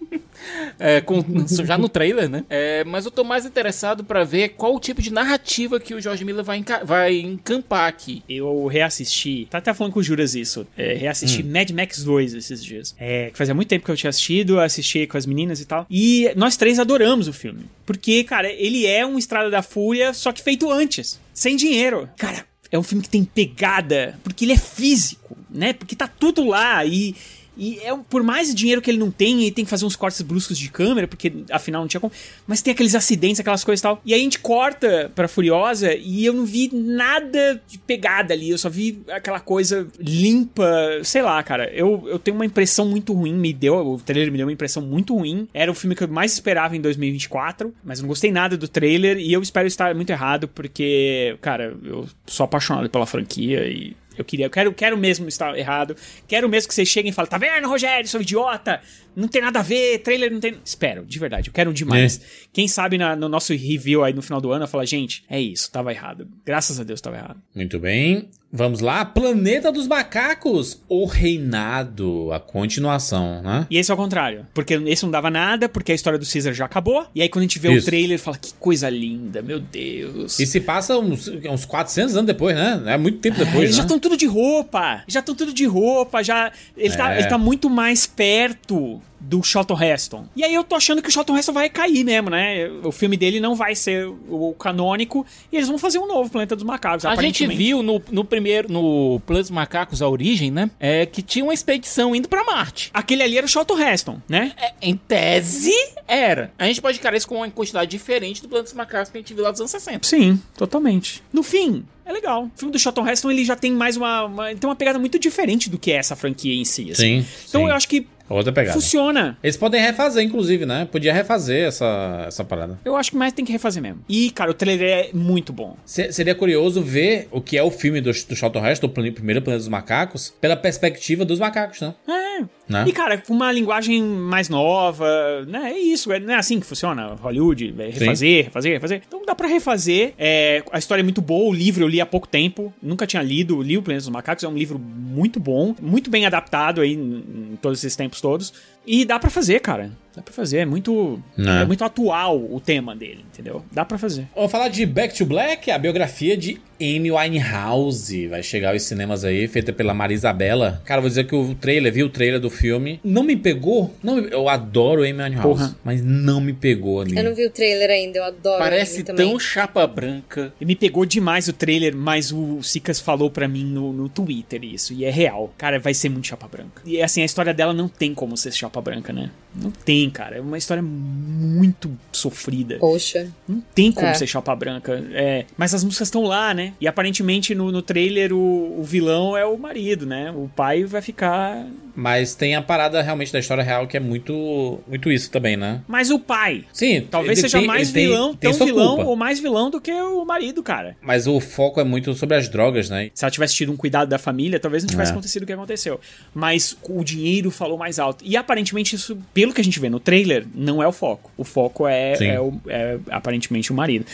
[0.80, 1.24] É, com-
[1.64, 2.44] já no trailer, né?
[2.49, 6.02] É, mas eu tô mais interessado pra ver qual o tipo de narrativa que o
[6.02, 8.24] Jorge Miller vai, enca- vai encampar aqui.
[8.28, 9.48] Eu reassisti.
[9.49, 10.65] Tá até falando com o Juras isso.
[10.76, 12.95] É, reassisti Mad Max 2 esses dias.
[12.99, 15.86] É, que fazia muito tempo que eu tinha assistido, assisti com as meninas e tal.
[15.90, 17.65] E nós três adoramos o filme.
[17.86, 21.20] Porque, cara, ele é um Estrada da Fúria, só que feito antes.
[21.34, 22.10] Sem dinheiro.
[22.18, 25.74] Cara, é um filme que tem pegada, porque ele é físico, né?
[25.74, 27.15] Porque tá tudo lá e.
[27.58, 30.22] E é, por mais dinheiro que ele não tem, ele tem que fazer uns cortes
[30.22, 32.12] bruscos de câmera, porque afinal não tinha como.
[32.48, 34.02] Mas tem aqueles acidentes, aquelas coisas e tal.
[34.06, 38.50] E aí a gente corta pra Furiosa e eu não vi nada de pegada ali.
[38.50, 40.66] Eu só vi aquela coisa limpa.
[41.04, 41.72] Sei lá, cara.
[41.74, 43.34] Eu, eu tenho uma impressão muito ruim.
[43.34, 45.48] Me deu, o trailer me deu uma impressão muito ruim.
[45.54, 47.74] Era o filme que eu mais esperava em 2024.
[47.84, 49.18] Mas não gostei nada do trailer.
[49.18, 53.96] E eu espero estar muito errado, porque, cara, eu sou apaixonado pela franquia e.
[54.18, 55.95] Eu queria, eu quero, quero mesmo estar errado.
[56.27, 58.81] Quero mesmo que vocês cheguem e falem: tá vendo, Rogério, seu idiota?
[59.15, 60.56] Não tem nada a ver, trailer não tem.
[60.64, 62.22] Espero, de verdade, eu quero demais.
[62.52, 65.40] Quem sabe na- no nosso review aí no final do ano eu falar: gente, é
[65.40, 66.27] isso, tava errado.
[66.45, 67.38] Graças a Deus tava errado.
[67.56, 68.30] Muito bem.
[68.56, 69.03] Vamos lá.
[69.03, 70.80] Planeta dos Macacos.
[70.88, 72.31] O Reinado.
[72.31, 73.65] A continuação, né?
[73.69, 74.45] E esse é o contrário.
[74.53, 77.07] Porque esse não dava nada, porque a história do Caesar já acabou.
[77.15, 77.81] E aí quando a gente vê Isso.
[77.81, 80.40] o trailer, fala: que coisa linda, meu Deus.
[80.40, 82.81] E se passa uns, uns 400 anos depois, né?
[82.88, 83.77] É muito tempo É, depois, eles né?
[83.77, 85.03] já estão tudo de roupa.
[85.07, 86.23] Já estão tudo de roupa.
[86.23, 87.19] Já ele, tá, É.
[87.19, 90.26] ele tá muito mais perto do Charlton Heston.
[90.36, 92.68] E aí eu tô achando que o Charlton Heston vai cair mesmo, né?
[92.84, 96.56] O filme dele não vai ser o canônico e eles vão fazer um novo Planeta
[96.56, 97.06] dos Macacos.
[97.06, 97.58] A gente aparentemente.
[97.58, 100.70] viu no, no primeiro, no Planos Macacos, a origem, né?
[100.80, 102.91] É que tinha uma expedição indo pra Marte.
[102.94, 104.52] Aquele ali era o Charlton Heston, né?
[104.58, 105.74] É, em tese,
[106.08, 106.52] era.
[106.60, 109.34] A gente pode encarar isso com uma quantidade diferente do Planos Macacos que a gente
[109.34, 110.06] viu lá dos anos 60.
[110.08, 111.24] Sim, totalmente.
[111.32, 112.45] No fim, é legal.
[112.45, 115.18] O filme do Charlton Heston ele já tem mais uma, uma- tem uma pegada muito
[115.18, 116.91] diferente do que é essa franquia em si.
[116.91, 117.22] assim.
[117.22, 117.28] Sim.
[117.48, 117.68] Então sim.
[117.68, 118.74] eu acho que Outra pegada.
[118.74, 119.38] Funciona.
[119.44, 120.88] Eles podem refazer, inclusive, né?
[120.91, 122.80] Podia refazer essa, essa parada.
[122.86, 124.04] Eu acho que mais tem que refazer mesmo.
[124.10, 125.76] E, cara, o trailer é muito bom.
[125.86, 129.41] Se- seria curioso ver o que é o filme do, do Charlton Heston, o primeiro
[129.41, 131.94] Planeta dos Macacos, pela perspectiva dos macacos, né?
[132.08, 132.44] É.
[132.68, 132.85] Né?
[132.88, 135.06] E, cara, com uma linguagem mais nova,
[135.45, 135.72] né?
[135.72, 137.15] É isso, é, não é assim que funciona.
[137.22, 139.02] Hollywood, é refazer, refazer, refazer.
[139.06, 140.14] Então dá pra refazer.
[140.18, 143.22] É, a história é muito boa, o livro eu li há pouco tempo, nunca tinha
[143.22, 143.61] lido.
[143.61, 147.53] Li o Planeta dos Macacos, é um livro muito bom, muito bem adaptado aí em,
[147.53, 148.53] em todos esses tempos todos.
[148.85, 149.91] E dá pra fazer, cara.
[150.15, 151.64] Dá pra fazer, é muito, Né?
[151.64, 153.65] é muito atual o tema dele, entendeu?
[153.72, 154.27] Dá pra fazer.
[154.35, 158.27] Vamos falar de Back to Black, a biografia de Amy Winehouse.
[158.27, 160.81] Vai chegar aos cinemas aí, feita pela Marisabela.
[160.85, 163.91] Cara, vou dizer que o trailer, vi o trailer do filme, não me pegou.
[164.03, 165.76] Não, eu adoro Amy Winehouse, Porra.
[165.84, 167.18] mas não me pegou ali.
[167.18, 170.53] Eu não vi o trailer ainda, eu adoro Parece tão chapa branca.
[170.61, 174.64] E me pegou demais o trailer, mas o Sicas falou pra mim no, no Twitter
[174.64, 175.51] isso, e é real.
[175.57, 176.84] Cara, vai ser muito chapa branca.
[176.85, 179.30] E assim, a história dela não tem como ser chapa branca, né?
[179.56, 180.38] Não tem, cara.
[180.38, 182.78] É uma história muito sofrida.
[182.80, 183.32] Poxa.
[183.48, 184.14] Não tem como É.
[184.14, 184.94] ser chapa branca.
[185.12, 186.74] É, mas as músicas estão lá, né?
[186.82, 190.32] E aparentemente no, no trailer o, o vilão é o marido, né?
[190.32, 191.66] O pai vai ficar.
[191.95, 195.82] Mas tem a parada realmente da história real que é muito, muito isso também, né?
[195.88, 196.65] Mas o pai.
[196.74, 199.10] Sim, Talvez seja tem- mais vilão, tem tão vilão culpa.
[199.11, 200.95] ou mais vilão do que o marido, cara.
[201.02, 203.11] Mas o foco é muito sobre as drogas, né?
[203.14, 205.14] Se ela tivesse tido um cuidado da família, talvez não tivesse É.
[205.14, 205.99] acontecido o que aconteceu.
[206.34, 208.24] Mas o dinheiro falou mais alto.
[208.26, 211.32] E aparentemente isso, pelo que a gente vê no trailer, não é o foco.
[211.38, 214.06] O foco é, é o- é aparentemente o marido.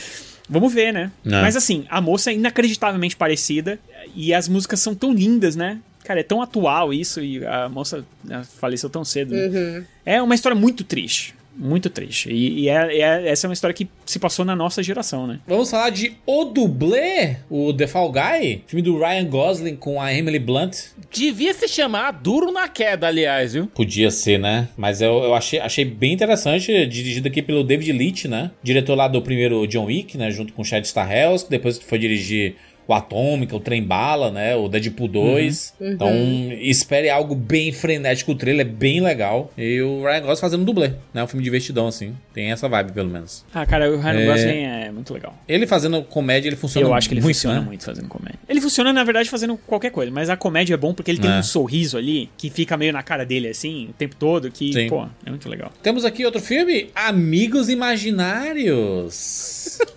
[0.49, 1.11] Vamos ver, né?
[1.25, 1.29] É.
[1.29, 3.79] Mas assim, a moça é inacreditavelmente parecida
[4.15, 5.77] e as músicas são tão lindas, né?
[6.09, 9.35] Cara, é tão atual isso e a moça né, faleceu tão cedo.
[9.35, 9.85] né?
[10.03, 11.35] É uma história muito triste.
[11.55, 12.31] Muito triste.
[12.31, 15.39] E, e é- é- essa é uma história que se passou na nossa geração, né?
[15.45, 20.11] Vamos falar de O Dublê, o The Fall Guy, filme do Ryan Gosling com a
[20.11, 20.77] Emily Blunt.
[21.11, 23.67] Devia se chamar Duro na Queda, aliás, viu?
[23.67, 24.69] Podia ser, né?
[24.77, 28.49] Mas eu, eu achei, achei bem interessante, dirigido aqui pelo David Leitch, né?
[28.63, 30.31] Diretor lá do primeiro John Wick, né?
[30.31, 32.55] Junto com o Chad Stahelski, que depois foi dirigir
[32.93, 34.55] o Atômica, o Trem Bala, né?
[34.55, 35.73] O Deadpool 2.
[35.79, 36.11] Então,
[36.59, 38.31] espere algo bem frenético.
[38.31, 39.51] O trailer é bem legal.
[39.57, 41.23] E o Ryan Gosling fazendo dublê, né?
[41.23, 42.15] Um filme divertidão, assim.
[42.33, 43.45] Tem essa vibe, pelo menos.
[43.53, 44.25] Ah, cara, o Ryan É.
[44.25, 45.37] Gosling é muito legal.
[45.47, 47.65] Ele fazendo comédia, ele funciona Eu acho que ele muito, funciona né?
[47.65, 48.39] muito fazendo comédia.
[48.47, 51.31] Ele funciona, na verdade, fazendo qualquer coisa, mas a comédia é bom porque ele tem
[51.31, 51.39] É.
[51.39, 54.87] um sorriso ali que fica meio na cara dele, assim, o tempo todo, que, Sim.
[54.89, 55.71] pô, é muito legal.
[55.83, 59.79] Temos aqui outro filme, Amigos Imaginários.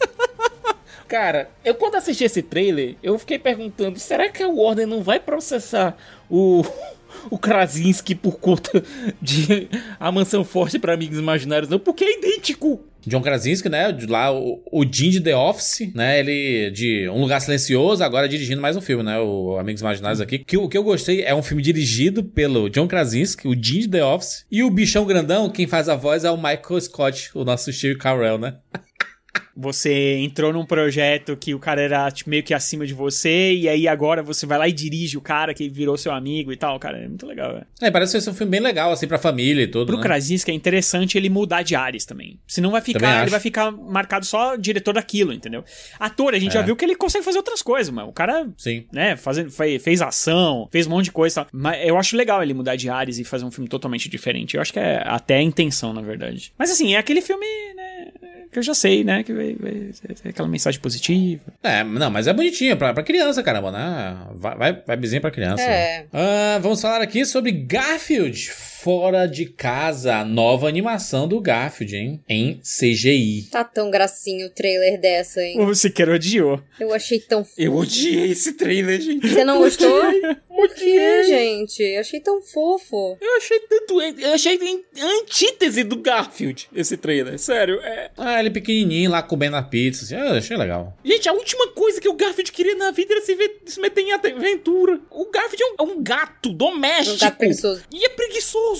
[1.12, 5.20] Cara, eu quando assisti esse trailer, eu fiquei perguntando, será que a Warner não vai
[5.20, 5.94] processar
[6.30, 6.64] o
[7.30, 8.82] o Krasinski por conta
[9.20, 9.68] de
[10.00, 11.78] A Mansão Forte para Amigos Imaginários, não?
[11.78, 12.82] Porque é idêntico.
[13.06, 13.94] John Krasinski, né?
[14.08, 16.18] Lá, o, o Jim de The Office, né?
[16.18, 19.18] Ele de Um Lugar Silencioso, agora dirigindo mais um filme, né?
[19.18, 20.38] O Amigos Imaginários aqui.
[20.38, 23.88] Que, o que eu gostei é um filme dirigido pelo John Krasinski, o Jim de
[23.88, 24.46] The Office.
[24.50, 27.98] E o bichão grandão, quem faz a voz é o Michael Scott, o nosso Steve
[27.98, 28.54] Carell, né?
[29.56, 33.68] Você entrou num projeto que o cara era tipo, meio que acima de você, e
[33.68, 36.78] aí agora você vai lá e dirige o cara que virou seu amigo e tal,
[36.78, 37.66] cara, é muito legal, velho.
[37.80, 39.86] É, parece ser um filme bem legal, assim, pra família e tudo.
[39.86, 40.02] Pro né?
[40.02, 42.38] Krasinski é interessante ele mudar de áreas também.
[42.46, 45.64] Senão vai Também ficar, ele vai ficar marcado só diretor daquilo, entendeu?
[45.98, 46.54] Ator, a gente É.
[46.60, 48.08] já viu que ele consegue fazer outras coisas, mano.
[48.08, 48.86] O cara Sim.
[48.92, 51.46] né, fazendo, fe- fez ação, fez um monte de coisa e tal.
[51.52, 54.54] Mas eu acho legal ele mudar de áreas e fazer um filme totalmente diferente.
[54.56, 56.52] Eu acho que é até a intenção, na verdade.
[56.58, 57.46] Mas assim, é aquele filme,
[57.76, 57.91] né,
[58.52, 59.72] que eu já sei, né, que vai, vai
[60.22, 61.40] ter aquela mensagem positiva.
[61.62, 64.16] É, não, mas é bonitinho, pra, pra criança, caramba, né?
[64.34, 65.62] Vai, vai, vai bizinho pra criança.
[65.62, 66.04] É.
[66.12, 68.52] Ah, vamos falar aqui sobre Garfield
[68.86, 72.20] Fora de Casa, a nova animação do Garfield, hein?
[72.28, 73.48] Em CGI.
[73.48, 75.60] Tá tão gracinho o trailer dessa, hein?
[75.60, 76.60] O Siqueira odiou.
[76.80, 77.44] Eu achei tão.
[77.44, 77.54] fofo.
[77.60, 79.28] Eu odiei esse trailer, gente.
[79.28, 80.02] Você não gostou?
[80.48, 81.24] Por quê, Odiei.
[81.24, 81.80] gente?
[81.80, 83.16] Eu achei tão fofo.
[83.20, 84.00] Eu achei tanto.
[84.00, 87.38] Eu achei em- antítese do Garfield esse trailer.
[87.38, 88.10] Sério, é.
[88.16, 90.96] Ah, ele pequenininho lá comendo a pizza, assim, ah, achei legal.
[91.04, 94.00] Gente, a última coisa que o Garfield queria na vida era se, ver- se meter
[94.02, 95.00] em aventura.
[95.10, 97.14] O Garfield é um, é um gato doméstico.
[97.16, 97.82] Um gato preguiçoso.
[97.92, 98.71] E é preguiçoso.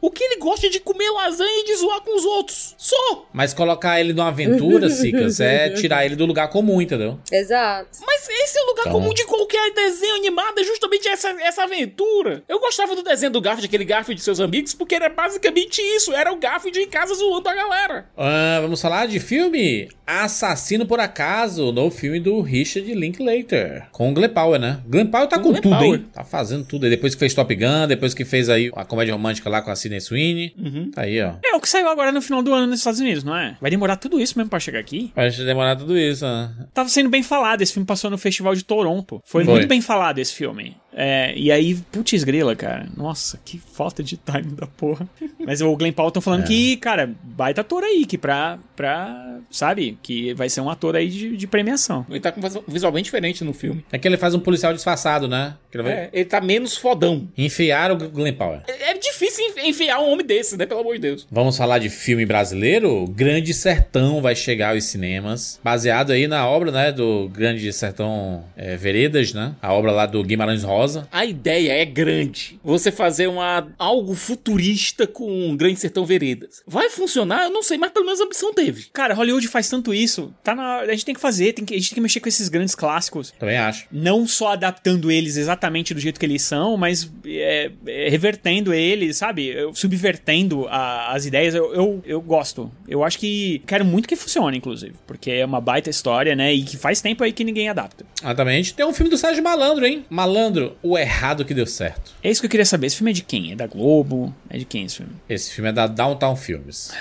[0.00, 2.74] O que ele gosta é de comer lasanha e de zoar com os outros.
[2.78, 3.26] Só.
[3.32, 7.18] Mas colocar ele numa aventura, Sicas, é tirar ele do lugar comum, entendeu?
[7.32, 7.98] Exato.
[8.06, 11.62] Mas esse é o lugar Então- comum de qualquer desenho animado, é justamente essa, essa
[11.64, 12.42] aventura.
[12.48, 16.12] Eu gostava do desenho do Garfield, aquele Garfield de seus amigos, porque era basicamente isso.
[16.12, 18.06] Era o Garfield em casa zoando a galera.
[18.16, 23.86] Ah, vamos falar de filme Assassino por Acaso, no filme do Richard Linklater.
[23.92, 24.80] Com o Glenn Powell, né?
[24.86, 25.94] Glenn Powell tá Com com, tudo, Powell.
[25.96, 26.06] hein?
[26.12, 26.84] Tá fazendo tudo.
[26.84, 26.90] aí.
[26.90, 29.76] Depois que fez Top Gun, depois que fez aí a comédia romântica lá com a
[29.76, 30.54] Sidney Sweeney.
[30.58, 30.90] Uhum.
[30.90, 31.34] Tá aí, ó.
[31.44, 33.56] É o que saiu agora no final do ano nos Estados Unidos, não é?
[33.60, 35.12] Vai demorar tudo isso mesmo pra chegar aqui?
[35.14, 36.50] Parece demorar tudo isso, né?
[36.72, 39.20] Tava sendo bem falado, esse filme passou no Festival de Toronto.
[39.24, 39.54] Foi, Foi.
[39.54, 40.76] muito bem falado esse filme.
[40.92, 42.88] É, e aí, putz grila, cara.
[42.96, 45.08] Nossa, que falta de time da porra.
[45.44, 49.36] Mas o Glenn Powell tá falando que, cara, baita ator aí, que pra, pra.
[49.50, 49.96] Sabe?
[50.02, 52.04] Que vai ser um ator aí de, de premiação.
[52.10, 53.84] Ele tá com um visual bem diferente no filme.
[53.92, 55.54] É que ele faz um policial disfarçado, né?
[55.70, 55.90] Quer ver?
[55.90, 57.28] É, ele tá menos fodão.
[57.36, 58.62] Enfiaram o Glenn Powell.
[58.66, 60.66] É é difícil enfi- enfiar um homem desse, né?
[60.66, 61.26] Pelo amor de Deus.
[61.30, 63.06] Vamos falar de filme brasileiro?
[63.08, 65.60] Grande Sertão vai chegar aos cinemas.
[65.62, 66.90] Baseado aí na obra, né?
[66.92, 69.54] Do Grande Sertão é, Veredas, né?
[69.62, 70.77] A obra lá do Guimarães Rosa.
[71.10, 72.58] A ideia é grande.
[72.62, 76.62] Você fazer uma, algo futurista com um Grande Sertão Veredas.
[76.66, 77.44] Vai funcionar?
[77.44, 78.86] Eu não sei, mas pelo menos a ambição teve.
[78.92, 80.32] Cara, Hollywood faz tanto isso.
[80.42, 82.28] Tá na, a gente tem que fazer, tem que, a gente tem que mexer com
[82.28, 83.32] esses grandes clássicos.
[83.38, 83.86] Também acho.
[83.90, 89.16] Não só adaptando eles exatamente do jeito que eles são, mas é, é, revertendo eles,
[89.16, 89.54] sabe?
[89.74, 91.54] Subvertendo a- as ideias.
[91.54, 92.70] Eu, eu, eu gosto.
[92.86, 94.94] Eu acho que quero muito que funcione, inclusive.
[95.06, 96.52] Porque é uma baita história, né?
[96.54, 98.04] E que faz tempo aí que ninguém adapta.
[98.22, 98.74] Exatamente.
[98.74, 100.04] Tem um filme do Sérgio Malandro, hein?
[100.10, 102.12] Malandro, o errado que deu certo.
[102.22, 102.86] É isso que eu queria saber.
[102.86, 103.52] Esse filme é de quem?
[103.52, 104.34] É da Globo?
[104.48, 105.12] É de quem esse filme?
[105.28, 106.92] Esse filme é da Downtown Filmes.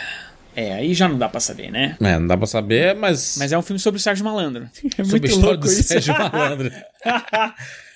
[0.57, 1.95] É, aí já não dá pra saber, né?
[2.01, 3.35] É, não dá pra saber, mas.
[3.38, 4.67] Mas é um filme sobre o Sérgio Malandro.
[4.97, 6.71] É sobre a história do Sérgio Malandro.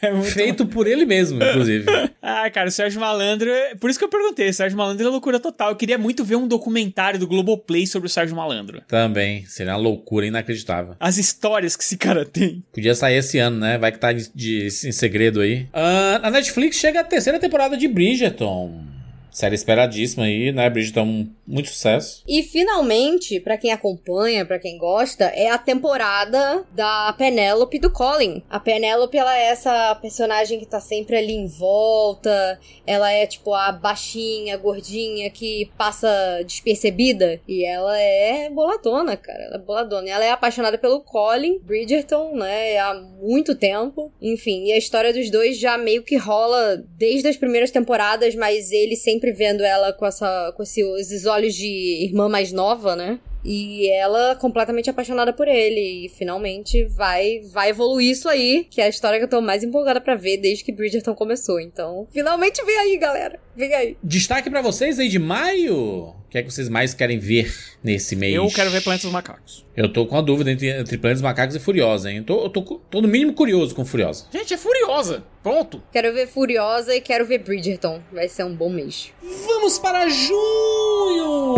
[0.03, 1.85] É muito Feito por ele mesmo, inclusive.
[2.23, 3.49] Ah, cara, o Sérgio Malandro.
[3.51, 4.49] é- Por isso que eu perguntei.
[4.49, 5.69] O Sérgio Malandro é loucura total.
[5.71, 8.81] Eu queria muito ver um documentário do Globoplay sobre o Sérgio Malandro.
[8.87, 9.45] Também.
[9.45, 10.95] Seria uma loucura inacreditável.
[10.99, 12.63] As histórias que esse cara tem.
[12.73, 13.77] Podia sair esse ano, né?
[13.77, 15.67] Vai que tá de, de- em segredo aí.
[15.73, 18.83] Ah, na Netflix chega a terceira temporada de Bridgerton.
[19.31, 20.69] Série esperadíssima aí, né?
[20.69, 22.21] Bridgerton, muito sucesso.
[22.27, 28.43] E finalmente, pra quem acompanha, pra quem gosta, é a temporada da Penélope do Colin.
[28.49, 32.59] A Penélope, ela é essa personagem que tá sempre ali em volta.
[32.85, 36.09] Ela é tipo a baixinha, gordinha que passa
[36.45, 37.39] despercebida.
[37.47, 39.43] E ela é boladona, cara.
[39.43, 40.07] Ela é boladona.
[40.07, 42.77] E ela é apaixonada pelo Colin Bridgerton, né?
[42.77, 44.11] Há muito tempo.
[44.21, 48.71] Enfim, e a história dos dois já meio que rola desde as primeiras temporadas, mas
[48.71, 53.19] ele sempre vendo ela com, essa, com esse- esses olhos de irmã mais nova, né?
[53.43, 56.05] E ela completamente apaixonada por ele.
[56.05, 59.63] E finalmente vai, vai evoluir isso aí, que é a história que eu tô mais
[59.63, 61.59] empolgada pra ver desde que Bridgerton começou.
[61.59, 63.39] Então, finalmente vem aí, galera.
[63.55, 63.97] Vem aí.
[64.03, 65.75] Destaque pra vocês aí de maio.
[65.75, 67.53] O que é que vocês mais querem ver
[67.83, 68.33] nesse mês?
[68.33, 69.65] Eu quero ver Planeta dos Macacos.
[69.75, 72.19] Eu tô com a dúvida entre, entre Planetas Macacos e Furiosa, hein?
[72.19, 74.27] Eu tô, eu tô, tô no mínimo curioso com Furiosa.
[74.31, 75.23] Gente, é furiosa.
[75.43, 75.83] Pronto.
[75.91, 78.01] Quero ver Furiosa e quero ver Bridgerton.
[78.13, 79.11] Vai ser um bom mês.
[79.45, 81.55] Vamos para junho!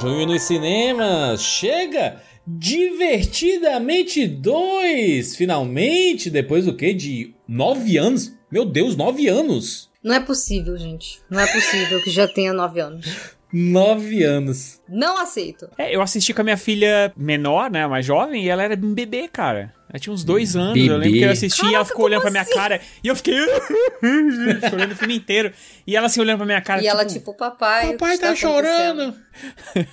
[0.00, 5.34] Junho nos cinemas chega Divertidamente 2!
[5.34, 6.92] Finalmente, depois do quê?
[6.94, 8.32] De nove anos?
[8.50, 9.90] Meu Deus, nove anos!
[10.04, 11.18] Não é possível, gente.
[11.28, 13.06] Não é possível que já tenha nove anos.
[13.52, 14.80] Nove anos.
[14.88, 15.68] Não aceito.
[15.78, 18.94] É, eu assisti com a minha filha menor, né, mais jovem, e ela era um
[18.94, 19.74] bebê, cara.
[19.88, 20.76] Ela tinha uns dois anos.
[20.76, 21.18] Eu lembro Bebê.
[21.18, 22.80] que eu assisti e ela Caraca, ficou olhando pra como minha cara.
[23.02, 23.34] E eu fiquei.
[24.68, 25.52] chorando o filme inteiro.
[25.86, 26.82] E ela assim olhando pra minha cara.
[26.82, 27.86] E ela, tipo, papai.
[27.86, 29.14] o que Papai está tá acontecendo?
[29.14, 29.16] chorando!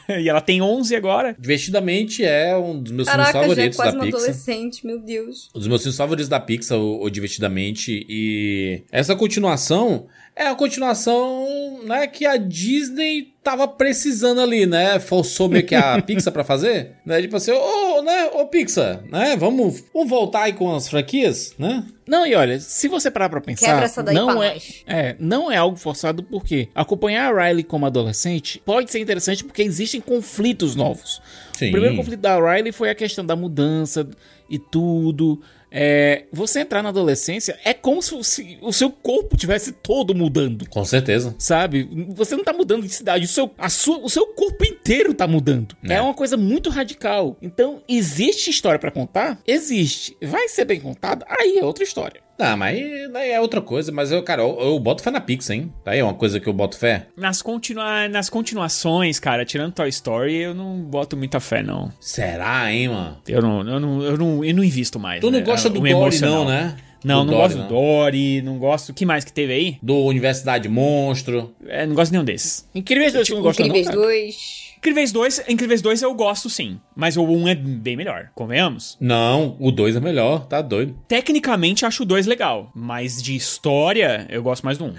[0.21, 1.35] e ela tem 11 agora.
[1.37, 4.19] Divertidamente é um dos meus filmes Caraca, já é favoritos quase da uma Pixar.
[4.21, 5.49] adolescente, meu Deus.
[5.53, 8.05] Um dos meus filmes favoritos da Pixar, o, o Divertidamente.
[8.09, 14.99] E essa continuação é a continuação né, que a Disney tava precisando ali, né?
[14.99, 16.93] Forçou meio que a Pixar pra fazer.
[17.05, 17.21] Né?
[17.21, 19.35] Tipo assim, ô, né, ô Pixar, né?
[19.37, 21.85] Vamos, vamos voltar aí com as franquias, né?
[22.07, 25.15] Não, e olha, se você parar pra pensar, Quebra essa daí pra não é, é,
[25.19, 30.01] não é algo forçado porque acompanhar a Riley como adolescente pode ser interessante porque existem
[30.01, 31.21] conflitos novos.
[31.57, 31.69] Sim.
[31.69, 34.07] O primeiro conflito da Riley foi a questão da mudança
[34.49, 35.41] e tudo.
[35.75, 40.69] É, você entrar na adolescência é como se, o seu corpo tivesse todo mudando.
[40.69, 41.35] Com certeza.
[41.39, 41.89] Sabe?
[42.09, 45.25] Você não tá mudando de cidade, o seu, a sua, o seu corpo inteiro tá
[45.25, 45.75] mudando.
[45.83, 45.95] É.
[45.95, 47.35] É, uma coisa muito radical.
[47.41, 49.39] Então, existe história pra contar?
[49.47, 50.15] Existe.
[50.21, 51.25] Vai ser bem contada?
[51.27, 52.21] Aí é outra história.
[52.39, 52.77] Ah, mas
[53.15, 53.91] aí é outra coisa.
[53.91, 55.71] Mas eu, cara, eu, eu boto fé na Pixar, hein?
[55.85, 57.07] Aí é uma coisa que eu boto fé.
[57.15, 58.07] Nas, continua...
[58.07, 61.91] Nas continuações, cara, tirando Toy Story, eu não boto muita fé, não.
[61.99, 63.17] Será, hein, mano?
[63.27, 65.21] Eu não, eu não, eu não, eu não invisto mais.
[65.21, 65.45] Tu não né?
[65.45, 66.35] gosta do Dory, emocional.
[66.43, 66.75] não, né?
[67.03, 68.89] Não, Do não Dory, gosto do Dory, não gosto.
[68.89, 69.77] O que mais que teve aí?
[69.81, 71.53] Do Universidade Monstro.
[71.67, 72.67] É, não gosto nenhum desses.
[72.73, 74.05] Incríveis dois, você não gosta Incríveis não, cara?
[74.07, 74.62] 2.
[74.83, 78.97] Incríveis 2, Incríveis 2 eu gosto sim, mas o 1 é bem melhor, convenhamos?
[78.99, 80.93] Não, o 2 é melhor, tá doido.
[81.07, 84.93] Tecnicamente acho o 2 legal, mas de história eu gosto mais do 1.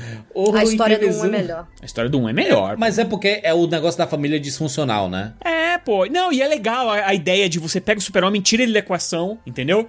[0.56, 1.68] A história do 1 é melhor.
[1.82, 2.76] A história do 1 é melhor.
[2.78, 5.34] Mas é porque é o negócio da família disfuncional, né?
[5.44, 6.06] É, pô.
[6.06, 8.78] Não, e é legal a, a ideia de você pega o super-homem, tira ele da
[8.78, 9.86] equação, entendeu?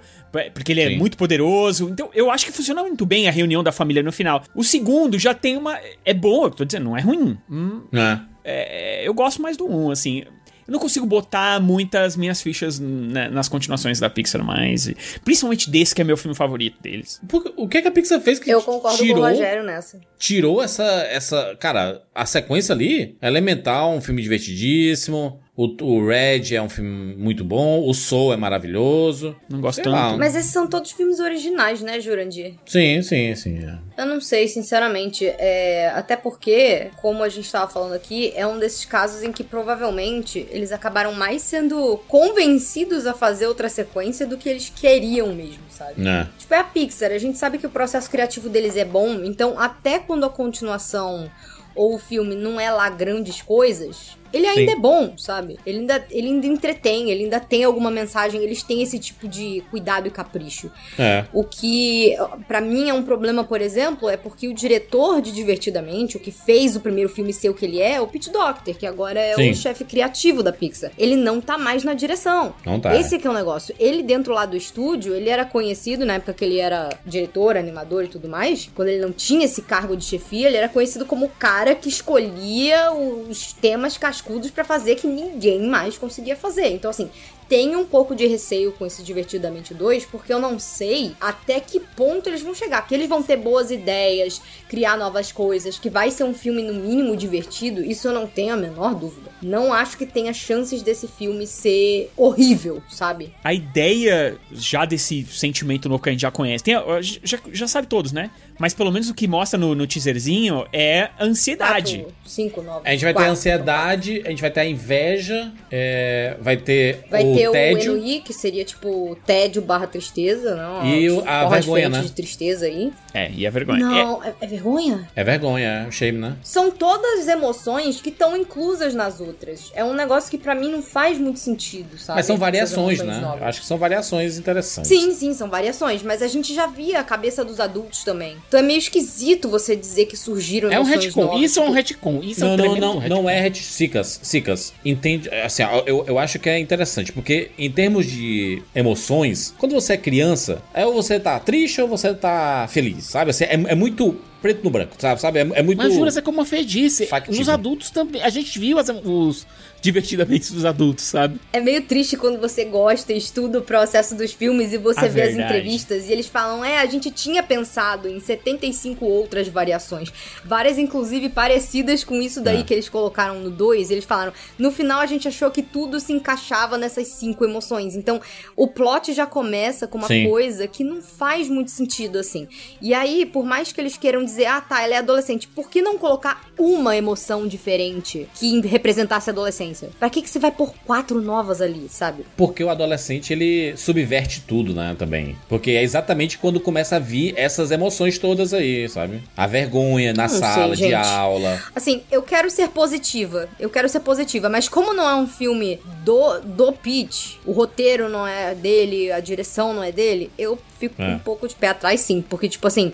[0.52, 0.98] Porque ele é Sim.
[0.98, 1.88] muito poderoso.
[1.88, 4.42] Então, eu acho que funciona muito bem a reunião da família no final.
[4.54, 5.78] O segundo já tem uma...
[6.04, 7.38] É bom, eu tô dizendo, não é ruim.
[7.50, 8.35] Hum, É.
[8.50, 10.22] é, eu gosto mais do 1, assim.
[10.66, 14.92] Eu não consigo botar muitas minhas fichas né, nas continuações da Pixar mais.
[15.24, 17.20] Principalmente desse que é meu filme favorito deles.
[17.28, 20.00] Por- o que, que a Pixar fez que Eu concordo tirou, com o Rogério nessa.
[20.18, 21.54] tirou essa, essa.
[21.60, 25.40] Cara, a sequência ali, Elemental, um filme divertidíssimo.
[25.56, 27.88] O, o Red é um filme muito bom.
[27.88, 29.34] O Soul é maravilhoso.
[29.48, 29.94] Não gosto Sei tanto.
[29.94, 30.16] lá.
[30.16, 32.54] Mas esses são todos filmes originais, né, Jurandir?
[32.66, 33.58] Sim, sim, sim.
[33.64, 34.02] é.
[34.02, 35.24] Eu não sei, sinceramente.
[35.26, 39.42] É, até porque, como a gente tava falando aqui, é um desses casos em que
[39.42, 45.62] provavelmente eles acabaram mais sendo convencidos a fazer outra sequência do que eles queriam mesmo,
[45.70, 46.06] sabe?
[46.06, 46.26] É.
[46.38, 49.58] Tipo, é a Pixar, a gente sabe que o processo criativo deles é bom, então
[49.58, 51.30] até quando a continuação
[51.74, 54.78] ou o filme não é lá grandes coisas, ele ainda Sim.
[54.78, 55.58] é bom, sabe?
[55.64, 59.62] Ele ainda, ele ainda entretém, ele ainda tem alguma mensagem, eles têm esse tipo de
[59.70, 60.70] cuidado e capricho.
[60.98, 61.24] É.
[61.32, 62.14] O que,
[62.46, 66.30] pra mim, é um problema, por exemplo, é porque o diretor de Divertidamente, o que
[66.30, 69.20] fez o primeiro filme ser o que ele é, é o Pete Docter, que agora
[69.20, 69.50] é Sim.
[69.50, 70.90] o chefe criativo da Pixar.
[70.98, 72.54] Ele não tá mais na direção.
[72.64, 72.96] Não tá.
[72.96, 73.74] Esse que é o negócio.
[73.78, 78.04] Ele, dentro lá do estúdio, ele era conhecido na época que ele era diretor, animador
[78.04, 78.70] e tudo mais.
[78.74, 81.88] Quando ele não tinha esse cargo de chefia, ele era conhecido como o cara que
[81.88, 86.68] escolhia os temas cascudos pra fazer que ninguém mais conseguia fazer.
[86.68, 87.10] Então, assim,
[87.48, 91.78] tenho um pouco de receio com esse Divertidamente 2, porque eu não sei até que
[91.78, 92.86] ponto eles vão chegar.
[92.86, 96.74] Que eles vão ter boas ideias, criar novas coisas, que vai ser um filme no
[96.74, 99.30] mínimo divertido, isso eu não tenho a menor dúvida.
[99.42, 103.32] Não acho que tenha chances desse filme ser horrível, sabe?
[103.44, 106.74] A ideia já desse sentimento novo que a gente já conhece, tem,
[107.22, 108.30] já, já sabe todos, né?
[108.58, 112.06] Mas pelo menos o que mostra no, no teaserzinho é ansiedade.
[112.24, 112.80] 5, 9.
[112.88, 117.04] A gente vai ter a ansiedade, a gente vai ter a inveja, é, vai ter
[117.10, 117.92] Vai o ter tédio.
[117.94, 120.86] o Enui, que seria tipo tédio barra tristeza, não?
[120.86, 122.00] E o- Uma a vergonha, né?
[122.00, 122.92] de tristeza aí.
[123.14, 123.78] É, e a vergonha.
[123.78, 125.08] É, Não, é, é vergonha?
[125.14, 126.36] É vergonha, é o shame, né?
[126.42, 129.70] São todas emoções que estão inclusas nas outras.
[129.74, 132.18] É um negócio que pra mim não faz muito sentido, sabe?
[132.18, 133.18] Mas são variações, né?
[133.20, 133.42] novas.
[133.42, 134.88] Acho que são variações interessantes.
[134.88, 138.36] Sim, sim, são variações, mas a gente já via a cabeça dos adultos também.
[138.48, 141.24] Então é meio esquisito você dizer que surgiram É um retcon.
[141.24, 141.40] novas.
[141.42, 142.20] Isso é um retcon.
[142.22, 143.14] Isso é Não, um não, não, retcon.
[143.22, 143.56] não é ret...
[143.62, 149.54] Sicas, Sicas, entende, assim, eu, eu acho que é interessante, porque em termos de emoções,
[149.58, 153.30] quando você é criança, é ou você tá triste ou você tá feliz, sabe?
[153.30, 155.20] Assim, é, é muito preto no branco, sabe?
[155.20, 155.38] sabe?
[155.38, 155.78] É, é muito...
[155.78, 157.06] Mas jura, é como a Fê disse.
[157.06, 157.38] Factível.
[157.40, 158.22] Nos adultos também.
[158.22, 159.46] A gente viu as- os
[159.80, 161.38] divertidamente dos adultos, sabe?
[161.52, 165.08] É meio triste quando você gosta e estuda o processo dos filmes e você A
[165.08, 165.42] vê as verdade.
[165.58, 170.12] entrevistas e eles falam: é, a gente tinha pensado em 75 outras variações.
[170.44, 172.62] Várias, inclusive, parecidas com isso daí É.
[172.64, 173.90] que eles colocaram no 2.
[173.92, 177.94] Eles falaram: no final a gente achou que tudo se encaixava nessas cinco emoções.
[177.94, 178.20] Então,
[178.56, 180.28] o plot já começa com uma Sim.
[180.28, 182.48] coisa que não faz muito sentido assim.
[182.82, 185.80] E aí, por mais que eles queiram dizer: ah, tá, ela é adolescente, por que
[185.80, 189.90] não colocar uma emoção diferente que representasse a adolescência?
[189.98, 192.24] Pra que, que você vai pôr quatro novas ali, sabe?
[192.36, 195.36] Porque o adolescente, ele subverte tudo, né, também.
[195.48, 199.22] Porque é exatamente quando começa a vir essas emoções todas aí, sabe?
[199.36, 200.94] A vergonha na Não sei, sala de gente.
[200.94, 201.62] aula.
[201.74, 203.48] Assim, eu quero ser positiva.
[203.58, 204.48] Eu quero ser positiva.
[204.48, 209.20] Mas como não é um filme do, do Pete, o roteiro não é dele, a
[209.20, 211.14] direção não é dele, eu fico É.
[211.14, 212.22] um pouco de pé atrás, sim.
[212.28, 212.92] Porque, tipo assim.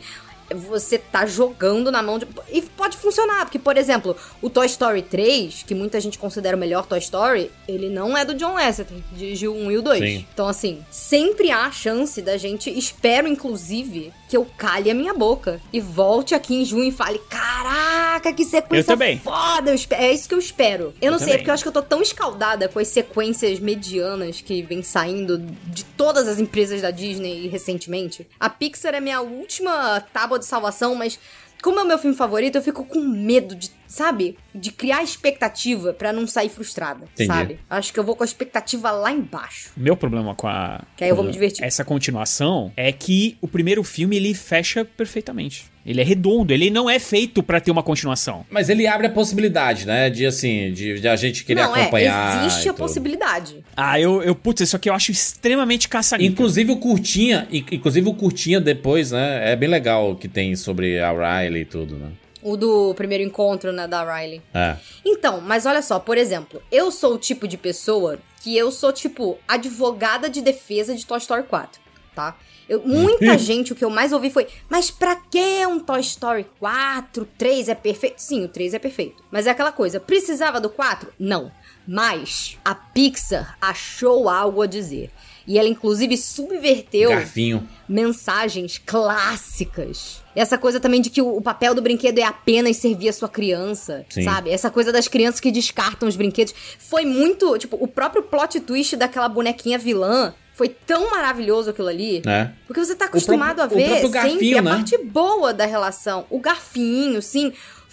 [0.68, 2.26] Você tá jogando na mão de.
[2.50, 6.60] E pode funcionar, porque, por exemplo, o Toy Story 3, que muita gente considera o
[6.60, 10.00] melhor Toy Story, ele não é do John Lasseter, dirigiu o 1 e o 2.
[10.00, 10.26] Sim.
[10.32, 15.12] Então, assim, sempre há a chance da gente, espero inclusive, que eu calhe a minha
[15.12, 19.18] boca e volte aqui em junho e fale: Caraca, que sequência Eu também.
[19.18, 19.70] foda!
[19.74, 20.94] Eu é isso que eu espero.
[21.02, 21.38] Eu não sei, também.
[21.40, 25.36] porque eu acho que eu tô tão escaldada com as sequências medianas que vem saindo
[25.36, 28.26] de todas as empresas da Disney recentemente.
[28.40, 31.18] A Pixar é minha última tábua de salvação, mas.
[31.62, 34.36] Como é o meu filme favorito, eu fico com medo de, sabe?
[34.54, 37.26] De criar expectativa pra não sair frustrada, Entendi.
[37.26, 37.58] sabe?
[37.68, 39.70] Acho que eu vou com a expectativa lá embaixo.
[39.76, 40.82] Meu problema com a.
[40.96, 41.64] Que aí eu vou me divertir.
[41.64, 45.70] Essa continuação é que o primeiro filme ele fecha perfeitamente.
[45.84, 48.46] Ele é redondo, ele não é feito pra ter uma continuação.
[48.48, 50.08] Mas ele abre a possibilidade, né?
[50.10, 52.40] De assim, de, de a gente querer não, acompanhar.
[52.42, 52.82] é, existe a tudo.
[52.84, 53.64] possibilidade.
[53.76, 58.08] Ah, eu, eu putz, isso aqui eu acho extremamente caça Inclusive o curtinha, in- inclusive
[58.08, 59.52] o curtinha depois, né?
[59.52, 61.10] É bem legal o que tem sobre a
[61.42, 62.10] Riley e tudo, né?
[62.42, 64.42] O do primeiro encontro, né, da Riley.
[64.52, 64.76] É.
[65.04, 68.92] Então, mas olha só, por exemplo, eu sou o tipo de pessoa que eu sou,
[68.92, 71.80] tipo, advogada de defesa de Toy Story 4,
[72.14, 72.36] tá?
[72.68, 76.46] Eu, muita gente, o que eu mais ouvi foi, mas pra que um Toy Story
[76.58, 77.28] 4?
[77.38, 78.14] 3 é perfeito?
[78.18, 79.22] Sim, o 3 é perfeito.
[79.30, 81.12] Mas é aquela coisa, precisava do 4?
[81.18, 81.52] Não.
[81.86, 85.10] Mas a Pixar achou algo a dizer.
[85.46, 87.68] E ela, inclusive, subverteu Garfinho.
[87.88, 90.22] mensagens clássicas.
[90.34, 93.28] Essa coisa também de que o, o papel do brinquedo é apenas servir a sua
[93.28, 94.22] criança, Sim.
[94.22, 94.50] sabe?
[94.50, 96.54] Essa coisa das crianças que descartam os brinquedos.
[96.78, 102.22] Foi muito, tipo, o próprio plot twist daquela bonequinha vilã foi tão maravilhoso aquilo ali.
[102.26, 102.50] É.
[102.66, 104.70] Porque você tá acostumado próprio- a ver próprio sempre garfinho, a né?
[104.70, 106.26] parte boa da relação.
[106.30, 107.52] O garfinho, sim.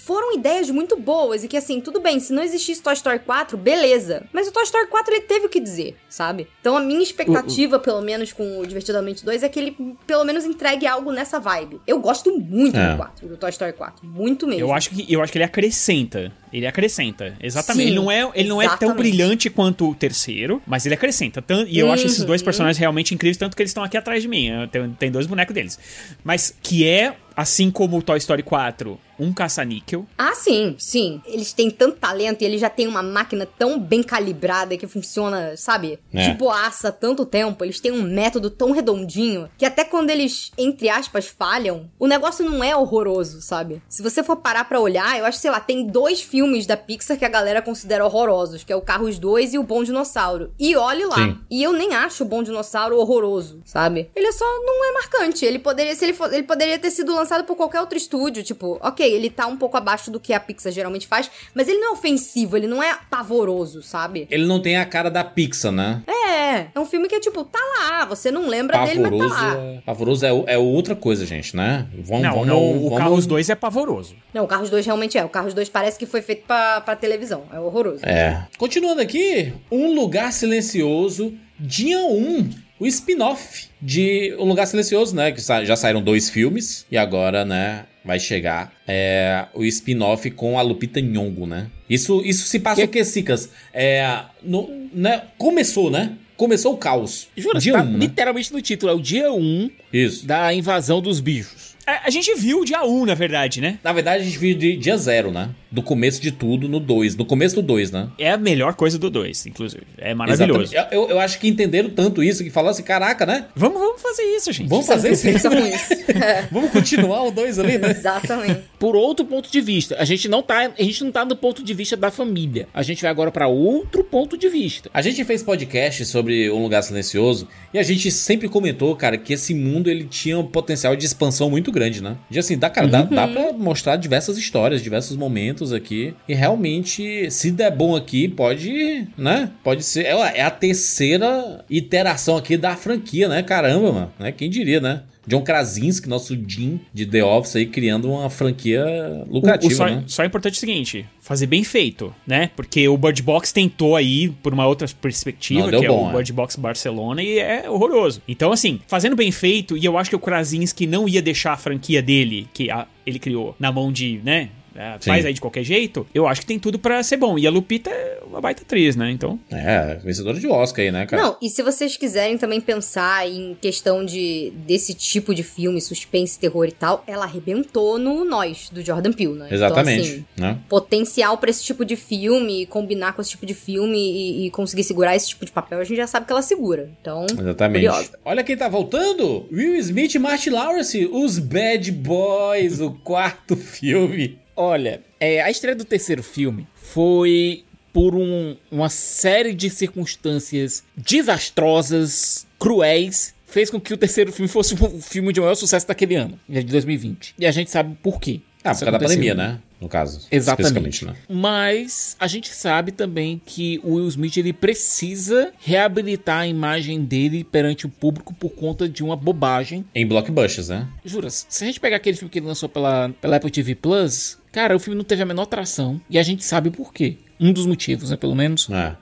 [0.10, 3.56] Foram ideias muito boas e que, assim, tudo bem, se não existisse Toy Story 4,
[3.56, 4.24] beleza.
[4.34, 6.48] Mas o Toy Story 4, ele teve o que dizer, sabe?
[6.60, 10.46] Então a minha expectativa, pelo menos com o Divertidamente 2, é que ele, pelo menos,
[10.46, 11.80] entregue algo nessa vibe.
[11.86, 12.90] Eu gosto muito É.
[12.94, 14.04] do 4, do Toy Story 4.
[14.04, 14.62] Muito mesmo.
[14.62, 16.32] Eu acho que eu acho que ele acrescenta.
[16.52, 17.38] Ele acrescenta.
[17.40, 17.84] Exatamente.
[17.84, 21.44] Sim, ele não é, ele não é tão brilhante quanto o terceiro, mas ele acrescenta.
[21.68, 22.46] E eu acho esses dois Uhum.
[22.46, 24.48] personagens realmente incríveis, tanto que eles estão aqui atrás de mim.
[24.48, 25.78] Eu tenho- Tem dois bonecos deles.
[26.24, 30.06] Mas que é, assim como o Toy Story 4, um caça-níquel.
[30.18, 31.22] Ah, sim, sim.
[31.26, 35.56] Eles têm tanto talento e eles já têm uma máquina tão bem calibrada que funciona,
[35.56, 36.00] sabe?
[36.14, 36.32] É.
[36.32, 37.64] Tipo aço há tanto tempo.
[37.64, 42.44] Eles têm um método tão redondinho que até quando eles, entre aspas, falham, o negócio
[42.44, 43.82] não é horroroso, sabe?
[43.88, 47.18] Se você for parar pra olhar, eu acho, sei lá, tem dois filmes da Pixar
[47.18, 50.54] que a galera considera horrorosos, que é o Carros 2 e o Bom Dinossauro.
[50.60, 51.16] E olhe lá.
[51.16, 51.38] Sim.
[51.50, 54.10] E eu nem acho o Bom Dinossauro horroroso, sabe?
[54.14, 55.46] Ele só não é marcante.
[55.46, 58.44] Ele poderia, se ele, for, ele poderia ter sido lançado por qualquer outro estúdio.
[58.44, 61.80] Tipo, ok, ele tá um pouco abaixo do que a Pixar geralmente faz, mas ele
[61.80, 64.28] não é ofensivo, ele não é pavoroso, sabe?
[64.30, 66.02] Ele não tem a cara da Pixar, né?
[66.08, 69.18] É, é um filme que é tipo, tá lá, você não lembra dele, mas tá
[69.18, 69.56] Pavoroso, lá.
[69.58, 71.88] é, pavoroso é, é outra coisa, gente, né?
[72.04, 74.16] Vamos, não, vamos, não, o vamos- Carros 2 é pavoroso.
[74.34, 75.24] Não, o Carros 2 realmente é.
[75.26, 77.44] O Carros 2 parece que foi feito pra, pra televisão.
[77.54, 78.06] É horroroso.
[78.06, 78.46] É.
[78.58, 82.50] Continuando aqui, Um Lugar Silencioso, dia 1,
[82.80, 85.32] o spin-off de Um Lugar Silencioso, né?
[85.32, 90.62] Que já saíram dois filmes e agora, né, vai chegar é, o spin-off com a
[90.62, 91.68] Lupita Nyong'o, né?
[91.90, 93.50] Isso, isso se passa o que, Cicas?
[93.74, 96.14] É, no, né, começou, né?
[96.38, 97.28] Começou o caos.
[97.36, 97.98] Jura, dia tá 1, né?
[98.00, 98.94] literalmente no título.
[98.94, 100.26] É o dia 1 Isso.
[100.26, 101.76] da invasão dos bichos.
[101.86, 103.80] É, a gente viu o dia 1, na verdade, né?
[103.84, 105.50] Na verdade, a gente viu de dia zero, né?
[105.72, 107.16] Do começo de tudo no 2.
[107.16, 108.10] No começo do 2, né?
[108.18, 109.84] É a melhor coisa do 2, inclusive.
[109.98, 110.74] É maravilhoso.
[110.92, 113.46] Eu, eu acho que entenderam tanto isso que falaram assim: caraca, né?
[113.56, 114.70] Vamos, vamos fazer isso, gente.
[114.70, 115.28] Vamos fazer isso.
[116.52, 117.92] Vamos continuar o 2 ali, né?
[117.92, 118.62] Exatamente.
[118.80, 121.64] Por outro ponto de vista, a gente não tá, a gente não tá no ponto
[121.64, 122.68] de vista da família.
[122.74, 124.90] A gente vai agora pra outro ponto de vista.
[124.94, 129.34] A gente fez podcast sobre Um Lugar Silencioso e a gente sempre comentou, cara, que
[129.34, 132.18] esse mundo ele tinha um potencial de expansão muito grande, né?
[132.30, 136.14] De assim, dá, cara, dá, dá pra mostrar diversas histórias, diversos momentos aqui.
[136.28, 139.52] E realmente, se der bom aqui, pode, né?
[139.64, 140.06] Pode ser.
[140.06, 143.44] É, é a terceira iteração aqui da franquia, né?
[143.44, 144.14] Caramba, mano.
[144.20, 144.32] Né?
[144.32, 145.04] Quem diria, né?
[145.28, 148.84] John Krasinski, nosso Jim de The Office aí, criando uma franquia
[149.28, 150.04] O- o lucrativa, só, né?
[150.08, 152.50] só é importante o seguinte, fazer bem feito, né?
[152.56, 156.14] Porque o Bird Box tentou aí por uma outra perspectiva, que é bom, o é.
[156.14, 158.24] Bird Box Barcelona, e é horroroso.
[158.28, 161.58] Então, assim, fazendo bem feito, e eu acho que o Krasinski não ia deixar a
[161.58, 164.50] franquia dele, que a- ele criou, na mão de, né?
[164.80, 167.38] É, Faz aí de qualquer jeito, eu acho que tem tudo pra ser bom.
[167.38, 169.12] E a Lupita é uma baita atriz, né?
[169.12, 169.40] Então.
[169.52, 171.22] É, vencedora de Oscar aí, né, cara?
[171.22, 176.40] Não, e se vocês quiserem também pensar em questão de desse tipo de filme, suspense,
[176.40, 179.48] terror e tal, ela arrebentou no Nós, do Jordan Peele, né?
[179.52, 180.60] Exatamente, Então, assim, né?
[180.70, 184.84] potencial pra esse tipo de filme, combinar com esse tipo de filme e, e conseguir
[184.84, 186.90] segurar esse tipo de papel, a gente já sabe que ela segura.
[187.02, 187.86] Então, Exatamente.
[187.86, 188.12] curiosa.
[188.24, 189.46] Olha quem tá voltando!
[189.52, 194.38] Will Smith e Martin Lawrence, os Bad Boys, o quarto filme.
[194.62, 197.64] Olha, é, a estreia do terceiro filme foi
[197.94, 204.74] por um- uma série de circunstâncias desastrosas, cruéis, fez com que o terceiro filme fosse
[204.76, 207.34] o filme de maior sucesso daquele ano, de 2020.
[207.40, 208.42] E a gente sabe por quê.
[208.62, 209.60] Ah, por causa da pandemia, né?
[209.80, 210.28] No caso.
[210.30, 211.06] Exatamente.
[211.06, 211.16] né?
[211.30, 217.46] Mas a gente sabe também que o Will Smith ele precisa reabilitar a imagem dele
[217.46, 219.86] perante o público por conta de uma bobagem.
[219.96, 220.86] Em blockbusters, né?
[221.06, 224.38] Jura, se a gente pegar aquele filme que ele lançou pela, pela Apple TV Plus,
[224.52, 227.18] cara, o filme não teve a menor tração e a gente sabe por quê.
[227.40, 228.70] Um dos motivos, né, pelo menos.
[228.70, 228.96] É.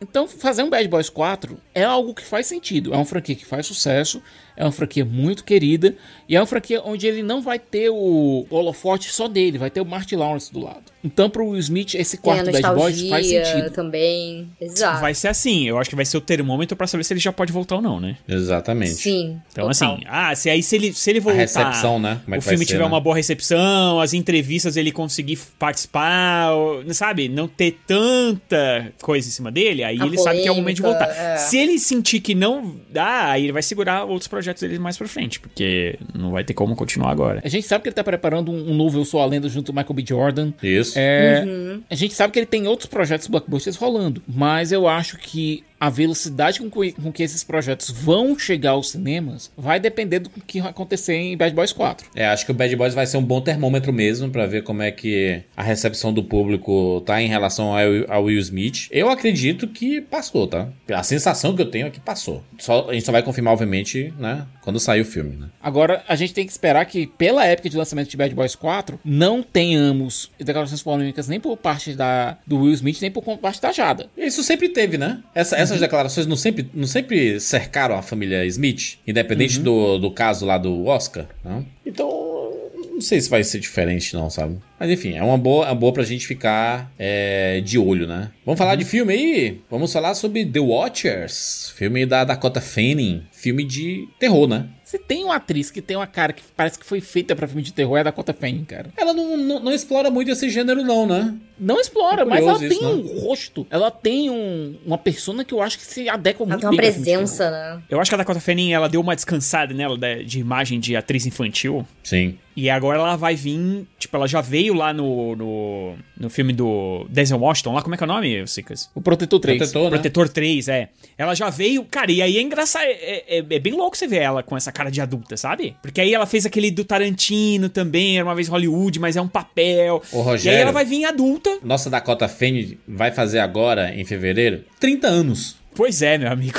[0.00, 2.92] Então, fazer um Bad Boys 4 é algo que faz sentido.
[2.92, 4.22] É uma franquia que faz sucesso,
[4.56, 5.94] é uma franquia muito querida
[6.28, 9.80] e é uma franquia onde ele não vai ter o holofote só dele, vai ter
[9.80, 10.82] o Martin Lawrence do lado.
[11.04, 13.70] Então, pro Will Smith, esse Tem a quarto Bad Boys faz sentido.
[13.72, 14.48] também.
[14.60, 15.00] Exato.
[15.00, 17.32] Vai ser assim, eu acho que vai ser o termômetro pra saber se ele já
[17.32, 18.16] pode voltar ou não, né?
[18.28, 18.92] Exatamente.
[18.92, 19.40] Sim.
[19.50, 19.94] Então, total.
[19.94, 21.38] assim, ah, se aí se ele, se ele A voltar.
[21.38, 22.20] recepção, né?
[22.24, 22.88] Como é que o filme ser, tiver né?
[22.88, 26.50] uma boa recepção, as entrevistas ele conseguir participar,
[26.92, 27.28] sabe?
[27.28, 30.76] Não ter tanta coisa em cima dele, aí A ele sabe que é o momento
[30.76, 31.06] de voltar.
[31.06, 31.36] polêmica, é.
[31.38, 35.06] Se ele sentir que não dá, aí ele vai segurar outros projetos dele mais pra
[35.08, 37.40] frente, porque não vai ter como continuar agora.
[37.44, 39.72] A gente sabe que ele tá preparando um, um novo Eu Sou a Lenda junto
[39.72, 40.04] com o Michael B.
[40.06, 40.52] Jordan.
[40.62, 40.98] Isso.
[40.98, 41.82] É, Uhum.
[41.90, 45.90] A gente sabe que ele tem outros projetos blockbusters rolando, mas eu acho que a
[45.90, 50.60] velocidade com que, com que esses projetos vão chegar aos cinemas vai depender do que
[50.60, 52.06] vai acontecer em Bad Boys 4.
[52.14, 54.80] É, acho que o Bad Boys vai ser um bom termômetro mesmo pra ver como
[54.80, 57.74] é que a recepção do público tá em relação
[58.08, 58.86] ao, Will Smith.
[58.92, 60.68] Eu acredito que passou, tá?
[60.88, 62.44] A sensação que eu tenho é que passou.
[62.60, 64.46] Só, a gente só vai confirmar, obviamente, né?
[64.60, 65.48] Quando sair o filme, né?
[65.60, 69.00] Agora, a gente tem que esperar que, pela época de lançamento de Bad Boys 4,
[69.04, 73.72] não tenhamos declarações polêmicas nem por parte da, do Will Smith, nem por parte da
[73.72, 74.08] Jada.
[74.16, 75.20] Isso sempre teve, né?
[75.34, 80.46] Essa- essas declarações não sempre, não sempre cercaram a família Smith, independente do, do caso
[80.46, 81.64] lá do Oscar, não?
[81.84, 82.52] Então,
[82.92, 84.58] não sei se vai ser diferente, não, sabe?
[84.78, 88.30] Mas enfim, é uma boa, é uma boa pra gente ficar é, de olho, né?
[88.44, 89.60] Vamos falar de filme aí?
[89.70, 94.68] Vamos falar sobre The Watchers, filme da Dakota Fanning, filme de terror, né?
[94.84, 97.62] Se tem uma atriz que tem uma cara que parece que foi feita pra filme
[97.62, 98.90] de terror, é a Dakota Fanning, cara.
[98.96, 101.34] Ela não, não, não explora muito esse gênero, não, né?
[101.62, 103.66] Não explora, É mas ela tem isso, um rosto.
[103.70, 106.76] Ela tem um, uma persona que eu acho que se adequa Ela muito tem uma
[106.76, 107.82] presença, né?
[107.88, 110.96] Eu acho que a Dakota Fanning, ela deu uma descansada nela de, de imagem de
[110.96, 111.86] atriz infantil.
[112.02, 112.36] Sim.
[112.54, 117.06] E agora ela vai vir, tipo, ela já veio lá no, no, no filme do
[117.08, 118.90] Denzel Washington, lá, como é que é o nome, Sicas?
[118.94, 119.56] O Protetor 3.
[119.58, 119.88] Protetor, né?
[119.90, 120.88] Protetor 3, é.
[121.16, 124.18] Ela já veio, cara, e aí é engraçado, é, é- é bem louco você ver
[124.18, 125.74] ela com essa cara de adulta, sabe?
[125.80, 129.28] Porque aí ela fez aquele do Tarantino também, era uma vez Hollywood, mas é um
[129.28, 130.02] papel.
[130.12, 130.58] E Rogério.
[130.58, 131.51] aí ela vai vir adulta.
[131.62, 135.56] Nossa Dakota Fanning vai fazer agora, em fevereiro, 30 anos.
[135.74, 136.58] Pois é, meu amigo.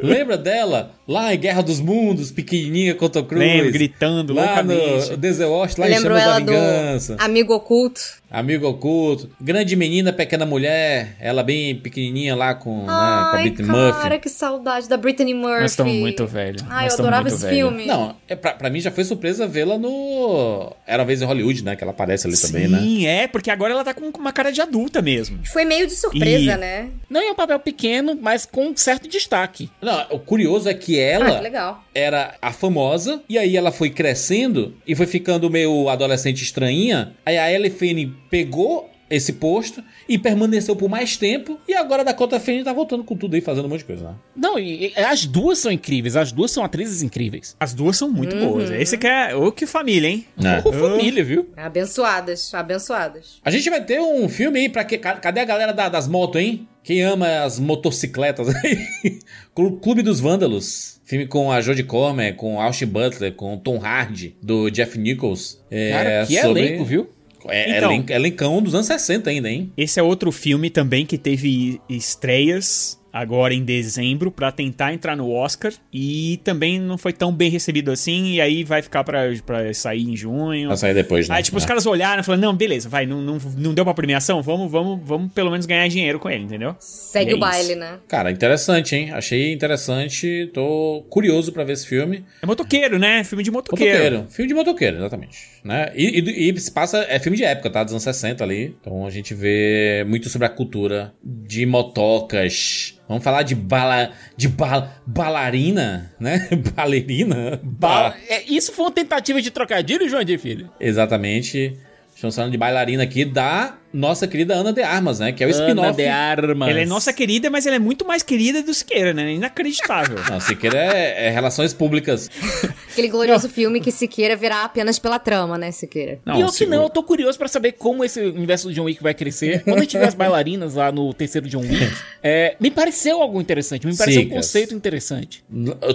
[0.00, 0.92] Lembra dela?
[1.06, 3.44] Lá em Guerra dos Mundos, pequenininha com o Tom Cruise.
[3.46, 5.10] Lembro, gritando Lá loucamente.
[5.10, 7.16] no Denzel Washington, lá em Lembrou Chamas da Vingança.
[7.18, 8.00] Amigo Oculto.
[8.34, 9.30] Amigo Oculto.
[9.40, 11.16] Grande menina, pequena mulher.
[11.20, 14.18] Ela bem pequenininha lá com, né, com a Ai, Britney cara, Murphy.
[14.20, 15.60] que saudade da Brittany Murphy.
[15.62, 16.62] Nós estamos muito velhos.
[16.68, 17.54] Ai, Nós eu adorava esse velho.
[17.54, 17.86] filme.
[17.86, 20.72] Não, é, pra, pra mim já foi surpresa vê-la no...
[20.86, 21.76] Era uma vez em Hollywood, né?
[21.76, 22.78] Que ela aparece ali também, né?
[22.78, 25.38] Sim, é, porque agora ela tá com uma cara de adulta mesmo.
[25.52, 26.88] Foi meio de surpresa, E- né?
[27.08, 29.70] Não é um papel pequeno, mas com um certo destaque.
[29.80, 31.84] Não, o curioso é que Ah, ela que legal.
[31.94, 37.14] era a famosa, e aí ela foi crescendo e foi ficando meio adolescente estranhinha.
[37.24, 41.56] Aí a Ellie Fanning pegou esse posto e permaneceu por mais tempo.
[41.68, 44.08] E agora a Dakota Fanning tá voltando com tudo aí, fazendo um monte de coisa,
[44.08, 44.14] né?
[44.34, 47.54] Não, e, e as duas são incríveis, as duas são atrizes incríveis.
[47.60, 48.70] As duas são muito boas.
[48.70, 49.36] Esse que é.
[49.36, 50.26] Ô, que família, hein?
[50.64, 51.48] Ô, família, viu?
[51.56, 53.38] Abençoadas, abençoadas.
[53.44, 54.98] A gente vai ter um filme aí pra que.
[54.98, 56.66] ca- Cadê a galera da- das motos, hein?
[56.82, 58.78] Quem ama as motocicletas aí?
[59.54, 61.00] Clu- Clube dos Vândalos.
[61.04, 65.62] Filme com a Jodie Comer, com Austin Butler, com Tom Hardy, do Jeff Nichols.
[65.70, 67.10] É, Cara, que sobre- elenco, viu?
[67.48, 69.72] É, Então- elen- elencão dos anos 60 ainda, hein?
[69.76, 75.30] Esse é outro filme também que teve estreias agora em dezembro pra tentar entrar no
[75.30, 79.72] Oscar e também não foi tão bem recebido assim e aí vai ficar pra, pra
[79.72, 80.66] sair em junho.
[80.68, 81.36] Vai sair depois, né?
[81.36, 81.66] Aí, tipo, os É.
[81.66, 85.00] caras olharam e falaram, não, beleza, vai, não, não, não deu pra premiação, vamos, vamos,
[85.06, 86.74] vamos pelo menos ganhar dinheiro com ele, entendeu?
[86.80, 87.78] Segue E é o baile, isso.
[87.78, 87.98] né?
[88.08, 89.12] Cara, interessante, hein?
[89.12, 90.50] Achei interessante.
[90.52, 92.24] Tô curioso pra ver esse filme.
[92.42, 93.22] É motoqueiro, né?
[93.22, 93.92] Filme de motoqueiro.
[93.94, 94.26] Motoqueiro.
[94.30, 95.38] Filme de motoqueiro, exatamente.
[95.62, 95.92] Né?
[95.94, 97.06] E, e- e se passa.
[97.08, 97.84] É filme de época, tá?
[97.84, 98.74] Dos anos 60 ali.
[98.80, 102.98] Então a gente vê muito sobre a cultura de motocas.
[103.08, 104.10] Vamos falar de bala.
[104.36, 106.48] de ba, bailarina, né?
[106.74, 107.60] Balerina.
[107.62, 110.70] Ba- é, isso foi uma tentativa de trocadilho, João de Filho?
[110.80, 111.78] Exatamente.
[112.14, 115.32] Estamos falando de bailarina aqui da nossa querida Ana de Armas, né?
[115.32, 115.96] Que é o Ana spin-off.
[115.96, 116.68] de Armas.
[116.68, 119.32] Ela é nossa querida, mas ela é muito mais querida do Siqueira, né?
[119.32, 120.18] Inacreditável.
[120.28, 122.28] Não, Siqueira é, é relações públicas.
[122.90, 126.18] Aquele glorioso filme que Siqueira virá apenas pela trama, né, Siqueira?
[126.24, 129.02] Não, Pior que não, eu tô curioso pra saber como esse universo do John Wick
[129.02, 129.62] vai crescer.
[129.64, 131.92] Quando a gente vê as bailarinas lá no terceiro John Wick,
[132.22, 135.44] é, me pareceu algo interessante, me pareceu um conceito interessante.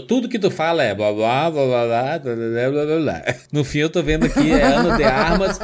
[0.08, 3.36] Tudo que tu fala é blá blá blá blá blá blá blá blá blá blá.
[3.52, 5.60] No fim eu tô vendo aqui é Ana de Armas.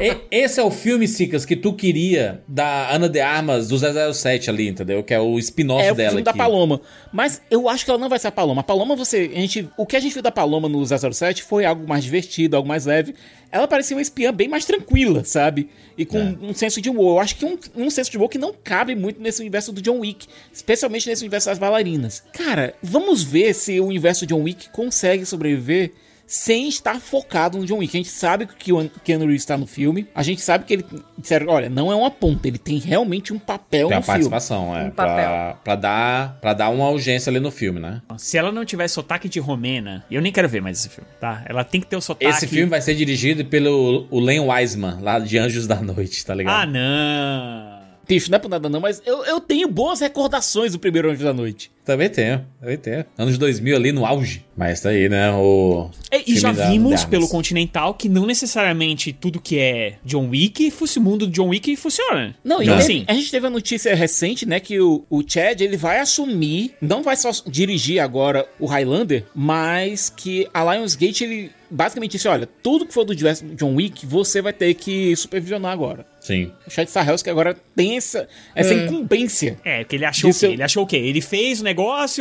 [0.00, 4.50] E- esse é o filme, Sicas, que tu queria da Ana de Armas do 007
[4.50, 5.02] ali, entendeu?
[5.04, 6.38] Que é o spin-off É o dela filme da aqui.
[6.38, 6.80] Paloma.
[7.12, 8.62] Mas eu acho que ela não vai ser a Paloma.
[8.62, 9.30] A Paloma, você.
[9.32, 12.56] A gente, o que a gente viu da Paloma no 007 foi algo mais divertido,
[12.56, 13.14] algo mais leve.
[13.52, 15.68] Ela parecia uma espiã bem mais tranquila, sabe?
[15.96, 16.36] E com É.
[16.42, 17.16] um senso de humor.
[17.16, 19.80] Eu acho que um, um senso de humor que não cabe muito nesse universo do
[19.80, 20.26] John Wick.
[20.52, 22.24] Especialmente nesse universo das bailarinas.
[22.32, 25.92] Cara, vamos ver se o universo do John Wick consegue sobreviver
[26.26, 27.96] sem estar focado no John Wick.
[27.96, 30.08] A gente sabe que o Keanu Reeves está no filme.
[30.14, 30.84] A gente sabe que ele.
[31.16, 34.06] Disseram, olha, não é uma ponta, ele tem realmente um papel Tem no filme.
[34.06, 34.84] participação, é.
[34.84, 35.58] Um pra, papel.
[35.64, 38.02] pra, dar, pra dar uma urgência ali no filme, né?
[38.18, 41.42] Se ela não tiver sotaque de romena, eu nem quero ver mais esse filme, tá?
[41.46, 42.30] Ela tem que ter o sotaque.
[42.30, 46.34] Esse filme vai ser dirigido pelo o Len Wiseman, lá de Anjos da Noite, tá
[46.34, 46.62] ligado?
[46.62, 47.86] Ah, não.
[48.08, 51.24] Bicho, não é por nada não, mas eu, eu tenho boas recordações do primeiro Anjo
[51.24, 51.72] da Noite.
[51.86, 53.04] Também tem, também tem.
[53.16, 54.44] Anos 2000 ali no auge.
[54.56, 55.30] Mas tá aí, né?
[55.32, 55.88] O.
[56.10, 57.28] É, E filme já vimos da pelo.
[57.28, 61.76] Continental que não necessariamente tudo que é John Wick fosse o mundo do John Wick
[61.76, 62.34] funciona.
[62.42, 65.22] Não, e então, teve- assim, a gente teve a notícia recente, né, que o, o
[65.26, 71.22] Chad, ele vai assumir, não vai só dirigir agora o Highlander, mas que a Lionsgate,
[71.24, 75.72] ele basicamente disse, olha, tudo que for do John Wick, você vai ter que supervisionar
[75.72, 76.06] agora.
[76.20, 76.50] Sim.
[76.66, 79.58] O Chad Stahelski agora tem essa, essa incumbência.
[79.64, 80.46] É, porque ele achou o quê?
[80.46, 80.96] eu- Ele achou o quê?
[80.96, 81.75] Ele fez o negócio,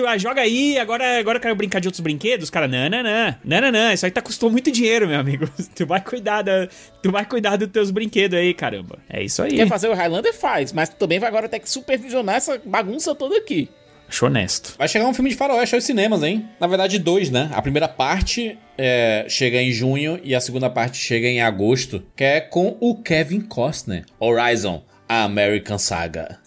[0.07, 2.49] ah, joga aí, agora, agora eu quero brincar de outros brinquedos.
[2.49, 3.35] Cara, não, não, não.
[3.43, 3.91] Não, não, não.
[3.91, 5.47] Isso aí tá custou muito dinheiro, meu amigo.
[5.75, 6.67] Tu vai cuidar da,
[7.01, 8.97] tu vai cuidar dos teus brinquedos aí, caramba.
[9.09, 9.55] É isso aí.
[9.55, 10.33] Quer fazer o Highlander?
[10.33, 13.69] Faz, mas também vai agora ter que supervisionar essa bagunça toda aqui.
[14.07, 14.75] Acho honesto.
[14.77, 16.47] Vai chegar um filme de faroeste aos cinemas, hein?
[16.59, 17.49] Na verdade, dois, né?
[17.53, 22.23] A primeira parte é, chega em junho e a segunda parte chega em agosto, que
[22.23, 24.05] é com o Kevin Costner.
[24.19, 26.39] Horizon, a American Saga.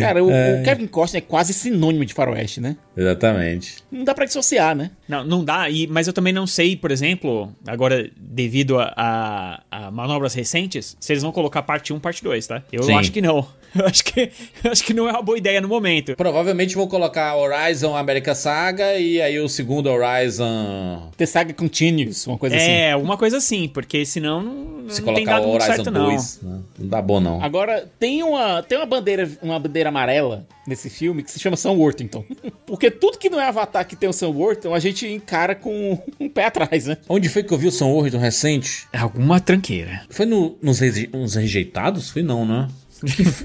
[0.00, 2.76] Cara, o, o Kevin Costner é quase sinônimo de faroeste, né?
[2.98, 3.76] Exatamente.
[3.90, 4.90] Não dá pra dissociar, né?
[5.08, 9.62] Não, não dá, e, mas eu também não sei, por exemplo, agora, devido a, a-
[9.70, 12.62] a manobras recentes, se eles vão colocar parte 1 parte 2, tá?
[12.72, 12.94] Eu Sim.
[12.94, 13.46] acho que não.
[13.78, 14.32] Eu acho que,
[14.64, 16.16] eu acho que não é uma boa ideia no momento.
[16.16, 21.10] Provavelmente vão colocar Horizon American Saga e aí o segundo Horizon.
[21.18, 22.64] The Saga Continues, uma coisa assim.
[22.70, 25.84] É, alguma coisa assim, porque senão não, Se não tem colocar dado o muito Horizon
[25.84, 26.06] certo, não.
[26.06, 26.58] 2, né?
[26.78, 27.42] não dá bom não.
[27.42, 31.72] Agora, tem uma, tem uma bandeira uma bandeira amarela nesse filme que se chama Sam
[31.72, 32.24] Worthington.
[32.66, 35.98] Porque tudo que não é Avatar que tem o Sam Worthington, a gente encara com
[36.20, 36.96] um pé atrás, né?
[37.08, 38.86] Onde foi que eu vi o Sam Worthington recente?
[38.92, 40.02] É alguma tranqueira.
[40.10, 42.10] Foi no, nos, reje- nos rejeitados?
[42.10, 42.68] Foi não, né?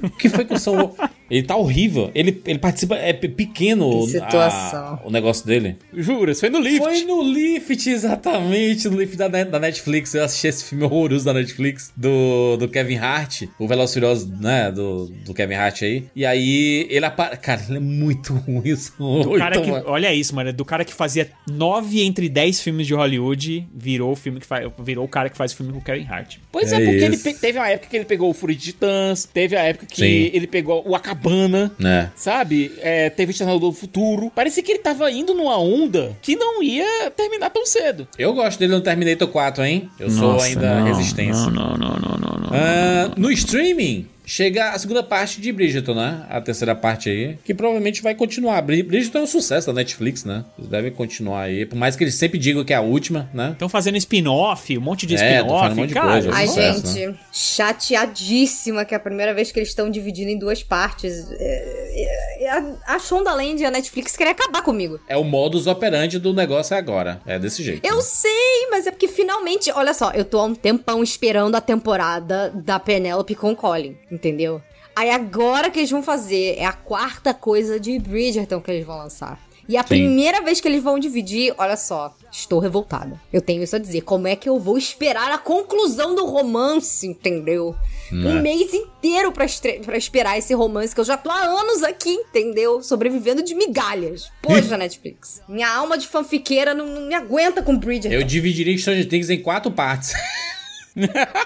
[0.04, 1.10] O que foi que o Sam Worthington...
[1.34, 2.12] Ele tá horrível.
[2.14, 2.96] Ele, ele participa...
[2.96, 5.78] É pe- pequeno Que a- o negócio dele.
[5.94, 6.80] Juras, foi no Lift.
[6.80, 8.88] Foi no Lift, exatamente.
[8.88, 10.14] No Lift da, da Netflix.
[10.14, 11.92] Eu assisti esse filme horroroso da Netflix.
[11.96, 13.44] Do, do Kevin Hart.
[13.60, 14.72] O Velozes Furiosos, né?
[14.72, 16.04] Do, do Kevin Hart aí.
[16.16, 17.38] E aí, ele apare...
[17.38, 18.72] Cara, ele é muito ruim.
[18.72, 19.86] o Sam Do Worthington, cara que, mano.
[19.88, 20.54] olha isso, mano.
[20.54, 24.70] Do cara que fazia 9 entre 10 filmes de Hollywood, virou o filme que faz,
[24.84, 26.38] virou o cara que faz o filme com o Kevin Hart.
[26.52, 27.24] Pois é, É porque ele isso.
[27.24, 29.96] pe- teve uma época que ele pegou o Fúria de Titãs, teve a época que
[29.98, 30.30] Sim.
[30.34, 31.72] ele pegou o Acabana.
[31.84, 32.10] É.
[32.16, 32.74] Sabe?
[32.80, 34.32] É, teve o Exterminador do Futuro.
[34.34, 38.08] Parecia que ele tava indo numa onda que não ia terminar tão cedo.
[38.18, 39.90] Eu gosto dele no Terminator 4, hein?
[40.00, 41.46] Eu sou ainda não, Resistência.
[41.46, 42.50] Não, não, não, não, não, não.
[42.52, 46.26] Ah, no streaming, chega a segunda parte de Bridgerton, né?
[46.30, 48.62] A terceira parte aí, que provavelmente vai continuar.
[48.62, 50.46] Bri- Bridgerton é um sucesso da Netflix, né?
[50.58, 53.52] Eles devem continuar aí, por mais que eles sempre digam que é a última, né?
[53.52, 55.72] Estão fazendo spin-off, um monte de É, spin-off.
[55.72, 56.30] um monte de cara, coisa.
[56.34, 60.64] Ai, Sucesso, gente, chateadíssima que é a primeira vez que eles estão dividindo em duas
[60.64, 61.26] partes.
[61.32, 65.00] É, é, a, Shondaland e a Netflix querem acabar comigo.
[65.08, 67.22] É o modus operandi do negócio agora.
[67.26, 67.86] É desse jeito.
[67.86, 71.62] Eu sei, mas é porque finalmente, olha só, eu tô há um tempão esperando a
[71.62, 74.62] temporada da Penelope com o Colin, entendeu?
[74.96, 78.98] Aí agora que eles vão fazer é a quarta coisa de Bridgerton que eles vão
[78.98, 79.40] lançar.
[79.68, 83.20] E a primeira vez que eles vão dividir, olha só, estou revoltada.
[83.32, 84.02] Eu tenho isso a dizer.
[84.02, 87.74] Como é que eu vou esperar a conclusão do romance, entendeu?
[88.12, 89.46] Um mês inteiro pra,
[89.86, 92.84] pra esperar esse romance que eu já tô há anos aqui, entendeu?
[92.84, 94.30] Sobrevivendo de migalhas.
[94.42, 95.42] Poxa, Netflix.
[95.48, 98.20] Minha alma de fanfiqueira não, não me aguenta com Bridgerton.
[98.20, 100.14] Eu dividiria Stranger Things em quatro partes.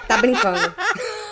[0.06, 0.58] Tá brincando.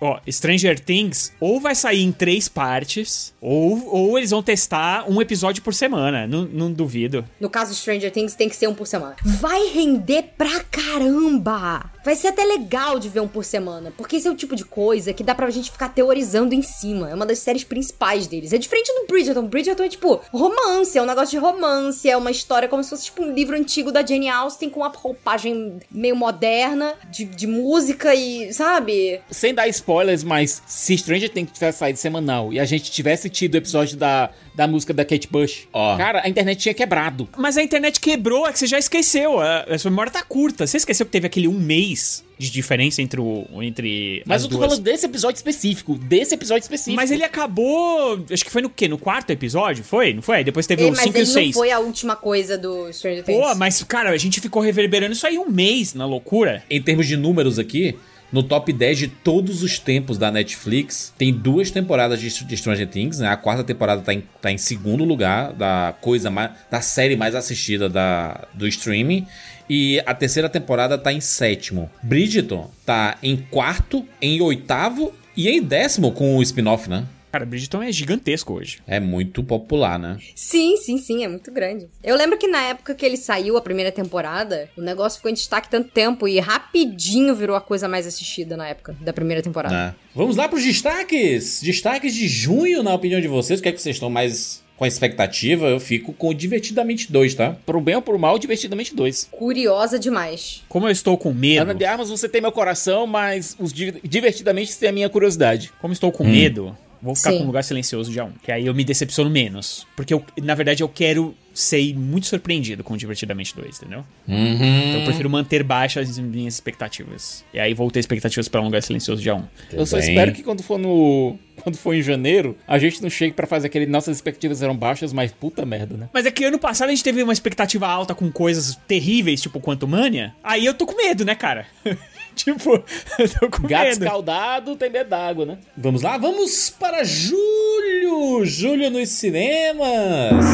[0.00, 5.20] Ó, Stranger Things ou vai sair em três partes, ou, ou eles vão testar um
[5.20, 6.26] episódio por semana.
[6.26, 7.24] Não, não duvido.
[7.40, 9.16] No caso Stranger Things, tem que ser um por semana.
[9.24, 11.90] Vai render pra caramba!
[12.04, 13.92] Vai ser até legal de ver um por semana.
[13.96, 17.10] Porque esse é o tipo de coisa que dá pra gente ficar teorizando em cima.
[17.10, 18.52] É uma das séries principais deles.
[18.52, 19.46] É diferente do Bridgerton.
[19.46, 23.04] Bridgerton é tipo romance, é um negócio de romance, é uma história como se fosse
[23.06, 28.14] tipo um livro antigo da Jane Austen com uma roupagem meio moderna, de, de música
[28.14, 29.20] e, sabe?
[29.30, 33.54] Sem dar spoilers, mas se Stranger Things tivesse saído semanal e a gente tivesse tido
[33.54, 35.96] o episódio da, da música da Kate Bush, Ó.
[35.96, 37.26] cara, a internet tinha quebrado.
[37.38, 39.40] Mas a internet quebrou, é que você já esqueceu.
[39.40, 40.66] A, a sua memória tá curta.
[40.66, 43.46] Você esqueceu que teve aquele um mês de diferença entre o.
[43.62, 44.68] Entre Mas as eu tô duas.
[44.68, 46.94] falando desse episódio específico, desse episódio específico.
[46.96, 48.22] Mas ele acabou.
[48.30, 48.86] Acho que foi no quê?
[48.86, 49.82] No quarto episódio?
[49.82, 50.12] Foi?
[50.12, 50.44] Não foi?
[50.44, 51.54] Depois teve Ei, o mas 5 e o ele não 6.
[51.54, 53.40] foi a última coisa do Stranger Things.
[53.40, 56.62] Pô, mas, cara, a gente ficou reverberando isso aí um mês na loucura.
[56.70, 57.96] Em termos de números aqui,
[58.32, 62.86] no top 10 de todos os tempos da Netflix, tem duas temporadas de, de Stranger
[62.86, 63.28] Things, né?
[63.28, 67.34] A quarta temporada tá em, tá em segundo lugar da coisa mais, da série mais
[67.34, 69.26] assistida da, do streaming.
[69.68, 71.90] E a terceira temporada tá em sétimo.
[72.02, 77.04] Bridgerton tá em quarto, em oitavo e em décimo com o spin-off, né?
[77.30, 78.78] Cara, Bridgerton é gigantesco hoje.
[78.86, 80.16] É muito popular, né?
[80.34, 81.86] Sim, sim, sim, é muito grande.
[82.02, 85.34] Eu lembro que na época que ele saiu, a primeira temporada, o negócio ficou em
[85.34, 89.74] destaque tanto tempo e rapidinho virou a coisa mais assistida na época da primeira temporada.
[89.74, 89.94] Né?
[90.14, 91.60] Vamos lá pros destaques.
[91.62, 93.60] Destaques de junho, na opinião de vocês.
[93.60, 95.66] O que é que vocês estão mais com a expectativa?
[95.68, 97.56] Eu fico com o Divertidamente 2, tá?
[97.66, 99.28] Pro bem ou pro mal, Divertidamente 2.
[99.30, 100.62] Curiosa demais.
[100.68, 101.62] Como eu estou com medo.
[101.62, 105.70] Ana de Armas, você tem meu coração, mas os di- Divertidamente tem a minha curiosidade.
[105.80, 106.12] Como estou Hum.
[106.12, 107.38] com medo, vou ficar Sim.
[107.38, 108.32] com um lugar silencioso dia 1.
[108.42, 109.86] Que aí eu me decepciono menos.
[109.96, 114.04] Porque eu, na verdade, eu quero ser muito surpreendido com o Divertidamente 2, entendeu?
[114.28, 114.54] Uhum.
[114.54, 117.44] Então eu prefiro manter baixas as minhas expectativas.
[117.52, 119.44] E aí vou ter expectativas para um lugar silencioso dia 1.
[119.72, 120.08] Eu só bem.
[120.08, 121.36] espero que quando for no.
[121.60, 123.86] Quando for em janeiro, a gente não chegue pra fazer aquele.
[123.86, 126.08] Nossas expectativas eram baixas, mas puta merda, né?
[126.12, 129.58] Mas é que ano passado a gente teve uma expectativa alta com coisas terríveis, tipo
[129.58, 130.34] Quanto Mania.
[130.44, 131.66] Aí eu tô com medo, né, cara?
[132.38, 132.72] tipo,
[133.18, 134.04] eu tô com Gato medo.
[134.04, 135.58] escaldado tem medo d'água, né?
[135.76, 138.44] Vamos lá, vamos para julho!
[138.44, 140.46] Julho nos cinemas!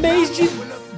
[0.00, 0.48] Mês de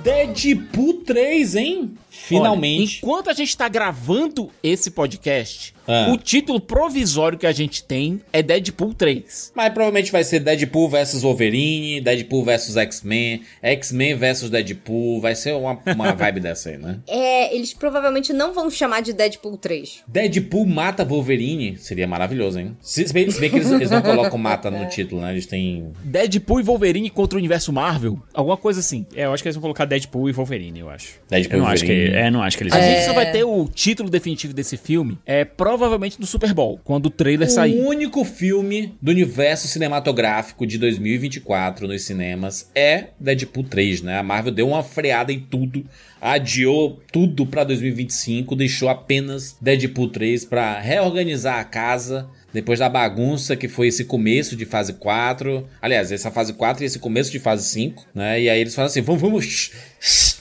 [0.02, 1.94] Deadpool 3, hein?
[2.38, 3.00] Finalmente.
[3.02, 6.10] Olha, enquanto a gente tá gravando esse podcast, Ah.
[6.12, 9.52] o título provisório que a gente tem é Deadpool 3.
[9.54, 15.20] Mas provavelmente vai ser Deadpool versus Wolverine, Deadpool versus X-Men, X-Men versus Deadpool.
[15.20, 16.98] Vai ser uma, uma vibe dessa aí, né?
[17.08, 20.04] É, eles provavelmente não vão chamar de Deadpool 3.
[20.06, 21.76] Deadpool mata Wolverine.
[21.78, 22.76] Seria maravilhoso, hein?
[22.80, 25.32] Se se bem, se bem que eles, eles não colocam mata no título, né?
[25.32, 25.92] Eles têm.
[26.04, 28.18] Deadpool e Wolverine contra o universo Marvel?
[28.32, 29.04] Alguma coisa assim.
[29.16, 31.14] É, eu acho que eles vão colocar Deadpool e Wolverine, eu acho.
[31.28, 32.16] Deadpool eu e não acho que, Wolverine.
[32.20, 35.18] É, não acho que eles A gente só vai ter o título definitivo desse filme
[35.24, 37.78] é provavelmente no Super Bowl, quando o trailer O sair.
[37.80, 44.18] único filme do universo cinematográfico de 2024 nos cinemas é Deadpool 3, né?
[44.18, 45.84] A Marvel deu uma freada em tudo,
[46.20, 52.28] adiou tudo pra 2025, deixou apenas Deadpool 3 pra reorganizar a casa.
[52.52, 55.68] Depois da bagunça que foi esse começo de fase 4.
[55.80, 58.40] Aliás, essa fase 4 e esse começo de fase 5, né?
[58.40, 59.70] E aí eles falam assim: vamos, vamos,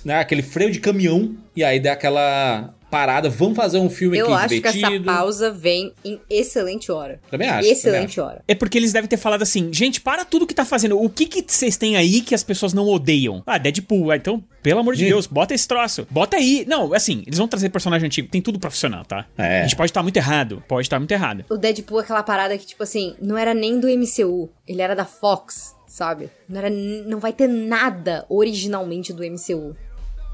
[0.04, 0.20] né?
[0.20, 1.36] Aquele freio de caminhão.
[1.56, 4.88] E aí dá aquela parada, vamos fazer um filme Eu aqui acho divertido.
[4.90, 7.20] que essa pausa vem em excelente hora.
[7.30, 7.58] Também acho.
[7.60, 8.22] também excelente acho.
[8.22, 8.44] hora.
[8.48, 11.00] É porque eles devem ter falado assim, gente, para tudo que tá fazendo.
[11.02, 13.44] O que que vocês têm aí que as pessoas não odeiam?
[13.46, 14.12] Ah, Deadpool.
[14.12, 15.06] Ah, então, pelo amor de.
[15.06, 16.08] Deus, bota esse troço.
[16.10, 16.66] Bota aí.
[16.68, 18.28] Não, assim, eles vão trazer personagem antigo.
[18.28, 19.26] Tem tudo profissional, tá?
[19.38, 19.60] É.
[19.60, 20.64] A gente pode estar muito errado.
[20.68, 21.46] Pode estar muito errado.
[21.50, 24.50] O Deadpool é aquela parada que, tipo assim, não era nem do MCU.
[24.68, 26.30] Ele era da Fox, sabe?
[26.48, 29.76] Não, era, não vai ter nada originalmente do MCU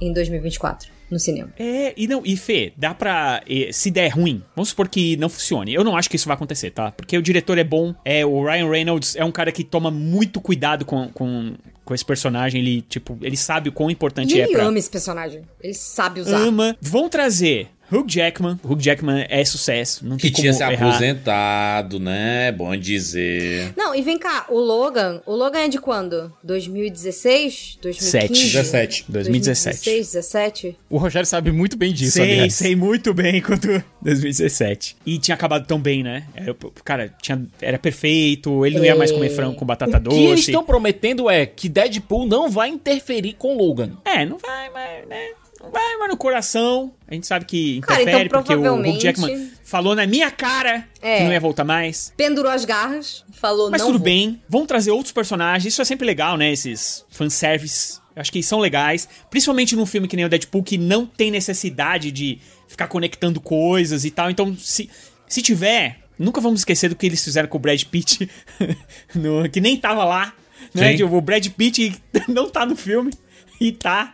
[0.01, 1.49] em 2024 no cinema.
[1.59, 3.41] É, e não, e Fê, dá pra.
[3.71, 5.73] Se der ruim, vamos supor que não funcione.
[5.73, 6.91] Eu não acho que isso vai acontecer, tá?
[6.91, 10.41] Porque o diretor é bom, é o Ryan Reynolds é um cara que toma muito
[10.41, 12.59] cuidado com, com, com esse personagem.
[12.59, 14.65] Ele, tipo, ele sabe o quão importante E é ele pra.
[14.65, 15.43] ama esse personagem.
[15.61, 16.37] Ele sabe usar.
[16.37, 16.75] ama.
[16.81, 18.59] Vão trazer Hugh Jackman.
[18.63, 20.05] Hugh Jackman é sucesso.
[20.05, 20.87] Não Que tem tinha como se errar.
[20.89, 22.51] aposentado, né?
[22.51, 23.73] Bom dizer.
[23.77, 25.21] Não, e vem cá, o Logan.
[25.25, 26.31] O Logan é de quando?
[26.43, 27.77] 2016?
[27.81, 28.51] 2015?
[28.51, 29.05] 17.
[29.09, 29.11] 2017.
[29.11, 30.77] 2016, 17?
[30.89, 32.53] O Rogério sabe muito bem disso, Sei, aliás.
[32.53, 33.67] sei muito bem quanto
[34.01, 34.95] 2017.
[35.05, 36.25] E tinha acabado tão bem, né?
[36.35, 40.15] Era, cara, tinha, era perfeito, ele não ia mais comer frango com batata O que
[40.15, 40.41] eles doce.
[40.51, 43.91] estão prometendo é que Deadpool não vai interferir com Logan.
[44.05, 45.29] É, não vai, mas, né?
[45.71, 46.93] Vai, mas no coração.
[47.07, 50.87] A gente sabe que Cara, interfere então, porque o Hugh Jackman falou na minha cara
[51.01, 51.17] É.
[51.19, 52.13] que não ia voltar mais.
[52.17, 54.05] Pendurou as garras, falou Mas não tudo vou.
[54.05, 56.51] bem, vão trazer outros personagens, isso é sempre legal, né?
[56.51, 57.99] Esses fanservice.
[58.15, 59.07] Eu Acho que são legais.
[59.29, 64.05] Principalmente num filme que nem o Deadpool, que não tem necessidade de ficar conectando coisas
[64.05, 64.29] e tal.
[64.31, 64.89] Então, se,
[65.27, 68.29] se tiver, nunca vamos esquecer do que eles fizeram com o Brad Pitt,
[69.13, 70.33] no- que nem tava lá.
[70.73, 70.95] Né?
[70.97, 71.03] Sim.
[71.03, 71.93] O Brad Pitt
[72.27, 73.11] não tá no filme
[73.59, 74.13] e tá.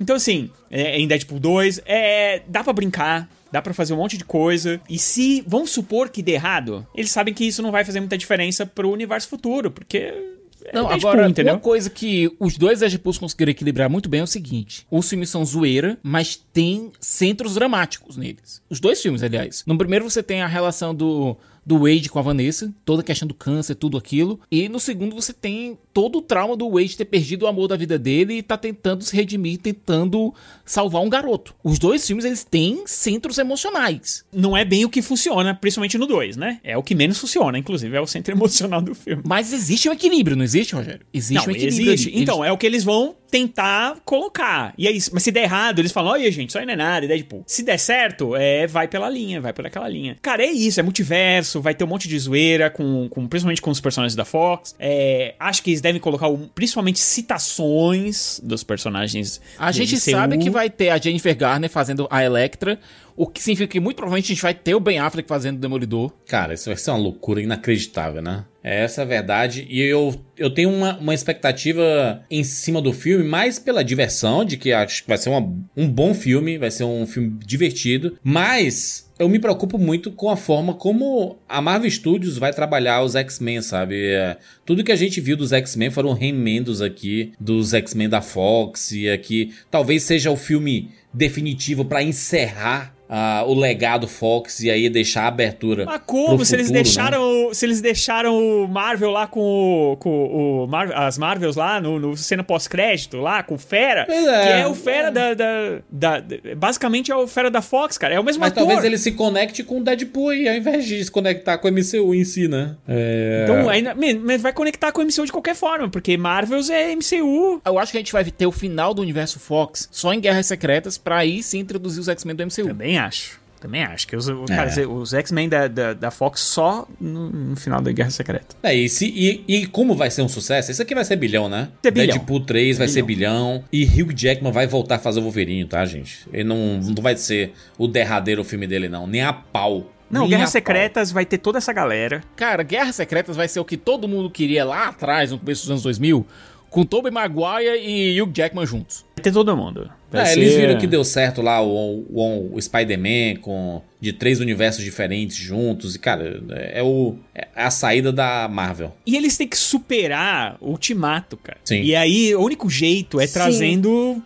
[0.00, 3.28] Então, assim, é, em Deadpool 2, é, dá pra brincar.
[3.52, 4.80] Dá pra fazer um monte de coisa.
[4.88, 8.16] E se, vamos supor que dê errado, eles sabem que isso não vai fazer muita
[8.16, 9.96] diferença pro universo futuro, porque.
[9.96, 14.22] é Não, Deadpool, agora, uma coisa que os dois Deadpools conseguiram equilibrar muito bem é
[14.22, 18.62] o seguinte: os filmes são zoeira, mas tem centros dramáticos neles.
[18.70, 19.64] Os dois filmes, aliás.
[19.66, 23.26] No primeiro você tem a relação do, do Wade com a Vanessa, toda a questão
[23.26, 24.40] do câncer, tudo aquilo.
[24.50, 27.76] E no segundo você tem todo o trauma do Wade ter perdido o amor da
[27.76, 31.54] vida dele e tá tentando se redimir, tentando salvar um garoto.
[31.62, 34.24] Os dois filmes, eles têm centros emocionais.
[34.32, 36.60] Não é bem o que funciona, principalmente no 2, né?
[36.62, 39.22] É o que menos funciona, inclusive, é o centro emocional do filme.
[39.26, 41.00] Mas existe um equilíbrio, não existe, Rogério?
[41.12, 41.92] Existe não, um equilíbrio.
[41.92, 42.08] existe.
[42.08, 42.22] ali.
[42.22, 44.74] Então, é o que eles vão tentar colocar.
[44.76, 47.04] E aí, mas se der errado, eles falam, olha, gente, isso aí não é nada,
[47.04, 47.44] e Deadpool.
[47.46, 50.16] Se der certo, é, vai pela linha, vai por aquela linha.
[50.20, 53.70] Cara, é isso, é multiverso, vai ter um monte de zoeira, com, com, principalmente com
[53.70, 54.74] os personagens da Fox.
[54.78, 59.40] É, acho que eles devem colocar o- principalmente citações dos personagens.
[59.58, 60.10] A do gente MCU.
[60.10, 62.78] sabe que vai ter a Jennifer Garner fazendo a Electra,
[63.16, 65.60] o que significa que muito provavelmente a gente vai ter o Ben Affleck fazendo o
[65.60, 66.12] Demolidor.
[66.26, 68.44] Cara, isso vai ser uma loucura inacreditável, né?
[68.62, 69.66] Essa é a verdade.
[69.70, 74.56] E eu, eu tenho uma, uma expectativa em cima do filme, mais pela diversão, de
[74.56, 78.18] que acho que vai ser uma- um bom filme, vai ser um filme divertido.
[78.22, 83.14] Mas eu me preocupo muito com a forma como a Marvel Studios vai trabalhar os
[83.14, 83.96] X-Men, sabe?
[84.12, 88.92] É, tudo que a gente viu dos X-Men foram remendos aqui, dos X-Men da Fox,
[88.92, 92.94] e aqui talvez seja o filme definitivo pra encerrar.
[93.12, 95.84] Ah, o legado Fox e aí deixar a abertura.
[95.84, 96.36] Mas como?
[96.36, 96.82] pro se eles futuro, né?
[96.84, 97.50] deixaram.
[97.54, 99.96] Se eles deixaram o Marvel lá com o.
[99.96, 104.02] Com o Mar- as Marvels lá no, no cena pós-crédito, lá, com o Fera.
[104.08, 104.42] É.
[104.46, 108.14] que é o Fera da, da, da- da- Basicamente é o Fera da Fox, cara.
[108.14, 108.64] É o mesmo Mas ator.
[108.64, 111.72] talvez ele se conecte com o Deadpool aí, ao invés de se conectar com o
[111.72, 112.76] MCU em si, né?
[112.86, 113.42] É...
[113.44, 117.60] Então, ainda, mas vai conectar com o MCU de qualquer forma, porque Marvels é MCU.
[117.64, 120.46] Eu acho que a gente vai ter o final do universo Fox só em Guerras
[120.46, 122.68] Secretas pra aí sim introduzir os X-Men do MCU.
[122.68, 123.40] Também acho.
[123.60, 124.06] Também acho.
[124.06, 124.86] Que os, o- É.
[124.86, 128.56] os X-Men da, da, da Fox só no, no final da Guerra Secreta.
[128.62, 130.70] É, e, se, e, e como vai ser um sucesso?
[130.70, 131.68] Isso aqui vai ser bilhão, né?
[131.82, 132.16] Ser bilhão.
[132.16, 133.62] Deadpool 3 vai ser bilhão.
[133.70, 136.20] E Hugh Jackman vai voltar a fazer o Wolverine, tá, gente?
[136.32, 139.06] Ele não, não vai ser o derradeiro filme dele, não.
[139.06, 139.90] Nem a pau.
[140.10, 142.22] Não, Nem Guerras a Secretas vai ter toda essa galera.
[142.36, 145.70] Cara, Guerras Secretas vai ser o que todo mundo queria lá atrás, no começo dos
[145.70, 146.26] anos 2000,
[146.70, 149.04] com Tobey Maguire e Hugh Jackman juntos.
[149.16, 149.90] Vai ter todo mundo.
[150.10, 154.12] Vai É, eles ser- viram que deu certo lá o, o, o Spider-Man com de
[154.12, 155.94] três universos diferentes juntos.
[155.94, 158.92] E, cara, é, o, é a saída da Marvel.
[159.06, 161.58] E eles têm que superar o Ultimato, cara.
[161.64, 161.82] Sim.
[161.82, 163.32] E aí, o único jeito é Sim.
[163.34, 164.22] trazendo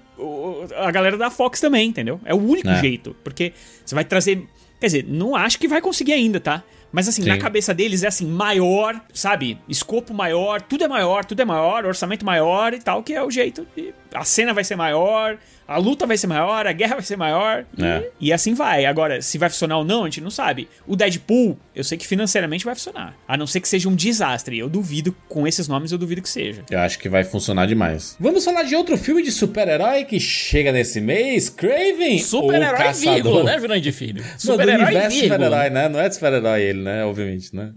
[0.76, 2.20] a galera da Fox também, entendeu?
[2.24, 2.80] É o único É.
[2.80, 3.14] jeito.
[3.24, 3.52] Porque
[3.84, 4.42] você vai trazer.
[4.80, 6.62] Quer dizer, não acho que vai conseguir ainda, tá?
[6.92, 7.28] Mas assim, Sim.
[7.28, 9.58] na cabeça deles é assim, maior, sabe?
[9.68, 13.30] Escopo maior, tudo é maior, tudo é maior, orçamento maior e tal, que é o
[13.30, 13.66] jeito.
[13.76, 15.36] de- A cena vai ser maior,
[15.66, 17.64] a luta vai ser maior, a guerra vai ser maior.
[17.76, 18.10] e- É.
[18.20, 18.84] E, assim vai.
[18.84, 20.68] Agora, se vai funcionar ou não, a gente não sabe.
[20.86, 23.14] O Deadpool, eu sei que financeiramente vai funcionar.
[23.26, 24.58] A não ser que seja um desastre.
[24.58, 26.62] Eu duvido, com esses nomes, eu duvido que seja.
[26.70, 28.16] Eu acho que vai funcionar demais.
[28.20, 32.18] Vamos falar de outro filme de super-herói que chega nesse mês, Craven.
[32.20, 33.14] Super-herói Caçador.
[33.14, 34.22] vírgula, né, Jurandir Filho?
[34.38, 35.88] Super-herói super-herói, né?
[35.88, 37.04] Não é de super-herói ele, né?
[37.04, 37.72] Obviamente, né?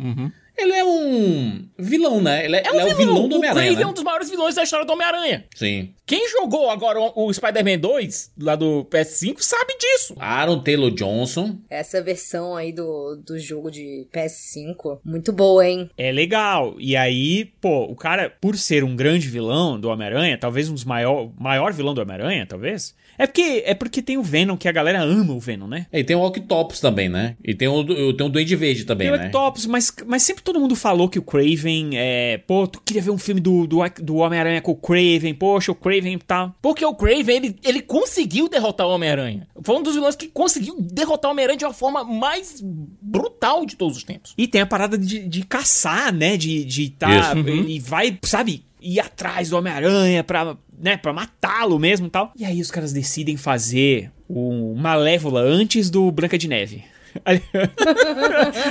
[0.58, 2.46] Ele é um vilão, né?
[2.46, 3.86] Ele é, É um ele é o vilão do o Homem-Aranha, é né?
[3.86, 5.46] um dos maiores vilões da história do Homem-Aranha.
[5.56, 5.94] Sim.
[6.06, 10.16] Quem jogou agora o o Spider-Man 2, lá do PS5, sabe disso.
[10.20, 11.58] Aaron Taylor Johnson.
[11.70, 15.90] Essa versão aí do, do jogo de PS5, muito boa, hein?
[15.98, 16.76] É legal.
[16.80, 20.86] E aí, pô, o cara, por ser um grande vilão do Homem-Aranha, talvez um dos
[20.86, 22.96] maior, maior vilão do Homem-Aranha, talvez.
[23.18, 25.88] É porque, é porque tem o Venom, que a galera ama o Venom, né?
[25.92, 27.36] E tem o Octopus também, né?
[27.44, 29.26] E tem o, tem o Duende Verde também, Tem o né?
[29.28, 32.38] Octopus, mas, mas sempre todo mundo falou que o Craven é.
[32.38, 35.76] Pô, tu queria ver um filme do, do, do Homem-Aranha com o Craven, poxa, o
[35.76, 36.56] Craven e tal.
[36.62, 39.48] Porque o Craven, ele, ele conseguiu derrotar o Homem-Aranha.
[39.64, 42.62] Foi um dos vilões que conseguiu derrotar o Homem-Aranha de uma forma mais
[43.02, 44.34] brutal de todos os tempos.
[44.38, 46.38] E tem a parada de, de caçar, né?
[46.38, 47.10] De, de tá.
[47.10, 47.50] Isso.
[47.68, 52.32] E vai, sabe, ir atrás do Homem-Aranha pra, né, pra matá-lo mesmo e tal.
[52.38, 56.84] E aí os caras decidem fazer o Malévola antes do Branca de Neve.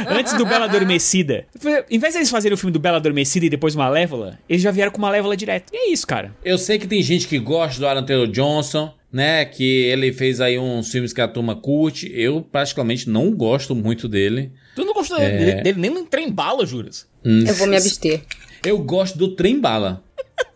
[0.09, 1.47] antes do Bela Adormecida.
[1.91, 4.71] Em vez de eles fazerem o filme do Bela Adormecida e depois Malévola, eles já
[4.71, 5.73] vieram com Malévola direto.
[5.73, 6.35] E é isso, cara.
[6.45, 9.45] Eu sei que tem gente que gosta do Aaron Taylor Johnson, né?
[9.45, 12.11] Que ele fez aí uns filmes que a turma curte.
[12.15, 14.53] Eu, praticamente, não gosto muito dele.
[14.75, 15.37] Tu não gostou É.
[15.37, 17.07] dele, dele nem no trem bala, juras?
[17.25, 18.23] Eu vou me abster.
[18.67, 20.03] Eu gosto do Trem Bala.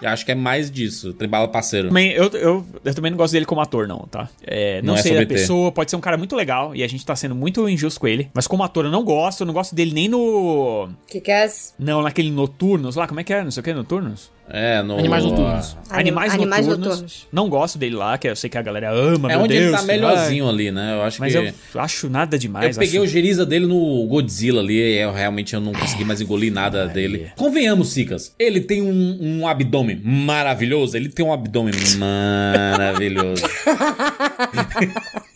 [0.00, 1.12] Eu acho que é mais disso.
[1.12, 1.88] Trem Bala parceiro.
[1.88, 4.28] Também, eu, eu, eu também não gosto dele como ator, não, tá?
[4.46, 5.40] É, não, Não é sei da sobre ter.
[5.40, 8.06] pessoa, pode ser um cara muito legal e a gente tá sendo muito injusto com
[8.06, 8.30] ele.
[8.32, 10.88] Mas como ator eu não gosto, eu não gosto dele nem no.
[11.08, 11.48] Que que é?
[11.80, 13.42] Não, naquele Noturnos lá, como é que é?
[13.42, 14.30] Não sei o que, Noturnos?
[14.50, 14.98] É, no...
[14.98, 15.76] Animais noturnos.
[15.90, 16.88] Animais, Animais noturnos.
[16.88, 17.26] Noturnos.
[17.30, 19.64] Não gosto dele lá, que eu sei que a galera ama, É meu onde Deus.
[19.64, 19.86] ele tá ai.
[19.86, 20.94] melhorzinho ali, né?
[20.96, 21.54] Eu acho Mas que...
[21.74, 22.78] eu acho nada Eu demais.
[22.78, 23.04] peguei acho...
[23.04, 26.86] o geriza dele no Godzilla ali, e eu realmente eu não consegui mais engolir nada
[26.86, 27.30] dele.
[27.36, 33.42] Convenhamos, Sicas, ele tem um, um abdômen maravilhoso, ele tem um abdômen maravilhoso.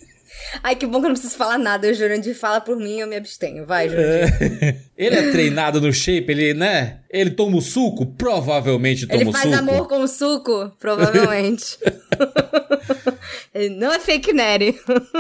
[0.63, 1.89] Ai, que bom que eu não preciso falar nada.
[1.89, 3.67] O Jurandir fala por mim eu me abstenho.
[3.67, 4.77] Vai, Jurandir.
[4.97, 6.99] ele é treinado no shape, ele, né?
[7.11, 8.07] Ele toma o suco?
[8.07, 9.59] Provavelmente toma Ele o faz suco.
[9.59, 11.77] amor com o suco, provavelmente.
[13.55, 14.79] Ele não é fake Nery.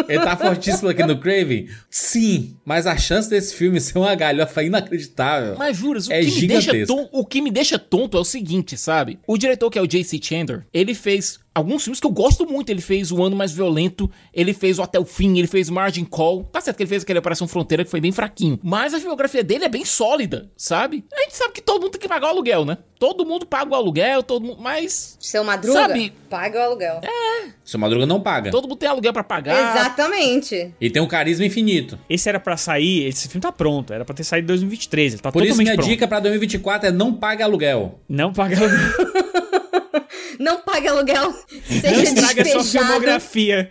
[0.09, 1.69] Ele tá fortíssimo aqui no Craven?
[1.91, 5.55] Sim, mas a chance desse filme ser uma galhofa inacreditável.
[5.59, 6.97] Mas juras, o, É que me deixa gigantesco.
[6.97, 9.19] ton- o que me deixa tonto é o seguinte, sabe?
[9.27, 10.19] O diretor, que é o J.C.
[10.23, 12.71] Chandler, ele fez alguns filmes que eu gosto muito.
[12.71, 16.05] Ele fez O Ano Mais Violento, ele fez O Até o Fim, ele fez Margin
[16.05, 16.45] Call.
[16.45, 18.59] Tá certo que ele fez aquele Operação Fronteira que foi bem fraquinho.
[18.63, 21.05] Mas a filmografia dele é bem sólida, sabe?
[21.13, 22.79] A gente sabe que todo mundo tem que pagar o aluguel, né?
[22.99, 24.59] Todo mundo paga o aluguel, todo mundo.
[24.61, 25.17] Mas.
[25.19, 27.01] Seu Madruga, Sabe- paga o aluguel.
[27.65, 28.51] Seu Madruga não paga.
[28.51, 29.77] Todo mundo tem aluguel pra pagar.
[29.77, 30.73] Exatamente.
[30.81, 31.99] E tem um carisma infinito.
[32.09, 35.23] Esse era pra sair, esse filme tá pronto, era pra ter saído em 2023, ele
[35.23, 35.89] tá Por isso totalmente minha pronto.
[35.89, 37.99] dica pra 2024 é não pague aluguel.
[38.09, 38.55] Não paga
[40.43, 42.65] Não pague aluguel, Não seja sua despejado.
[42.65, 43.71] filmografia.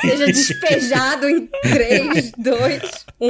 [0.00, 2.82] Seja despejado em 3, 2,
[3.20, 3.28] 1.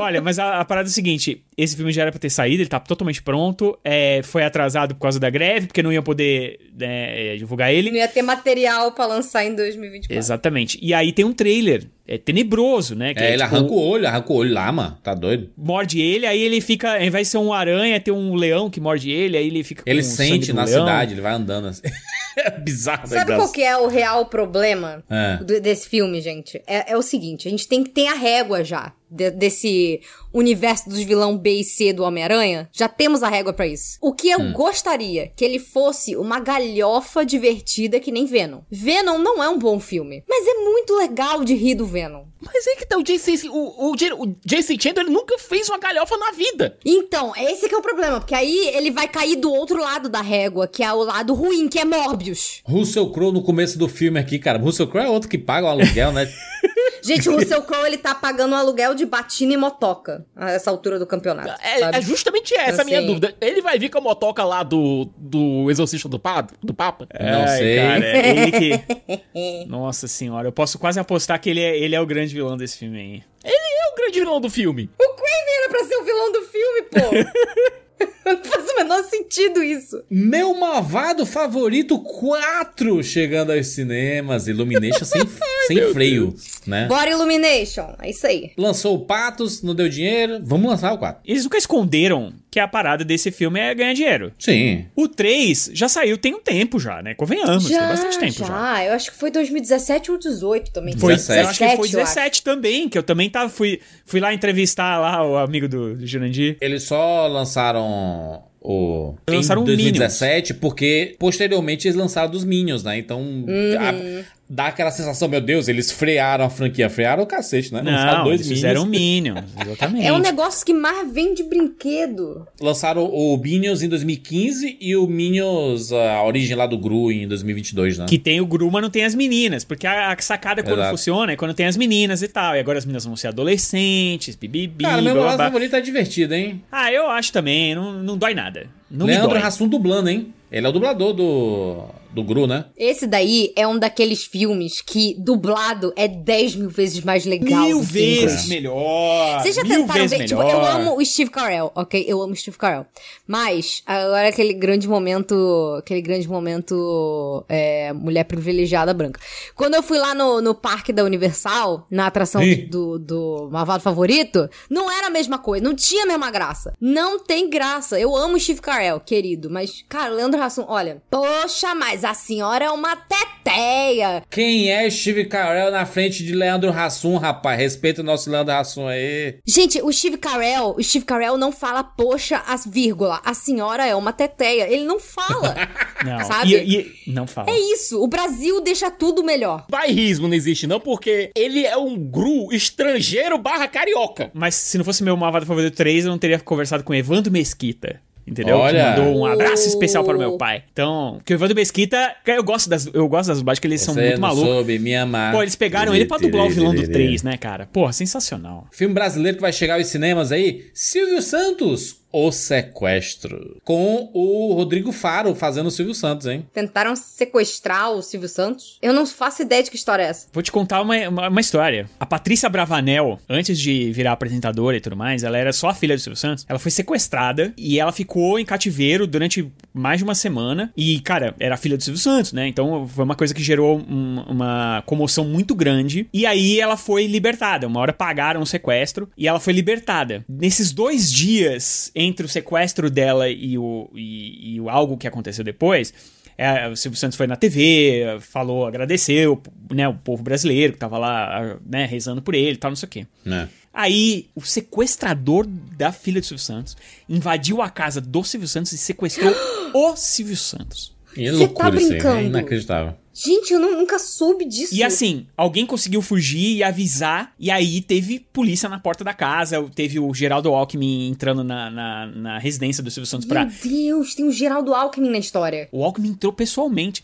[0.00, 2.62] Olha, mas a, a parada é o seguinte: esse filme já era pra ter saído,
[2.62, 3.78] ele tá totalmente pronto.
[3.84, 7.90] é, foi atrasado por causa da greve, porque não ia poder né, divulgar ele.
[7.90, 10.16] Não ia ter material pra lançar em 2024.
[10.16, 10.78] Exatamente.
[10.82, 11.84] E aí tem um trailer.
[12.08, 13.12] É tenebroso, né?
[13.14, 14.96] que É, ele tipo, arranca o olho, arranca o olho lá, mano.
[15.02, 15.50] Tá doido?
[15.56, 16.92] Morde ele, aí ele fica.
[16.94, 19.82] Ao invés de ser um aranha, tem um leão que morde ele, aí ele fica
[19.82, 20.80] com Ele sente do na leão.
[20.86, 21.82] cidade, ele vai andando assim.
[22.38, 25.38] é bizarro, Sabe qual que é o real problema É.
[25.60, 26.62] desse filme, gente?
[26.66, 30.00] É, é o seguinte, a gente tem que ter a régua já de- desse
[30.32, 32.68] universo dos vilão B e C do Homem-Aranha.
[32.72, 33.98] Já temos a régua pra isso.
[34.00, 34.52] O que eu Hum.
[34.52, 38.60] gostaria que ele fosse uma galhofa divertida que nem Venom.
[38.70, 42.24] Venom não é um bom filme, mas é muito legal de rir do Venom.
[42.52, 45.78] Mas é que tá, o JC, o, o, o JC Chandler ele nunca fez uma
[45.78, 46.76] galhofa na vida.
[46.84, 50.20] Então, esse que é o problema, porque aí ele vai cair do outro lado da
[50.20, 52.62] régua, que é o lado ruim, que é Morbius.
[52.64, 54.58] Russell Crowe no começo do filme aqui, cara.
[54.58, 56.30] Russell Crowe é outro que paga o aluguel, né?
[57.02, 60.70] Gente, o Russell Crowe, ele tá pagando o aluguel de batina e motoca a essa
[60.70, 63.06] altura do campeonato, É, é justamente essa a minha Assim.
[63.06, 63.32] dúvida.
[63.40, 67.06] Ele vai vir com a motoca lá do, do Exorcista do, Pado, do Papa?
[67.20, 67.76] Não Ai, sei.
[67.76, 69.66] Cara, é ele que...
[69.68, 72.78] Nossa senhora, eu posso quase apostar que ele é, ele é o grande vilão desse
[72.78, 73.24] filme aí.
[73.44, 74.90] Ele é o grande vilão do filme.
[75.00, 78.06] O Kraven era pra ser o vilão do filme, pô.
[78.26, 80.02] Não faz o menor sentido isso.
[80.10, 84.48] Meu malvado favorito 4 chegando aos cinemas.
[84.48, 85.22] Illumination sem,
[85.68, 86.34] sem freio,
[86.66, 86.86] né?
[86.88, 87.94] Bora Illumination.
[88.02, 88.50] É isso aí.
[88.58, 90.40] Lançou o Patos, não deu dinheiro.
[90.42, 91.22] Vamos lançar o 4.
[91.24, 94.32] Eles nunca esconderam que a parada desse filme é ganhar dinheiro.
[94.38, 94.86] Sim.
[94.96, 97.14] O 3 já saiu tem um tempo já, né?
[97.14, 98.84] Convenhamos, tem bastante tempo já.
[98.84, 100.96] Eu acho que foi 2017 ou 18 também.
[100.96, 101.38] Foi, 17.
[101.38, 102.14] eu acho que foi eu acho.
[102.14, 106.06] 17 também, que eu também tava, fui, fui lá entrevistar lá o amigo do, do
[106.06, 106.56] Jurandir.
[106.60, 108.15] Eles só lançaram
[108.60, 112.98] o Eles lançaram em o 2017 porque posteriormente eles lançaram dos Minions, né?
[112.98, 114.24] Então Uhum.
[114.48, 117.82] Dá aquela sensação, meu Deus, eles frearam a franquia, frearam o cacete, né?
[117.82, 120.06] Lançaram Não, eles fizeram Minions, exatamente.
[120.06, 122.46] É um negócio que mais vende brinquedo.
[122.60, 127.98] Lançaram o Minions em 2015 e o Minions, a origem lá do Gru em 2022,
[127.98, 128.06] né?
[128.08, 129.64] Que tem o Gru, mas não tem as meninas.
[129.64, 130.90] Porque a, a sacada quando Exato.
[130.90, 132.54] funciona é quando tem as meninas e tal.
[132.54, 135.36] E agora as meninas vão ser adolescentes, bibibi, Cara, meu blá.
[135.36, 136.62] favorito é divertido, hein?
[136.70, 138.68] Ah, eu acho também, não, não dói nada.
[138.90, 139.42] Não me Leandro dói.
[139.42, 140.32] Hassum dublando, hein?
[140.50, 141.86] Ele é o dublador do,
[142.16, 142.64] do Gru, né?
[142.78, 147.64] Esse daí é um daqueles filmes que dublado é 10 mil vezes mais legal.
[147.64, 149.42] Mil vezes melhor.
[149.42, 150.24] Vocês já mil tentaram vezes ver?
[150.26, 150.54] Tipo, melhor.
[150.54, 152.02] eu amo o Steve Carell, ok?
[152.08, 152.86] Eu amo o Steve Carell.
[153.26, 155.76] Mas, agora aquele grande momento.
[155.78, 157.44] Aquele grande momento.
[157.50, 159.20] É, mulher privilegiada branca.
[159.54, 162.66] Quando eu fui lá no, no parque da Universal, na atração Ih.
[162.66, 166.72] do, do Malvado Favorito, não era a mesma coisa, não tinha a mesma graça.
[166.80, 168.00] Não tem graça.
[168.00, 169.50] Eu amo o Steve Carell, querido.
[169.50, 174.22] Mas, cara, o Leandro Hassum, olha, poxa, mas a senhora é uma teteia.
[174.30, 177.58] Quem é Steve Carell na frente de Leandro Hassum, rapaz?
[177.58, 179.36] Respeita o nosso Leandro Hassum aí.
[179.46, 183.94] Gente, o Steve Carell, o Steve Carell não fala, poxa, as vírgula, a senhora é
[183.94, 184.68] uma teteia.
[184.70, 185.54] Ele não fala.
[186.04, 186.54] Não, Sabe?
[186.54, 186.76] E,
[187.06, 187.48] e- não fala.
[187.50, 189.64] é isso, o Brasil deixa tudo melhor.
[189.70, 194.30] Bairrismo não existe, não, porque ele é um gru estrangeiro barra carioca.
[194.34, 197.32] Mas se não fosse meu Malvado Favorito 3, eu não teria conversado com o Evandro
[197.32, 197.98] Mesquita.
[198.26, 198.56] Entendeu?
[198.56, 198.94] Olha.
[198.94, 200.64] Que mandou um abraço especial para o meu pai.
[200.72, 203.94] Então, que o Evandro Mesquita, eu gosto das, eu gosto das dublagens que eles são
[203.94, 204.48] Você muito não malucos.
[204.48, 205.32] soube me amar.
[205.32, 207.66] Pô, eles pegaram ele pra dublar o vilão do 3, né, cara?
[207.72, 208.66] Porra, sensacional.
[208.72, 213.56] Filme brasileiro que vai chegar aos cinemas aí, Silvio Santos, O Sequestro.
[213.64, 216.46] Com o Rodrigo Faro fazendo o Silvio Santos, hein?
[216.52, 218.78] Tentaram sequestrar o Silvio Santos?
[218.80, 220.28] Eu não faço ideia de que história é essa.
[220.32, 221.88] Vou te contar uma, uma, uma história.
[221.98, 225.94] A Patrícia Bravanel, antes de virar apresentadora e tudo mais, ela era só a filha
[225.94, 226.46] do Silvio Santos.
[226.48, 230.72] Ela foi sequestrada e ela ficou em cativeiro durante mais de uma semana.
[230.76, 232.48] E, cara, era a filha do Silvio Santos, né?
[232.48, 236.08] Então foi uma coisa que gerou um- uma comoção muito grande.
[236.12, 237.66] E aí ela foi libertada.
[237.66, 240.24] Uma hora pagaram o sequestro e ela foi libertada.
[240.28, 245.44] Nesses dois dias entre o sequestro dela e o, e, e o algo que aconteceu
[245.44, 245.92] depois.
[246.38, 249.40] É, o Silvio Santos foi na TV, falou, agradeceu,
[249.72, 252.86] né, o povo brasileiro que tava lá, né, rezando por ele e tal, não sei
[252.86, 253.06] o quê.
[253.24, 253.48] Né?
[253.78, 256.74] Aí, o sequestrador da filha do Silvio Santos
[257.06, 259.34] invadiu a casa do Silvio Santos e sequestrou
[259.74, 260.96] o Silvio Santos.
[261.14, 262.16] É Você tá aí, brincando?
[262.16, 262.94] é inacreditável.
[263.12, 264.74] Gente, eu nunca soube disso.
[264.74, 269.62] E assim, alguém conseguiu fugir e avisar, e aí teve polícia na porta da casa,
[269.74, 273.44] teve o Geraldo Alckmin entrando na, na, na residência do Silvio Santos pra.
[273.44, 275.68] Meu Deus, tem o Geraldo Alckmin na história.
[275.70, 277.02] O Alckmin entrou pessoalmente.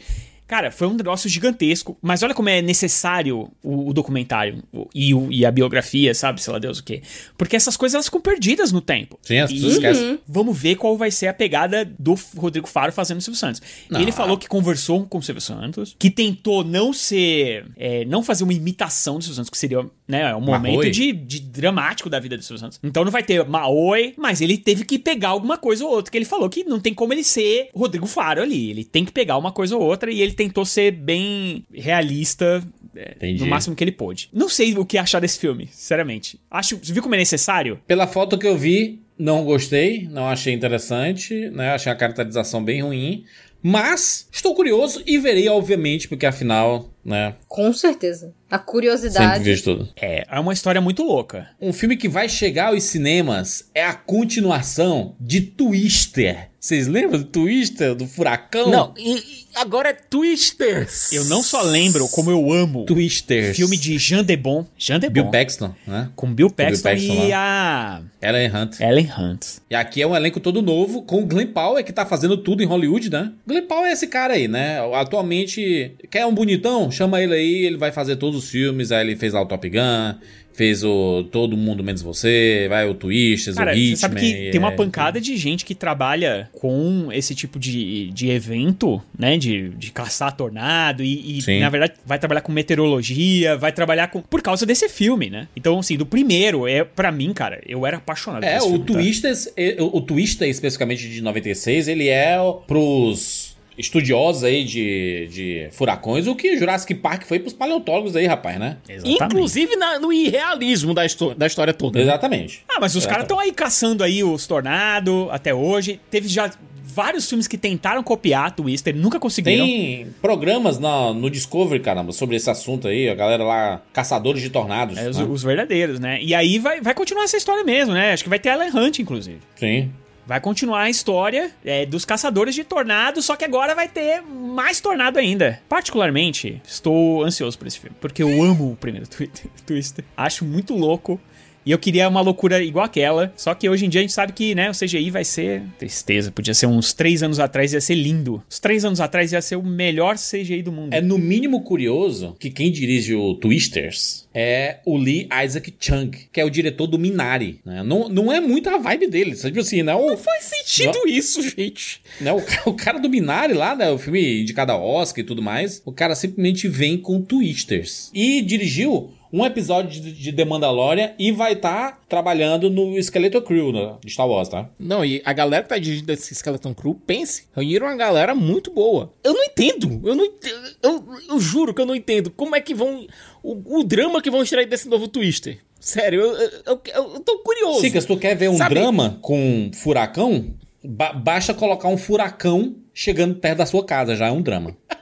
[0.53, 1.97] Cara, foi um negócio gigantesco.
[2.03, 6.43] Mas olha como é necessário o, o documentário o- e, o- e a biografia, sabe?
[6.43, 7.01] Sei lá Deus o quê.
[7.39, 9.19] Porque essas coisas elas ficam perdidas no tempo.
[9.23, 10.19] Sim, as pessoas esquecem.
[10.29, 13.63] Vamos ver qual vai ser a pegada do Rodrigo Faro fazendo o Silvio Santos.
[13.89, 17.65] Não, Ele falou que conversou com o Silvio Santos, que tentou não ser.
[17.77, 21.41] é, não fazer uma imitação do Silvio Santos, que seria né, um momento de, de
[21.41, 22.79] dramático da vida do Silvio Santos.
[22.83, 26.19] Então não vai ter Maoi, mas ele teve que pegar alguma coisa ou outra, que
[26.19, 28.71] ele falou que não tem como ele ser Rodrigo Faro ali.
[28.71, 32.62] Ele tem que pegar uma coisa ou outra e ele tentou ser bem realista.
[32.95, 34.29] é, no máximo que ele pôde.
[34.33, 36.39] Não sei o que achar desse filme, sinceramente.
[36.51, 37.81] Acho, você viu como é necessário?
[37.87, 41.71] Pela foto que eu vi, não gostei, não achei interessante, né?
[41.71, 43.25] Achei a caracterização bem ruim.
[43.62, 47.35] Mas estou curioso e verei, obviamente, porque afinal, né?
[47.49, 48.33] Com certeza.
[48.51, 49.45] A Sempre curiosidade.
[49.45, 49.89] vejo tudo.
[49.97, 51.49] É, é uma história muito louca.
[51.61, 56.51] Um filme que vai chegar aos cinemas é a continuação de Twister.
[56.61, 58.71] Vocês lembram do Twister, do Furacão?
[58.71, 61.13] Não, e, e agora é Twisters.
[61.13, 63.57] Eu não só lembro, como eu amo Twisters.
[63.57, 64.65] filme de Jean Debon.
[64.79, 65.15] Jean Debon.
[65.15, 66.11] Bill Paxton, né?
[66.15, 68.81] Com Bill Paxton, Paxton e a Ellen Hunt.
[68.81, 69.47] Ellen Hunt.
[69.69, 72.63] E aqui é um elenco todo novo, com o Glenn Powell, que tá fazendo tudo
[72.63, 73.33] em Hollywood, né?
[73.45, 74.79] Glenn Powell é esse cara aí, né?
[74.95, 76.92] Atualmente, quer um bonitão?
[76.93, 78.93] Chama ele aí, ele vai fazer todos os filmes.
[78.93, 80.15] Aí ele fez lá o Top Gun,
[80.55, 83.97] fez o Todo Mundo Menos Você, vai o Twisters, Cara, o você Hitman.
[83.97, 88.31] sabe que tem uma é, pancada de gente que trabalha com esse tipo de, de
[88.31, 89.37] evento, né?
[89.39, 94.21] De, de caçar tornado e, e, na verdade, vai trabalhar com meteorologia, vai trabalhar com...
[94.21, 95.49] Por causa desse filme, né?
[95.57, 98.71] Então, assim, do primeiro, é para mim, cara, eu era apaixonado É, por esse o
[98.71, 98.93] filme, tá?
[98.95, 103.52] Twisters, e- o, o Twister especificamente de 96, ele é pros
[103.83, 108.77] estudiosos aí de, de furacões, o que Jurassic Park foi pros paleontólogos aí, rapaz, né?
[108.89, 109.23] Exatamente.
[109.25, 111.02] Inclusive na- no irrealismo da,
[111.36, 111.99] da história toda.
[111.99, 112.05] né?
[112.05, 112.62] Exatamente.
[112.69, 116.01] Ah, mas os caras estão aí caçando aí os tornados até hoje.
[116.11, 116.51] Teve já
[116.85, 119.65] vários filmes que tentaram copiar Twister, nunca conseguiram.
[119.65, 124.51] Tem programas na- no Discovery, caramba, sobre esse assunto aí, a galera lá, caçadores de
[124.51, 124.97] tornados.
[124.99, 125.25] É, os, né?
[125.25, 126.19] os verdadeiros, né?
[126.23, 128.12] E aí vai, vai continuar essa história mesmo, né?
[128.12, 129.39] Acho que vai ter Ellen Hunt, inclusive.
[129.57, 129.91] Sim.
[130.33, 134.81] Vai continuar a história é, dos caçadores de tornado, só que agora vai ter mais
[134.81, 135.61] tornado ainda.
[135.69, 139.31] Particularmente, estou ansioso por esse filme, porque eu amo o primeiro twi-
[139.67, 140.02] Twister.
[140.17, 141.20] Acho muito louco.
[141.65, 143.33] E eu queria uma loucura igual aquela.
[143.37, 146.31] Só que hoje em dia a gente sabe que, né, o CGI vai ser tristeza.
[146.33, 148.43] Podia ser uns três anos atrás, ia ser lindo.
[148.51, 150.93] Uns três anos atrás ia ser o melhor CGI do mundo.
[150.93, 156.41] É no mínimo curioso que quem dirige o Twisters é o Lee Isaac Chung, que
[156.41, 157.61] é o diretor do Minari.
[157.65, 157.83] Né?
[157.83, 162.01] Não, não é muito a vibe dele, sabe assim, não, Não faz sentido isso, gente.
[162.21, 162.33] né?
[162.33, 163.91] O, o cara do Minari lá, né?
[163.91, 168.11] O filme indicado a Oscar e tudo mais, o cara simplesmente vem com Twisters.
[168.15, 173.73] E dirigiu um episódio de, de The Mandalorian e vai estar trabalhando no Skeleton Crew,
[173.73, 173.94] né?
[174.05, 174.69] De Star Wars, tá?
[174.78, 178.70] Não, e a galera que tá dirigindo esse Skeleton Crew, pense, reuniram uma galera muito
[178.70, 179.12] boa.
[179.25, 182.61] Eu não entendo, eu não entendo, eu, eu juro que eu não entendo como é
[182.61, 183.07] que vão,
[183.43, 185.59] o, o drama que vão extrair desse novo Twister.
[185.81, 187.81] Sério, eu, eu, eu, eu tô curioso.
[187.81, 190.55] Se tu quer ver um Sabe- drama com furacão,
[190.85, 194.77] ba- basta colocar um furacão chegando perto da sua casa, já é um drama.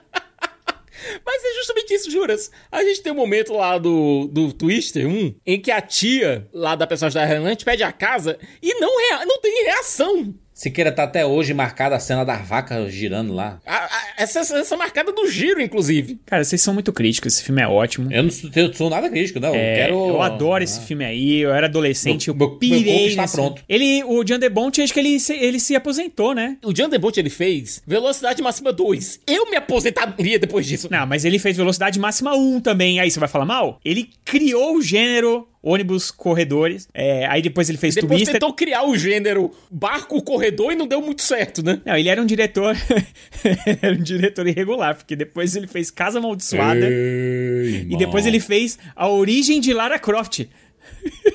[1.25, 2.51] Mas é justamente isso, Juras.
[2.71, 6.75] A gente tem um momento lá do, do Twister 1 em que a tia lá
[6.75, 10.35] da personagem da Relante pede a casa e não, rea- não tem reação.
[10.61, 13.59] Siqueira tá até hoje marcada a cena da vaca girando lá.
[13.65, 16.21] A- a- essa, essa marcada do giro, inclusive.
[16.27, 17.33] Cara, vocês são muito críticos.
[17.33, 18.13] Esse filme é ótimo.
[18.13, 19.55] Eu não sou, eu sou nada crítico, não.
[19.55, 19.95] É, eu quero.
[19.95, 23.23] eu adoro esse filme aí, eu era adolescente, Meu- eu meu- meu pirei corpo está
[23.23, 23.63] nesse- pronto.
[23.67, 26.59] Ele, o John DeBont, acho que ele se, ele se aposentou, né?
[26.63, 29.21] O John DeBont, ele fez Velocidade Máxima 2.
[29.27, 30.89] Eu me aposentaria depois disso.
[30.91, 33.81] Não, mas ele fez Velocidade Máxima 1 também, aí você vai falar mal?
[33.83, 38.35] Ele criou o gênero ônibus corredores, é, aí depois ele fez Depois Twister.
[38.35, 41.81] tentou criar o gênero barco corredor e não deu muito certo, né?
[41.85, 42.75] Não, ele era um diretor,
[43.83, 49.09] era um diretor irregular, porque depois ele fez Casa Amaldiçoada e depois ele fez A
[49.09, 50.47] Origem de Lara Croft.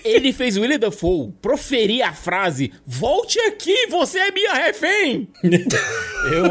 [0.04, 5.28] Ele fez William Dafoe proferir a frase Volte aqui, você é minha refém!
[6.26, 6.50] Eu.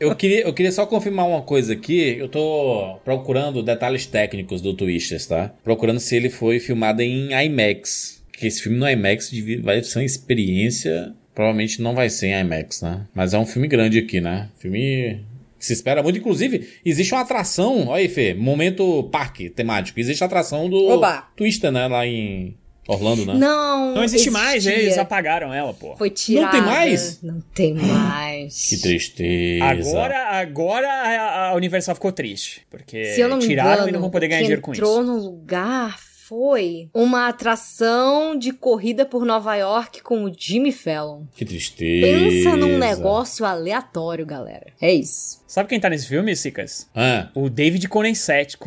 [0.00, 2.16] eu, queria, eu queria só confirmar uma coisa aqui.
[2.18, 5.52] Eu tô procurando detalhes técnicos do Twisters, tá?
[5.62, 8.20] Procurando se ele foi filmado em IMAX.
[8.32, 9.30] Que esse filme no IMAX
[9.62, 11.14] vai ser uma experiência.
[11.32, 13.06] Provavelmente não vai ser em IMAX, né?
[13.14, 14.48] Mas é um filme grande aqui, né?
[14.58, 15.20] Filme.
[15.58, 17.88] Que Se espera muito, inclusive, existe uma atração.
[17.88, 19.98] Olha aí, Fê, momento parque temático.
[19.98, 21.28] Existe a atração do Oba.
[21.36, 21.88] Twister, né?
[21.88, 22.56] Lá em,
[22.88, 23.34] Orlando, né?
[23.34, 23.94] Não.
[23.96, 24.72] Não existe mais, né?
[24.72, 24.88] existia.
[24.88, 25.94] eles apagaram ela, pô.
[25.96, 26.52] Foi tirada.
[26.52, 27.22] tem mais?
[27.22, 28.66] Não tem mais.
[28.66, 29.64] Que tristeza.
[29.64, 32.62] Agora, agora a, a Universal ficou triste.
[32.70, 35.02] Porque Se eu não me tiraram engano, e não vão poder ganhar dinheiro com entrou
[35.02, 35.12] isso.
[35.12, 41.22] no lugar foi uma atração de corrida por Nova York com o Jimmy Fallon.
[41.34, 42.06] Que tristeza.
[42.06, 44.66] Pensa num negócio aleatório, galera.
[44.80, 45.38] É isso.
[45.46, 46.86] Sabe quem tá nesse filme, Sicas?
[46.94, 48.58] Ah, O David Conan Sweat,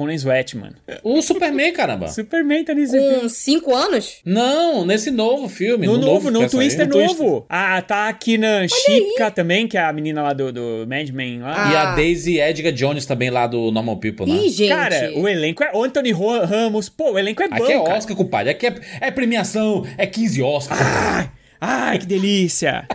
[0.57, 0.75] mano.
[1.03, 2.07] o Superman, caramba.
[2.09, 3.19] Superman tá nesse filme.
[3.21, 4.15] Com cinco anos?
[4.25, 5.85] Não, nesse novo filme.
[5.85, 6.49] No novo, que no.
[6.49, 7.45] Twister No novo.
[7.47, 11.71] Ah, tá aqui na Chipka também, que é a menina lá do, do Madman lá.
[11.71, 11.91] E Ah.
[11.91, 14.43] a Daisy Edgar Jones também lá do Normal People, né?
[14.45, 14.69] Ih, gente.
[14.69, 16.89] Cara, o elenco é o Anthony Ramos.
[16.89, 17.97] Pô, o elenco é bom, Aqui é cara.
[17.97, 18.49] Oscar, compadre.
[18.51, 19.85] Aqui é, é premiação.
[19.97, 20.79] É 15 Oscars.
[21.59, 22.87] Ai, que delícia.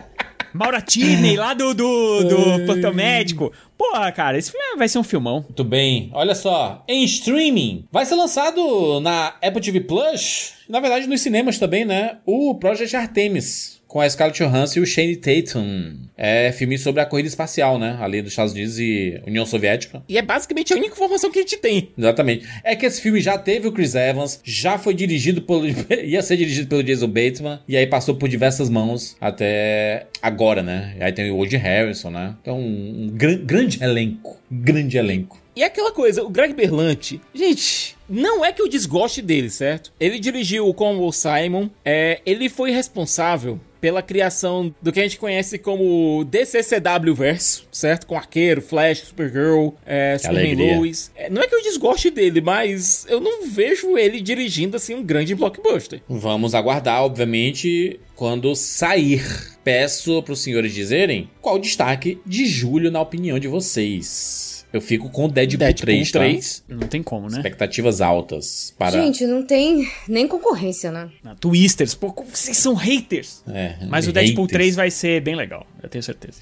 [0.53, 3.51] Maura Tierney, lá do, do, do Plantão Médico.
[3.77, 5.41] Porra, cara, esse filme vai ser um filmão.
[5.41, 6.09] Muito bem.
[6.13, 6.83] Olha só.
[6.87, 7.85] Em streaming.
[7.91, 10.53] Vai ser lançado na Apple TV Plus.
[10.67, 12.17] Na verdade, nos cinemas também, né?
[12.25, 13.76] O Project Artemis.
[13.87, 15.95] Com a Scarlett Johansson e o Shane Tatum.
[16.17, 17.97] É filme sobre a corrida espacial, né?
[18.01, 20.03] Ali dos Estados Unidos e União Soviética.
[20.09, 21.89] E é basicamente a única informação que a gente tem.
[21.97, 22.45] Exatamente.
[22.63, 25.65] É que esse filme já teve o Chris Evans, já foi dirigido pelo.
[26.03, 30.95] ia ser dirigido pelo Jason Bateman, e aí passou por diversas mãos até agora, né?
[30.99, 32.35] E aí tem o Woody Harrison, né?
[32.41, 34.37] Então, um gran- grande elenco.
[34.51, 35.41] Grande elenco.
[35.55, 39.91] E aquela coisa, o Greg Berlanti, gente, não é que eu desgoste dele, certo?
[39.99, 45.17] Ele dirigiu o Conwell Simon, é, ele foi responsável pela criação do que a gente
[45.17, 48.07] conhece como DCCW verso, certo?
[48.07, 50.77] Com Arqueiro, Flash, Supergirl, é, Superman.
[50.77, 51.11] Lois.
[51.15, 55.03] É, não é que eu desgoste dele, mas eu não vejo ele dirigindo assim um
[55.03, 56.01] grande blockbuster.
[56.07, 59.23] Vamos aguardar, obviamente, quando sair.
[59.63, 64.56] Peço para os senhores dizerem qual o destaque de julho na opinião de vocês.
[64.77, 66.19] Eu fico com Deadpool, Deadpool 3, tá?
[66.19, 66.63] 3.
[66.69, 67.37] Não tem como, né?
[67.37, 68.91] Expectativas altas para.
[68.91, 71.09] Gente, não tem nem concorrência, né?
[71.23, 73.43] Na Twisters, pô, vocês são haters.
[73.47, 74.57] É, Mas o Deadpool haters.
[74.59, 76.41] 3 vai ser bem legal, eu tenho certeza.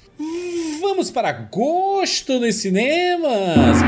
[0.82, 3.78] Vamos para agosto nos cinemas.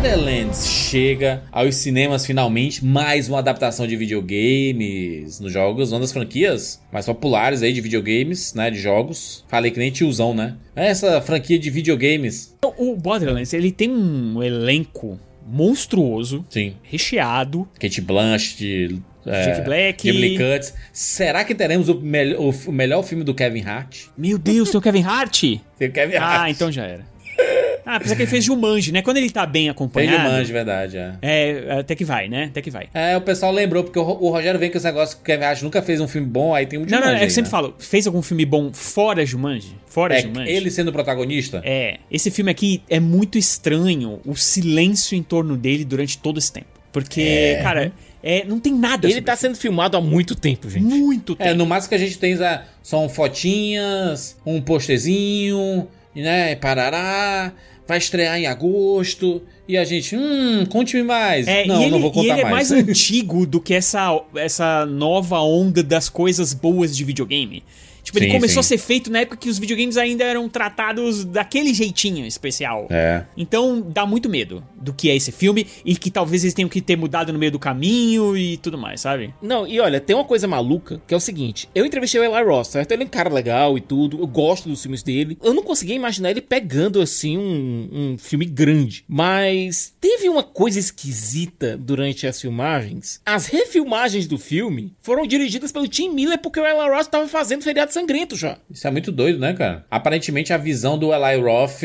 [0.00, 6.82] Borderlands chega aos cinemas finalmente, mais uma adaptação de videogames nos jogos, uma das franquias
[6.92, 9.42] mais populares aí de videogames, né, de jogos.
[9.48, 10.54] Falei que nem tiozão, né?
[10.76, 12.54] Essa franquia de videogames.
[12.58, 16.74] Então, o Borderlands, ele tem um elenco monstruoso, Sim.
[16.82, 17.66] recheado.
[17.80, 20.10] Kate Blanchett, é, Jack Black.
[20.12, 20.74] Lee Curtis.
[20.92, 24.08] Será que teremos o, melhor- o melhor filme do Kevin Hart?
[24.16, 25.42] Meu Deus, tem o Kevin Hart?
[25.78, 26.40] Tem o Kevin Hart.
[26.42, 27.15] Ah, então já era.
[27.86, 29.00] Ah, apesar que ele fez Jumanji, né?
[29.00, 30.24] Quando ele tá bem acompanhado...
[30.24, 31.14] Jumanji, verdade, é.
[31.22, 32.46] É, até que vai, né?
[32.46, 32.88] Até que vai.
[32.92, 35.24] É, o pessoal lembrou, porque o, Ro- o Rogério vem com esse negócio que o
[35.24, 37.22] Kevin Hart nunca fez um filme bom, aí tem um Não, Jumanji não, é que
[37.22, 37.50] aí, eu sempre né?
[37.52, 39.76] falo, fez algum filme bom fora Jumanji?
[39.86, 40.50] Fora É, Jumanji?
[40.50, 41.62] ele sendo protagonista?
[41.64, 46.52] É, esse filme aqui é muito estranho, o silêncio em torno dele durante todo esse
[46.52, 46.66] tempo.
[46.92, 47.92] Porque, cara,
[48.22, 50.82] é, não tem nada Ele tá esse sendo filmado há muito tempo, gente.
[50.82, 51.50] muito tempo.
[51.50, 57.52] É, no máximo que a gente tem é, são fotinhas, um posterzinho, né, parará,
[57.86, 61.46] vai estrear em agosto, e a gente, hum, conte-me mais.
[61.46, 62.70] É, não, ele, não vou contar ele é mais.
[62.70, 67.62] mais antigo do que essa, essa nova onda das coisas boas de videogame.
[68.06, 68.74] Tipo, ele Sim, começou sim.
[68.74, 72.86] a ser feito na época que os videogames ainda eram tratados daquele jeitinho especial.
[72.88, 73.24] É.
[73.36, 76.80] Então dá muito medo do que é esse filme e que talvez eles tenham que
[76.80, 79.34] ter mudado no meio do caminho e tudo mais, sabe?
[79.42, 81.68] Não, e olha, tem uma coisa maluca, que é o seguinte.
[81.74, 82.92] Eu entrevistei o Eli Ross, certo?
[82.92, 85.36] Ele é um cara legal e tudo, eu gosto dos filmes dele.
[85.42, 89.04] Eu não conseguia imaginar ele pegando, assim, um, um filme grande.
[89.08, 93.20] Mas teve uma coisa esquisita durante as filmagens.
[93.26, 97.64] As refilmagens do filme foram dirigidas pelo Tim Miller porque o Eli Ross tava fazendo
[97.64, 98.58] Feriado Sangrento já.
[98.70, 99.86] Isso é muito doido, né, cara?
[99.90, 101.82] Aparentemente a visão do Eli Roth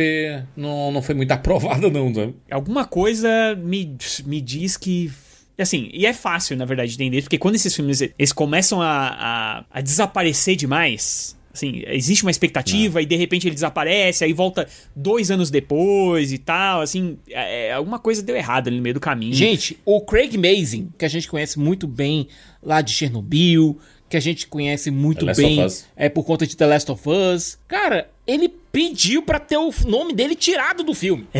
[0.56, 2.36] não, não foi muito aprovada, não, sabe?
[2.50, 5.12] Alguma coisa me, me diz que.
[5.58, 8.88] Assim, e é fácil, na verdade, de entender, porque quando esses filmes eles começam a,
[8.90, 11.40] a, a desaparecer demais.
[11.54, 16.38] Assim, existe uma expectativa e de repente ele desaparece, aí volta dois anos depois e
[16.38, 16.82] tal.
[16.82, 19.34] Assim, é, é, alguma coisa deu errado ali no meio do caminho.
[19.34, 22.28] Gente, o Craig Mazin, que a gente conhece muito bem
[22.64, 23.78] lá de Chernobyl,
[24.12, 25.66] que a gente conhece muito bem
[25.96, 27.58] é por conta de The Last of Us.
[27.66, 31.26] Cara, ele pediu pra ter o nome dele tirado do filme.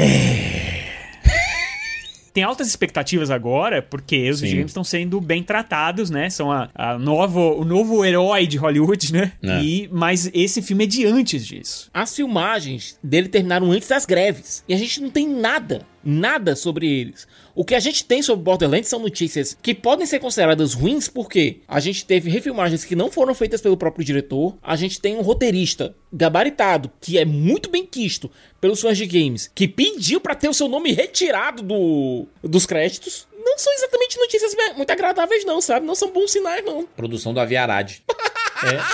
[2.34, 4.46] tem altas expectativas agora, porque os Sim.
[4.46, 6.30] videogames estão sendo bem tratados, né?
[6.30, 9.34] São a, a novo, o novo herói de Hollywood, né?
[9.44, 9.62] É.
[9.62, 11.92] E, mas esse filme é de antes disso.
[11.94, 14.64] As filmagens dele terminaram antes das greves.
[14.66, 17.28] E a gente não tem nada nada sobre eles.
[17.54, 21.58] O que a gente tem sobre Borderlands são notícias que podem ser consideradas ruins porque
[21.68, 25.22] a gente teve refilmagens que não foram feitas pelo próprio diretor, a gente tem um
[25.22, 30.50] roteirista gabaritado que é muito bem quisto pelos fãs de games, que pediu pra ter
[30.50, 33.28] o seu nome retirado do, dos créditos.
[33.44, 35.86] Não são exatamente notícias muito agradáveis não, sabe?
[35.86, 36.86] Não são bons sinais não.
[36.86, 38.02] Produção do Aviarad.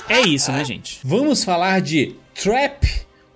[0.07, 0.99] É isso, né, gente?
[1.03, 2.85] Vamos falar de Trap,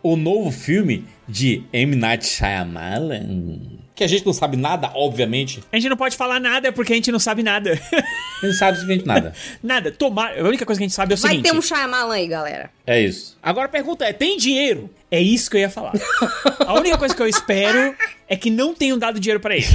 [0.01, 1.95] o novo filme de M.
[1.95, 3.79] Night Shyamalan.
[3.95, 5.61] Que a gente não sabe nada, obviamente.
[5.71, 7.79] A gente não pode falar nada porque a gente não sabe nada.
[8.41, 9.33] A gente sabe simplesmente nada.
[9.61, 9.91] nada.
[9.91, 10.37] Tomar.
[10.39, 11.51] A única coisa que a gente sabe é o Vai seguinte.
[11.51, 12.69] ter um Shyamalan aí, galera.
[12.85, 13.37] É isso.
[13.43, 14.89] Agora a pergunta é, tem dinheiro?
[15.09, 15.93] É isso que eu ia falar.
[16.65, 17.93] A única coisa que eu espero
[18.27, 19.67] é que não tenham dado dinheiro pra ele.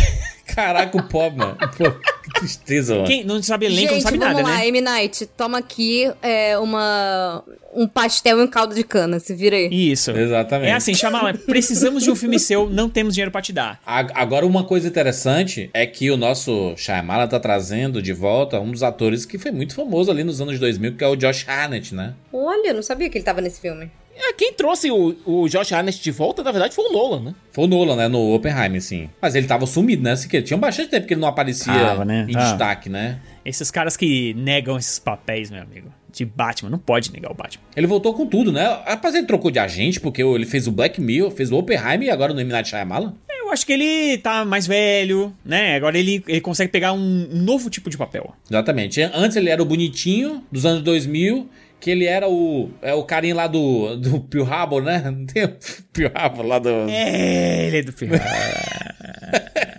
[0.47, 1.57] Caraca, o pobre, mano.
[1.77, 3.07] Pô, que tristeza, mano.
[3.07, 4.69] Quem não sabe elenco, não Gente, sabe vamos nada, lá, né?
[4.69, 4.81] M.
[4.81, 7.43] Night, toma aqui é, uma,
[7.75, 9.69] um pastel em caldo de cana, se vira aí.
[9.71, 10.11] Isso.
[10.13, 10.71] Exatamente.
[10.71, 13.81] É assim, Shyamalan, precisamos de um filme seu, não temos dinheiro pra te dar.
[13.85, 18.71] A- Agora, uma coisa interessante é que o nosso Shyamalan tá trazendo de volta um
[18.71, 21.95] dos atores que foi muito famoso ali nos anos 2000, que é o Josh Harnett,
[21.95, 22.15] né?
[22.33, 23.91] Olha, não sabia que ele tava nesse filme.
[24.19, 27.35] É, quem trouxe o, o Josh Harnett de volta, na verdade, foi o Nolan, né?
[27.53, 28.09] Foi o Nolan, né?
[28.09, 29.11] No Oppenheimer, sim.
[29.21, 30.13] Mas ele tava sumido, né?
[30.13, 32.27] Assim, que tinha bastante tempo que ele não aparecia Tava, né?
[32.29, 32.45] em Tava.
[32.47, 33.21] destaque, né?
[33.45, 35.93] Esses caras que negam esses papéis, meu amigo.
[36.11, 37.63] De Batman, não pode negar o Batman.
[37.77, 38.65] Ele voltou com tudo, né?
[38.87, 42.11] Rapaz, ele trocou de agente, porque ele fez o Black Mirror, fez o Oppenheimer e
[42.11, 42.51] agora no M.
[42.51, 43.15] Night Shyamalan.
[43.29, 45.77] Eu acho que ele tá mais velho, né?
[45.77, 48.35] Agora ele, ele consegue pegar um novo tipo de papel.
[48.51, 49.01] Exatamente.
[49.03, 51.49] Antes ele era o bonitinho dos anos 2000,
[51.81, 55.03] que ele era o é o carinha lá do do Pearl Harbor, né?
[55.11, 55.57] Não tem o
[55.93, 58.17] Pearl Harbor lá do É, ele é do filme.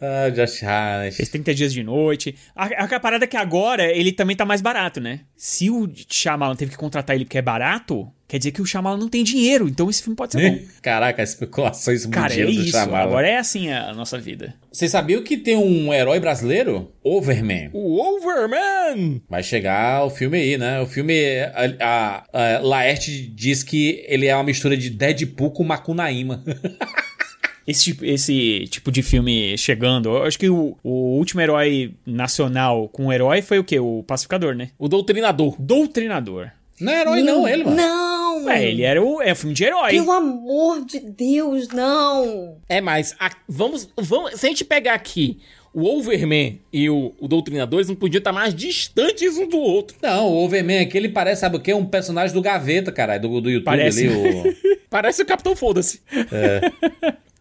[0.00, 1.16] Ah, Josh Harnett.
[1.16, 2.34] Fez 30 dias de noite.
[2.54, 2.66] A,
[2.96, 5.20] a parada é que agora ele também tá mais barato, né?
[5.36, 8.98] Se o Shyamalan teve que contratar ele porque é barato, quer dizer que o Shyamalan
[8.98, 9.68] não tem dinheiro.
[9.68, 10.58] Então esse filme pode ser bom.
[10.82, 12.70] Caraca, as especulações Cara, é mundiais do isso.
[12.72, 13.04] Shyamalan.
[13.04, 14.54] Agora é assim a nossa vida.
[14.72, 16.92] Você sabia que tem um herói brasileiro?
[17.02, 17.70] Overman.
[17.72, 19.22] O Overman!
[19.28, 20.80] Vai chegar o filme aí, né?
[20.80, 21.14] O filme,
[21.54, 26.44] a, a, a Laerte diz que ele é uma mistura de Deadpool com Macunaíma.
[27.66, 30.08] Esse tipo, esse tipo de filme chegando.
[30.10, 33.78] Eu acho que o, o último herói nacional com um herói foi o quê?
[33.80, 34.70] O Pacificador, né?
[34.78, 35.56] O Doutrinador.
[35.58, 36.50] Doutrinador.
[36.80, 37.76] Não é herói não, ele, mano.
[37.76, 38.50] Não!
[38.50, 39.20] É, ele era o.
[39.22, 39.90] É um filme de herói.
[39.92, 42.58] Pelo amor de Deus, não!
[42.68, 44.38] É, mas a- vamos, vamos.
[44.38, 45.38] Se a gente pegar aqui
[45.72, 49.96] o Overman e o, o Doutrinador, eles não podiam estar mais distantes um do outro.
[50.02, 51.72] Não, o Overman aqui, ele parece, sabe o quê?
[51.74, 54.06] Um personagem do Gaveta, caralho, do, do YouTube Parece.
[54.06, 54.14] ali.
[54.14, 54.76] O...
[54.88, 56.00] Parece o Capitão Foda-se.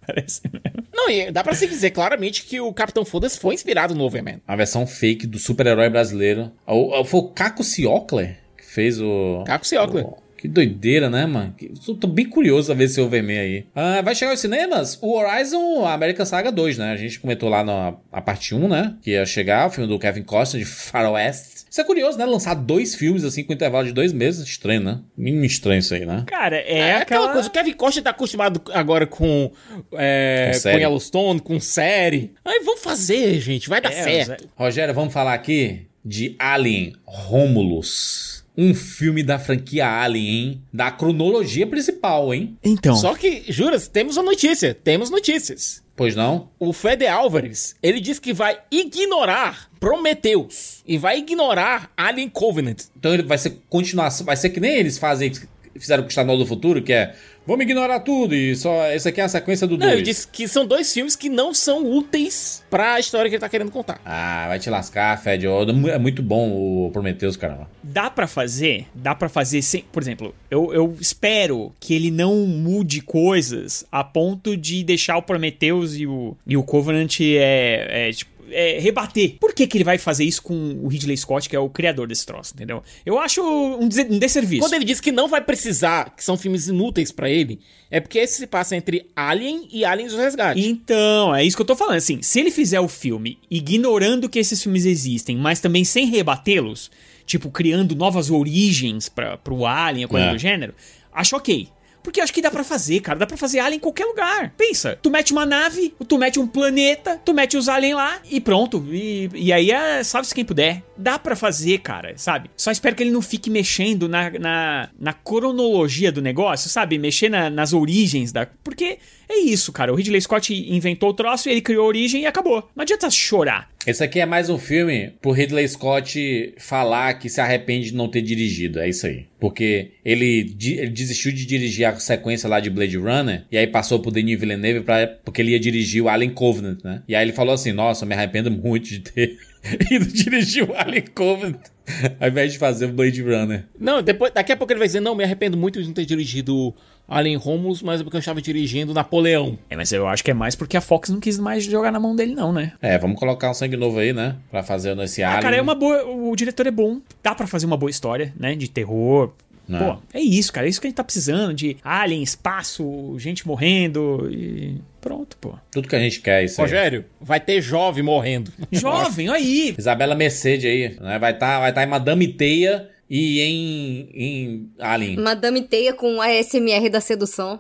[0.05, 0.87] Parece mesmo.
[0.93, 4.39] Não, e dá pra se dizer claramente que o Capitão Foda-se foi inspirado no Overman.
[4.47, 6.51] a versão fake do super-herói brasileiro.
[6.65, 9.43] O- o- Foi o Caco Ciocler que fez o...
[9.45, 10.05] Caco Ciocler.
[10.05, 11.53] o- Que doideira, né, mano?
[11.57, 13.65] Que- Tô, bem curioso a ver esse Overman aí.
[13.73, 16.91] Ah, vai chegar aos cinemas o Horizon American Saga 2, né?
[16.91, 18.95] A gente comentou lá na a parte 1, né?
[19.01, 21.65] Que ia chegar, o filme do Kevin Costner de Faroeste.
[21.69, 22.25] Isso é curioso, né?
[22.25, 24.45] Lançar dois filmes assim com intervalo de dois meses.
[24.47, 24.99] Estranho, né?
[25.17, 26.23] Mínimo estranho isso aí, né?
[26.27, 27.01] Cara, é, É, aquela...
[27.01, 27.33] aquela.
[27.33, 27.47] coisa.
[27.49, 29.51] O Kevin Costa tá acostumado agora com.
[29.93, 30.79] É, Com com, série.
[30.81, 32.33] Yellowstone, com série.
[32.45, 33.67] Aí vamos fazer, gente.
[33.67, 34.47] Vai dar É, certo.
[34.55, 38.34] Rogério, vamos falar aqui de Alien Romulus.
[38.57, 40.61] Um filme da franquia Alien, hein?
[40.73, 42.57] Da cronologia principal, hein?
[42.63, 42.95] Então.
[42.95, 44.73] Só que, juras, temos uma notícia.
[44.73, 45.83] Temos notícias.
[45.95, 46.49] Pois não?
[46.59, 52.83] O Fede Álvares, ele disse que vai ignorar Prometheus e vai ignorar Alien Covenant.
[52.97, 55.31] Então ele vai ser continuação, vai ser que nem eles fazem,
[55.79, 59.21] fizeram com o Exterminador do Futuro, que é vamos ignorar tudo e só essa aqui
[59.21, 60.07] é a sequência do Não, ele 2.
[60.07, 63.71] disse que são dois filmes que não são úteis pra história que ele tá querendo
[63.71, 63.99] contar.
[64.05, 65.47] Ah, vai te lascar, Fed.
[65.47, 67.69] Ó, É muito bom o Prometheus, caramba.
[67.83, 72.35] Dá pra fazer, dá pra fazer sem, por exemplo, eu, eu espero que ele não
[72.45, 78.11] mude coisas a ponto de deixar o Prometheus e o, e o Covenant é, é,
[78.11, 79.35] tipo, é, rebater.
[79.39, 82.07] Por que, que ele vai fazer isso com o Ridley Scott, que é o criador
[82.07, 82.83] desse troço, entendeu?
[83.05, 84.61] Eu acho um, des- um desserviço.
[84.61, 87.59] Quando ele diz que não vai precisar, que são filmes inúteis pra ele,
[87.89, 90.59] é porque esse se passa entre Alien e Aliens do Resgate.
[90.65, 91.97] Então, é isso que eu tô falando.
[91.97, 96.89] Assim, se ele fizer o filme ignorando que esses filmes existem, mas também sem rebatê-los,
[97.25, 100.31] tipo, criando novas origens pra, pro Alien, coisa É.
[100.33, 100.73] do gênero,
[101.13, 101.67] acho ok.
[102.05, 103.17] Porque acho que dá pra fazer, cara.
[103.19, 104.53] Dá pra fazer Alien em qualquer lugar.
[104.55, 108.39] Pensa, tu mete uma nave, tu mete um planeta, tu mete os aliens lá e
[108.39, 108.85] pronto.
[108.91, 110.83] E, e aí é salve-se quem puder.
[110.95, 112.49] Dá pra fazer, cara, sabe?
[112.55, 116.97] Só espero que ele não fique mexendo na, na, na cronologia do negócio, sabe?
[116.97, 118.45] Mexer na- nas origens da.
[118.63, 119.91] Porque É isso, cara.
[119.91, 122.69] O Ridley Scott inventou o troço, ele criou a origem e acabou.
[122.75, 123.69] Não adianta chorar.
[123.85, 128.07] Esse aqui é mais um filme pro Ridley Scott falar que se arrepende de não
[128.07, 128.79] ter dirigido.
[128.79, 129.27] É isso aí.
[129.39, 133.99] Porque ele, ele desistiu de dirigir a sequência lá de Blade Runner e aí passou
[133.99, 137.03] pro Denis Villeneuve pra, porque ele ia dirigir o Alien Covenant, né?
[137.07, 139.37] E aí ele falou assim: Nossa, eu me arrependo muito de ter
[139.91, 141.75] ido dirigir o Alien Covenant
[142.19, 143.65] ao invés de fazer o Blade Runner.
[143.79, 146.05] Não, depois, daqui a pouco ele vai dizer, não, me arrependo muito de não ter
[146.05, 146.73] dirigido
[147.07, 149.57] Alien Romulus, mas é porque eu estava dirigindo Napoleão.
[149.69, 151.99] É, mas eu acho que é mais porque a Fox não quis mais jogar na
[151.99, 152.73] mão dele, não, né?
[152.81, 154.35] É, vamos colocar um sangue novo aí, né?
[154.49, 155.41] Pra fazer esse Ah, Alien.
[155.43, 156.03] cara, é uma boa.
[156.05, 156.99] O diretor é bom.
[157.21, 158.55] Dá pra fazer uma boa história, né?
[158.55, 159.31] De terror.
[159.67, 159.95] Não.
[159.95, 160.67] Pô, é isso, cara.
[160.67, 161.53] É isso que a gente tá precisando.
[161.53, 164.79] De alien, espaço, gente morrendo e.
[165.01, 165.53] Pronto, pô.
[165.71, 166.65] Tudo que a gente quer, é isso aí.
[166.67, 168.51] Rogério, vai ter jovem morrendo.
[168.71, 169.75] Jovem, olha aí.
[169.77, 171.19] Isabela Mercedes aí, né?
[171.19, 175.17] Vai estar vai tá em Madame Teia e em, em Alien.
[175.17, 177.59] Madame Teia com a SMR da sedução.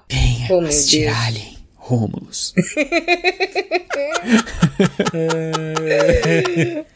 [0.49, 1.17] Oh, meu assistir Deus.
[1.17, 1.55] Alien.
[1.75, 2.53] Romulus.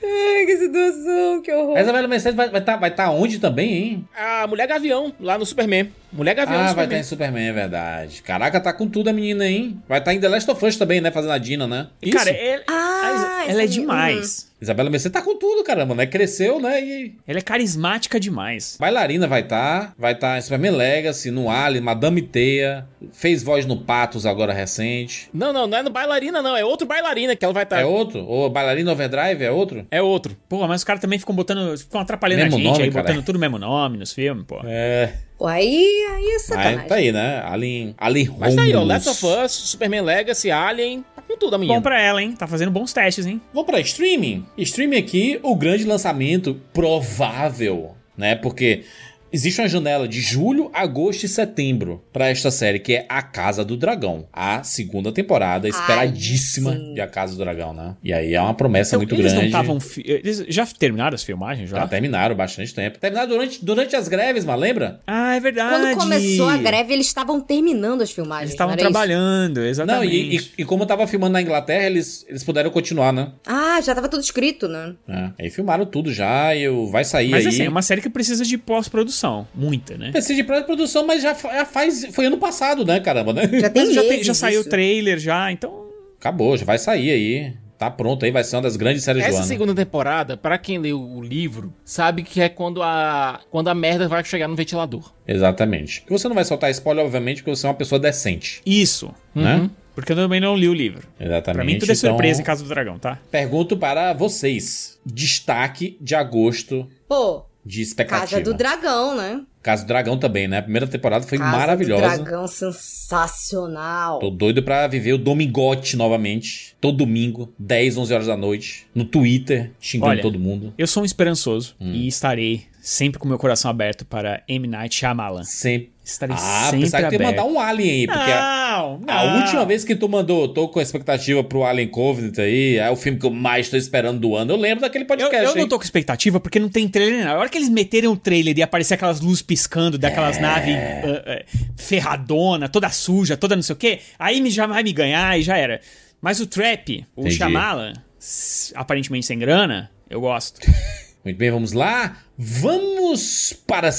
[0.01, 1.77] Ai, que situação, que horror.
[1.77, 4.07] A Isabela Mercedes vai estar vai tá, vai tá onde também, hein?
[4.15, 5.91] A Mulher Gavião, lá no Superman.
[6.11, 6.99] Mulher Gavião Ah, vai estar Superman.
[6.99, 8.21] em Superman, é verdade.
[8.23, 9.79] Caraca, tá com tudo a menina, hein?
[9.87, 11.11] Vai estar em The Last of Us também, né?
[11.11, 11.87] Fazendo a Dina, né?
[12.01, 12.17] Isso.
[12.17, 14.49] Cara, ela, Ah, ela é demais.
[14.61, 16.05] Isabela Mercedes tá com tudo, caramba, né?
[16.05, 16.81] Cresceu, né?
[16.83, 18.75] E Ela é carismática demais.
[18.77, 23.77] bailarina vai estar, vai estar em Superman Legacy, no Alien, Madame Teia, fez voz no
[23.77, 25.29] Patos agora recente.
[25.33, 26.57] Não, não, não é no bailarina, não.
[26.57, 27.79] É outro bailarina que ela vai estar.
[27.79, 28.25] É outro?
[28.25, 29.87] Ou Bailarina Overdrive é outro?
[29.89, 30.35] É outro.
[30.49, 31.77] Pô, mas os caras também ficam botando.
[31.77, 33.03] Ficam atrapalhando Mesmo a gente nome, aí, cara.
[33.07, 34.59] botando tudo o mesmo nome nos filmes, pô.
[34.65, 35.13] É.
[35.39, 36.79] Pô, aí, aí é sacanagem.
[36.79, 37.41] Aí, tá aí, né?
[37.45, 38.79] Alien, Alien Mas tá aí, ó.
[38.79, 39.05] Romulus.
[39.05, 41.05] Last of Us, Superman Legacy, Alien.
[41.15, 41.79] Tá com tudo a menina.
[41.79, 42.33] Bom pra ela, hein?
[42.33, 43.39] Tá fazendo bons testes, hein?
[43.53, 44.45] Vamos para streaming.
[44.57, 48.35] Streaming aqui, o grande lançamento provável, né?
[48.35, 48.83] Porque
[49.31, 53.63] existe uma janela de julho, agosto e setembro para esta série, que é A Casa
[53.63, 54.27] do Dragão.
[54.33, 56.93] A segunda temporada, esperadíssima sim.
[56.93, 57.95] de A Casa do Dragão, né?
[58.03, 59.37] E aí é uma promessa Então, muito eles grande.
[59.37, 59.79] não estavam.
[59.79, 61.77] fi- Eles já terminaram as filmagens já?
[61.79, 62.97] Já terminaram bastante tempo.
[62.99, 65.01] Terminaram durante, durante as greves, mas lembra?
[65.07, 65.93] Ah, é verdade.
[65.95, 68.49] Quando começou a greve, eles estavam terminando as filmagens.
[68.49, 68.93] Eles estavam não era isso?
[68.93, 70.13] Não, trabalhando, exatamente.
[70.15, 73.31] e, e, e como tava filmando na Inglaterra, eles, eles puderam continuar, né?
[73.45, 74.93] Ah, já tava tudo escrito, né?
[75.07, 77.53] É, aí filmaram tudo já e vai sair Mas aí.
[77.53, 79.18] assim, é uma série que precisa de pós-produção.
[79.53, 80.11] Muita, né?
[80.11, 82.05] Precisa de pré-produção, mas já, fa- já faz.
[82.11, 83.41] Foi ano passado, né, caramba, né?
[83.59, 85.87] Já tem já, tem- já saiu o trailer já, então.
[86.19, 87.53] Acabou, já vai sair aí.
[87.77, 89.47] Tá pronto aí, vai ser uma das grandes séries do Essa ano.
[89.47, 94.05] segunda temporada, pra quem leu o livro, sabe que é quando a quando a merda
[94.05, 95.13] vai chegar no ventilador.
[95.25, 96.01] Exatamente.
[96.01, 99.13] Que você não vai soltar spoiler, obviamente, porque você é uma pessoa decente, Isso.
[99.33, 99.69] né?
[99.95, 101.07] Porque eu também não li o livro.
[101.17, 101.55] Exatamente.
[101.55, 103.17] Pra mim tudo é Então, surpresa em Casa do Dragão, tá?
[103.31, 108.27] Pergunto para vocês: destaque de agosto Pô, de expectativa.
[108.27, 109.41] Casa do Dragão, né?
[109.61, 110.57] Casa do Dragão também, né?
[110.57, 112.17] A primeira temporada foi Casa maravilhosa.
[112.17, 114.17] do Dragão sensacional.
[114.19, 116.75] Tô doido pra viver o Domingote novamente.
[116.81, 118.87] Todo domingo, 10, 11 horas da noite.
[118.95, 120.73] No Twitter, xingando Olha, todo mundo.
[120.77, 121.91] Eu sou um esperançoso Hum.
[121.93, 124.67] e estarei sempre com meu coração aberto para M.
[124.67, 125.43] Night Shyamalan.
[125.43, 125.91] Sempre.
[126.11, 129.13] Estarei Ah, sempre pensava que tu ia mandar um Alien aí, porque a, Não, não.
[129.13, 132.95] a última vez que tu mandou, tô com expectativa pro Alien Covenant aí, é o
[132.95, 134.51] filme que eu mais tô esperando do ano.
[134.53, 135.67] Eu lembro daquele Eu, podcast, eu não hein?
[135.67, 137.31] tô com expectativa porque não tem trailer, não.
[137.33, 140.41] A hora que eles meteram o trailer e aparecer aquelas luzes piscando daquelas É.
[140.41, 141.43] naves ah, ah,
[141.75, 145.43] ferradona, toda suja, toda não sei o quê, aí me- já vai me ganhar e
[145.43, 145.81] já era.
[146.21, 147.35] Mas o Trap, o Entendi.
[147.35, 150.59] Shyamalan, s- aparentemente sem grana, eu gosto.
[151.23, 152.17] Muito bem, vamos lá.
[152.37, 153.91] Vamos para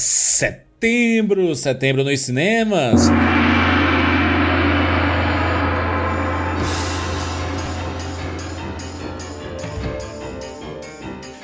[0.81, 1.55] setembro.
[1.55, 3.11] Setembro nos cinemas.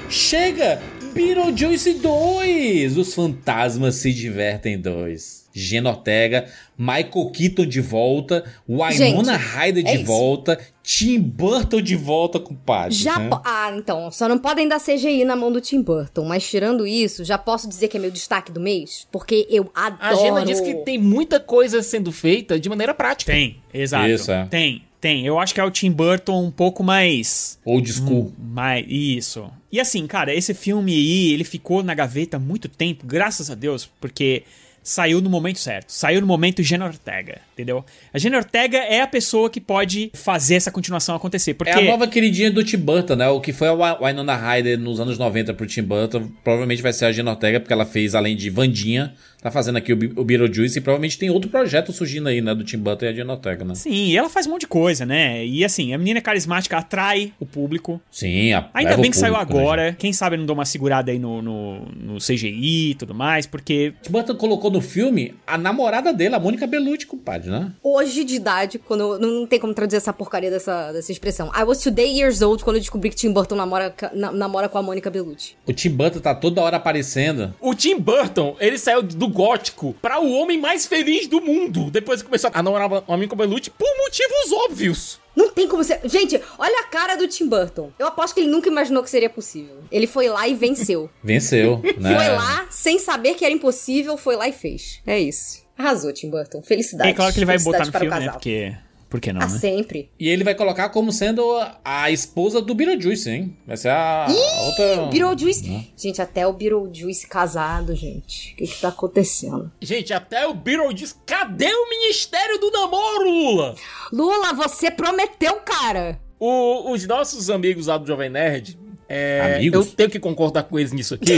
[0.08, 0.80] Chega!
[1.16, 2.98] Beetlejuice 2!
[2.98, 5.46] Os fantasmas se divertem 2.
[5.54, 6.44] Gena Ortega,
[6.76, 8.92] Michael Keaton de volta, Winona
[9.38, 12.54] Gente, Ryder de é volta, Tim Burton de volta com.
[12.90, 13.30] Já né?
[13.30, 16.86] po- Ah, então, só não podem dar CGI na mão do Tim Burton, mas tirando
[16.86, 19.98] isso, já posso dizer que é meu destaque do mês, porque eu adoro.
[20.02, 23.32] A Gena diz que tem muita coisa sendo feita de maneira prática.
[23.32, 24.06] Tem, exato.
[24.10, 24.44] Isso, é.
[24.44, 25.24] Tem, tem.
[25.26, 27.58] Eu acho que é o Tim Burton um pouco mais.
[27.64, 28.30] Old school.
[28.38, 29.50] mais isso.
[29.76, 33.54] E assim, cara, esse filme aí, ele ficou na gaveta há muito tempo, graças a
[33.54, 34.42] Deus, porque
[34.82, 35.90] saiu no momento certo.
[35.90, 37.84] Saiu no momento Gena Ortega, entendeu?
[38.14, 41.54] A Gena Ortega é a pessoa que pode fazer essa continuação acontecer.
[41.54, 41.72] Porque.
[41.72, 43.28] É a nova queridinha do Tim Burton, né?
[43.28, 46.92] O que foi a Wi- Winona Ryder nos anos 90 pro Tim Burton, provavelmente vai
[46.92, 49.12] ser a Gina Ortega, porque ela fez, além de Vandinha,
[49.46, 52.54] tá fazendo aqui o, Be- o Beetlejuice e provavelmente tem outro projeto surgindo aí, né?
[52.54, 53.74] Do Tim Burton e a Jenna Ortega, né?
[53.74, 55.44] Sim, e ela faz um monte de coisa, né?
[55.46, 58.00] E assim, a menina é carismática atrai o público.
[58.10, 59.92] Sim, a, Ainda bem que saiu público, né, agora.
[59.98, 63.92] Quem sabe não dou uma segurada aí no, no, no CGI e tudo mais, porque.
[64.02, 67.70] Tim Burton colocou no filme a namorada dele, a Mônica Bellucci, compadre, né?
[67.82, 71.50] Hoje de idade, quando eu- não, tem como traduzir essa porcaria dessa, dessa expressão.
[71.56, 74.78] I was today years old quando eu descobri que Tim Burton namora, na- namora com
[74.78, 75.54] a Mônica Bellucci.
[75.66, 77.54] O Tim Burton tá toda hora aparecendo.
[77.60, 81.90] O Tim Burton, ele saiu do gótico pra o homem mais feliz do mundo.
[81.90, 85.20] Depois que começou a namorar o homem com Bellucci por motivos óbvios.
[85.36, 86.00] Não tem como ser.
[86.04, 87.92] Gente, olha a cara do Tim Burton.
[87.98, 89.82] Eu aposto que ele nunca imaginou que seria possível.
[89.92, 91.10] Ele foi lá e venceu.
[91.22, 92.16] Venceu, né?
[92.16, 95.02] Foi lá, sem saber que era impossível, foi lá e fez.
[95.06, 95.62] É isso.
[95.76, 96.62] Arrasou, Tim Burton.
[96.62, 97.10] Felicidade.
[97.10, 98.18] É claro que ele vai botar no para o filme, né?
[98.20, 98.32] casal.
[98.32, 98.74] Porque.
[99.08, 99.58] Por que não, Ah, né?
[99.58, 100.10] sempre.
[100.18, 101.42] E ele vai colocar como sendo
[101.84, 103.56] a esposa do Beetlejuice, hein?
[103.66, 105.06] Vai ser a, a outra...
[105.06, 105.90] Beetlejuice.
[105.96, 108.52] Gente, até o Beetlejuice casado, gente.
[108.54, 109.70] O que que tá acontecendo?
[109.80, 113.74] Gente, até o Beetle diz: cadê o Ministério do Namoro, Lula?
[114.12, 116.20] Lula, você prometeu, cara.
[116.38, 118.78] O- os nossos amigos lá do Jovem Nerd.
[119.08, 119.60] É?
[119.62, 121.34] Eu tenho que concordar com eles nisso aqui.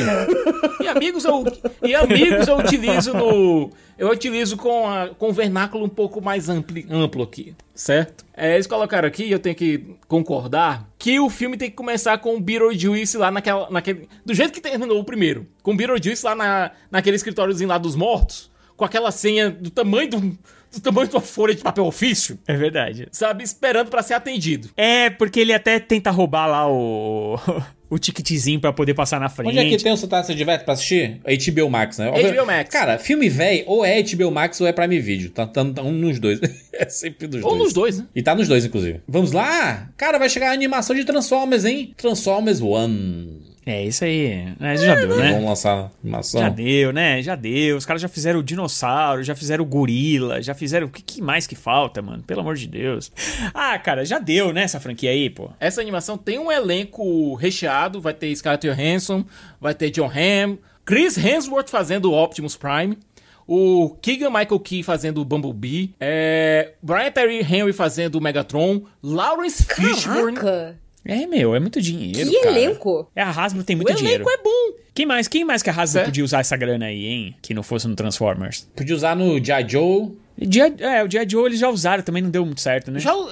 [0.81, 1.45] e amigos eu,
[1.83, 3.71] e amigos eu utilizo no.
[3.99, 8.25] Eu utilizo com, a, com o vernáculo um pouco mais ampli, amplo aqui, certo?
[8.33, 12.37] É, eles colocaram aqui, eu tenho que concordar, que o filme tem que começar com
[12.37, 14.09] o Beetlejuice lá naquela, naquele.
[14.25, 15.47] Do jeito que terminou o primeiro.
[15.63, 18.51] Com o Beetlejuice lá na, naquele escritóriozinho lá dos mortos.
[18.77, 20.39] Com aquela senha do tamanho do,
[20.73, 22.39] do tamanho de uma folha de papel ofício.
[22.47, 23.09] É verdade.
[23.11, 23.43] Sabe?
[23.45, 24.69] Esperando pra ser atendido.
[24.77, 27.39] É, porque ele até tenta roubar lá o.
[27.91, 29.49] o ticketzinho pra poder passar na frente.
[29.49, 31.21] Onde é que tem o Sotaque Se Diverte pra assistir?
[31.25, 32.11] HBO Max, né?
[32.11, 32.71] HBO Max.
[32.71, 35.31] Cara, filme velho, ou é HBO Max ou é Prime Video.
[35.31, 36.39] Tá, tá, tá um nos dois.
[36.73, 37.63] é sempre dos Ou dois.
[37.63, 38.07] nos dois, né?
[38.15, 39.01] E tá nos dois, inclusive.
[39.09, 39.89] Vamos lá?
[39.97, 41.95] Cara, vai chegar a animação de Transformers, hein?
[41.97, 43.48] Transformers One.
[43.69, 44.47] É, isso aí.
[44.59, 45.33] É, já deu, né?
[45.33, 46.41] Vamos lançar a animação.
[46.41, 47.21] Já deu, né?
[47.21, 47.77] Já deu.
[47.77, 50.87] Os caras já fizeram o dinossauro, já fizeram o gorila, já fizeram.
[50.87, 52.23] O que, que mais que falta, mano?
[52.23, 53.13] Pelo amor de Deus.
[53.53, 54.63] Ah, cara, já deu, né?
[54.63, 55.51] Essa franquia aí, pô.
[55.61, 58.01] Essa animação tem um elenco recheado.
[58.01, 59.23] Vai ter Scarlett Johansson,
[59.61, 60.57] vai ter John Hamm,
[60.87, 62.97] Chris Hemsworth fazendo o Optimus Prime,
[63.47, 69.63] o Keegan Michael Key fazendo o Bumblebee, é, Brian Terry Henry fazendo o Megatron, Lawrence
[69.67, 70.39] Fishburne.
[70.39, 70.88] Caraca.
[71.05, 72.29] É, meu, é muito dinheiro.
[72.31, 72.51] Que cara.
[72.59, 73.11] elenco.
[73.15, 74.25] É, a Hasbro tem O muito elenco dinheiro.
[74.29, 74.79] é bom.
[74.95, 75.29] Quem mais?
[75.29, 76.07] Quem mais que a Hasbro Certo.
[76.07, 77.37] podia usar essa grana aí, hein?
[77.41, 78.69] Que não fosse no Transformers.
[78.75, 79.69] Podia usar no G.I.
[79.69, 80.13] Joe.
[80.41, 80.75] G.I.
[80.81, 81.29] é, o G.I.
[81.29, 82.99] Joe eles já usaram, também não deu muito certo, né?
[82.99, 83.29] Já, o-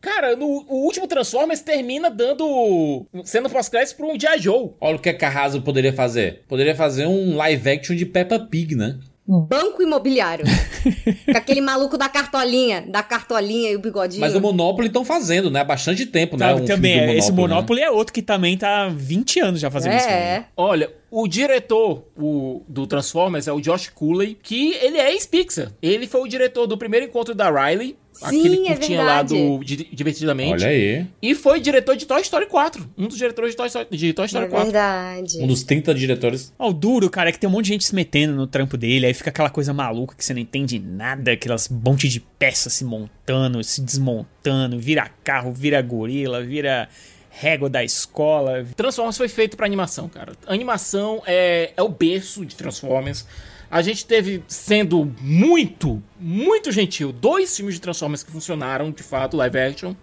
[0.00, 3.06] cara, no o último Transformers termina dando.
[3.24, 4.38] sendo pós-créditos pra um G.I.
[4.38, 4.70] Joe.
[4.80, 6.42] Olha o que, é que a Hasbro poderia fazer.
[6.48, 8.98] Poderia fazer um live action de Peppa Pig, né?
[9.26, 10.44] Banco imobiliário.
[11.30, 14.20] Com aquele maluco da cartolinha, da cartolinha e o bigodinho.
[14.20, 15.60] Mas o Monopoly estão fazendo, né?
[15.60, 16.48] Há bastante tempo, né?
[16.48, 17.36] Tá, um também, do esse né?
[17.36, 20.08] Monopoly é outro que também tá há 20 anos já fazendo isso.
[20.08, 25.70] É, Olha, o diretor o, do Transformers é o Josh Cooley, que ele é ex-Pixar.
[25.80, 29.34] Ele foi o diretor do primeiro encontro da Riley, Sim, aquele é curtinha lá verdade.
[29.58, 30.52] do Di- Divertidamente.
[30.52, 31.06] Olha aí.
[31.22, 32.90] E foi diretor de Toy Story 4.
[32.98, 34.64] Um dos diretores de Toy Story, de Toy Story é 4.
[34.70, 35.38] verdade.
[35.40, 36.52] Um dos 30 diretores.
[36.58, 38.76] Ó, o duro, cara, é que tem um monte de gente se metendo no trampo
[38.76, 42.74] dele, aí fica aquela coisa maluca que você não entende nada, aquelas monte de peças
[42.74, 46.88] se montando, se desmontando, vira carro, vira gorila, vira
[47.30, 48.62] régua da escola.
[48.76, 50.32] Transformers foi feito pra animação, cara.
[50.46, 53.26] A animação é, é o berço de Transformers.
[53.72, 59.34] A gente teve sendo muito, muito gentil, dois filmes de Transformers que funcionaram, de fato,
[59.34, 59.94] live action.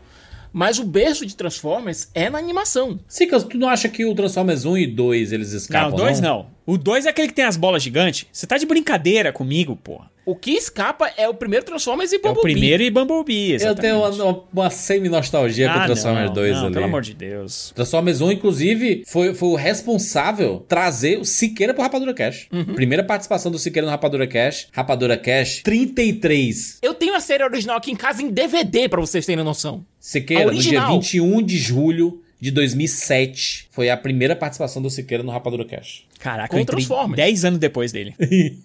[0.52, 3.00] Mas o berço de Transformers é na animação.
[3.08, 5.92] Sicas, tu não acha que o Transformers 1 e 2 eles escapam?
[5.92, 6.48] não, dois não.
[6.70, 8.28] O dois é aquele que tem as bolas gigantes.
[8.32, 10.02] Você tá de brincadeira comigo, pô.
[10.24, 12.52] O que escapa é o primeiro Transformers e É o Bumblebee.
[12.54, 13.82] primeiro e Bumblebee, Eu exatamente.
[13.82, 16.74] tenho uma, uma, semi-nostalgia com o Ah, Transformers não, 2 não, ali.
[16.74, 17.72] pelo amor de Deus.
[17.74, 22.48] Transformers 1, inclusive, foi, foi o responsável trazer o Siqueira pro Rapadura Cash.
[22.52, 22.76] Uhum.
[22.76, 24.68] Primeira participação do Siqueira no Rapadura Cash.
[24.72, 26.78] Rapadura Cash 33.
[26.84, 29.84] Eu tenho a série original aqui em casa em DVD, pra vocês terem noção.
[30.00, 30.94] Siqueira, no dia original.
[31.00, 36.04] 21 de julho de 2007, foi a primeira participação do Siqueira no Rapadura Cash.
[36.20, 37.18] Caraca, Com eu entrei Transformers.
[37.18, 38.16] 10 anos depois dele.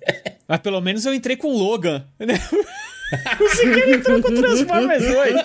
[0.47, 2.05] Mas pelo menos eu entrei com o Logan.
[2.19, 2.35] né?
[3.41, 5.43] o Siqueira entrou com o Transformers 2.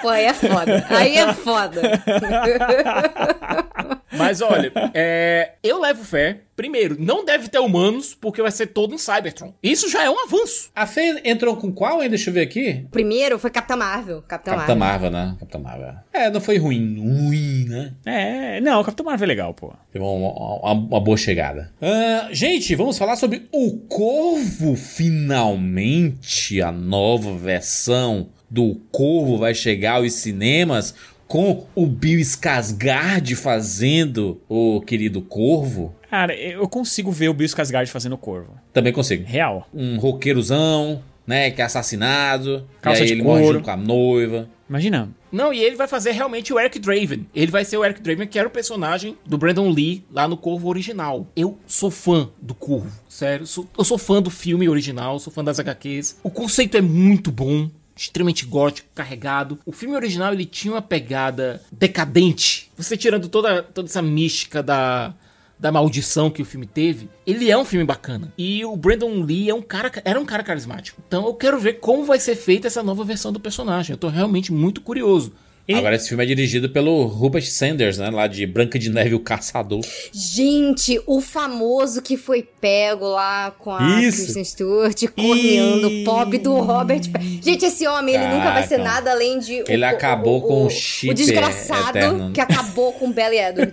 [0.00, 0.86] Pô, aí é foda.
[0.88, 1.82] Aí é foda.
[4.16, 6.40] Mas olha, é, eu levo fé.
[6.54, 9.54] Primeiro, não deve ter humanos, porque vai ser todo em Cybertron.
[9.62, 10.70] Isso já é um avanço.
[10.76, 12.08] A Fê entrou com qual, hein?
[12.10, 12.86] Deixa eu ver aqui.
[12.90, 14.22] Primeiro foi Capitã Marvel.
[14.22, 15.10] Capitã, Capitã Marvel.
[15.10, 15.36] Marvel, né?
[15.40, 15.94] Capitã Marvel.
[16.12, 16.96] É, não foi ruim.
[17.00, 17.92] Ruim, né?
[18.04, 19.72] É, não, o Capitão Marvel é legal, pô.
[19.90, 21.72] Teve uma, uma- uma boa chegada.
[21.80, 24.76] Ah, gente, vamos falar sobre O Corvo.
[24.76, 30.94] Finalmente, a nova versão do Corvo vai chegar aos cinemas
[31.32, 37.86] com o Bill Skarsgård fazendo o querido Corvo, Cara, eu consigo ver o Bill Skarsgård
[37.86, 38.52] fazendo o corvo.
[38.70, 39.24] também consigo.
[39.26, 39.66] Real.
[39.72, 43.54] Um roqueirozão, né, que é assassinado, Calça e aí de ele morre couro.
[43.58, 44.48] junto com a noiva.
[44.68, 45.08] Imagina.
[45.30, 47.26] Não, e ele vai fazer realmente o Eric Draven.
[47.34, 50.36] Ele vai ser o Eric Draven, que era o personagem do Brandon Lee lá no
[50.36, 51.26] Corvo original.
[51.34, 53.46] Eu sou fã do Corvo, sério.
[53.46, 56.18] sou- eu sou fã do filme original, sou fã das HQs.
[56.22, 57.70] O conceito é muito bom.
[58.02, 59.58] Extremamente gótico, carregado.
[59.64, 62.68] O filme original ele tinha uma pegada decadente.
[62.76, 65.14] Você tirando toda, toda essa mística da,
[65.56, 68.32] da maldição que o filme teve, ele é um filme bacana.
[68.36, 71.00] E o Brandon Lee é um cara, era um cara carismático.
[71.06, 73.94] Então eu quero ver como vai ser feita essa nova versão do personagem.
[73.94, 75.32] Eu tô realmente muito curioso.
[75.68, 79.10] E- Agora esse filme é dirigido pelo Rupert Sanders, né, lá de Branca de Neve
[79.10, 79.80] e o Caçador.
[80.12, 84.22] Gente, o famoso que foi pego lá com a Isso.
[84.24, 86.02] Kristen Stewart, corneando Ih.
[86.02, 87.02] o pobre do Robert.
[87.40, 89.62] Gente, esse homem, ele nunca vai ser nada além de.
[89.68, 92.32] Ele acabou com o chip O desgraçado eterno.
[92.32, 93.72] que acabou com o Belly Edward.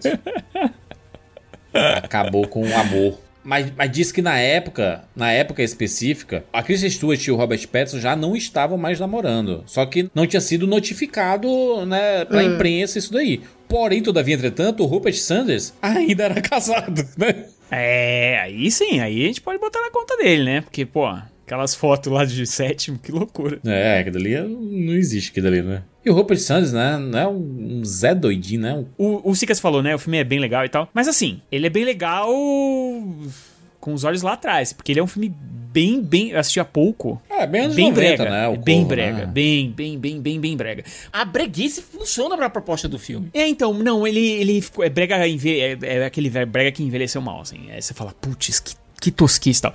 [1.73, 3.17] Acabou com o amor.
[3.49, 7.67] Mas, mas diz que na época, na época específica, a Kristen Stewart e o Robert
[7.67, 9.63] Pattinson já não estavam mais namorando.
[9.65, 13.41] Só que não tinha sido notificado, né, pra imprensa isso daí.
[13.67, 17.45] Porém, todavia, entretanto, o Rupert Sanders ainda era casado, né?
[17.71, 20.61] É, aí sim, aí a gente pode botar na conta dele, né?
[20.61, 21.07] Porque, pô,
[21.43, 23.59] aquelas fotos lá de sétimo, que loucura.
[23.65, 25.81] É, aquilo ali não existe aquilo ali, né?
[26.09, 28.73] E o Rupert Sanders, né, não é um, um Zé doidinho, né?
[28.73, 29.93] Um- O, o Sikas falou, né?
[29.93, 30.89] O filme é bem legal e tal.
[30.93, 32.27] Mas assim, ele é bem legal
[33.79, 34.73] com os olhos lá atrás.
[34.73, 35.33] Porque ele é um filme
[35.71, 36.29] bem, bem.
[36.31, 37.21] Eu assisti há pouco.
[37.29, 38.29] É, bem anos Bem 90, brega.
[38.31, 38.47] né?
[38.49, 39.17] O é bem Corvo, brega.
[39.19, 39.25] né?
[39.27, 40.83] Bem, bem, bem, bem, bem brega.
[41.13, 43.29] A breguice funciona pra proposta do filme.
[43.33, 44.83] É, então, não, ele, ele ficou.
[44.83, 47.69] É brega, é, é aquele brega que envelheceu mal, assim.
[47.71, 49.73] Aí você fala, putz, que, que tosquice e tal.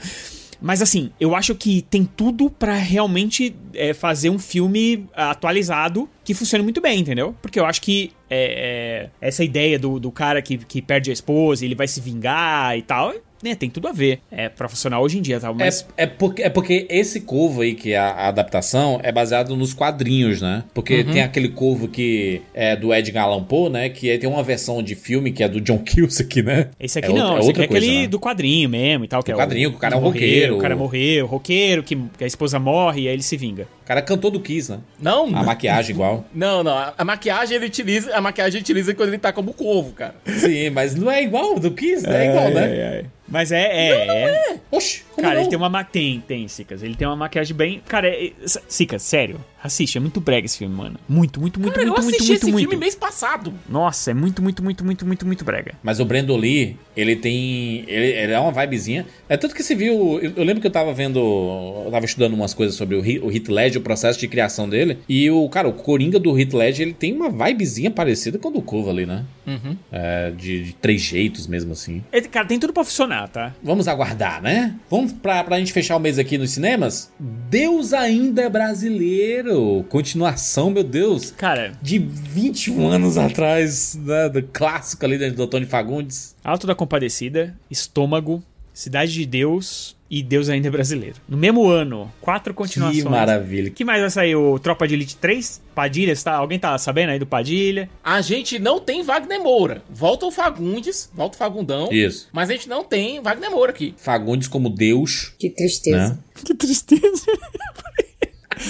[0.60, 6.34] Mas assim, eu acho que tem tudo pra realmente é, fazer um filme atualizado que
[6.34, 7.34] funcione muito bem, entendeu?
[7.42, 11.12] Porque eu acho que é, é, essa ideia do, do cara que, que perde a
[11.12, 14.20] esposa ele vai se vingar e tal, né, tem tudo a ver.
[14.30, 15.54] É pra funcionar hoje em dia, tal.
[15.54, 19.12] Mas É, é, porque, é porque esse corvo aí, que é a, a adaptação, é
[19.12, 20.64] baseado nos quadrinhos, né?
[20.74, 21.12] Porque Uhum.
[21.12, 23.88] tem aquele corvo que é do Edgar Allan Poe, né?
[23.88, 26.68] Que aí tem uma versão de filme que é do John Cusack, né?
[26.80, 28.06] Esse aqui é não, outra- é esse aqui outra é coisa, aquele né?
[28.08, 29.22] do quadrinho mesmo e tal.
[29.22, 30.56] Que é quadrinho, que o cara é um roqueiro.
[30.56, 33.68] O cara morreu, roqueiro, que, que a esposa morre e aí ele se vinga.
[33.82, 34.78] O cara cantou do Kiss, né?
[34.98, 36.24] Não, A maquiagem igual.
[36.34, 36.72] não, não.
[36.72, 40.14] A, a maquiagem ele utiliza, a maquiagem ele utiliza quando ele tá como corvo, cara.
[40.26, 42.26] Sim, mas não é igual do Kiss, né?
[42.26, 43.04] É igual, né?
[43.28, 44.56] Mas é, é, é.
[44.70, 45.42] Oxi, como Cara, não?
[45.42, 45.84] ele tem uma ma...
[45.84, 46.82] Tem, tem, Sicas.
[46.82, 47.82] Ele tem uma maquiagem bem.
[47.86, 48.26] Cara, é...
[48.26, 48.32] é-
[48.68, 49.40] Sicas, sério.
[49.62, 50.98] Assiste, é muito brega esse filme, mano.
[51.08, 52.68] Muito, muito, muito, Cara, eu muito, muito, assisti muito, esse muito.
[52.68, 53.54] filme mês passado.
[53.66, 55.74] Nossa, é muito, muito, muito, muito, muito, muito brega.
[55.82, 57.82] Mas o Brandon Lee, ele tem.
[57.88, 59.06] Ele, ele é uma vibezinha.
[59.26, 60.20] É tanto que se viu.
[60.20, 61.18] Eu, eu lembro que eu tava vendo.
[61.18, 64.98] Eu tava estudando umas coisas sobre o, o Heath Ledger, o processo de criação dele.
[65.08, 68.52] E o, cara, o Coringa do Heath Ledger, ele tem uma vibezinha parecida com a
[68.52, 69.24] do Cova ali, né?
[69.46, 69.76] Uhum.
[69.90, 72.02] É, de, de três jeitos mesmo assim.
[72.12, 73.54] Ele, cara, tem tudo pra funcionar, tá?
[73.62, 74.74] Vamos aguardar, né?
[74.90, 77.12] Vamos pra, pra gente fechar o mês aqui nos cinemas?
[77.18, 79.84] Deus ainda é brasileiro.
[79.88, 81.30] Continuação, meu Deus.
[81.32, 84.28] Cara, De 21 anos atrás, né?
[84.28, 86.34] Do clássico ali do Antônio Fagundes.
[86.42, 88.42] Alto da Compadecida, Estômago,
[88.72, 91.16] Cidade de Deus e Deus Ainda é Brasileiro.
[91.28, 93.02] No mesmo ano, quatro continuações.
[93.02, 93.70] Que maravilha.
[93.70, 94.36] que mais vai sair?
[94.36, 95.62] O Tropa de Elite 3?
[95.74, 96.34] Padilha, tá?
[96.34, 97.88] alguém tá sabendo aí do Padilha?
[98.02, 99.82] A gente não tem Wagner Moura.
[99.90, 101.88] Volta o Fagundes, volta o Fagundão.
[101.90, 102.28] Isso.
[102.32, 103.94] Mas a gente não tem Wagner Moura aqui.
[103.96, 106.10] Fagundes como Deus, Que tristeza.
[106.10, 106.18] né?
[106.44, 107.24] Que tristeza.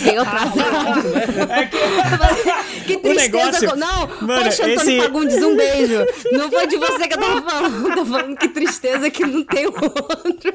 [0.03, 1.03] Bem atrasado.
[2.87, 3.15] que tristeza.
[3.15, 6.07] negócio- co- Não, Mano, poxa, Antônio esse- Fagundes, um beijo.
[6.33, 7.95] Não foi de você que eu tava falando.
[7.95, 10.55] Tô falando que tristeza que não tem outro.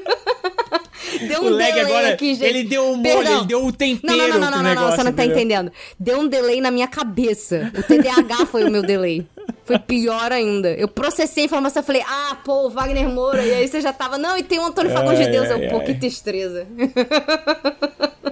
[1.28, 2.44] Deu um o delay agora, aqui, gente.
[2.44, 3.36] ele deu o molho, Perdão.
[3.38, 5.36] ele deu o Não, tempero não, não, não, não, não, negócio, você não tá entendeu?
[5.60, 5.72] entendendo.
[5.98, 7.72] Deu um delay na minha cabeça.
[7.76, 9.26] O TDAH foi o meu delay.
[9.64, 10.70] Foi pior ainda.
[10.72, 13.44] Eu processei a informação e falei, ah, pô, o Wagner Moura.
[13.44, 15.50] E aí você já tava, não, e tem o Antônio Fagundes de Deus.
[15.50, 15.86] ai, Eu, pô, ai.
[15.86, 16.66] que tristeza.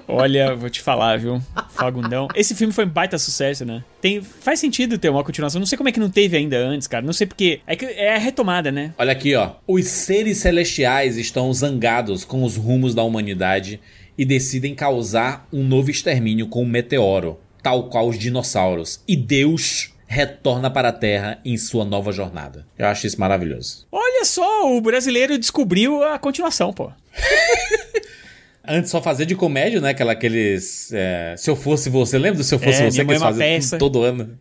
[0.06, 1.40] Olha, vou te falar, viu?
[1.70, 2.28] Fagundão.
[2.34, 3.84] Esse filme foi um baita sucesso, né?
[4.00, 5.58] Tem, faz sentido ter uma continuação.
[5.60, 7.04] Não sei como é que não teve ainda antes, cara.
[7.04, 7.60] Não sei porque.
[7.66, 8.94] É que é a retomada, né?
[8.98, 9.52] Olha aqui, ó.
[9.66, 13.80] Os seres celestiais estão zangados com os rumos da humanidade
[14.16, 19.02] e decidem causar um novo extermínio com um meteoro, tal qual os dinossauros.
[19.06, 22.66] E Deus retorna para a Terra em sua nova jornada.
[22.78, 23.86] Eu acho isso maravilhoso.
[23.92, 26.90] Olha só, o brasileiro descobriu a continuação, pô.
[28.66, 29.90] Antes só fazer de comédia, né?
[29.90, 30.92] Aquela, aqueles.
[30.92, 33.14] é, se eu fosse você, lembra do Se eu fosse É, você Minha que é
[33.14, 34.38] eles uma faziam todo ano?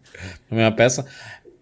[0.51, 1.05] A mesma peça.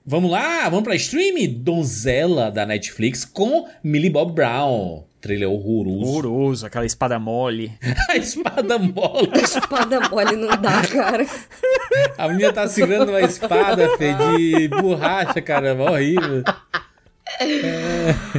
[0.07, 1.35] Vamos lá, vamos pra stream?
[1.57, 5.03] Donzela da Netflix com Millie Bob Brown.
[5.19, 6.05] Trailer horroroso.
[6.05, 7.71] Horroroso, aquela espada mole.
[8.09, 9.31] A espada mole.
[9.41, 11.25] Espada mole não dá, cara.
[12.19, 16.43] A menina tá segurando uma espada, Fê, de borracha, caramba, horrível.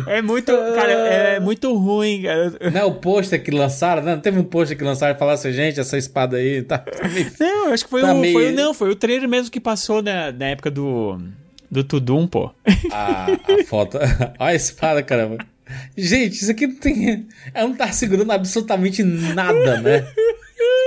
[0.06, 2.52] É muito, cara, é muito ruim, cara.
[2.72, 4.02] Não é o pôster que lançaram?
[4.04, 6.78] Não, teve um pôster que lançaram e falaram assim, gente, essa espada aí tá...
[6.78, 9.28] tá meio- Não, acho que foi, Tá o, meio- foi o- Não, foi o trailer
[9.28, 11.18] mesmo que passou na, na época do.
[11.70, 12.50] Do Tudum, pô.
[12.92, 13.98] a, a foto.
[14.38, 15.38] Olha a espada, caramba.
[15.96, 17.26] Gente, isso aqui não tem.
[17.52, 20.06] Ela não tá segurando absolutamente nada, né?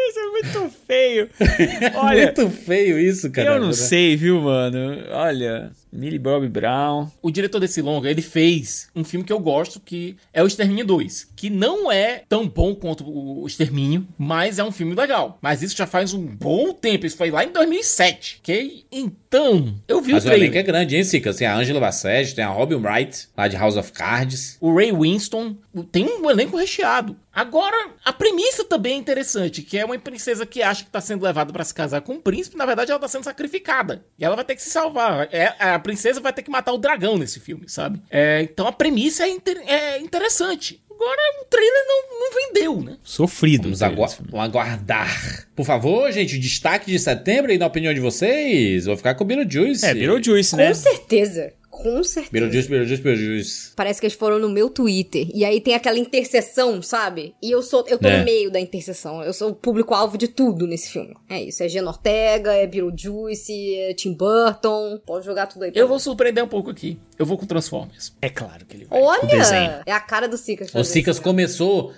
[0.10, 1.30] Isso é muito feio.
[1.96, 3.52] Olha, Muito feio isso, cara.
[3.56, 5.04] eu não sei, viu, mano?
[5.12, 7.08] Olha, Millie Bob Brown.
[7.22, 10.86] O diretor desse longa, ele fez um filme que eu gosto, que é o Extermínio
[10.86, 11.30] 2.
[11.36, 15.38] Que não é tão bom quanto o Extermínio, mas é um filme legal.
[15.42, 17.06] Mas isso já faz um bom tempo.
[17.06, 18.84] Isso foi lá em 2007, ok?
[18.92, 20.60] Então, eu vi Mas o o elenco trailer.
[20.60, 21.34] é grande, hein, Sica?
[21.34, 24.58] Tem a Angela Bassett, tem a Robin Wright, lá de House of Cards.
[24.60, 25.56] O Ray Winston
[25.92, 27.16] tem um elenco recheado.
[27.32, 31.24] Agora, a premissa também é interessante, que é uma princesa que acha que tá sendo
[31.24, 34.04] levada pra se casar com um príncipe, na verdade ela tá sendo sacrificada.
[34.18, 35.28] E ela vai ter que se salvar.
[35.32, 38.02] É, a princesa vai ter que matar o dragão nesse filme, sabe?
[38.10, 40.82] É, então a premissa é, inter- é interessante.
[40.92, 42.98] Agora, o trailer não, não vendeu, né?
[43.02, 43.74] Sofrido.
[43.74, 44.32] Vamos, o filme.
[44.32, 45.48] vamos aguardar.
[45.56, 48.86] Por favor, gente, destaque de setembro aí na opinião de vocês.
[48.86, 49.86] Vou ficar com o Beetlejuice.
[49.86, 50.74] É, Beetlejuice, Com né?
[50.74, 51.54] certeza.
[51.82, 52.32] Com certeza.
[52.32, 53.72] Beetlejuice, Beetlejuice, Beetlejuice.
[53.76, 55.28] Parece que eles foram no meu Twitter.
[55.34, 57.34] E aí tem aquela interseção, sabe?
[57.42, 57.86] E eu sou.
[57.88, 58.18] Eu tô É.
[58.20, 59.24] no meio da interseção.
[59.24, 61.16] Eu sou o público-alvo de tudo nesse filme.
[61.30, 61.64] É isso.
[61.64, 65.00] É Gena Ortega, é Beetlejuice, é Tim Burton.
[65.06, 65.72] Pode jogar tudo aí.
[65.72, 65.90] pra Eu mim.
[65.90, 67.00] vou surpreender um pouco aqui.
[67.18, 68.14] Eu vou com Transformers.
[68.22, 69.02] É claro que ele vai.
[69.02, 69.84] Olha!
[69.86, 70.74] É a cara do Sicas.
[70.76, 71.24] O Sicas né?
[71.24, 71.94] começou.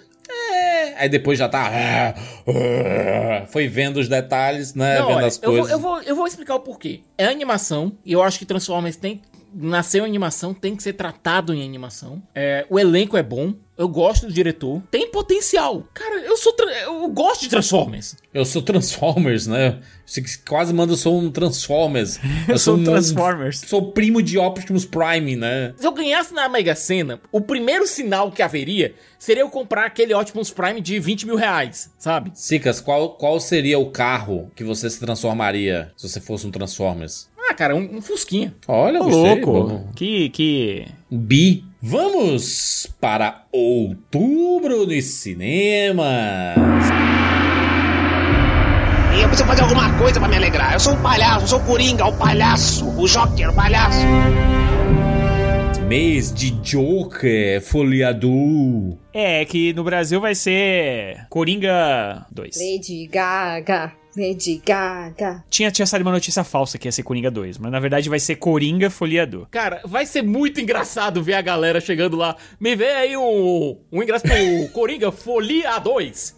[0.53, 1.67] É, aí depois já tá.
[1.67, 2.13] ah,
[2.47, 4.99] ah, Foi vendo os detalhes, né?
[4.99, 5.71] Não, vendo olha, as eu, vou, coisas.
[5.71, 7.01] eu, vou, eu vou explicar o porquê.
[7.17, 9.21] É animação, e eu acho que Transformers tem.
[9.53, 12.21] Nasceu em animação, tem que ser tratado em animação.
[12.33, 13.53] É, o elenco é bom.
[13.77, 14.81] Eu gosto do diretor.
[14.91, 15.87] Tem potencial.
[15.93, 16.53] Cara, eu sou.
[16.83, 18.15] Eu gosto de Transformers.
[18.31, 19.79] Eu sou Transformers, né?
[20.05, 22.19] Você quase manda eu sou um Transformers.
[22.47, 23.61] Eu, sou um um- Transformers.
[23.65, 25.73] Sou primo de Optimus Prime, né?
[25.77, 30.13] Se eu ganhasse na Mega Sena, o primeiro sinal que haveria seria eu comprar aquele
[30.13, 32.31] Optimus Prime de 20 mil reais, sabe?
[32.35, 37.29] Sicas, qual, qual seria o carro que você se transformaria se você fosse um Transformers?
[37.51, 38.53] Ah, cara, um, um Fusquinha.
[38.65, 39.43] Olha, Ô, gostei.
[39.43, 39.89] louco.
[39.93, 40.85] Que, que...
[41.11, 41.65] Bi.
[41.81, 46.05] Vamos para outubro nos cinemas.
[49.13, 50.75] E eu preciso fazer alguma coisa pra me alegrar.
[50.75, 53.99] Eu sou um palhaço, eu sou o Coringa, o palhaço, o Joker, o palhaço.
[55.89, 58.95] Mês de Joker, folheador.
[59.13, 62.55] É, que no Brasil vai ser Coringa 2.
[62.55, 63.91] Lady Gaga.
[64.15, 65.43] Lady Gaga.
[65.49, 68.19] Tinha, tinha saído uma notícia falsa que ia ser Coringa 2, mas na verdade vai
[68.19, 69.47] ser Coringa Folheador.
[69.49, 72.35] Cara, vai ser muito engraçado ver a galera chegando lá.
[72.59, 76.35] Me vê aí um, um ingresso pro Coringa Folia 2.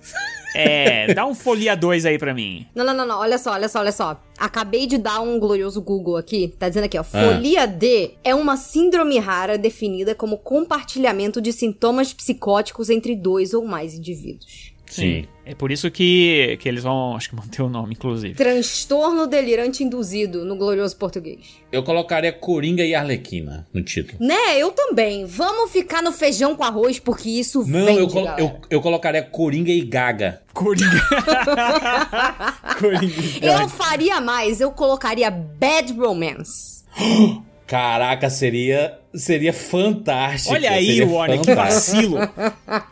[0.55, 2.67] É, dá um Folia 2 aí pra mim.
[2.75, 3.19] Não, não, não, não.
[3.19, 4.21] Olha só, olha só, olha só.
[4.37, 6.53] Acabei de dar um glorioso Google aqui.
[6.59, 7.03] Tá dizendo aqui, ó.
[7.03, 13.65] Folia D é uma síndrome rara definida como compartilhamento de sintomas psicóticos entre dois ou
[13.65, 14.73] mais indivíduos.
[14.85, 15.25] Sim.
[15.45, 18.33] É por isso que, que eles vão, acho que manter o nome, inclusive.
[18.33, 21.57] Transtorno delirante induzido no glorioso português.
[21.69, 24.17] Eu colocaria Coringa e Arlequina no título.
[24.25, 25.25] Né, eu também.
[25.25, 28.41] Vamos ficar no feijão com arroz, porque isso Não, vende, eu, colo- galera.
[28.41, 30.41] eu, eu colocaria Coringa e Gaga.
[30.53, 31.01] Coringa.
[32.79, 33.45] Coringa.
[33.45, 36.83] Eu faria mais, eu colocaria Bad Romance.
[37.67, 40.53] Caraca, seria seria fantástico.
[40.53, 42.09] Olha aí, seria Warner, que fantástico.
[42.17, 42.27] vacilo.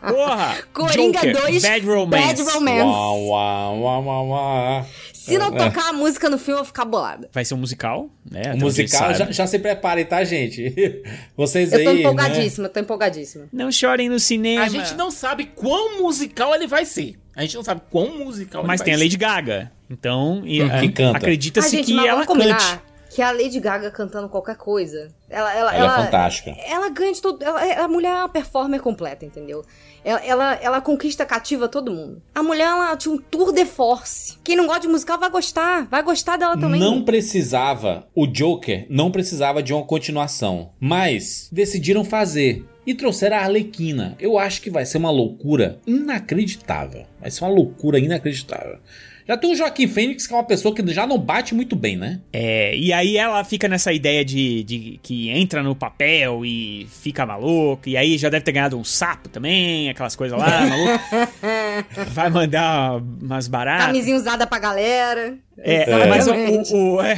[0.00, 0.56] Porra.
[0.72, 2.26] Coringa Joker, 2, Bad Romance.
[2.26, 2.80] Bad Romance.
[2.82, 4.86] Uau, uau, uau, uau, uau.
[5.12, 5.58] Se não É.
[5.58, 7.28] tocar a música no filme, eu vou ficar bolada.
[7.32, 8.42] Vai ser um musical, né?
[8.54, 10.72] Onde musical, já, já se preparem, tá, gente?
[11.36, 11.84] Vocês Eu aí.
[11.84, 12.00] tô né?
[12.00, 13.44] empolgadíssima, tô empolgadíssima.
[13.52, 14.64] Não chorem no cinema.
[14.64, 17.14] A gente não sabe quão musical ele vai ser.
[17.36, 19.72] A gente não sabe quão musical Mas ele tem a vai Lady Gaga.
[19.90, 21.02] Então, Hum, que a- canta.
[21.02, 22.80] Ah, acredita-se gente, que mas ela combinar cante.
[23.12, 25.52] Que a Lady Gaga cantando qualquer coisa, ela...
[25.54, 26.56] Ela, Ela é fantástica.
[26.66, 27.44] Ela ganha de todo...
[27.44, 29.62] Ela, a mulher é uma performer completa, entendeu?
[30.02, 32.22] Ela, ela, ela conquista, cativa todo mundo.
[32.34, 34.38] A mulher, ela tinha um tour de force.
[34.42, 35.86] Quem não gosta de musical vai gostar.
[35.90, 36.80] Vai gostar dela também.
[36.80, 43.40] Não precisava, o Joker não precisava de uma continuação, mas decidiram fazer e trouxeram a
[43.40, 44.16] Arlequina.
[44.18, 47.04] Eu acho que vai ser uma loucura inacreditável.
[47.20, 48.78] Vai ser uma loucura inacreditável.
[49.26, 51.96] Já tem o Joaquim Fênix, que é uma pessoa que já não bate muito bem,
[51.96, 52.20] né?
[52.32, 57.24] É, e aí ela fica nessa ideia de, de que entra no papel e fica
[57.24, 57.88] maluco.
[57.88, 61.04] E aí já deve ter ganhado um sapo também, aquelas coisas lá, maluco.
[62.10, 63.86] Vai mandar umas baratas.
[63.86, 65.36] Camisinha usada pra galera.
[65.58, 67.16] É, mas, o, o- o- é.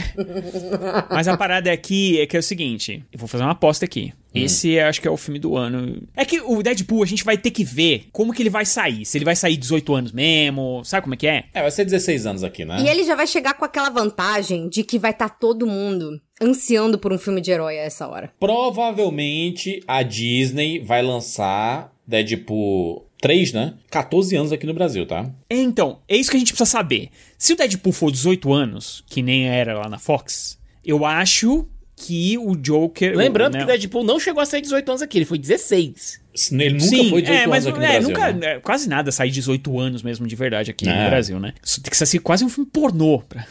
[1.11, 4.13] mas a parada aqui é que é o seguinte: eu vou fazer uma aposta aqui.
[4.35, 6.03] Esse acho que é o filme do ano.
[6.17, 9.05] É que o Deadpool a gente vai ter que ver como que ele vai sair.
[9.07, 11.45] Se ele vai sair 18 anos mesmo, sabe como é que é?
[11.55, 12.79] É, vai ser 16 anos aqui, né?
[12.81, 16.99] E ele já vai chegar com aquela vantagem de que vai estar todo mundo ansiando
[16.99, 18.33] por um filme de herói a essa hora.
[18.41, 23.75] Provavelmente a Disney vai lançar Deadpool 3, né?
[23.91, 25.31] 14 anos aqui no Brasil, tá?
[25.49, 27.09] É, então, é isso que a gente precisa saber.
[27.39, 32.37] Se o Deadpool for 18 anos, que nem era lá na Fox, eu acho que
[32.37, 33.17] o Joker.
[33.17, 36.21] Lembrando né, que o Deadpool não chegou a ser 18 anos aqui, ele foi 16.
[36.53, 38.09] Ele nunca Sim, foi 18 é, mas anos aqui no é, Brasil.
[38.09, 38.47] nunca, né?
[38.57, 41.05] é, quase nada sai 18 anos mesmo de verdade aqui É.
[41.05, 41.55] no Brasil, né?
[41.65, 43.47] Isso tem que ser quase um filme pornô pra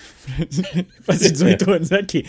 [1.02, 2.26] fazer 18 anos aqui.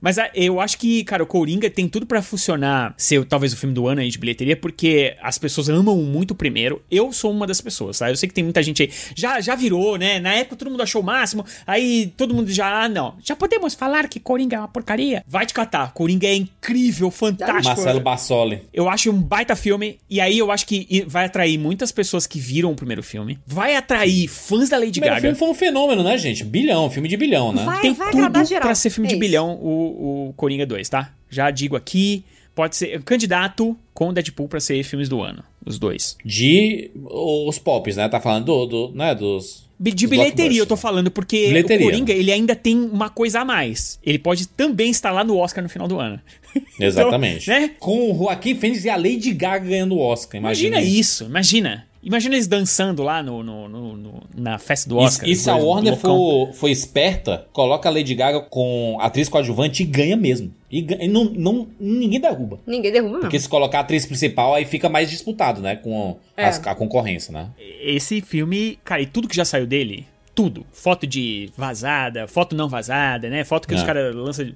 [0.00, 3.56] Mas ah, eu acho que, cara, o Coringa tem tudo pra funcionar, ser talvez o
[3.56, 6.82] filme do ano aí de bilheteria, porque as pessoas amam muito o primeiro.
[6.90, 8.10] Eu sou uma das pessoas, tá?
[8.10, 8.90] Eu sei que tem muita gente aí.
[9.14, 10.18] Já, já virou, né?
[10.20, 13.14] Na época todo mundo achou o máximo, aí todo mundo já, ah, não.
[13.22, 15.22] Já podemos falar que Coringa é uma porcaria?
[15.26, 15.92] Vai te catar.
[15.92, 17.64] Coringa é incrível, fantástico.
[17.64, 18.62] Marcelo Bassoli.
[18.72, 22.38] Eu acho um baita filme, e aí eu acho que vai atrair muitas pessoas que
[22.38, 23.38] viram o primeiro filme.
[23.46, 25.20] Vai atrair fãs da Lady O primeiro Gaga.
[25.22, 26.44] filme foi um fenômeno, né, gente?
[26.44, 27.64] Bilhão, filme de bilhão, né?
[27.64, 28.62] Vai, Tem vai tudo geral.
[28.62, 31.12] pra ser filme É de bilhão, o, o Coringa 2, tá?
[31.28, 36.16] Já digo aqui, pode ser candidato com Deadpool pra ser filmes do ano, os dois.
[36.24, 38.08] De os pops, né?
[38.08, 39.68] Tá falando do, do né, dos...
[39.78, 41.86] De dos bilheteria eu tô falando, porque Bilheteria.
[41.86, 43.98] o Coringa, ele ainda tem uma coisa a mais.
[44.04, 46.20] Ele pode também estar lá no Oscar no final do ano.
[46.78, 47.50] Exatamente.
[47.50, 47.70] Então, né?
[47.78, 50.76] Com o Joaquim Fênix e a Lady Gaga ganhando o Oscar, imagina.
[50.76, 51.86] Imagina isso, imagina.
[52.02, 55.28] Imagina eles dançando lá no, no- no- no- na festa do Oscar.
[55.28, 59.28] E, e se a os Warner for, for esperta, coloca a Lady Gaga com atriz
[59.28, 60.50] coadjuvante e ganha mesmo.
[60.70, 62.58] E, ganha- e não, não, ninguém derruba.
[62.66, 63.20] Ninguém derruba, não.
[63.20, 65.76] Porque se colocar a atriz principal, aí fica mais disputado, né?
[65.76, 66.46] Com É.
[66.46, 67.48] as- a concorrência, né?
[67.82, 70.64] Esse filme, cara, e tudo que já saiu dele, tudo.
[70.72, 73.44] Foto de vazada, foto não vazada, né?
[73.44, 73.84] Foto que os É.
[73.84, 74.50] caras lançam.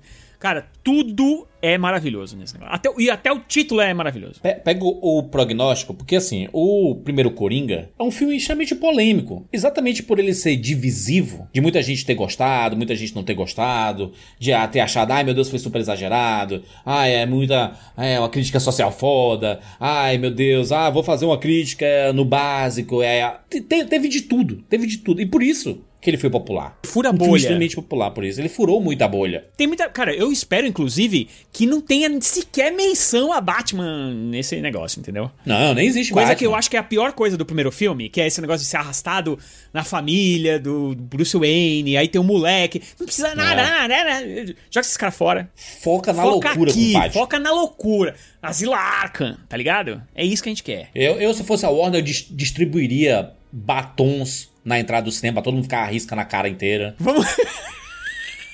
[0.44, 2.74] Cara, tudo é maravilhoso nesse negócio.
[2.74, 4.42] Até, e até o título é maravilhoso.
[4.42, 9.48] Pe- Pega o, prognóstico, porque assim, o primeiro Coringa é um filme extremamente polêmico.
[9.50, 14.12] Exatamente por ele ser divisivo, de muita gente ter gostado, muita gente não ter gostado,
[14.38, 17.72] de ah, ter achado, ai meu Deus, foi super exagerado, ai, é muita.
[17.96, 23.00] É uma crítica social foda, ai meu Deus, ah, vou fazer uma crítica no básico.
[23.02, 25.22] É, te- teve de tudo, teve de tudo.
[25.22, 26.78] E por isso que ele foi popular.
[26.84, 27.36] Fura a bolha.
[27.38, 28.38] extremamente popular por isso.
[28.38, 29.46] Ele furou muita bolha.
[29.56, 29.88] Tem muita.
[29.88, 35.30] Cara, eu espero, inclusive, que não tenha sequer menção a Batman nesse negócio, entendeu?
[35.46, 36.38] Não, nem existe Coisa Batman.
[36.38, 38.60] que eu acho que é a pior coisa do primeiro filme, que é esse negócio
[38.62, 39.38] de ser arrastado
[39.72, 42.82] na família do Bruce Wayne, aí tem um moleque.
[43.00, 44.26] Não precisa nada, nada, nada.
[44.70, 45.50] Joga esses caras fora.
[45.56, 47.12] Foca na foca loucura, aqui, compadre.
[47.14, 48.14] foca na loucura.
[48.42, 50.02] Asila Arkham, tá ligado?
[50.14, 50.90] É isso que a gente quer.
[50.94, 55.54] Eu, eu, se fosse a Warner, eu dis- distribuiria batons na entrada do cinema todo
[55.54, 56.96] mundo ficar risca na cara inteira.
[56.98, 57.24] Vamos.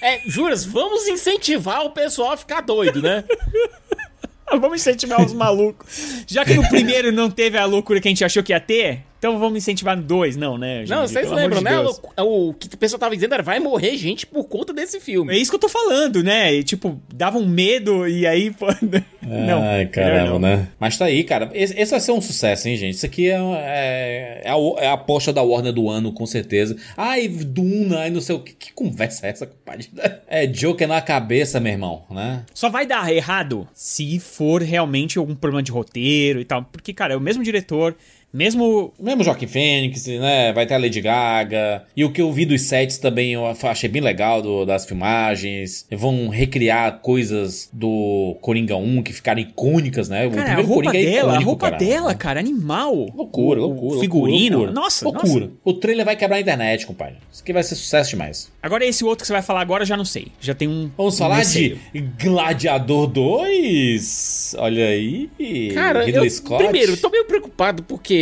[0.02, 3.22] É, Juras, vamos incentivar o pessoal a ficar doido, né?
[4.50, 6.24] Vamos incentivar os malucos.
[6.26, 9.04] Já que no primeiro não teve a loucura que a gente achou que ia ter,
[9.20, 10.78] então vamos incentivar no dois, não, né?
[10.80, 11.08] Não, Jandir?
[11.10, 11.78] vocês Pelo lembram, de né?
[12.16, 15.00] O, o que o pessoal tava dizendo era vai morrer gente por conta desse É
[15.00, 15.38] filme.
[15.38, 16.54] isso que eu tô falando, né?
[16.54, 18.50] E, tipo, dava um medo e aí.
[18.50, 18.66] pô,
[19.22, 19.62] não.
[19.62, 20.38] Ai, caramba, não.
[20.38, 20.68] né?
[20.80, 21.50] Mas tá aí, cara.
[21.52, 22.94] Esse, esse vai ser um sucesso, hein, gente?
[22.94, 26.74] Isso aqui é, é, é, a, é a aposta da Warner do ano, com certeza.
[26.96, 28.54] Ai, Duna, ai, não sei o que.
[28.54, 29.86] Que conversa é essa, compadre?
[30.32, 32.44] É Joker na cabeça, meu irmão, né?
[32.54, 36.62] Só vai dar errado se for realmente algum problema de roteiro e tal.
[36.62, 37.96] Porque, cara, é o mesmo diretor,
[38.32, 38.92] mesmo.
[38.98, 40.52] Mesmo Joaquim Fênix, né?
[40.52, 41.84] Vai ter a Lady Gaga.
[41.96, 45.86] E o que eu vi dos sets também eu achei bem legal do- das filmagens.
[45.90, 50.26] Vão recriar coisas do Coringa 1 que ficaram icônicas, né?
[50.26, 51.84] O Cara, a roupa Coringa é dela, a icônico, roupa cara.
[51.84, 52.94] dela, cara, animal.
[53.14, 54.00] Loucura, O- o loucura.
[54.00, 54.56] Figurino.
[54.58, 54.80] loucura.
[54.80, 55.46] Nossa, loucura.
[55.46, 55.52] nossa.
[55.64, 57.16] O trailer vai quebrar a internet, compadre.
[57.32, 58.50] Isso aqui vai ser sucesso demais.
[58.62, 60.28] Agora esse outro que você vai falar agora, eu já não sei.
[60.40, 60.90] Já tem um.
[60.96, 61.78] Vamos um falar receio.
[61.94, 64.54] de Gladiador 2?
[64.58, 65.28] Olha aí.
[65.74, 66.62] Cara, eu, Scott.
[66.62, 68.19] primeiro, eu tô meio preocupado porque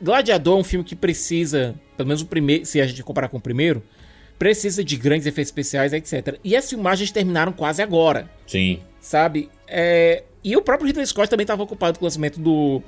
[0.00, 3.36] Gladiador é um filme que precisa, pelo menos o primeiro, se a gente comparar com
[3.36, 3.82] o primeiro,
[4.38, 6.38] precisa de grandes efeitos especiais, etc.
[6.44, 8.80] E as filmagens terminaram quase agora, Sim.
[9.00, 9.50] sabe?
[9.66, 12.82] É, e o próprio Ridley Scott também tava ocupado com o lançamento do,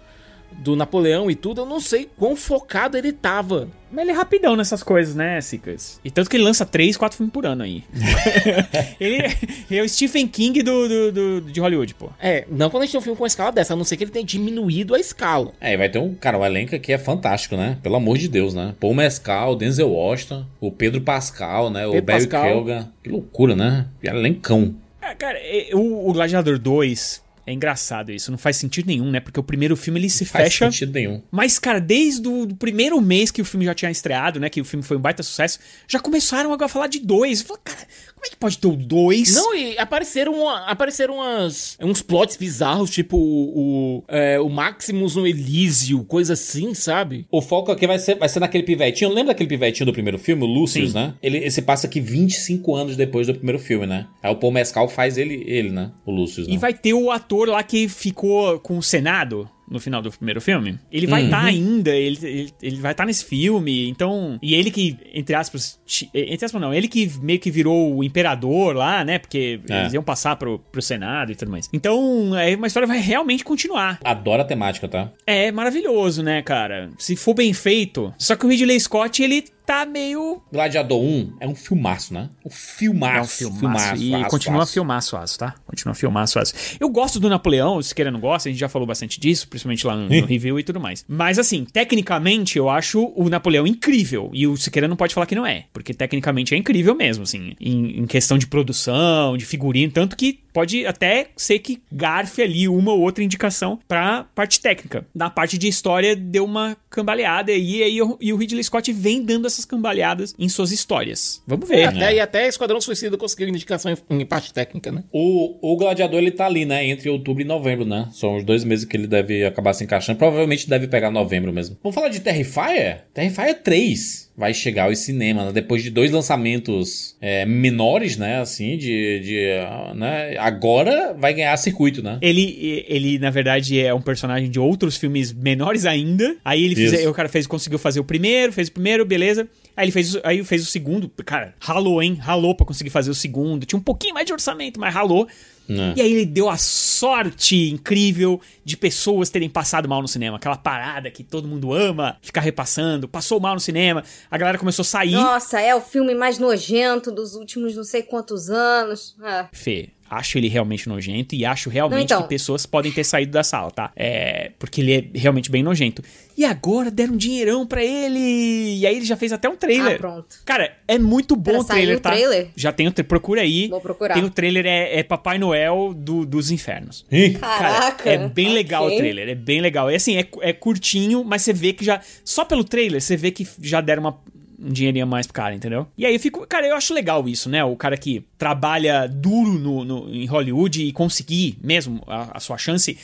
[0.53, 1.63] do Napoleão e tudo.
[1.63, 3.69] Eu não sei quão focado ele tava.
[3.93, 6.01] Mas ele é rapidão nessas coisas, né, Sicas?
[6.05, 7.83] E tanto que ele lança 3, 4 filmes por ano aí.
[9.01, 9.35] ele
[9.71, 12.11] é o Stephen King do, do, do- de Hollywood, pô.
[12.21, 13.97] É, não quando a gente tem um filme com uma escala dessa, a não ser
[13.97, 15.53] que ele tenha diminuído a escala.
[15.61, 17.79] É, e vai ter um, cara, um elenco aqui é fantástico, né?
[17.83, 18.75] Pelo amor de Deus, né?
[18.79, 21.87] Paul Mescal, Denzel Washington, o Pedro Pascal, né?
[21.87, 22.45] o Pedro Barry Pascal.
[22.65, 22.89] Keoghan.
[23.03, 23.87] Que loucura, né?
[24.01, 24.75] Que elencão.
[25.03, 29.21] Ah, cara, é, o, o Gladiador 2, É engraçado isso, não faz sentido nenhum, né?
[29.21, 30.71] Porque o primeiro filme ele se Faz fecha.
[30.71, 31.23] sentido nenhum.
[31.31, 34.49] Mas, cara, desde o do primeiro mês que o filme já tinha estreado, né?
[34.49, 37.41] Que o filme foi um baita sucesso, já começaram a falar de dois.
[37.41, 37.81] Eu falei, cara,
[38.15, 39.35] como é que pode ter o dois?
[39.35, 45.27] Não, e apareceram, apareceram umas, uns plots bizarros, tipo o, o, é, o Maximus no
[45.27, 47.27] Elísio, coisa assim, sabe?
[47.31, 49.11] O foco aqui vai ser, vai ser naquele pivetinho.
[49.11, 50.99] Lembra daquele pivetinho do primeiro filme, o Lucius, Sim.
[50.99, 51.15] né?
[51.23, 54.07] Ele, ele se passa aqui 25 anos depois do primeiro filme, né?
[54.23, 55.91] Aí o Paul Mescal faz ele, ele né?
[56.05, 56.55] O Lucius, né?
[56.55, 60.41] E vai ter o ator lá que ficou com o Senado no final do primeiro
[60.41, 60.79] filme.
[60.91, 61.27] Ele vai Uhum.
[61.29, 64.39] estar ainda, ele, ele, ele vai estar nesse filme, então...
[64.43, 65.79] E ele que, entre aspas...
[65.87, 69.19] ti- Entre aspas não, ele que meio que virou o imperador lá, né?
[69.19, 69.81] Porque É.
[69.83, 71.69] eles iam passar pro, pro Senado e tudo mais.
[71.73, 73.99] Então, é uma história vai realmente continuar.
[74.05, 75.11] Adoro a temática, tá?
[75.27, 76.91] É maravilhoso, né, cara?
[76.99, 78.13] Se for bem feito.
[78.19, 80.43] Só que o Ridley Scott, ele tá meio...
[80.53, 82.29] Gladiador 1 é um filmaço, né?
[82.45, 83.45] Um filmaço.
[83.45, 84.03] É um filmaço.
[84.03, 84.73] e aço, continua aço.
[84.73, 85.55] filmaço, aço, tá?
[85.65, 86.55] Continua filmaço, aço.
[86.81, 89.87] Eu gosto do Napoleão, se queira não gosta, a gente já falou bastante disso, principalmente
[89.87, 91.05] lá no, no review e tudo mais.
[91.09, 94.31] Mas assim, tecnicamente eu acho o Napoleão incrível.
[94.33, 95.67] E o Siqueira não pode falar que não é.
[95.73, 97.55] Porque tecnicamente é incrível mesmo, assim.
[97.61, 102.69] Em, em questão de produção, de figurino, tanto que pode até ser que garfe ali
[102.69, 105.07] uma ou outra indicação pra parte técnica.
[105.15, 109.23] Na parte de história deu uma cambaleada e aí o- e o Ridley Scott vem
[109.23, 111.43] dando essas cambaleadas em suas histórias.
[111.47, 111.79] Vamos ver.
[111.81, 115.05] É, até, E até Esquadrão Suicida conseguiu indicação em, em parte técnica, né?
[115.13, 116.85] O, o Gladiador, ele tá ali, né?
[116.87, 118.09] Entre outubro e novembro, né?
[118.13, 120.19] São os dois meses que ele deve acabar se encaixando.
[120.19, 121.77] Provavelmente deve pegar novembro mesmo.
[121.83, 123.07] Vamos falar de Terrifier?
[123.15, 125.53] Terrifier 3 vai chegar aos cinemas, né?
[125.53, 128.41] Depois de dois lançamentos é, menores, né?
[128.41, 129.21] Assim, de...
[129.21, 130.37] de ah, né?
[130.39, 132.19] Agora vai ganhar circuito, né?
[132.23, 136.37] Ele, ele, na verdade, é um personagem de outros filmes menores ainda.
[136.43, 139.47] Aí ele fez, aí o cara fez, conseguiu fazer o primeiro, fez o primeiro, beleza.
[139.77, 141.11] Aí ele fez, aí fez o segundo.
[141.25, 142.15] Cara, ralou, hein?
[142.15, 143.67] Ralou pra conseguir fazer o segundo.
[143.67, 145.29] Tinha um pouquinho mais de orçamento, mas ralou.
[145.71, 145.95] Né?
[145.97, 150.37] E aí ele deu a sorte incrível de pessoas terem passado mal no cinema.
[150.37, 153.07] Aquela parada que todo mundo ama, ficar repassando.
[153.07, 155.13] Passou mal no cinema, a galera começou a sair.
[155.13, 159.15] Nossa, é o filme mais nojento dos últimos não sei quantos anos.
[159.23, 159.47] É.
[159.53, 162.23] Fê, acho ele realmente nojento e acho realmente Não, então.
[162.23, 163.93] que pessoas podem ter saído da sala, tá?
[163.95, 166.03] É, porque ele é realmente bem nojento.
[166.37, 168.79] E agora deram um dinheirão pra ele.
[168.79, 169.95] E aí ele já fez até um trailer.
[169.95, 170.37] Ah, pronto.
[170.45, 172.11] Cara, é muito bom Pera, o trailer, o tá?
[172.11, 172.49] trailer?
[172.57, 173.69] Já tem o tra- procura aí.
[173.69, 174.15] Vou procurar.
[174.15, 177.05] Tem o trailer é, é Papai Noel do- dos infernos.
[177.13, 178.05] Ih, Caraca.
[178.05, 178.97] Cara, é bem legal ok.
[178.97, 179.91] o trailer, é bem legal.
[179.91, 182.01] É assim, é, é curtinho, mas você vê que já.
[182.25, 184.19] Só pelo trailer, você vê que já deram uma,
[184.63, 185.87] um dinheirinho a mais pro cara, entendeu?
[185.97, 186.47] E aí eu fico.
[186.47, 187.65] Cara, eu acho legal isso, né?
[187.65, 192.59] O cara que trabalha duro no, no- em Hollywood e conseguir mesmo a, a sua
[192.59, 192.97] chance.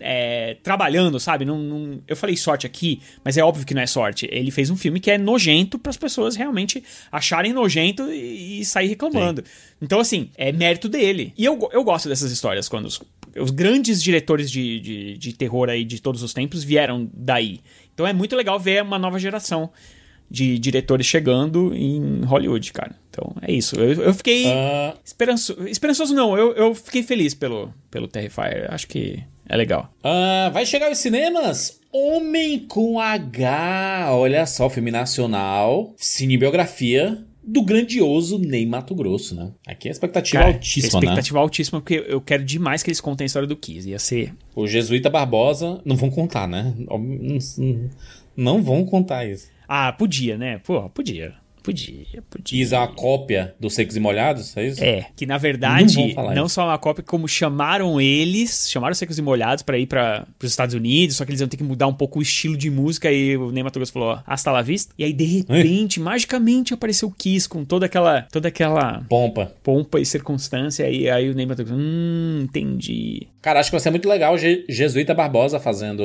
[0.00, 1.44] é, trabalhando, sabe?
[1.44, 4.26] Não, não- eu falei sorte aqui, mas é óbvio que não é sorte.
[4.32, 8.64] Ele fez um filme que é nojento para as pessoas realmente acharem nojento e, e
[8.64, 9.44] sair reclamando.
[9.82, 11.34] Então, assim, é mérito dele.
[11.36, 13.02] E eu, eu gosto dessas histórias, quando os,
[13.38, 17.60] os grandes diretores de, de, de terror aí de todos os tempos vieram daí.
[17.92, 19.70] Então é muito legal ver uma nova geração
[20.32, 22.96] de diretores chegando em Hollywood, cara.
[23.10, 23.76] Então é isso.
[23.76, 26.36] Eu, eu fiquei ah, esperanço, esperançoso, não.
[26.36, 28.66] Eu, eu fiquei feliz pelo, pelo Terrifier.
[28.70, 29.92] Acho que é legal.
[30.02, 34.08] ah, vai chegar aos cinemas Homem com H.
[34.12, 39.50] Olha só, filme nacional, cinebiografia do grandioso Ney Mato Grosso, né?
[39.66, 41.06] Aqui a expectativa Cara, altíssima, né?
[41.06, 43.90] expectativa altíssima, porque eu quero demais que eles contem a história do Kiss.
[43.90, 44.32] Ia ser.
[44.54, 46.72] O Jesuíta Barbosa, não vão contar, né?
[48.34, 49.48] Não vão contar isso.
[49.74, 50.60] Ah, podia, né?
[50.64, 51.32] Pô, podia.
[51.62, 52.64] Podia, podia.
[52.74, 54.82] É uma cópia dos Secos e Molhados, é isso?
[54.82, 58.98] É, que na Não verdade, não, falar só uma cópia, como chamaram eles, chamaram os
[58.98, 61.62] Secos e Molhados pra ir para os Estados Unidos, só que eles iam ter que
[61.62, 64.60] mudar um pouco o estilo de música e o Ney Mato Grosso falou, hasta la
[64.60, 64.92] vista.
[64.98, 69.52] E aí, de repente, magicamente apareceu o Kiss com toda aquela, toda aquela Pompa.
[69.62, 73.28] pompa e circunstância e aí o Ney Mato Grosso, hum, entendi.
[73.40, 76.02] Cara, acho que vai ser muito legal o Je- Jesuíta Barbosa fazendo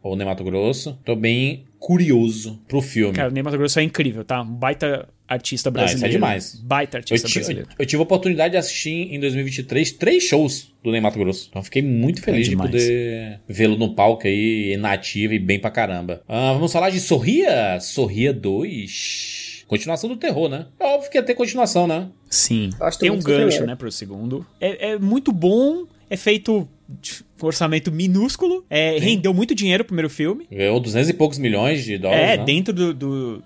[0.00, 0.96] o Ney Mato Grosso.
[1.04, 3.14] Tô bem curioso pro filme.
[3.14, 4.42] Cara, o Ney Mato Grosso é incrível, tá?
[4.42, 6.12] Um baita artista isso é brasileiro.
[6.14, 6.56] demais.
[6.60, 7.68] Baita Eu, artista ti- brasileiro.
[7.78, 11.46] eu tive a oportunidade de assistir em 2023 três shows do Ney Mato Grosso.
[11.48, 12.72] Então eu fiquei muito feliz de demais.
[12.72, 16.22] poder vê-lo no palco aí, nativo e bem pra caramba.
[16.26, 17.78] Ah, vamos falar de Sorria?
[17.80, 19.64] Sorria 2.
[19.68, 20.66] Continuação do terror, né?
[20.80, 22.08] É óbvio que ia ter continuação, né?
[22.28, 22.70] Sim.
[22.78, 24.44] Gosto Tem um gancho, né, pro segundo.
[24.60, 26.68] É, é muito bom, é feito
[27.40, 30.46] orçamento minúsculo, é, rendeu muito dinheiro o primeiro filme.
[30.50, 32.44] Ganhou 200 e poucos milhões de dólares, É, né?
[32.44, 33.42] dentro do, do-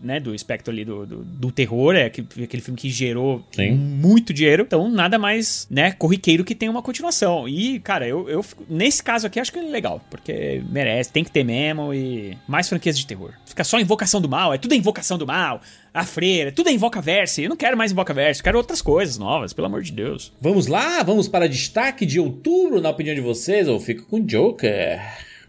[0.00, 3.72] né, do espectro ali do, do, do terror, é aquele, filme que gerou Sim.
[3.72, 4.64] muito dinheiro.
[4.66, 7.48] Então, nada mais, né, corriqueiro que tem uma continuação.
[7.48, 11.24] E, cara, eu, eu fico- nesse caso aqui acho que é legal, porque merece, tem
[11.24, 13.32] que ter mesmo e mais franquias de terror.
[13.44, 15.60] Fica só invocação do mal, é tudo é invocação do mal.
[15.92, 17.42] A freira, tudo é invocaverse.
[17.42, 20.30] Eu não quero mais invocaverse, eu quero outras coisas novas, pelo amor de Deus.
[20.38, 25.00] Vamos lá, vamos para destaque de outubro, na opinião de vocês, ou fico com Joker.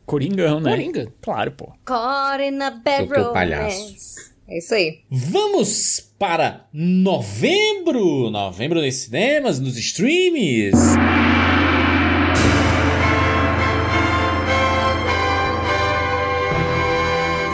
[0.07, 0.71] Coringão, né?
[0.71, 1.13] Coringa.
[1.21, 1.73] Claro, pô.
[1.83, 4.31] Caught in a bad romance.
[4.47, 5.01] É isso aí.
[5.11, 8.29] Vamos para novembro!
[8.31, 10.71] Novembro nos cinemas, nos streams.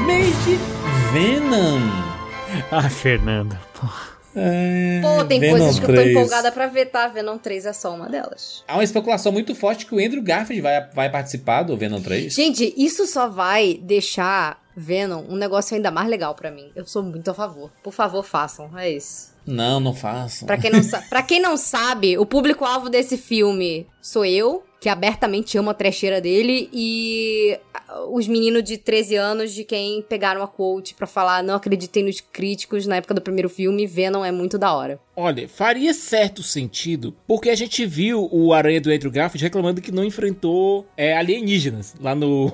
[0.05, 0.59] Mês de
[1.11, 1.79] Venom.
[2.69, 3.57] Ah, Fernando.
[4.35, 6.09] É, Pô, tem Venom coisas que eu tô 3.
[6.11, 7.07] empolgada pra ver, tá?
[7.07, 8.63] Venom 3 é só uma delas.
[8.67, 12.33] Há uma especulação muito forte que o Andrew Garfield vai, vai participar do Venom 3.
[12.33, 16.71] Gente, isso só vai deixar Venom um negócio ainda mais legal pra mim.
[16.75, 17.71] Eu sou muito a favor.
[17.83, 18.69] Por favor, façam.
[18.77, 19.33] É isso.
[19.45, 20.45] Não, não façam.
[20.45, 24.89] Pra quem não, sa pra quem não sabe, o público-alvo desse filme sou eu, que
[24.89, 27.57] abertamente amo a trecheira dele, e
[28.09, 32.19] os meninos de 13 anos de quem pegaram a quote pra falar não acreditem nos
[32.19, 34.99] críticos na época do primeiro filme, Venom é muito da hora.
[35.15, 39.89] Olha, faria certo sentido, porque a gente viu o Aranha do Andrew Garfield reclamando que
[39.89, 42.51] não enfrentou é, alienígenas lá no.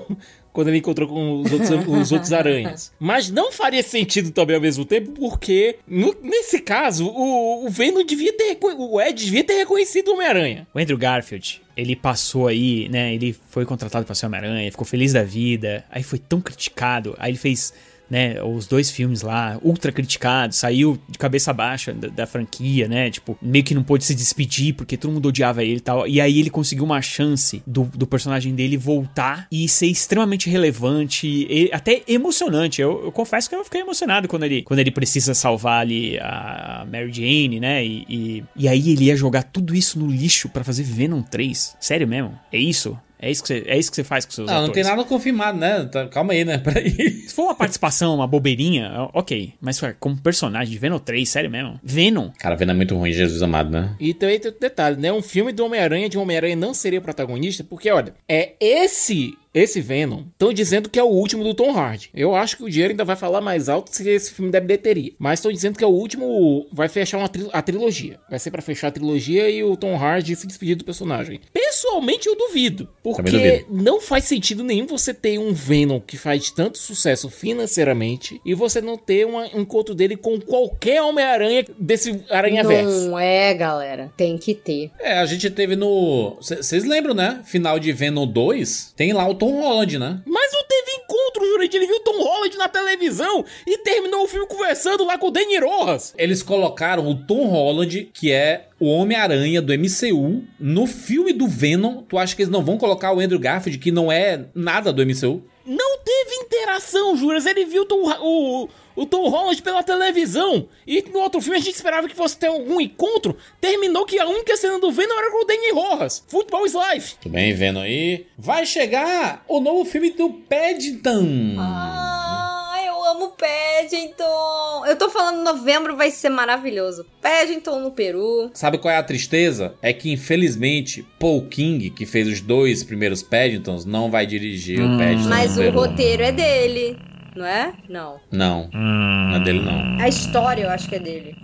[0.52, 2.92] Quando ele encontrou com os outros, os outros aranhas.
[2.98, 8.04] Mas não faria sentido também ao mesmo tempo, porque no- nesse caso, o, o Venom
[8.04, 8.58] devia ter.
[8.76, 10.66] O Ed devia ter reconhecido o Homem-Aranha.
[10.74, 13.14] O Andrew Garfield, ele passou aí, né?
[13.14, 17.30] Ele foi contratado pra ser Homem-Aranha, ficou feliz da vida, aí foi tão criticado, aí
[17.30, 17.72] ele fez.
[18.10, 23.08] Né, os dois filmes lá, ultra criticados, saiu de cabeça baixa da, da franquia, né?
[23.08, 26.08] Tipo, meio que não pôde se despedir porque todo mundo odiava ele e tal.
[26.08, 31.26] E aí ele conseguiu uma chance do, do personagem dele voltar e ser extremamente relevante,
[31.28, 32.82] e até emocionante.
[32.82, 36.84] Eu, eu confesso que eu fiquei emocionado quando ele, quando ele precisa salvar ali a
[36.90, 37.84] Mary Jane, né?
[37.84, 41.76] E, e, e aí ele ia jogar tudo isso no lixo pra fazer Venom 3.
[41.78, 42.38] Sério mesmo?
[42.52, 42.98] É isso?
[43.20, 44.74] É isso que você, é isso que você faz com seus Não, não atores?
[44.82, 45.84] tem nada confirmado, né?
[45.84, 46.56] Tá- calma aí, né?
[46.64, 46.90] Peraí.
[47.26, 49.52] Se for uma participação, uma bobeirinha, ok.
[49.60, 51.78] Mas ué, como personagem de Venom 3, sério mesmo?
[51.82, 52.30] Venom?
[52.38, 53.94] Cara, Venom é muito ruim, Jesus amado, né?
[54.00, 55.12] E também tem outro detalhe, né?
[55.12, 59.34] Um filme do Homem-Aranha de um Homem-Aranha não seria o protagonista, porque, olha, é esse.
[59.52, 62.10] Esse Venom, estão dizendo que é o último do Tom Hardy.
[62.14, 65.12] Eu acho que o dinheiro ainda vai falar mais alto se esse filme der bilheteria.
[65.18, 66.66] Mas estão dizendo que é o último.
[66.72, 68.18] Vai fechar uma tri- a trilogia.
[68.30, 71.40] Vai ser pra fechar a trilogia e o Tom Hardy se despedir do personagem.
[71.52, 72.88] Pessoalmente, eu duvido.
[73.02, 73.66] Porque duvido.
[73.70, 78.80] não faz sentido nenhum você ter um Venom que faz tanto sucesso financeiramente e você
[78.80, 83.08] não ter uma- um encontro dele com qualquer Homem-Aranha desse Aranha-Verso.
[83.08, 84.12] Não é, galera.
[84.16, 84.90] Tem que ter.
[84.98, 86.36] É, a gente teve no.
[86.40, 87.40] Vocês lembram, né?
[87.44, 90.20] Final de Venom 2, tem lá o Tom Holland, né?
[90.26, 91.80] Mas não teve encontro, Jurandir.
[91.80, 95.30] Ele viu o Tom Holland na televisão e terminou o filme conversando lá com o
[95.30, 96.14] Danny Rojas.
[96.18, 102.02] Eles colocaram o Tom Holland, que é o Homem-Aranha do MCU, no filme do Venom.
[102.02, 105.04] Tu acha que eles não vão colocar o Andrew Garfield, que não é nada do
[105.04, 105.42] MCU?
[105.64, 107.46] Não teve interação, Juras.
[107.46, 108.68] Ele viu o Tom, o,
[109.00, 110.68] o Tom Holland pela televisão.
[110.86, 113.34] E no outro filme a gente esperava que fosse ter algum encontro.
[113.58, 116.22] Terminou que a única cena do Venom era com o Danny Rojas.
[116.28, 117.14] Football is life.
[117.20, 118.26] Tudo bem, Venom aí.
[118.36, 121.56] Vai chegar o novo filme do Paddington.
[121.58, 124.84] Ah, eu amo Paddington.
[124.86, 127.06] Eu tô falando novembro vai ser maravilhoso.
[127.22, 128.50] Paddington no Peru.
[128.52, 129.74] Sabe qual é a tristeza?
[129.80, 134.98] É que, infelizmente, Paul King, que fez os dois primeiros Paddingtons, não vai dirigir o
[134.98, 135.78] Paddington Mas no o Peru.
[135.80, 136.98] roteiro é dele,
[137.36, 137.72] não é?
[137.88, 138.20] Não.
[138.30, 140.00] Não, não é dele não.
[140.00, 141.36] A história eu acho que é dele.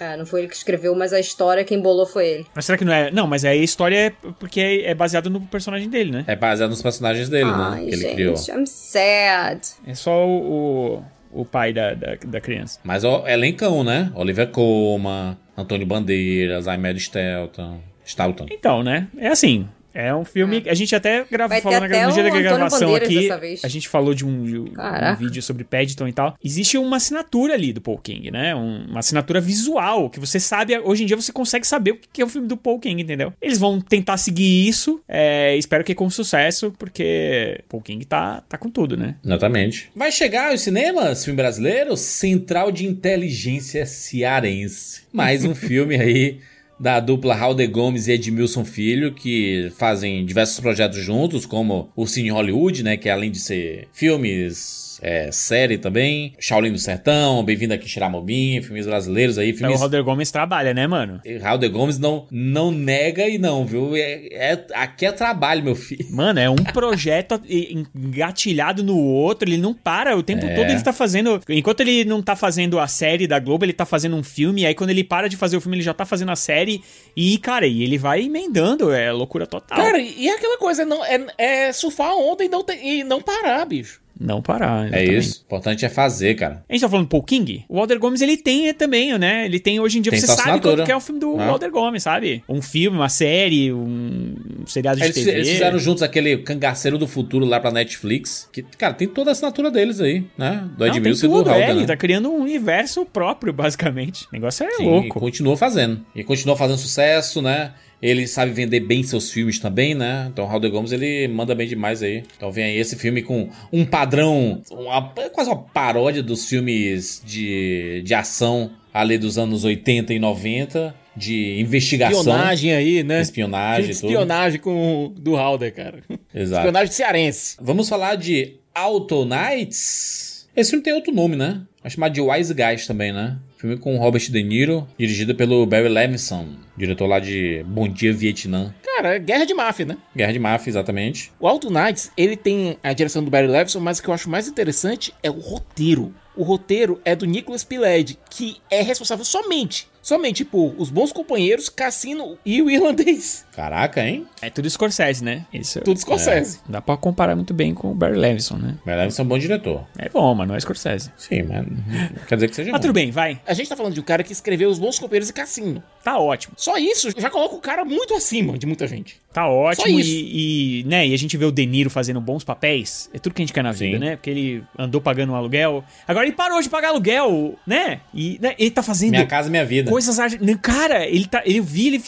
[0.00, 2.46] Ah, não foi ele que escreveu, mas a história quem bolou foi ele.
[2.54, 3.10] Mas será que não é?
[3.10, 6.24] Não, mas aí a história é porque é, é baseado no personagem dele, né?
[6.26, 7.56] É baseado nos personagens dele, né?
[7.56, 8.34] Ai, Que ele gente, criou.
[8.50, 9.60] I'm sad.
[9.86, 12.78] É só o, o, o pai da, da, da criança.
[12.84, 14.12] Mas o elencão, né?
[14.14, 17.80] Oliver Coma, Antônio Bandeiras, Aymed Stelton.
[18.04, 18.46] Stalton.
[18.50, 19.08] Então, né?
[19.18, 19.66] É assim.
[19.98, 20.62] É um filme.
[20.66, 23.60] A gente até gravou na, até no dia da gravação Bandeiras aqui.
[23.64, 24.72] A gente falou de um, de um-
[25.18, 26.36] vídeo sobre Paddington e tal.
[26.44, 28.54] Existe uma assinatura ali do Paul King, né?
[28.54, 30.78] Um- uma assinatura visual que você sabe.
[30.80, 33.32] Hoje em dia você consegue saber o que é o filme do Paul King, entendeu?
[33.40, 35.00] Eles vão tentar seguir isso.
[35.08, 39.14] é, espero que com sucesso, porque Paul King tá, tá com tudo, né?
[39.24, 39.90] Exatamente.
[39.96, 45.02] Vai chegar aos cinemas, filme brasileiro, Central de Inteligência Cearense.
[45.12, 46.38] Mais um filme aí
[46.78, 52.06] da dupla Raul de Gomes e Edmilson Filho, que fazem diversos projetos juntos, como o
[52.06, 52.96] Cine Hollywood, né?
[52.96, 56.34] Que além de ser filmes é, série também.
[56.38, 59.80] Shaolin do Sertão, Bem-vindo aqui Xiramobim, filmes brasileiros aí, Então, o filmes...
[59.80, 61.20] Roder Gomes trabalha, né, mano?
[61.40, 63.94] Raul de Gomes não, não nega e não, viu?
[63.96, 66.06] É, é- aqui é trabalho, meu filho.
[66.10, 67.40] Mano, é um projeto
[67.94, 70.54] engatilhado no outro, ele não para, o tempo É.
[70.54, 71.40] todo ele tá fazendo.
[71.48, 74.66] Enquanto ele não tá fazendo a série da Globo, ele tá fazendo um filme, e
[74.66, 76.82] aí quando ele para de fazer o filme, ele já tá fazendo a série,
[77.16, 79.76] e, cara, e ele vai emendando, é loucura total.
[79.78, 83.20] Cara, e aquela coisa, não, é, é surfar a onda e não, ter- e não
[83.20, 84.00] parar, bicho.
[84.18, 84.84] Não parar.
[84.84, 85.18] É exatamente.
[85.18, 85.40] isso.
[85.42, 86.64] O importante é fazer, cara.
[86.68, 87.64] A gente tá falando do Paul King?
[87.68, 89.44] O Walter Gomes, ele tem também, né?
[89.44, 91.46] Ele tem hoje em dia, Tem você sabe qual que é o filme do Ah.
[91.46, 92.42] Walter Gomes, sabe?
[92.48, 94.34] Um filme, uma série, um
[94.66, 95.30] seriado de Eles, TV.
[95.32, 98.48] eles fizeram juntos aquele Cangaceiro do Futuro lá pra Netflix.
[98.52, 100.68] Que, cara, tem toda a assinatura deles aí, né?
[100.76, 101.60] Do Edmilson e do Raul.
[101.60, 101.86] é, ele né?
[101.86, 104.24] tá criando um universo próprio, basicamente.
[104.24, 105.20] O negócio é Sim, e louco.
[105.20, 106.04] continua fazendo.
[106.14, 107.72] E continua fazendo sucesso, né?
[108.00, 110.28] Ele sabe vender bem seus filmes também, né?
[110.30, 112.24] Então o Raul de Gomes ele manda bem demais aí.
[112.36, 115.02] Então vem aí esse filme com um padrão, uma,
[115.32, 121.60] quase uma paródia dos filmes de, de ação ali dos anos 80 e 90, de
[121.60, 123.20] investigação, Espionagem aí, né?
[123.20, 126.02] espionagem espionagem com do Halder, cara.
[126.34, 126.60] Exato.
[126.60, 127.56] Espionagem cearense.
[127.60, 130.46] Vamos falar de Autonights.
[130.54, 131.62] Esse filme tem outro nome, né?
[131.82, 133.36] É chamado de Wise Guys também, né?
[133.56, 138.74] Filme com Robert De Niro, dirigido pelo Barry Levinson, diretor lá de Bom Dia Vietnã.
[138.82, 139.96] Cara, é guerra de máfia, né?
[140.14, 141.32] Guerra de Máfia, exatamente.
[141.40, 144.28] O Alto Knights, ele tem a direção do Barry Levinson, mas o que eu acho
[144.28, 146.14] mais interessante é o roteiro.
[146.36, 151.68] O roteiro é do Nicholas Pileggi, que é responsável somente, somente por Os Bons Companheiros,
[151.68, 153.44] Cassino e o Irlandês.
[153.52, 154.24] Caraca, hein?
[154.40, 155.44] É tudo Scorsese, né?
[155.52, 156.60] Isso Tudo Scorsese.
[156.68, 158.76] dá pra comparar muito bem com o Barry Levinson, né?
[158.86, 159.84] Barry Levinson é um bom diretor.
[159.98, 161.10] É bom, mas não é Scorsese.
[161.16, 163.40] Sim, mas não quer dizer que seja Mas tudo bem, vai.
[163.44, 165.82] A gente tá falando de um cara que escreveu Os Bons Companheiros e Cassino.
[166.04, 166.54] Tá ótimo.
[166.56, 169.18] Só isso já coloca o cara muito acima de muita gente.
[169.32, 170.08] Tá ótimo Só isso.
[170.08, 173.10] e, e, né, e a gente vê o De Niro fazendo bons papéis.
[173.12, 174.04] É tudo que a gente quer na vida, Sim.
[174.04, 174.16] né?
[174.16, 175.82] Porque ele andou pagando um aluguel.
[176.06, 178.00] Agora ele parou de pagar aluguel, né?
[178.14, 179.90] E né, ele tá fazendo Minha Casa Minha Vida.
[179.96, 181.42] Coisas Cara, ele tá.
[181.44, 182.04] Ele eu vi ele.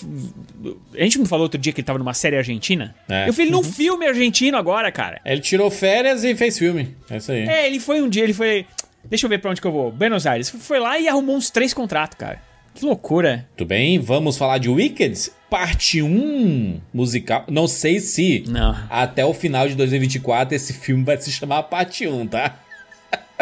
[0.95, 2.95] A gente me falou outro dia que ele tava numa série argentina.
[3.09, 3.29] É.
[3.29, 5.21] Eu vi ele num filme argentino agora, cara.
[5.25, 6.95] Ele tirou férias e fez filme.
[7.09, 7.49] É isso aí.
[7.49, 8.67] É, ele foi um dia, ele foi.
[9.05, 9.91] Deixa eu ver pra onde que eu vou.
[9.91, 10.51] Buenos Aires.
[10.51, 12.43] Foi lá e arrumou uns três contratos, cara.
[12.75, 13.49] Que loucura.
[13.57, 17.45] Tudo bem, vamos falar de Wicked, parte 1 musical.
[17.49, 18.77] Não sei se Não.
[18.89, 22.55] até o final de 2024 esse filme vai se chamar parte 1, tá?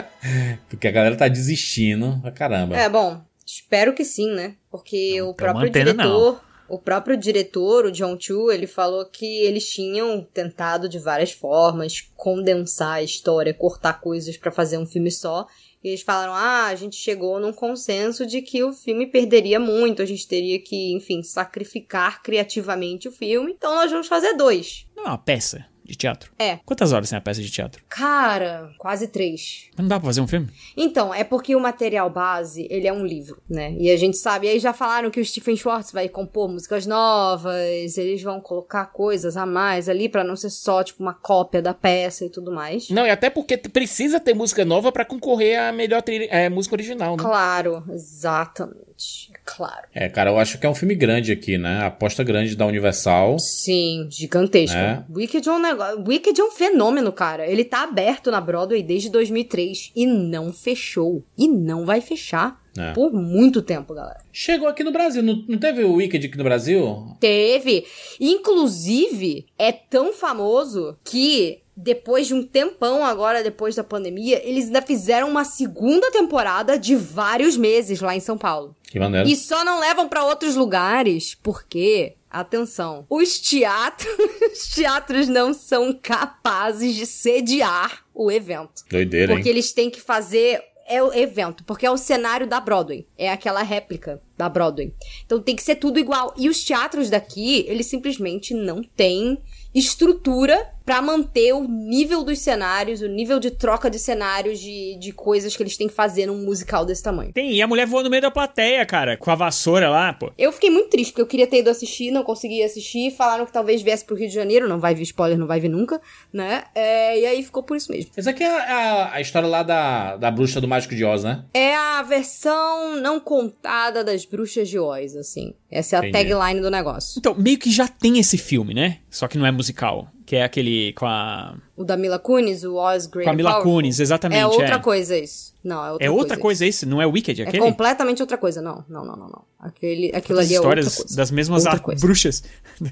[0.71, 2.77] Porque a galera tá desistindo pra caramba.
[2.79, 4.57] É, bom, espero que sim, né?
[4.71, 9.69] Porque o pra próprio diretor, o próprio diretor, o John Chu, ele falou que eles
[9.69, 15.47] tinham tentado de várias formas condensar a história, cortar coisas pra fazer um filme só.
[15.83, 20.03] E eles falaram: "Ah, a gente chegou num consenso de que o filme perderia muito,
[20.03, 23.53] a gente teria que, enfim, sacrificar criativamente o filme.
[23.53, 26.31] Então nós vamos fazer dois." Não é uma peça de teatro?
[26.39, 26.59] É.
[26.65, 27.83] Quantas horas tem a peça de teatro?
[27.89, 29.71] Cara, quase três.
[29.79, 30.49] Não dá pra fazer um filme?
[30.77, 33.73] Então, é porque o material base, ele é um livro, né?
[33.79, 36.87] E a gente sabe, e aí já falaram que o Stephen Schwartz vai compor músicas
[36.87, 41.63] novas, eles vão colocar coisas a mais ali pra não ser só, tipo, uma cópia
[41.63, 42.91] da peça e tudo mais.
[42.91, 46.75] Não, e até porque precisa ter música nova pra concorrer à melhor trilha- é, música
[46.75, 47.23] original, né?
[47.23, 48.86] Claro, exatamente.
[49.33, 49.87] É Claro.
[49.95, 51.85] É, cara, eu acho que é um filme grande aqui, né?
[51.85, 53.39] Aposta grande da Universal.
[53.39, 54.77] Sim, gigantesco.
[54.77, 55.05] É.
[55.09, 56.05] Wicked é um negócio.
[56.07, 57.47] Wicked é um fenômeno, cara.
[57.47, 61.23] Ele tá aberto na Broadway desde 2003 e não fechou.
[61.39, 62.93] E não vai fechar É.
[62.93, 64.21] por muito tempo, galera.
[64.33, 65.23] Chegou aqui no Brasil.
[65.23, 67.17] Não, não teve o Wicked aqui no Brasil?
[67.21, 67.85] Teve.
[68.21, 74.81] Inclusive, é tão famoso que depois de um tempão agora, depois da pandemia, eles ainda
[74.81, 78.75] fizeram uma segunda temporada de vários meses lá em São Paulo.
[78.85, 79.29] Que maneiro.
[79.29, 84.09] E só não levam pra outros lugares porque, atenção, os teatros,
[84.53, 88.83] os teatros não são capazes de sediar o evento.
[88.89, 89.55] Doideira, Porque hein?
[89.55, 93.61] eles têm que fazer é o evento, porque é o cenário da Broadway, é aquela
[93.63, 94.95] réplica da Broadway.
[95.25, 96.33] Então tem que ser tudo igual.
[96.37, 99.37] E os teatros daqui, eles simplesmente não têm
[99.75, 105.11] estrutura pra manter o nível dos cenários, o nível de troca de cenários, de, de
[105.13, 107.33] coisas que eles têm que fazer num musical desse tamanho.
[107.33, 110.31] Tem, e a mulher voou no meio da plateia, cara, com a vassoura lá, pô.
[110.39, 113.11] Eu fiquei muito triste, porque eu queria ter ido assistir, não consegui assistir.
[113.11, 115.69] Falaram que talvez viesse pro Rio de Janeiro, não vai vir spoiler, não vai vir
[115.69, 116.01] nunca,
[116.33, 116.63] né?
[116.73, 118.13] É, e aí ficou por isso mesmo.
[118.17, 121.45] Essa aqui é a, a história lá da, da bruxa do Mágico de Oz, né?
[121.53, 125.53] É a versão não contada das bruxas de Oz, assim.
[125.69, 126.31] Essa é a Entendi.
[126.31, 127.19] tagline do negócio.
[127.19, 128.99] Então, meio que já tem esse filme, né?
[129.11, 130.13] Só que não é musical.
[130.27, 133.51] Que é aquele com a O da Mila Kunis, o Oz Great com a Mila
[133.51, 133.73] Powerful.
[133.73, 134.41] Kunis, exatamente.
[134.41, 134.79] É outra é.
[134.79, 135.55] coisa isso.
[135.63, 136.21] Não, é outra É coisa.
[136.23, 137.63] outra coisa esse, não é Wicked É aquele?
[137.63, 138.63] completamente outra coisa.
[138.63, 139.27] Não, não, não, não.
[139.29, 139.43] não.
[139.59, 141.17] Aquele, aquilo ali é outra histórias coisa.
[141.17, 142.01] das mesmas Outra ar- coisa.
[142.07, 142.43] bruxas.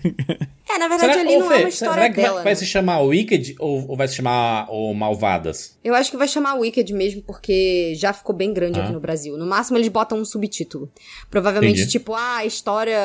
[0.66, 2.42] É, na verdade ali ô, não Fê, é uma história será que vai- dela.
[2.42, 2.54] vai, né?
[2.56, 5.76] se chamar Wicked ou, ou vai se chamar o Malvadas?
[5.84, 8.84] Eu acho que vai chamar Wicked mesmo, porque já ficou bem grande Ah.
[8.84, 9.36] aqui no Brasil.
[9.38, 10.90] No máximo eles botam um subtítulo.
[11.30, 11.92] Provavelmente, Entendi.
[11.92, 12.96] tipo, ah, a história,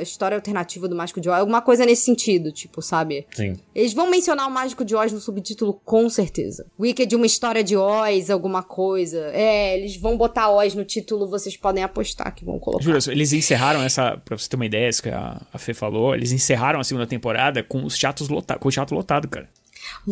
[0.00, 1.40] história alternativa do Mágico de Oz.
[1.40, 3.26] Alguma coisa nesse sentido, tipo, sabe?
[3.34, 3.58] Sim.
[3.74, 6.66] Eles vão mencionar o Mágico de Oz no subtítulo, com certeza.
[6.78, 9.30] Wicked, uma história de Oz, alguma coisa.
[9.32, 12.82] É, eles vão botar Oz no título, vocês podem apostar que vão colocar.
[12.82, 16.14] Juro, eles encerraram essa, pra você ter uma ideia, isso que a, a Fê falou,
[16.14, 19.48] eles encerraram a segunda temporada com os teatros lotados, com o teatro lotado, cara.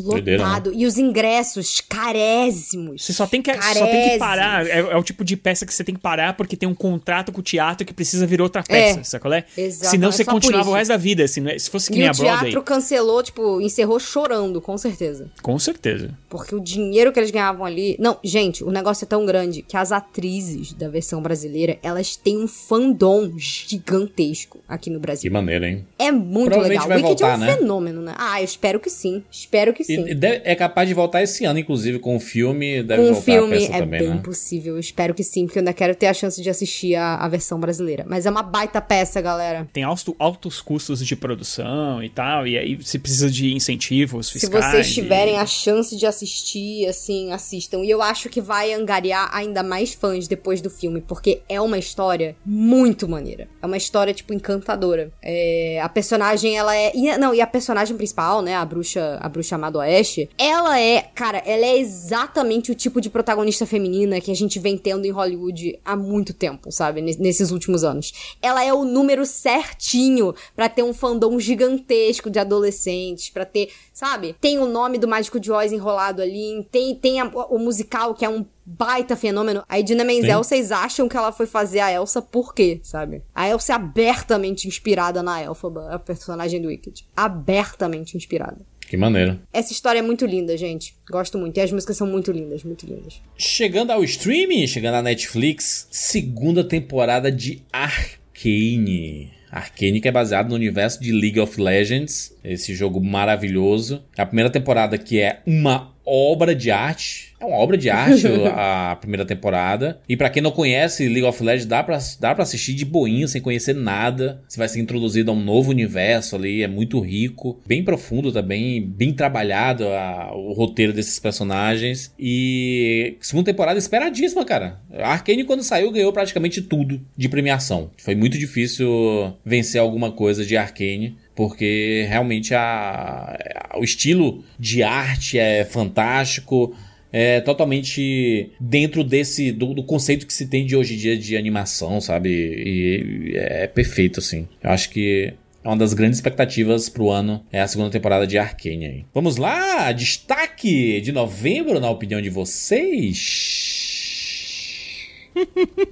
[0.03, 0.73] Doideira, Lotado.
[0.75, 3.03] E os ingressos carésimos.
[3.05, 4.67] Você só tem que, só tem que parar.
[4.67, 7.31] É, é o tipo de peça que você tem que parar porque tem um contrato
[7.33, 9.05] com o teatro que precisa vir outra peça, É.
[9.05, 9.45] sabe qual é?
[9.57, 11.27] Exato, Senão é você continuava o resto da vida.
[11.29, 12.41] Se, não é- se fosse que E nem o a Broadway.
[12.51, 15.31] teatro cancelou, tipo, encerrou chorando, com certeza.
[15.43, 16.11] Com certeza.
[16.29, 17.97] Porque o dinheiro que eles ganhavam ali.
[18.01, 22.39] Não, gente, o negócio é tão grande que as atrizes da versão brasileira, elas têm
[22.43, 25.33] um fandom gigantesco aqui no Que Brasil.
[25.33, 25.87] maneira, hein?
[25.99, 26.89] É muito legal.
[26.89, 27.57] vai Wicked é um voltar, né?
[27.57, 28.15] fenômeno, né?
[28.17, 29.23] Ah, eu espero que sim.
[29.31, 30.09] Espero que E- sim.
[30.09, 32.83] e deve- é capaz de voltar esse ano, inclusive, com o filme.
[32.83, 34.21] Deve Com o voltar a filme peça é também, bem né?
[34.23, 34.79] possível.
[34.79, 37.59] Espero que sim, porque eu ainda quero ter a chance de assistir a, a versão
[37.61, 38.05] brasileira.
[38.09, 39.69] Mas é uma baita peça, galera.
[39.73, 44.41] Tem alto- altos custos de produção e tal, e aí você precisa de incentivos Se
[44.41, 44.65] fiscais.
[44.67, 47.85] vocês e- tiverem a chance de assistir, assim, assistam.
[47.85, 51.79] E eu acho que vai angariar ainda mais fãs depois do filme, porque é uma
[51.79, 53.49] história muito maneira.
[53.63, 55.11] É uma história, tipo, encantadora.
[55.23, 56.93] É, a personagem, ela é.
[56.95, 58.55] e- não, e a personagem principal, né?
[58.55, 63.11] A bruxa, a bruxa amada Oeste, ela é, cara, ela é exatamente o tipo de
[63.11, 67.01] protagonista feminina que a gente vem tendo em Hollywood há muito tempo, sabe?
[67.01, 68.13] Nes- Nesses últimos anos.
[68.43, 74.35] Ela é o número certinho pra ter um fandom gigantesco de adolescentes, pra ter, sabe?
[74.41, 78.25] Tem o nome do Mágico de Oz enrolado ali, tem, tem a- o musical que
[78.25, 79.63] é um baita fenômeno.
[79.69, 83.23] A Idina Menzel, vocês acham que ela foi fazer a Elsa por quê, sabe?
[83.35, 87.07] A Elsa é abertamente inspirada na Elphaba, a personagem do Wicked.
[87.15, 88.59] Abertamente inspirada.
[88.95, 89.41] Que maneira.
[89.53, 90.95] Essa história é muito linda, gente.
[91.11, 91.59] Gosto muito.
[91.59, 93.21] E as músicas são muito lindas, muito lindas.
[93.37, 99.33] Chegando ao streaming, chegando à Netflix, segunda temporada de Arcane.
[99.51, 104.01] Arcane que é baseado no universo de League of Legends, esse jogo maravilhoso.
[104.17, 107.33] A primeira temporada que é uma obra de arte.
[107.41, 110.01] É uma obra de arte a primeira temporada.
[110.09, 113.29] E pra quem não conhece League of Legends, dá pra, dá pra assistir de boinha,
[113.29, 114.43] sem conhecer nada.
[114.49, 118.81] Você vai ser introduzido a um novo universo ali, é muito rico, bem profundo também,
[118.83, 122.13] bem trabalhado a- o roteiro desses personagens.
[122.19, 124.81] E segunda temporada esperadíssima, cara.
[124.93, 127.91] A Arcane, quando saiu, ganhou praticamente tudo de premiação.
[127.99, 131.17] Foi muito difícil vencer alguma coisa de Arcane.
[131.35, 133.37] Porque realmente a,
[133.71, 136.75] a- o estilo de arte é fantástico,
[137.13, 141.37] é totalmente dentro desse do, do conceito que se tem de hoje em dia de
[141.37, 142.29] animação, sabe?
[142.31, 144.49] E, e é perfeito, assim.
[144.63, 145.33] Eu acho que
[145.65, 149.05] é uma das grandes expectativas pro ano, é a segunda temporada de Arcane aí.
[149.15, 153.21] Vamos lá, destaque de novembro, na opinião de vocês.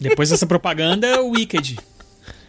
[0.01, 1.77] Depois dessa propaganda, o Wicked.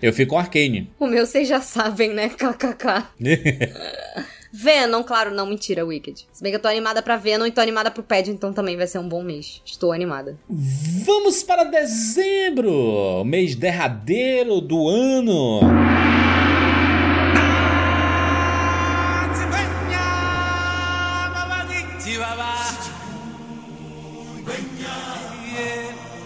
[0.03, 0.91] Eu fico com Arcane.
[0.99, 2.27] O meu vocês já sabem, né?
[2.35, 3.07] KKK.
[4.51, 6.27] Venom, claro, não, mentira, Wicked.
[6.31, 8.85] Se bem que eu tô animada pra Venom e tô animada pro Paddington também, vai
[8.85, 9.61] ser um bom mês.
[9.65, 10.37] Estou animada.
[11.05, 15.61] Vamos para dezembro, mês derradeiro do ano.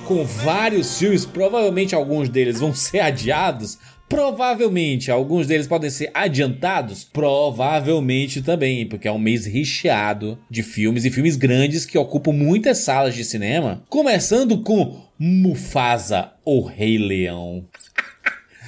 [0.07, 3.77] Com vários filmes, provavelmente alguns deles vão ser adiados.
[4.07, 7.03] Provavelmente alguns deles podem ser adiantados.
[7.03, 12.77] Provavelmente também, porque é um mês recheado de filmes e filmes grandes que ocupam muitas
[12.79, 13.83] salas de cinema.
[13.89, 17.65] Começando com Mufasa, o Rei Leão.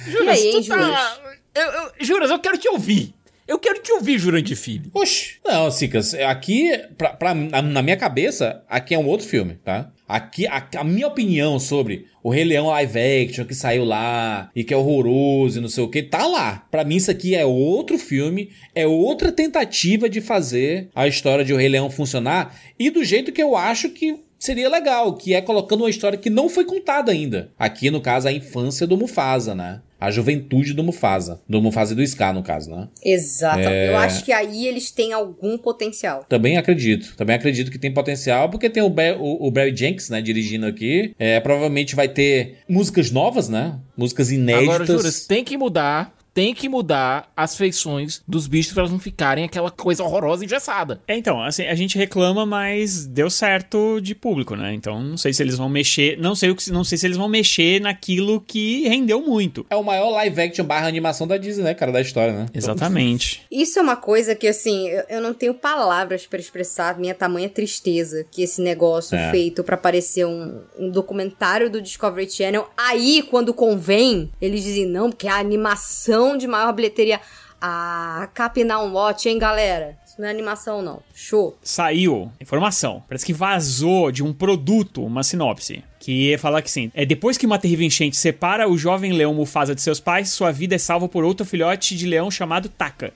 [0.06, 1.20] e aí, hein, tu tá- Juras?
[1.54, 3.14] Eu, eu- Juras, eu quero te ouvir.
[3.50, 4.92] Eu quero te ouvir, Jurante Filho.
[4.94, 9.58] Oxe, não, Cicas, aqui, pra, pra- na, na minha cabeça, aqui é um outro filme,
[9.64, 9.90] tá?
[10.06, 12.96] Aqui, a, a minha opinião sobre o Rei Leão live
[13.26, 16.64] action que saiu lá e que é horroroso e não sei o que, tá lá.
[16.70, 21.52] Pra mim, isso aqui é outro filme, é outra tentativa de fazer a história de
[21.52, 25.40] O Rei Leão funcionar e do jeito que eu acho que seria legal, que é
[25.42, 27.50] colocando uma história que não foi contada ainda.
[27.58, 29.80] Aqui, no caso, a infância do Mufasa, né?
[30.00, 31.40] A juventude do Mufasa.
[31.48, 32.88] Do Mufasa e do Scar, no caso, né?
[33.04, 33.58] Exato.
[33.60, 33.88] É.
[33.90, 36.24] Eu acho que aí eles têm algum potencial.
[36.28, 37.14] Também acredito.
[37.16, 40.64] Também acredito que tem potencial, porque tem o, Ba- o, o Barry Jenks, né, dirigindo
[40.66, 41.14] aqui.
[41.18, 43.78] É, provavelmente vai ter músicas novas, né?
[43.96, 44.68] Músicas inéditas.
[44.74, 46.14] Agora, Juras, tem que mudar.
[46.40, 50.46] Tem que mudar as feições dos bichos pra elas não ficarem aquela coisa horrorosa e
[50.46, 50.98] engessada.
[51.06, 54.72] É, então, assim, a gente reclama, mas deu certo de público, né?
[54.72, 57.18] Então, não sei se eles vão mexer, não sei o que, não sei se eles
[57.18, 59.66] vão mexer naquilo que rendeu muito.
[59.68, 62.46] É o maior live action barra animação da Disney, né, cara, da história, né?
[62.54, 63.42] Exatamente.
[63.50, 67.50] Isso é uma coisa que, assim, eu, eu não tenho palavras pra expressar minha tamanha
[67.50, 69.30] tristeza que esse negócio É.
[69.30, 72.66] feito pra parecer um, um documentário do Discovery Channel.
[72.78, 77.20] Aí, quando convém, eles dizem não, porque a animação de maior bilheteria.
[77.60, 79.98] Ah, Cap Now Watch, hein, galera?
[80.06, 81.02] Isso não é animação, não.
[81.14, 81.58] Show.
[81.62, 83.02] Saiu informação.
[83.06, 85.84] Parece que vazou de um produto uma sinopse.
[85.98, 86.90] Que ia falar que sim.
[86.94, 90.50] É depois que uma terrível enchente separa o jovem leão Mufasa de seus pais, sua
[90.50, 93.12] vida é salva por outro filhote de leão chamado Taka.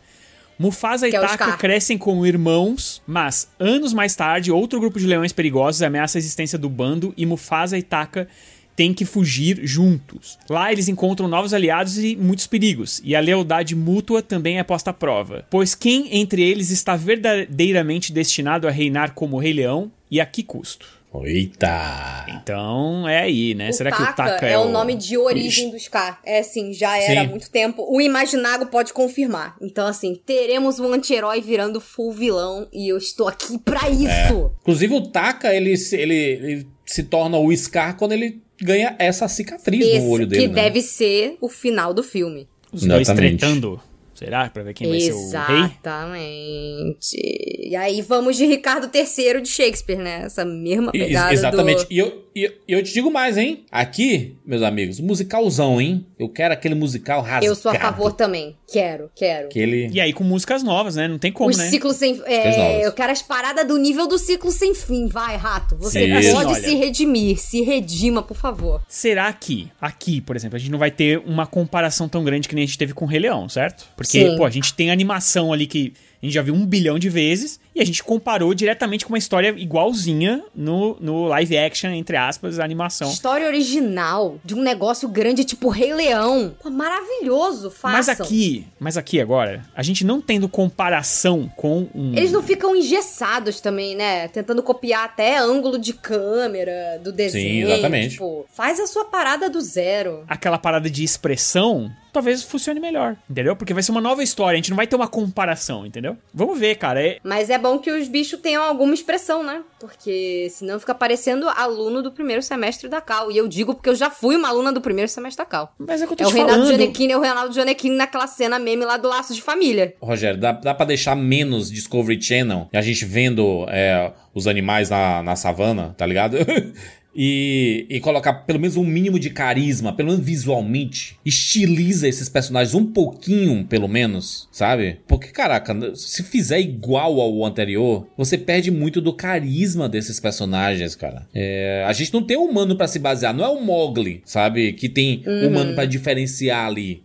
[0.58, 5.06] Mufasa Que e é Taka crescem como irmãos, mas anos mais tarde, outro grupo de
[5.06, 8.28] leões perigosos ameaça a existência do bando e Mufasa e Taka
[8.76, 10.38] têm que fugir juntos.
[10.48, 14.90] Lá eles encontram novos aliados e muitos perigos, e a lealdade mútua também é posta
[14.90, 15.46] à prova.
[15.50, 20.42] Pois quem entre eles está verdadeiramente destinado a reinar como Rei Leão e a que
[20.42, 20.86] custo?
[21.24, 22.26] Eita!
[22.28, 23.70] Então é aí, né?
[23.70, 26.20] O Será que o Taka Taka é, é, o nome de origem do Scar.
[26.24, 27.30] É assim, já era há Sim.
[27.30, 27.86] muito tempo.
[27.88, 29.56] O Imaginago pode confirmar.
[29.60, 34.50] Então, assim, teremos um anti-herói virando full vilão e eu estou aqui pra isso.
[34.62, 39.28] Inclusive o Taka, ele, se- ele, ele se torna o Scar quando ele ganha essa
[39.28, 40.54] cicatriz Esse no olho dele, que né?
[40.54, 42.48] deve ser o final do filme.
[42.72, 43.38] Os dois Exatamente.
[43.38, 43.80] tretando.
[44.14, 44.48] Será?
[44.48, 45.26] Pra ver quem vai ser o rei?
[45.26, 47.16] Exatamente.
[47.62, 50.22] E aí vamos de Ricardo III de Shakespeare, né?
[50.24, 51.84] Essa mesma pegada Exatamente.
[51.84, 51.92] do...
[51.92, 53.64] E eu, e eu te digo mais, hein?
[53.70, 56.06] Aqui, meus amigos, musicalzão, hein?
[56.18, 57.46] Eu quero aquele musical rasgado.
[57.46, 58.56] Eu sou a favor também.
[58.70, 59.46] Quero, quero.
[59.46, 59.88] Aquele...
[59.92, 61.06] E aí com músicas novas, né?
[61.06, 61.68] Não tem como, o né?
[61.68, 62.20] ciclo sem...
[62.24, 65.06] É, eu quero as paradas do nível do ciclo sem fim.
[65.06, 65.76] Vai, rato.
[65.76, 66.32] Você Isso.
[66.32, 66.60] pode Olha.
[66.60, 67.38] se redimir.
[67.38, 68.82] Se redima, por favor.
[68.88, 72.54] Será que aqui, por exemplo, a gente não vai ter uma comparação tão grande que
[72.54, 73.86] nem a gente teve com o Rei Leão, certo?
[74.04, 74.36] Porque, Sim.
[74.36, 75.92] pô, a gente tem animação ali que
[76.24, 79.18] a gente já viu um bilhão de vezes e a gente comparou diretamente com uma
[79.18, 83.10] história igualzinha no, no live action, entre aspas, a animação.
[83.10, 86.54] História original de um negócio grande tipo Rei Leão.
[86.62, 87.70] Pô, maravilhoso.
[87.70, 87.92] Façam.
[87.92, 92.14] Mas aqui, mas aqui agora, a gente não tendo comparação com um.
[92.14, 94.26] Eles não ficam engessados também, né?
[94.28, 97.68] Tentando copiar até ângulo de câmera do desenho.
[97.68, 98.10] exatamente.
[98.12, 100.24] Tipo, faz a sua parada do zero.
[100.26, 103.54] Aquela parada de expressão, talvez funcione melhor, entendeu?
[103.54, 106.13] Porque vai ser uma nova história, a gente não vai ter uma comparação, entendeu?
[106.32, 107.00] Vamos ver, cara.
[107.04, 109.62] É, Mas é bom que os bichos tenham alguma expressão, né?
[109.78, 113.30] Porque senão fica parecendo aluno do primeiro semestre da Cal.
[113.30, 115.74] E eu digo porque eu já fui uma aluna do primeiro semestre da Cal.
[115.78, 116.68] Mas é o que eu tô É o te Reinaldo falando.
[116.76, 119.94] Giannettini, é o Reinaldo Giannettini naquela cena meme lá do Laço de Família.
[120.00, 124.90] Rogério, dá, dá pra deixar menos Discovery Channel e a gente vendo é, os animais
[124.90, 126.38] na, na savana, tá ligado?
[127.14, 131.16] E, e colocar pelo menos um mínimo de carisma, pelo menos visualmente.
[131.24, 134.98] Estiliza esses personagens um pouquinho, pelo menos, sabe?
[135.06, 141.26] Porque, caraca, se fizer igual ao anterior, você perde muito do carisma desses personagens, cara.
[141.34, 144.72] É, a gente não tem humano pra se basear, não é o Mogli, sabe?
[144.72, 147.02] Que tem humano pra diferenciar ali.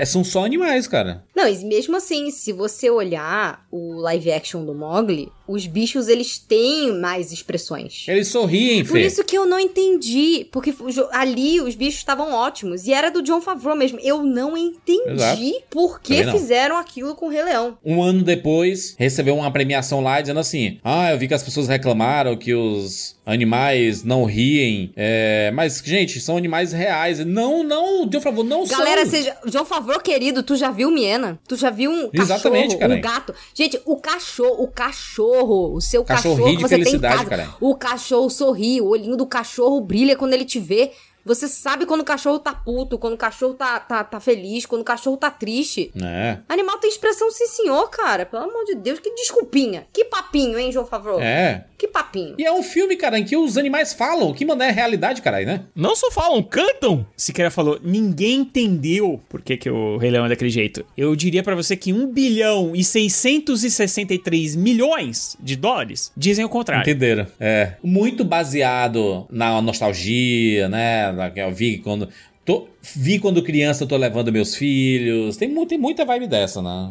[0.00, 1.22] É, são só animais, cara.
[1.34, 6.38] Não, e mesmo assim, se você olhar o live action do Mogli, os bichos eles
[6.38, 8.04] têm mais expressões.
[8.06, 9.06] Eles sorriem, Por Fê.
[9.06, 10.46] isso que eu não entendi.
[10.52, 10.74] Porque
[11.10, 12.86] ali os bichos estavam ótimos.
[12.86, 13.98] E era do John Favreau mesmo.
[14.02, 15.42] Eu não entendi Exato.
[15.70, 17.78] por que fizeram aquilo com o Rei Leão.
[17.84, 21.66] Um ano depois, recebeu uma premiação lá dizendo assim: Ah, eu vi que as pessoas
[21.68, 24.92] reclamaram que os animais não riem.
[24.96, 27.24] É, mas, gente, são animais reais.
[27.24, 29.10] Não, não, Deus favor, não Galera, são.
[29.10, 31.21] seja, John Favreau, querido, tu já viu Miena?
[31.48, 32.98] Tu já viu um Exatamente, cachorro, carai.
[32.98, 33.34] um gato?
[33.54, 38.28] Gente, o cachorro, o cachorro, o seu Cachorro que você tem em casa, o cachorro
[38.30, 40.92] sorri, o olhinho do cachorro brilha quando ele te vê.
[41.24, 44.82] Você sabe quando o cachorro tá puto, quando o cachorro tá, tá, tá feliz, quando
[44.82, 45.92] o cachorro tá triste.
[46.02, 46.38] É.
[46.48, 48.26] Animal tem expressão sim, senhor, cara.
[48.26, 49.86] Pelo amor de Deus, que desculpinha.
[49.92, 51.20] Que papinho, hein, João Favreau?
[51.20, 51.64] É.
[51.78, 52.34] Que papinho.
[52.38, 54.32] E é um filme, cara, em que os animais falam.
[54.32, 55.64] Que mano é realidade, caralho, né?
[55.74, 57.06] Não só falam, cantam.
[57.16, 60.84] Siqueira falou, ninguém entendeu por que, que o Rei Leão é daquele jeito.
[60.96, 66.82] Eu diria pra você que 1 bilhão e 663 milhões de dólares dizem o contrário.
[66.82, 67.26] Entenderam?
[67.40, 67.72] É.
[67.82, 71.11] Muito baseado na nostalgia, né?
[71.36, 72.08] Eu vi quando.
[72.44, 72.66] Tô,
[72.96, 75.36] vi quando criança, eu tô levando meus filhos.
[75.36, 76.90] Tem, tem muita vibe dessa, né?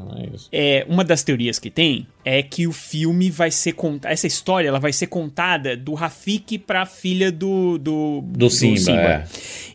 [0.51, 0.80] É.
[0.80, 4.14] É, uma das teorias que tem é que o filme vai ser contada.
[4.14, 7.77] Essa história ela vai ser contada do Rafik pra filha do.
[7.77, 9.25] Do, Do Simba, é.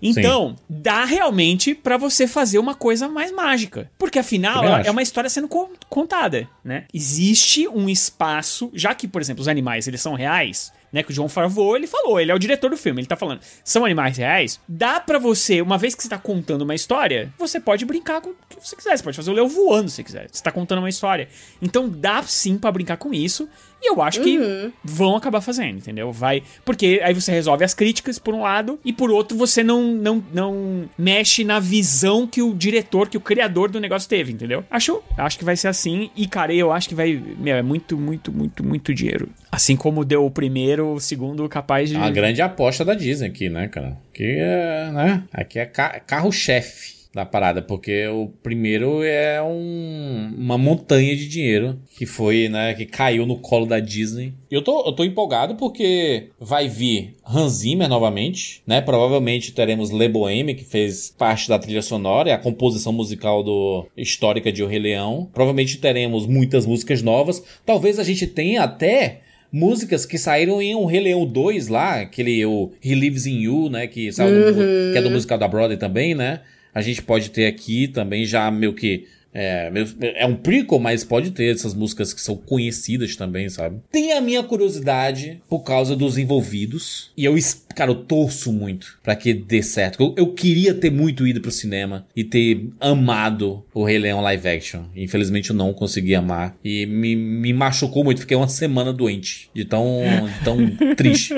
[0.01, 3.91] Então, dá realmente pra você fazer uma coisa mais mágica.
[3.99, 6.85] Porque afinal, ela- é uma história sendo con- contada, né?
[6.95, 10.73] Existe um espaço, já que, por exemplo, os animais eles são reais.
[10.97, 13.17] Né, que o John Favreau, ele falou, ele é o diretor do filme, ele tá
[13.17, 17.31] falando, são animais reais, dá pra você, uma vez que você tá contando uma história,
[17.39, 20.03] você pode brincar com o que você quiser, você pode fazer o leão voando se
[20.03, 21.29] quiser, você tá contando uma história.
[21.61, 23.47] Então dá sim pra brincar com isso,
[23.87, 24.39] e eu acho que
[24.85, 26.11] vão acabar fazendo, entendeu?
[26.13, 29.83] Vai, porque aí você resolve as críticas por um lado, e por outro você não,
[29.93, 34.65] não, não mexe na visão que o diretor, que o criador do negócio teve, entendeu?
[34.71, 37.97] Acho, acho que vai ser assim, e cara, eu acho que vai, meu, é muito,
[37.97, 39.29] muito, muito, muito dinheiro.
[39.51, 41.97] Assim como deu o primeiro, o segundo capaz de...
[41.97, 43.97] A grande aposta da Disney aqui, né, cara?
[44.13, 45.23] Que é, né?
[45.33, 51.79] Aqui é ca- carro-chefe da parada, porque o primeiro é um- uma montanha de dinheiro
[51.97, 54.35] que foi, né, que caiu no colo da Disney.
[54.51, 58.83] E eu tô, eu tô empolgado porque vai vir Hans Zimmer novamente, né?
[58.83, 63.87] Provavelmente teremos Le Boheme, que fez parte da trilha sonora e a composição musical do
[63.97, 65.29] histórica de O Rei Leão.
[65.33, 67.43] Provavelmente teremos muitas músicas novas.
[67.65, 69.21] Talvez a gente tenha até
[69.51, 73.71] músicas que saíram em um Rei Leão 2 lá, aquele o He Lives in You,
[73.71, 76.41] né, que saiu do- que é do musical da Broadway também, né?
[76.77, 79.71] A gente pode ter aqui também já meio que é,
[80.17, 83.81] é um prequel, mas pode ter essas músicas que são conhecidas também, sabe?
[83.91, 87.11] Tem a minha curiosidade por causa dos envolvidos.
[87.17, 90.03] E eu, es- cara, eu torço muito pra que dê certo.
[90.03, 94.49] Eu, eu queria ter muito ido pro cinema e ter amado o Rei Leão live
[94.49, 94.85] action.
[94.97, 96.57] Infelizmente eu não consegui amar.
[96.65, 98.23] E me, me machucou muito.
[98.23, 99.51] Fiquei uma semana doente.
[99.55, 101.35] De tão, de tão triste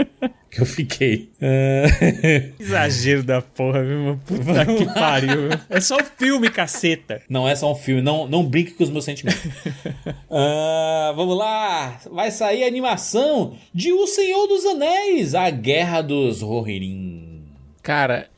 [0.50, 1.30] que eu fiquei.
[1.40, 2.52] É...
[2.58, 3.98] Exagero da porra, viu?
[3.98, 4.20] mano?
[4.24, 5.48] Puta que pariu.
[5.68, 7.22] É só filme, caceta.
[7.28, 9.42] Não é só um filme, não, não brinque com os meus sentimentos.
[10.30, 16.42] Ah, vamos lá, vai sair a animação de O Senhor dos Anéis, A Guerra dos
[16.42, 17.42] Rohirrim.
[17.82, 18.28] Cara,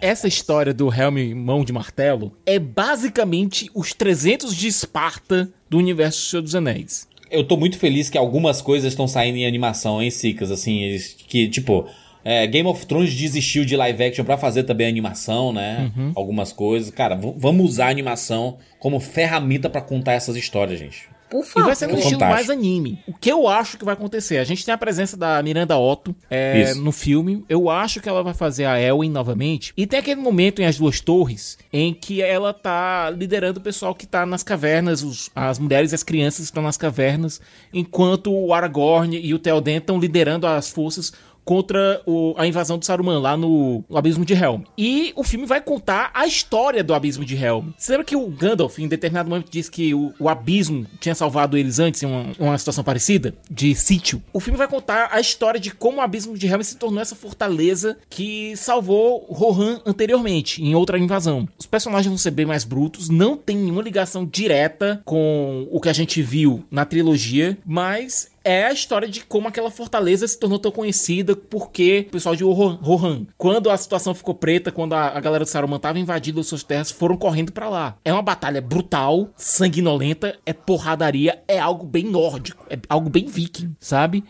[0.00, 6.18] essa história do Helm Mão de Martelo é basicamente os 300 de Esparta do universo
[6.18, 7.06] do Senhor dos Anéis.
[7.30, 11.46] Eu tô muito feliz que algumas coisas estão saindo em animação, hein, Sicas, assim, que,
[11.48, 11.86] tipo,
[12.24, 15.92] é, Game of Thrones desistiu de live action pra fazer também animação, né?
[16.16, 16.90] Algumas coisas.
[16.90, 21.08] Cara, vamos usar a animação como ferramenta pra contar essas histórias, gente.
[21.30, 21.66] Por E favor.
[21.66, 22.34] vai ser no estilo Fantástico.
[22.34, 22.98] mais anime.
[23.06, 24.38] O que eu acho que vai acontecer?
[24.38, 27.44] A gente tem a presença da Miranda Otto é, no filme.
[27.48, 29.72] Eu acho que ela vai fazer a Elwin novamente.
[29.76, 33.94] E tem aquele momento em As Duas Torres em que ela tá liderando o pessoal
[33.94, 37.40] que tá nas cavernas, os- as mulheres e as crianças estão nas cavernas,
[37.72, 41.12] enquanto o Aragorn e o Theoden estão liderando as forças
[41.48, 44.60] contra o- a invasão do Saruman lá no, no Abismo de Helm.
[44.76, 47.70] E o filme vai contar a história do Abismo de Helm.
[47.74, 51.56] Você lembra que o Gandalf, em determinado momento, disse que o, o Abismo tinha salvado
[51.56, 53.34] eles antes em uma, uma situação parecida?
[53.50, 54.22] De sítio?
[54.30, 57.16] O filme vai contar a história de como o Abismo de Helm se tornou essa
[57.16, 61.48] fortaleza que salvou Rohan anteriormente, em outra invasão.
[61.58, 65.88] Os personagens vão ser bem mais brutos, não tem nenhuma ligação direta com o que
[65.88, 70.58] a gente viu na trilogia, mas é a história de como aquela fortaleza se tornou
[70.58, 75.20] tão conhecida porque o pessoal de Rohan, quando a situação ficou preta, quando a, a
[75.20, 77.98] galera do Saruman tava invadindo as suas terras, foram correndo pra lá.
[78.02, 83.76] É uma batalha brutal, sanguinolenta, é porradaria, é algo bem nórdico, é algo bem viking,
[83.78, 84.24] sabe?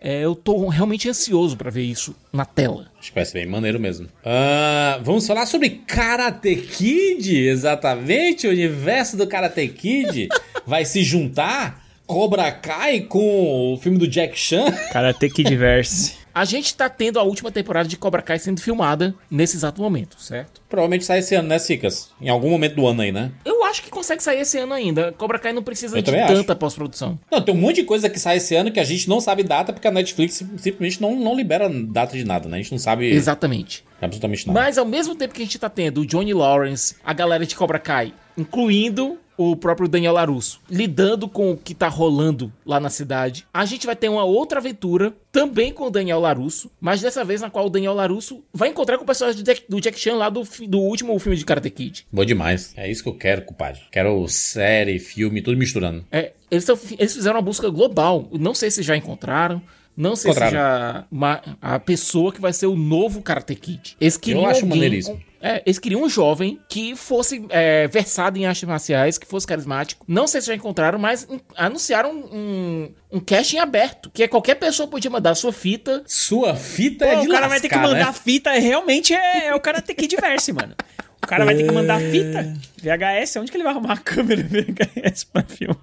[0.00, 2.90] É, eu tô realmente ansioso pra ver isso na tela.
[2.98, 4.08] Acho que vai ser bem maneiro mesmo.
[4.24, 8.48] Ah, vamos falar sobre Karate Kid, exatamente.
[8.48, 10.28] O universo do Karate Kid
[10.66, 14.64] vai se juntar Cobra Kai com o filme do Jack Chan.
[14.92, 16.18] Karate Kid Verse.
[16.34, 20.16] A gente tá tendo a última temporada de Cobra Kai sendo filmada nesse exato momento,
[20.20, 20.60] certo?
[20.68, 22.10] Provavelmente sai esse ano, né, Cicas?
[22.20, 23.30] Em algum momento do ano aí, né?
[23.44, 25.12] Eu acho que consegue sair esse ano ainda.
[25.12, 27.18] Cobra Kai não precisa Eu de tanta pós-produção.
[27.30, 29.42] Não, tem um monte de coisa que sai esse ano que a gente não sabe
[29.44, 32.58] data porque a Netflix sim- simplesmente não, não libera data de nada, né?
[32.58, 33.84] A gente não sabe Exatamente.
[34.00, 34.60] absolutamente nada.
[34.60, 37.54] Mas ao mesmo tempo que a gente tá tendo o Johnny Lawrence, a galera de
[37.56, 39.18] Cobra Kai, incluindo
[39.48, 43.86] o próprio Daniel Larusso, lidando com o que tá rolando lá na cidade, a gente
[43.86, 47.66] vai ter uma outra aventura, também com o Daniel Larusso, mas dessa vez na qual
[47.66, 51.18] o Daniel Larusso vai encontrar com o personagem do Jack, Chan lá do, do último
[51.18, 52.06] filme de Karate Kid.
[52.12, 52.72] Boa demais.
[52.76, 53.80] É isso que eu quero, compadre.
[53.90, 56.04] Quero série, filme, tudo misturando.
[56.10, 58.28] É, eles, tão- eles fizeram uma busca global.
[58.32, 59.62] Não sei se já encontraram.
[59.96, 63.96] Não sei se já uma- a pessoa que vai ser o novo Karate Kid.
[64.00, 65.20] Eles queriam acho alguém, maneiríssimo.
[65.40, 70.04] É, eles queriam um jovem que fosse é, versado em artes marciais, que fosse carismático.
[70.06, 74.86] Não sei se já encontraram, mas anunciaram um, um casting aberto, que é qualquer pessoa
[74.86, 76.02] podia mandar sua fita.
[76.06, 78.12] Sua fita Pô, é de o cara vai ter que lascar, mandar né?
[78.12, 80.74] fita, realmente é, é o Karate Kid Verse, mano.
[81.22, 84.42] O cara vai ter que mandar fita, VHS, onde que ele vai arrumar a câmera
[84.42, 85.76] VHS pra filmar?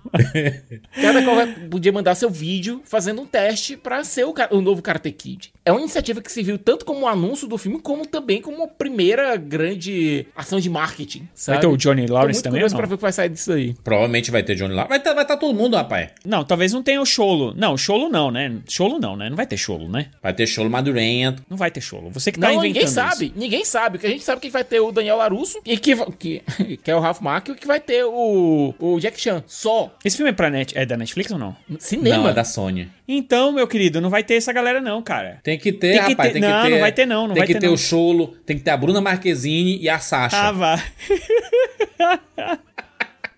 [1.02, 4.82] Cada qual vai- podia mandar seu vídeo fazendo um teste pra ser o, o novo
[4.82, 5.52] Karate Kid.
[5.66, 8.58] É uma iniciativa que se viu tanto como um anúncio do filme, como também como
[8.58, 11.28] uma primeira grande ação de marketing.
[11.34, 11.58] Sabe?
[11.58, 12.78] Vai ter o Johnny Tô Lawrence muito também ou curioso não?
[12.80, 13.74] pra ver o que vai sair disso aí.
[13.84, 14.86] Provavelmente vai ter Johnny lá.
[14.86, 16.10] Vai estar vai tá todo mundo, rapaz.
[16.26, 17.54] Não, talvez não tenha o Cholo.
[17.56, 18.58] Não, Cholo não, né?
[18.68, 19.30] Cholo não, né?
[19.30, 20.08] Não vai ter Cholo, né?
[20.22, 21.44] Vai ter show madurento.
[21.50, 22.10] Não vai ter Cholo.
[22.12, 22.94] Você que tá Não, inventando ninguém isso.
[22.94, 23.34] sabe.
[23.36, 23.98] Ninguém sabe.
[23.98, 26.42] O que a gente sabe que vai ter o Daniel Larusso e que, que,
[26.88, 29.44] que é o Ralph Macchio e que vai ter o, o Jack Chan.
[29.46, 29.94] Só.
[30.06, 31.54] Esse filme é, pra net, é da Netflix ou não?
[31.78, 32.16] Cinema.
[32.24, 32.90] Não, é da Sony.
[33.06, 35.42] Então, meu querido, não vai ter essa galera não, cara.
[35.44, 36.32] Tem que ter, Tem que rapaz.
[36.32, 36.70] ter- Tem não, que ter.
[36.74, 37.74] não vai ter não, não Tem vai que ter ter não.
[37.74, 40.38] o Cholo, tem que ter a Bruna Marquezine e a Sasha.
[40.38, 40.82] Ah, vá.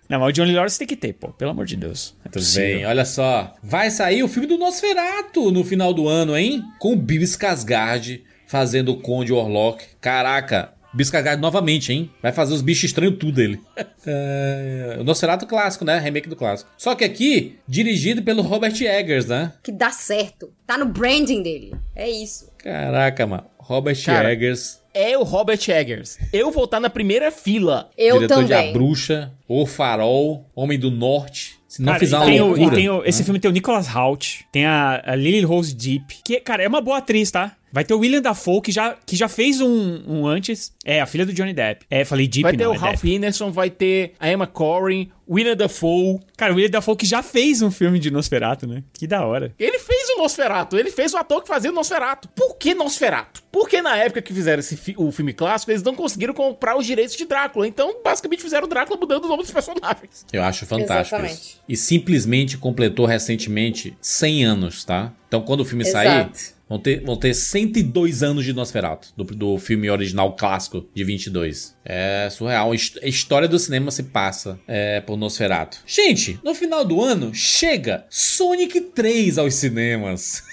[0.08, 1.30] não, mas o Johnny Lawrence tem que ter, pô.
[1.32, 2.14] Pelo amor de Deus.
[2.24, 2.76] É Tudo possível.
[2.76, 3.52] bem, olha só.
[3.64, 6.62] Vai sair o filme do Nosferato no final do ano, hein?
[6.78, 9.84] Com o Bill Skarsgård fazendo o Conde Orlok.
[10.00, 12.10] Caraca, Skarsgård novamente, hein?
[12.22, 13.60] Vai fazer os bichos estranhos tudo ele.
[14.06, 15.98] É, o Nosferatu clássico, né?
[15.98, 16.70] Remake do clássico.
[16.78, 19.52] Só que aqui, dirigido pelo Robert Eggers, né?
[19.62, 20.50] Que dá certo.
[20.66, 21.74] Tá no branding dele.
[21.94, 22.50] É isso.
[22.58, 23.44] Caraca, mano.
[23.58, 26.18] Robert Cara, Eggers, É o Robert Eggers.
[26.32, 27.90] Eu vou estar na primeira fila.
[27.96, 28.72] Eu diretor de A também.
[28.72, 31.60] Bruxa, O Farol, Homem do Norte.
[31.68, 32.66] Se não Cara, fizer e uma tem o- loucura...
[32.66, 36.16] e tem o- esse filme tem o Nicholas Hoult, tem a, a Lily Rose Deep,
[36.24, 37.52] que, cara, é uma boa atriz, tá?
[37.72, 40.72] Vai ter o William Dafoe, que já, que já fez um, um antes.
[40.84, 41.84] É, a filha do Johnny Depp.
[41.90, 43.10] É, falei Deep, Vai ter não, o é Ralph Depp.
[43.14, 46.18] Ineson, vai ter a Emma Corrin, William Dafoe.
[46.36, 48.82] Cara, o William Dafoe que já fez um filme de Nosferatu, né?
[48.92, 49.54] Que da hora.
[49.58, 52.28] Ele fez o Nosferato, ele fez o ator que fazia o Nosferato.
[52.30, 53.42] Por que Nosferato?
[53.52, 56.86] Porque na época que fizeram esse fi- o filme clássico, eles não conseguiram comprar os
[56.86, 57.66] direitos de Drácula.
[57.68, 60.24] Então, basicamente, fizeram o Drácula mudando o nome dos personagens.
[60.32, 61.40] Eu acho fantástico Exatamente.
[61.40, 61.60] isso.
[61.68, 65.12] E simplesmente completou recentemente 100 anos, tá?
[65.28, 66.59] Então quando o filme sair, Exato.
[66.70, 71.76] Vão ter, vão ter 102 anos de Nosferatu, do, do filme original clássico de 22.
[71.84, 72.70] É surreal.
[72.70, 75.78] A história do cinema se passa é, por Nosferatu.
[75.84, 80.44] Gente, no final do ano, chega Sonic 3 aos cinemas.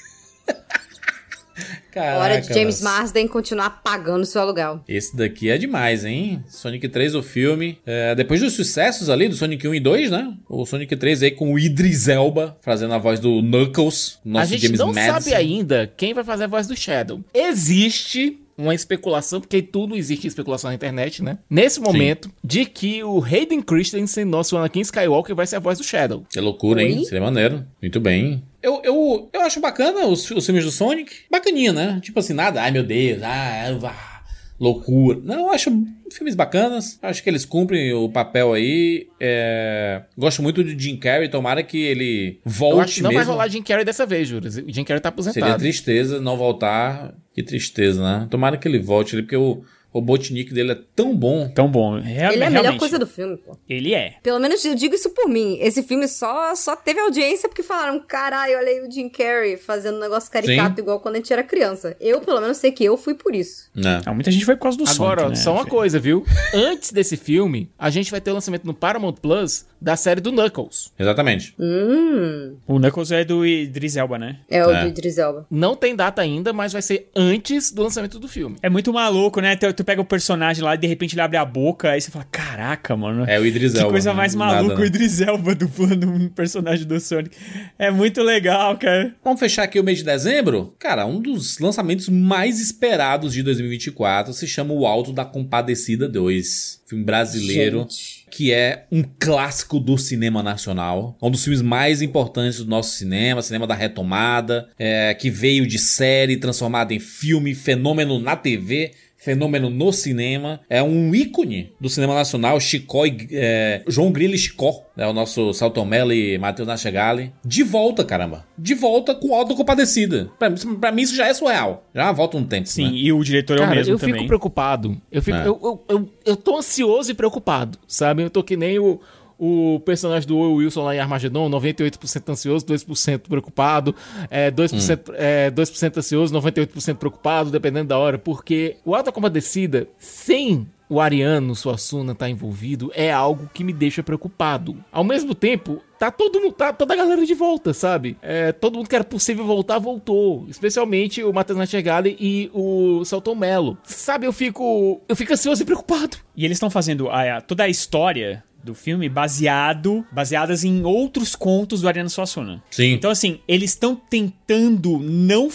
[1.92, 4.84] Caraca, Hora de James mas- Marsden continuar pagando seu aluguel.
[4.88, 6.44] esse daqui é demais, hein?
[6.48, 7.77] Sonic 3, o filme.
[7.86, 10.34] É, depois dos sucessos ali do Sonic 1 e 2, né?
[10.48, 14.45] O Sonic 3 aí com o Idris Elba fazendo a voz do Knuckles, nosso a
[14.58, 15.14] gente James não Madison.
[15.22, 17.22] sabe ainda quem vai fazer a voz do Shadow.
[17.34, 21.38] Existe uma especulação, porque tudo existe especulação na internet, né?
[21.50, 25.84] Nesse momento, de que o Hayden Christensen, nosso Anakin Skywalker, vai ser a voz do
[25.84, 26.26] Shadow.
[26.30, 27.00] Que loucura, hein?
[27.00, 27.06] Oi?
[27.06, 27.64] Seria maneiro.
[27.82, 28.42] Muito bem.
[28.61, 31.11] Eu, eu, eu acho bacana os, os filmes do Sonic.
[31.30, 32.00] Bacaninha, né?
[32.02, 32.61] Tipo assim, nada.
[32.61, 33.22] Ai, meu Deus.
[33.22, 34.22] Ah, ah,
[34.60, 35.19] loucura.
[35.24, 35.69] Não, eu acho
[36.11, 36.98] filmes bacanas.
[37.02, 39.08] Acho que eles cumprem o papel aí.
[39.19, 41.30] É, Gosto muito do Jim Carrey.
[41.30, 43.24] Tomara que ele volte Eu acho que não mesmo.
[43.26, 44.50] vai rolar Jim Carrey dessa vez, Júlio.
[44.50, 45.60] O Jim Carrey tá Seria aposentado.
[45.60, 47.14] tristeza não voltar.
[47.38, 48.27] Que tristeza, né?
[48.32, 49.64] Tomara que ele volte porque o
[50.00, 51.50] Robotnik dele é tão bom.
[51.50, 52.00] Tão bom.
[52.00, 53.58] Real- Ele é a melhor coisa do filme, pô.
[53.69, 54.16] Ele é.
[54.24, 55.58] Pelo menos eu digo isso por mim.
[55.61, 59.98] Esse filme só, só teve audiência porque falaram: caralho, olha aí o Jim Carrey fazendo
[59.98, 60.82] um negócio caricato Sim.
[60.82, 61.95] igual quando a gente era criança.
[62.00, 63.69] Eu, pelo menos, sei que eu fui por isso.
[63.76, 64.01] Né?
[64.06, 65.43] Ah, muita gente foi por causa do Agora, Sonic, né?
[65.43, 66.26] só uma coisa, viu?
[66.53, 70.32] Antes desse filme, a gente vai ter o lançamento no Paramount Plus da série do
[70.32, 70.92] Knuckles.
[70.98, 71.53] Exatamente.
[71.59, 72.56] Hum.
[72.67, 74.40] O Knuckles é do Idris Elba, né?
[74.50, 74.82] É o É.
[74.84, 75.45] do Idris Elba.
[75.50, 78.56] Não tem data ainda, mas vai ser antes do lançamento do filme.
[78.61, 79.56] É muito maluco, né?
[79.56, 82.11] Tu, tu pega o personagem lá e de repente ele abre a boca, aí você
[82.11, 83.24] fala, caraca, mano.
[83.25, 84.17] É o Idris Que coisa né?
[84.17, 84.82] mais Nada, maluca, né?
[84.82, 87.33] o Idris Elba dublando um personagem do Sonic.
[87.80, 89.16] É muito legal, cara.
[89.24, 90.75] Vamos fechar aqui o mês de dezembro?
[90.77, 96.82] Cara, um dos lançamentos mais esperados de 2024 se chama O Alto da Compadecida 2.
[96.85, 97.80] Filme brasileiro.
[97.80, 98.27] Gente.
[98.30, 101.17] Que é um clássico do cinema nacional.
[101.22, 104.69] Um dos filmes mais importantes do nosso cinema, cinema da retomada.
[104.77, 108.91] é, que veio de série, transformado em filme, fenômeno na TV.
[109.18, 110.60] Fenômeno no cinema.
[110.70, 112.60] É um ícone do cinema nacional.
[112.60, 114.84] Chicó e, é, João Grilo e Chicó.
[114.96, 117.32] É o nosso Salton Mello e Matheus Nachegali.
[117.46, 118.46] De volta, caramba.
[118.58, 120.30] De volta com Alto Compadecida.
[120.40, 121.84] Pra, pra mim isso já é surreal.
[121.94, 122.68] Já volta um tempo.
[122.68, 122.92] Sim, né?
[122.94, 124.16] e o diretor é o mesmo eu também.
[124.16, 125.00] fico preocupado.
[125.12, 125.48] Eu, fico, É.
[125.48, 128.24] eu, eu, eu, eu tô ansioso e preocupado, sabe?
[128.24, 129.00] Eu tô que nem o,
[129.40, 133.95] o personagem do Will Wilson lá em Armagedon, 98% ansioso, 2% preocupado,
[134.30, 140.67] é, 2%, é, 2% ansioso, 98% preocupado, dependendo da hora, porque o Alta Compadecida, sem
[140.90, 144.77] o Ariano Suassuna tá envolvido, é algo que me deixa preocupado.
[144.90, 148.16] Ao mesmo tempo, tá todo mundo, tá toda a galera de volta, sabe?
[148.22, 150.45] É, todo mundo que era possível voltar, voltou.
[150.48, 153.77] Especialmente o Matheus Nachegali e o Celton Mello.
[153.83, 155.01] Sabe, eu fico.
[155.09, 156.16] Eu fico ansioso e preocupado.
[156.35, 161.36] E eles estão fazendo a- a- toda a história do filme baseado baseadas em outros
[161.36, 162.62] contos do Ariano Suassuna.
[162.70, 162.92] Sim.
[162.92, 165.50] Então, assim, eles estão tentando não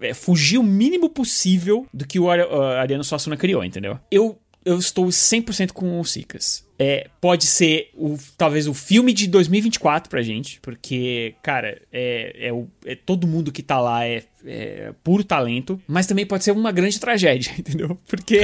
[0.00, 3.98] é, fugir o mínimo possível do que o Ariano Suassuna criou, entendeu?
[4.10, 6.64] Eu, eu estou 100% com o Sicas.
[6.78, 12.52] é, pode ser o, talvez o filme de 2024 pra gente, porque, cara, é, é,
[12.52, 16.52] o, é todo mundo que tá lá é, é puro talento, mas também pode ser
[16.52, 17.98] uma grande tragédia, entendeu?
[18.06, 18.40] Porque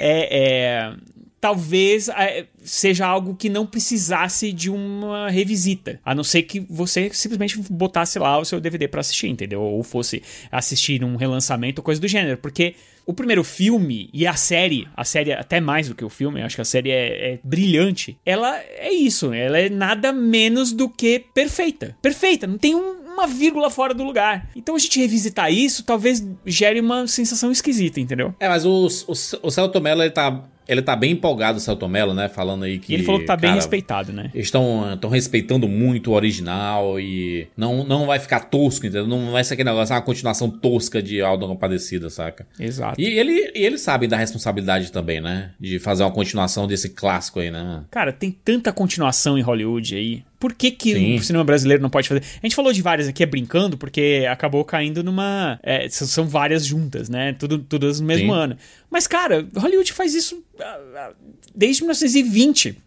[0.00, 0.96] é, é
[1.44, 6.00] talvez é, seja algo que não precisasse de uma revisita.
[6.02, 9.60] A não ser que você simplesmente botasse lá o seu DVD para assistir, entendeu?
[9.60, 12.38] Ou fosse assistir um relançamento ou coisa do gênero.
[12.38, 16.40] Porque o primeiro filme e a série, a série até mais do que o filme,
[16.40, 18.16] acho que a série é, é, brilhante.
[18.24, 21.94] Ela é isso, ela é nada menos do que perfeita.
[22.00, 24.48] Perfeita, não tem um, uma vírgula fora do lugar.
[24.56, 28.34] Então a gente revisitar isso talvez gere uma sensação esquisita, entendeu?
[28.40, 31.88] É, mas o, o, o Celto Mello, ele tá ele tá bem empolgado, o Celto
[31.88, 32.28] Mello, né?
[32.28, 32.92] Falando aí que.
[32.92, 34.30] E ele falou que tá cara, bem respeitado, né?
[34.34, 39.06] Eles estão respeitando muito o original e não, não vai ficar tosco, entendeu?
[39.06, 42.46] Não vai ser aquele negócio, uma continuação tosca de Aldo Compadecida, saca?
[42.58, 43.00] Exato.
[43.00, 45.50] E ele, e ele sabe da responsabilidade também, né?
[45.58, 47.84] De fazer uma continuação desse clássico aí, né?
[47.90, 50.24] Cara, tem tanta continuação em Hollywood aí.
[50.38, 52.22] Por que, que o cinema brasileiro não pode fazer?
[52.42, 55.58] A gente falou de várias aqui, é brincando, porque acabou caindo numa.
[55.62, 57.34] É, são várias juntas, né?
[57.38, 58.38] Tudo, todas no mesmo Sim.
[58.38, 58.56] ano.
[58.90, 61.12] Mas, cara, Hollywood faz isso ah, ah,
[61.54, 62.78] desde 1920.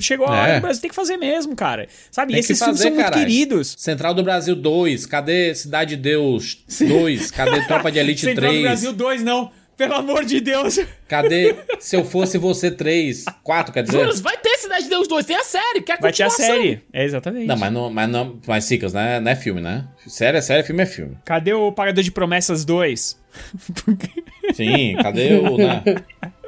[0.00, 0.58] Chegou a hora, é.
[0.58, 1.88] o Brasil tem que fazer mesmo, cara.
[2.10, 2.32] Sabe?
[2.32, 3.74] Tem esses fazer, filmes são muito queridos.
[3.76, 7.30] Central do Brasil 2, cadê Cidade de Deus 2?
[7.32, 8.62] Cadê Tropa de Elite Central 3?
[8.62, 9.50] Central do Brasil 2, não.
[9.80, 10.78] Pelo amor de Deus.
[11.08, 13.24] Cadê Se Eu Fosse Você 3?
[13.42, 13.98] 4, quer dizer?
[13.98, 16.28] Juras, vai ter Cidade de Deus 2, tem a série, que a Vai ter a
[16.28, 17.46] série, é exatamente.
[17.46, 19.88] Não, mas não, mas não, mas Cicas, não, é, não é filme, né?
[20.06, 21.16] Série é série, filme é filme.
[21.24, 23.18] Cadê o Pagador de Promessas 2?
[24.52, 25.56] Sim, cadê o...
[25.56, 25.82] Né?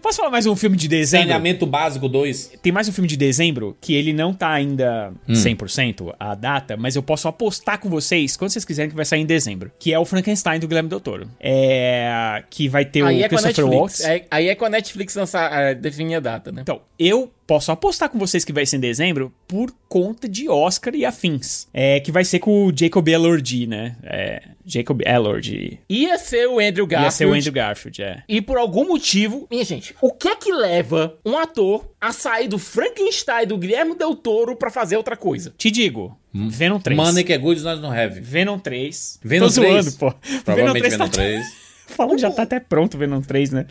[0.00, 1.28] Posso falar mais um filme de dezembro?
[1.28, 2.52] Saneamento Básico 2.
[2.62, 5.32] Tem mais um filme de dezembro que ele não tá ainda hum.
[5.32, 9.20] 100% a data, mas eu posso apostar com vocês, quando vocês quiserem, que vai sair
[9.20, 9.70] em dezembro.
[9.78, 11.28] Que é o Frankenstein do Guilherme Del Toro.
[11.40, 12.42] É...
[12.50, 14.00] Que vai ter aí o é Christopher Waltz.
[14.04, 16.62] É, aí é com a Netflix lançar, é, definir a data, né?
[16.62, 20.94] Então, eu posso apostar com vocês que vai ser em dezembro por conta de Oscar
[20.94, 21.68] e afins.
[21.72, 23.96] É, que vai ser com o Jacob Elordi, né?
[24.02, 25.80] É, Jacob Elordi.
[25.88, 27.04] Ia ser o Andrew Garfield.
[27.04, 28.22] Ia ser o Andrew Garfield, é.
[28.28, 32.48] E por algum motivo, minha gente, o que é que leva um ator a sair
[32.48, 35.52] do Frankenstein do Guilherme Del Toro pra fazer outra coisa?
[35.56, 36.48] Te digo, hum.
[36.48, 36.96] Venom 3.
[36.96, 38.20] Money que é good, nós não have.
[38.20, 39.20] Venom 3.
[39.22, 39.84] Venom Tô 3?
[39.84, 40.14] zoando, pô.
[40.44, 41.30] Provavelmente Venom 3.
[41.30, 41.50] Venom 3.
[41.50, 41.61] Tá...
[41.92, 43.66] Falando já tá até pronto o Venom 3, né?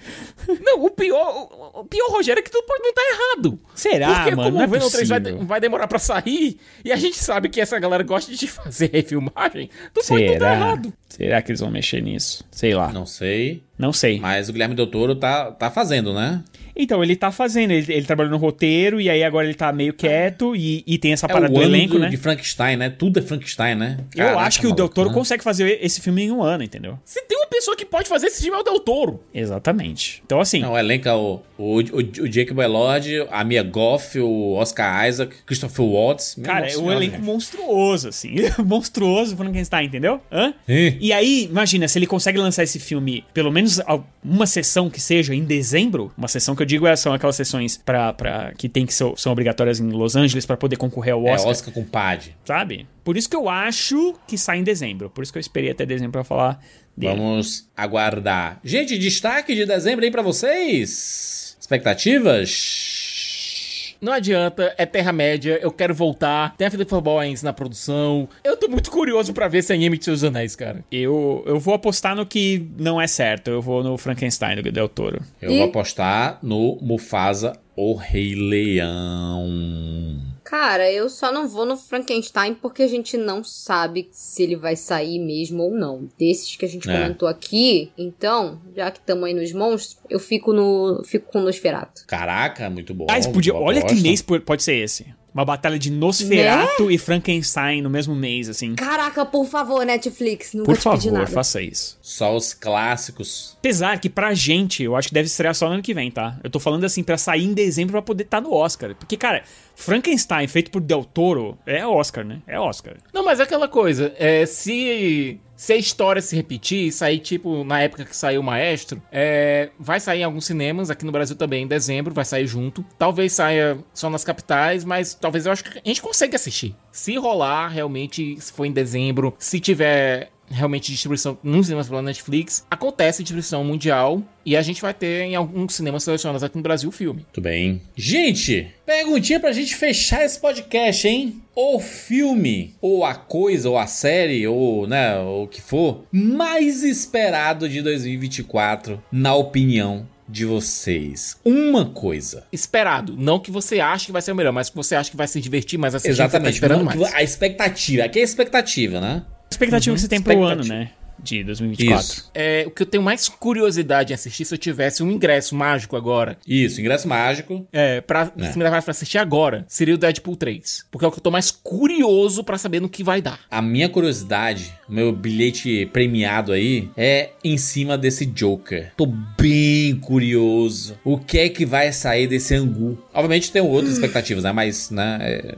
[0.62, 3.60] Não, o pior, o, pior, Rogério, é que tudo pode não estar tá errado.
[3.76, 4.52] Será, Porque mano?
[4.52, 7.60] como é o Venom 3 vai, vai, demorar pra sair, e a gente sabe que
[7.60, 10.20] essa galera gosta de fazer refilmagem, tudo Será?
[10.20, 10.94] pode não estar tá errado.
[11.10, 12.46] Será que eles vão mexer nisso?
[12.52, 12.92] Sei lá.
[12.92, 13.64] Não sei.
[13.78, 14.20] Não sei.
[14.20, 16.44] Mas o Guilherme Del Toro tá, tá fazendo, né?
[16.76, 19.94] Então, ele tá fazendo, ele, ele trabalhou no roteiro e aí agora ele tá meio
[19.94, 22.10] quieto e, e tem essa é parada do elenco, do, né?
[22.10, 22.90] de Frankenstein, né?
[22.90, 23.98] Tudo é Frankenstein, né?
[24.16, 25.16] Caraca, eu acho que o Del Toro né?
[25.16, 26.98] consegue fazer esse filme em um ano, entendeu?
[27.04, 29.22] Se tem uma pessoa que pode fazer esse filme é o Del Toro.
[29.34, 30.24] Exatamente.
[30.26, 30.62] Então, assim...
[30.62, 35.08] Não, o elenco é o, o, o, o Jacob Elord, a Mia Goff, o Oscar
[35.08, 36.38] Isaac, Christopher Waltz.
[36.44, 38.36] Cara, é um elenco monstruoso, assim.
[38.66, 40.20] monstruoso Frankenstein, entendeu?
[40.32, 40.54] Hã?
[40.68, 43.80] E aí, imagina, se ele consegue lançar esse filme, pelo menos
[44.24, 47.78] uma sessão que seja em dezembro, uma sessão que eu digo é, são aquelas sessões
[47.78, 51.24] pra, pra, que tem que ser, são obrigatórias em Los Angeles para poder concorrer ao
[51.24, 51.48] Oscar.
[51.48, 52.36] É, Oscar com PAD.
[52.44, 52.88] Sabe?
[53.04, 55.10] Por isso que eu acho que sai em dezembro.
[55.10, 56.60] Por isso que eu esperei até dezembro pra falar
[56.96, 57.16] dele.
[57.16, 58.60] Vamos aguardar.
[58.64, 61.41] Gente, destaque de dezembro aí para vocês?
[61.72, 63.96] Expectativas?
[64.02, 66.54] Não adianta, é Terra-média, eu quero voltar.
[66.58, 68.28] Tem a Felipe Boys na produção.
[68.44, 70.84] Eu tô muito curioso para ver se anime de seus anéis, cara.
[70.92, 73.50] Eu, eu vou apostar no que não é certo.
[73.50, 75.22] Eu vou no Frankenstein do Del Toro.
[75.42, 75.58] Eu e...
[75.60, 80.20] vou apostar no Mufasa, o Rei Leão.
[80.44, 84.76] Cara, eu só não vou no Frankenstein porque a gente não sabe se ele vai
[84.76, 86.10] sair mesmo ou não.
[86.18, 86.94] Desses que a gente é.
[86.94, 91.44] comentou aqui, então, já que estamos aí nos monstros, eu fico no fico com o
[91.44, 92.06] Nosferatu.
[92.08, 93.08] Caraca, muito bom.
[93.10, 95.14] Ah, podia, olha que mês pode ser esse.
[95.34, 96.94] Uma batalha de Nosferatu né?
[96.94, 98.76] e Frankenstein no mesmo mês, assim.
[98.76, 101.98] Caraca, por favor, Netflix, nunca Por favor, faça isso.
[102.02, 103.56] Só os clássicos.
[103.60, 106.38] Apesar que pra gente, eu acho que deve estrear só no ano que vem, tá?
[106.44, 108.94] Eu tô falando assim, pra sair em dezembro pra poder estar tá no Oscar.
[108.96, 109.44] Porque, cara,
[109.74, 112.42] Frankenstein feito por Del Toro é Oscar, né?
[112.46, 112.96] É Oscar.
[113.14, 117.80] Não, mas é aquela coisa, é, se se a história se repetir, sair tipo na
[117.80, 121.66] época que saiu o Maestro, é, vai sair em alguns cinemas, aqui no Brasil também
[121.66, 122.84] em dezembro, vai sair junto.
[122.98, 126.76] Talvez saia só nas capitais, mas talvez eu acho que a gente consegue assistir.
[126.92, 132.66] Se rolar realmente, se for em dezembro, se tiver realmente distribuição nos cinemas pela Netflix,
[132.70, 136.90] acontece distribuição mundial e a gente vai ter em alguns cinemas selecionados aqui no Brasil
[136.90, 137.22] o filme.
[137.22, 137.82] Muito bem.
[137.96, 141.42] Gente, perguntinha pra gente fechar esse podcast, hein?
[141.56, 147.68] O filme, ou a coisa, ou a série, ou, né, o que for, mais esperado
[147.68, 151.38] de 2024, na opinião de vocês.
[151.44, 152.46] Uma coisa.
[152.52, 153.16] Esperado.
[153.18, 155.28] Não que você ache que vai ser o melhor, mas que você acha que vai
[155.28, 156.14] se divertir mais assistindo.
[156.14, 156.54] Exatamente.
[156.56, 157.14] Você tá esperando mais.
[157.14, 158.06] A expectativa.
[158.06, 159.24] Aqui é a expectativa, né?
[159.52, 160.74] Expectativa que você tem pro ano, expectativa.
[160.74, 160.90] né?
[161.24, 162.04] De 2024.
[162.06, 162.32] Isso.
[162.34, 165.96] É, o que eu tenho mais curiosidade em assistir se eu tivesse um ingresso mágico
[165.96, 166.38] agora.
[166.48, 167.68] Isso, ingresso mágico.
[167.72, 168.52] É, pra É.
[168.52, 170.86] se me levar pra assistir agora, seria o Deadpool 3.
[170.90, 173.40] Porque é o que eu tô mais curioso pra saber no que vai dar.
[173.50, 178.92] A minha curiosidade, o meu bilhete premiado aí, é em cima desse Joker.
[178.98, 180.98] Tô bem curioso.
[181.04, 182.98] O que é que vai sair desse angu?
[183.14, 184.52] Obviamente tem outras expectativas, né?
[184.52, 185.18] Mas, né?
[185.22, 185.56] é,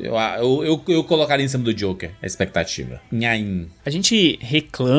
[0.00, 3.00] Eu, eu, eu, eu colocaria em cima do Joker a expectativa.
[3.10, 3.68] Nhaim.
[3.84, 4.97] A gente reclama,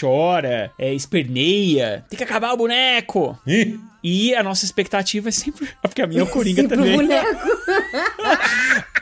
[0.00, 3.38] chora, é, esperneia, tem que acabar o boneco.
[3.46, 5.68] Ih, E a nossa expectativa é sempre.
[5.82, 6.96] Porque a minha é o Coringa Sempre o também.
[6.96, 7.40] boneco.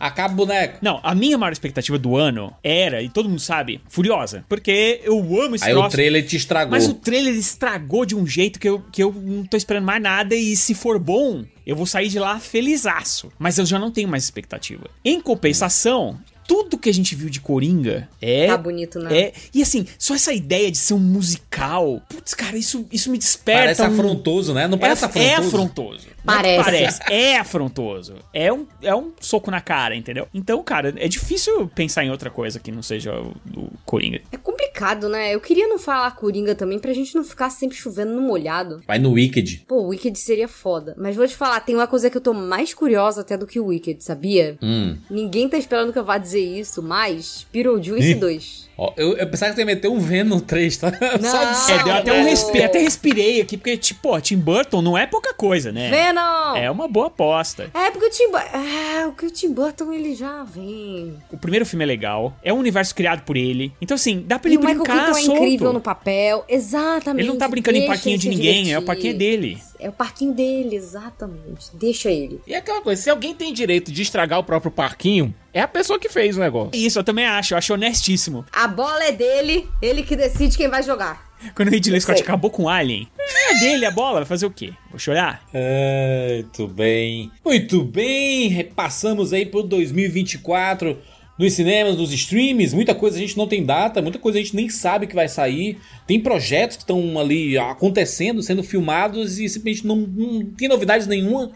[0.00, 0.78] Acaba o boneco.
[0.80, 4.44] Não, a minha maior expectativa do ano era, e todo mundo sabe, Furiosa.
[4.48, 5.90] Porque eu amo esse Aí o troço.
[5.90, 6.70] trailer te estragou.
[6.70, 10.00] Mas o trailer estragou de um jeito que eu, que eu não tô esperando mais
[10.00, 13.32] nada e se for bom, eu vou sair de lá felizaço.
[13.38, 14.88] Mas eu já não tenho mais expectativa.
[15.04, 16.18] Em compensação,
[16.48, 18.46] tudo que a gente viu de Coringa é...
[18.46, 19.16] Tá bonito, né?
[19.16, 23.18] É, e assim, só essa ideia de ser um musical, putz, cara, isso, isso me
[23.18, 23.62] desperta.
[23.62, 24.66] Parece um- afrontoso, né?
[24.66, 25.28] Não parece é, afrontoso?
[25.28, 26.06] É afrontoso.
[26.24, 26.64] Não é Parece.
[26.64, 27.00] parece.
[27.12, 28.14] É afrontoso.
[28.34, 30.26] É um, é um soco na cara, entendeu?
[30.34, 34.20] Então, cara, é difícil pensar em outra coisa que não seja o, o Coringa.
[34.32, 35.34] É complicado, né?
[35.34, 38.82] Eu queria não falar Coringa também pra gente não ficar sempre chovendo no molhado.
[38.86, 39.64] Vai no Wicked.
[39.68, 40.94] Pô, o Wicked seria foda.
[40.98, 43.60] Mas vou te falar, tem uma coisa que eu tô mais curiosa até do que
[43.60, 44.58] o Wicked, sabia?
[44.62, 44.96] Hum.
[45.10, 48.14] Ninguém tá esperando que eu vá dizer isso, mas Beetlejuice Ih.
[48.14, 48.68] 2.
[48.80, 50.92] Ó, eu, eu pensava que você ia meter um Venom 3, tá?
[51.20, 51.74] Não.
[51.74, 52.24] É, deu até um Não.
[52.24, 55.90] respi até respirei aqui, porque, tipo, pô, Tim Burton não é pouca coisa, né?
[55.90, 56.54] Venom!
[56.56, 57.68] É uma boa aposta.
[57.74, 58.56] É, porque o Tim Burton...
[58.56, 61.12] É, porque o Tim Burton, ele já vem...
[61.32, 63.72] O primeiro filme é legal, é um universo criado por ele.
[63.82, 65.42] Então, assim, dá pra E ele o Michael brincar é solto.
[65.42, 66.44] incrível no papel.
[66.48, 67.22] Exatamente.
[67.24, 68.86] Ele não tá brincando em parquinho ele de ninguém, é o divertir.
[68.86, 69.58] parquinho dele.
[69.80, 71.66] É o parquinho dele, exatamente.
[71.74, 72.40] Deixa ele.
[72.46, 75.68] E é aquela coisa, se alguém tem direito de estragar o próprio parquinho, é a
[75.68, 76.70] pessoa que fez o negócio.
[76.72, 78.46] Isso, eu também acho, eu acho honestíssimo.
[78.52, 81.26] A bola é dele, ele que decide quem vai jogar.
[81.52, 82.24] Quando o Ridley Scott Sei.
[82.24, 83.08] acabou com o Alien,
[83.50, 84.72] é dele a bola, vai fazer o quê?
[84.88, 85.42] Vou chorar?
[85.52, 87.32] É, Muito bem.
[87.44, 88.48] Muito bem.
[88.48, 90.96] Repassamos aí pro 2024
[91.36, 92.72] nos cinemas, nos streams.
[92.72, 95.28] Muita coisa a gente não tem data, muita coisa a gente nem sabe que vai
[95.28, 95.76] sair.
[96.06, 101.50] Tem projetos que estão ali acontecendo, sendo filmados e simplesmente não, não tem novidades nenhuma.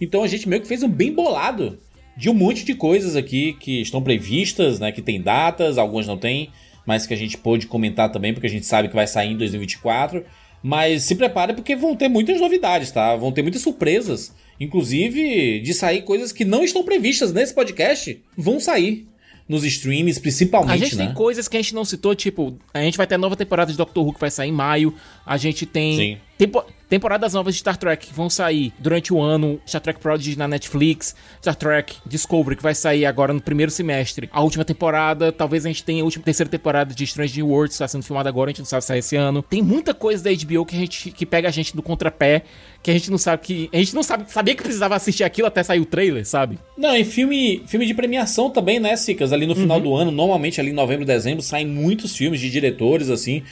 [0.00, 1.78] Então a gente meio que fez um bem bolado
[2.16, 4.92] de um monte de coisas aqui que estão previstas, né?
[4.92, 6.50] Que tem datas, algumas não tem,
[6.86, 9.36] mas que a gente pôde comentar também, porque a gente sabe que vai sair em
[9.36, 10.24] 2024.
[10.62, 13.14] Mas se prepare porque vão ter muitas novidades, tá?
[13.16, 14.34] Vão ter muitas surpresas.
[14.58, 18.20] Inclusive de sair coisas que não estão previstas nesse podcast.
[18.36, 19.06] Vão sair.
[19.46, 21.04] Nos streams, A principalmente, gente né?
[21.04, 23.70] tem coisas que a gente não citou, tipo, a gente vai ter a nova temporada
[23.70, 24.94] de Doctor Who que vai sair em maio.
[25.26, 26.18] A gente tem Sim.
[26.38, 29.60] Tempo- temporadas novas de Star Trek que vão sair durante o ano.
[29.66, 34.28] Star Trek Prodigy na Netflix, Star Trek Discovery que vai sair agora no primeiro semestre.
[34.32, 37.74] A última temporada, talvez a gente tenha a última terceira temporada de Strange New Worlds,
[37.74, 39.42] está sendo filmada agora, a gente não sabe se sai esse ano.
[39.42, 42.42] Tem muita coisa da HBO que a gente que pega a gente do contrapé,
[42.82, 45.48] que a gente não sabe que a gente não sabe, sabia que precisava assistir aquilo
[45.48, 46.58] até sair o trailer, sabe?
[46.76, 49.32] Não, e filme, filme de premiação também, né, Cicas?
[49.32, 53.08] Ali no final do ano, normalmente ali em novembro, dezembro, saem muitos filmes de diretores,
[53.10, 53.42] assim,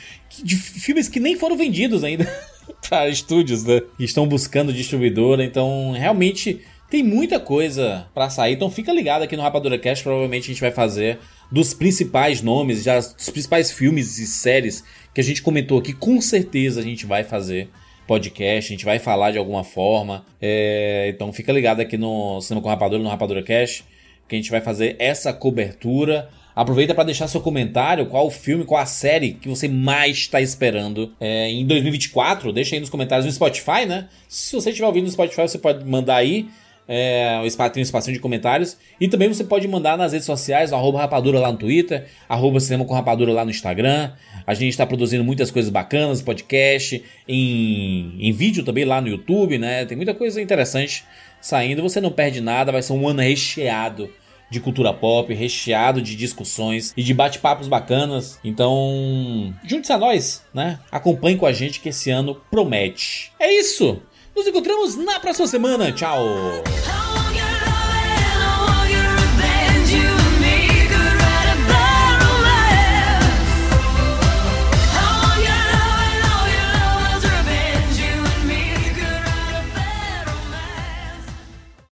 [0.43, 2.25] de filmes que nem foram vendidos ainda
[2.89, 3.81] para estúdios, né?
[3.97, 6.61] Que estão buscando distribuidora, então realmente
[6.91, 8.55] tem muita coisa pra sair.
[8.55, 11.19] Então fica ligado aqui no Rapadura Cast, provavelmente a gente vai fazer
[11.51, 14.85] dos principais nomes, já dos principais filmes e séries
[15.15, 17.69] que a gente comentou aqui, com certeza a gente vai fazer
[18.07, 20.25] podcast, a gente vai falar de alguma forma.
[20.41, 23.85] É, então fica ligado aqui no Cinema com Rapadura, no Rapadura Cash,
[24.29, 26.29] que a gente vai fazer essa cobertura.
[26.55, 30.41] Aproveita para deixar seu comentário, qual o filme, qual a série que você mais está
[30.41, 32.53] esperando é, em 2024.
[32.53, 34.09] Deixa aí nos comentários no Spotify, né?
[34.29, 36.47] Se você estiver ouvindo no Spotify, você pode mandar aí.
[36.87, 37.41] É,
[37.73, 38.77] tem um espacinho de comentários.
[39.01, 42.85] E também você pode mandar nas redes sociais, arroba rapadura lá no Twitter, arroba cinema
[42.85, 44.13] com rapadura lá no Instagram.
[44.47, 49.57] A gente está produzindo muitas coisas bacanas, podcast, em, em vídeo também lá no YouTube,
[49.57, 49.87] né?
[49.87, 51.05] Tem muita coisa interessante
[51.41, 51.83] saindo.
[51.83, 54.11] Você não perde nada, vai ser um ano recheado
[54.53, 58.39] de cultura pop, recheado de discussões e de bate-papos bacanas.
[58.45, 60.79] Então, junte-se a nós, né?
[60.91, 63.33] Acompanhe com a gente que esse ano promete.
[63.41, 64.01] É isso!
[64.37, 65.91] Nos encontramos na próxima semana.
[65.93, 66.23] Tchau!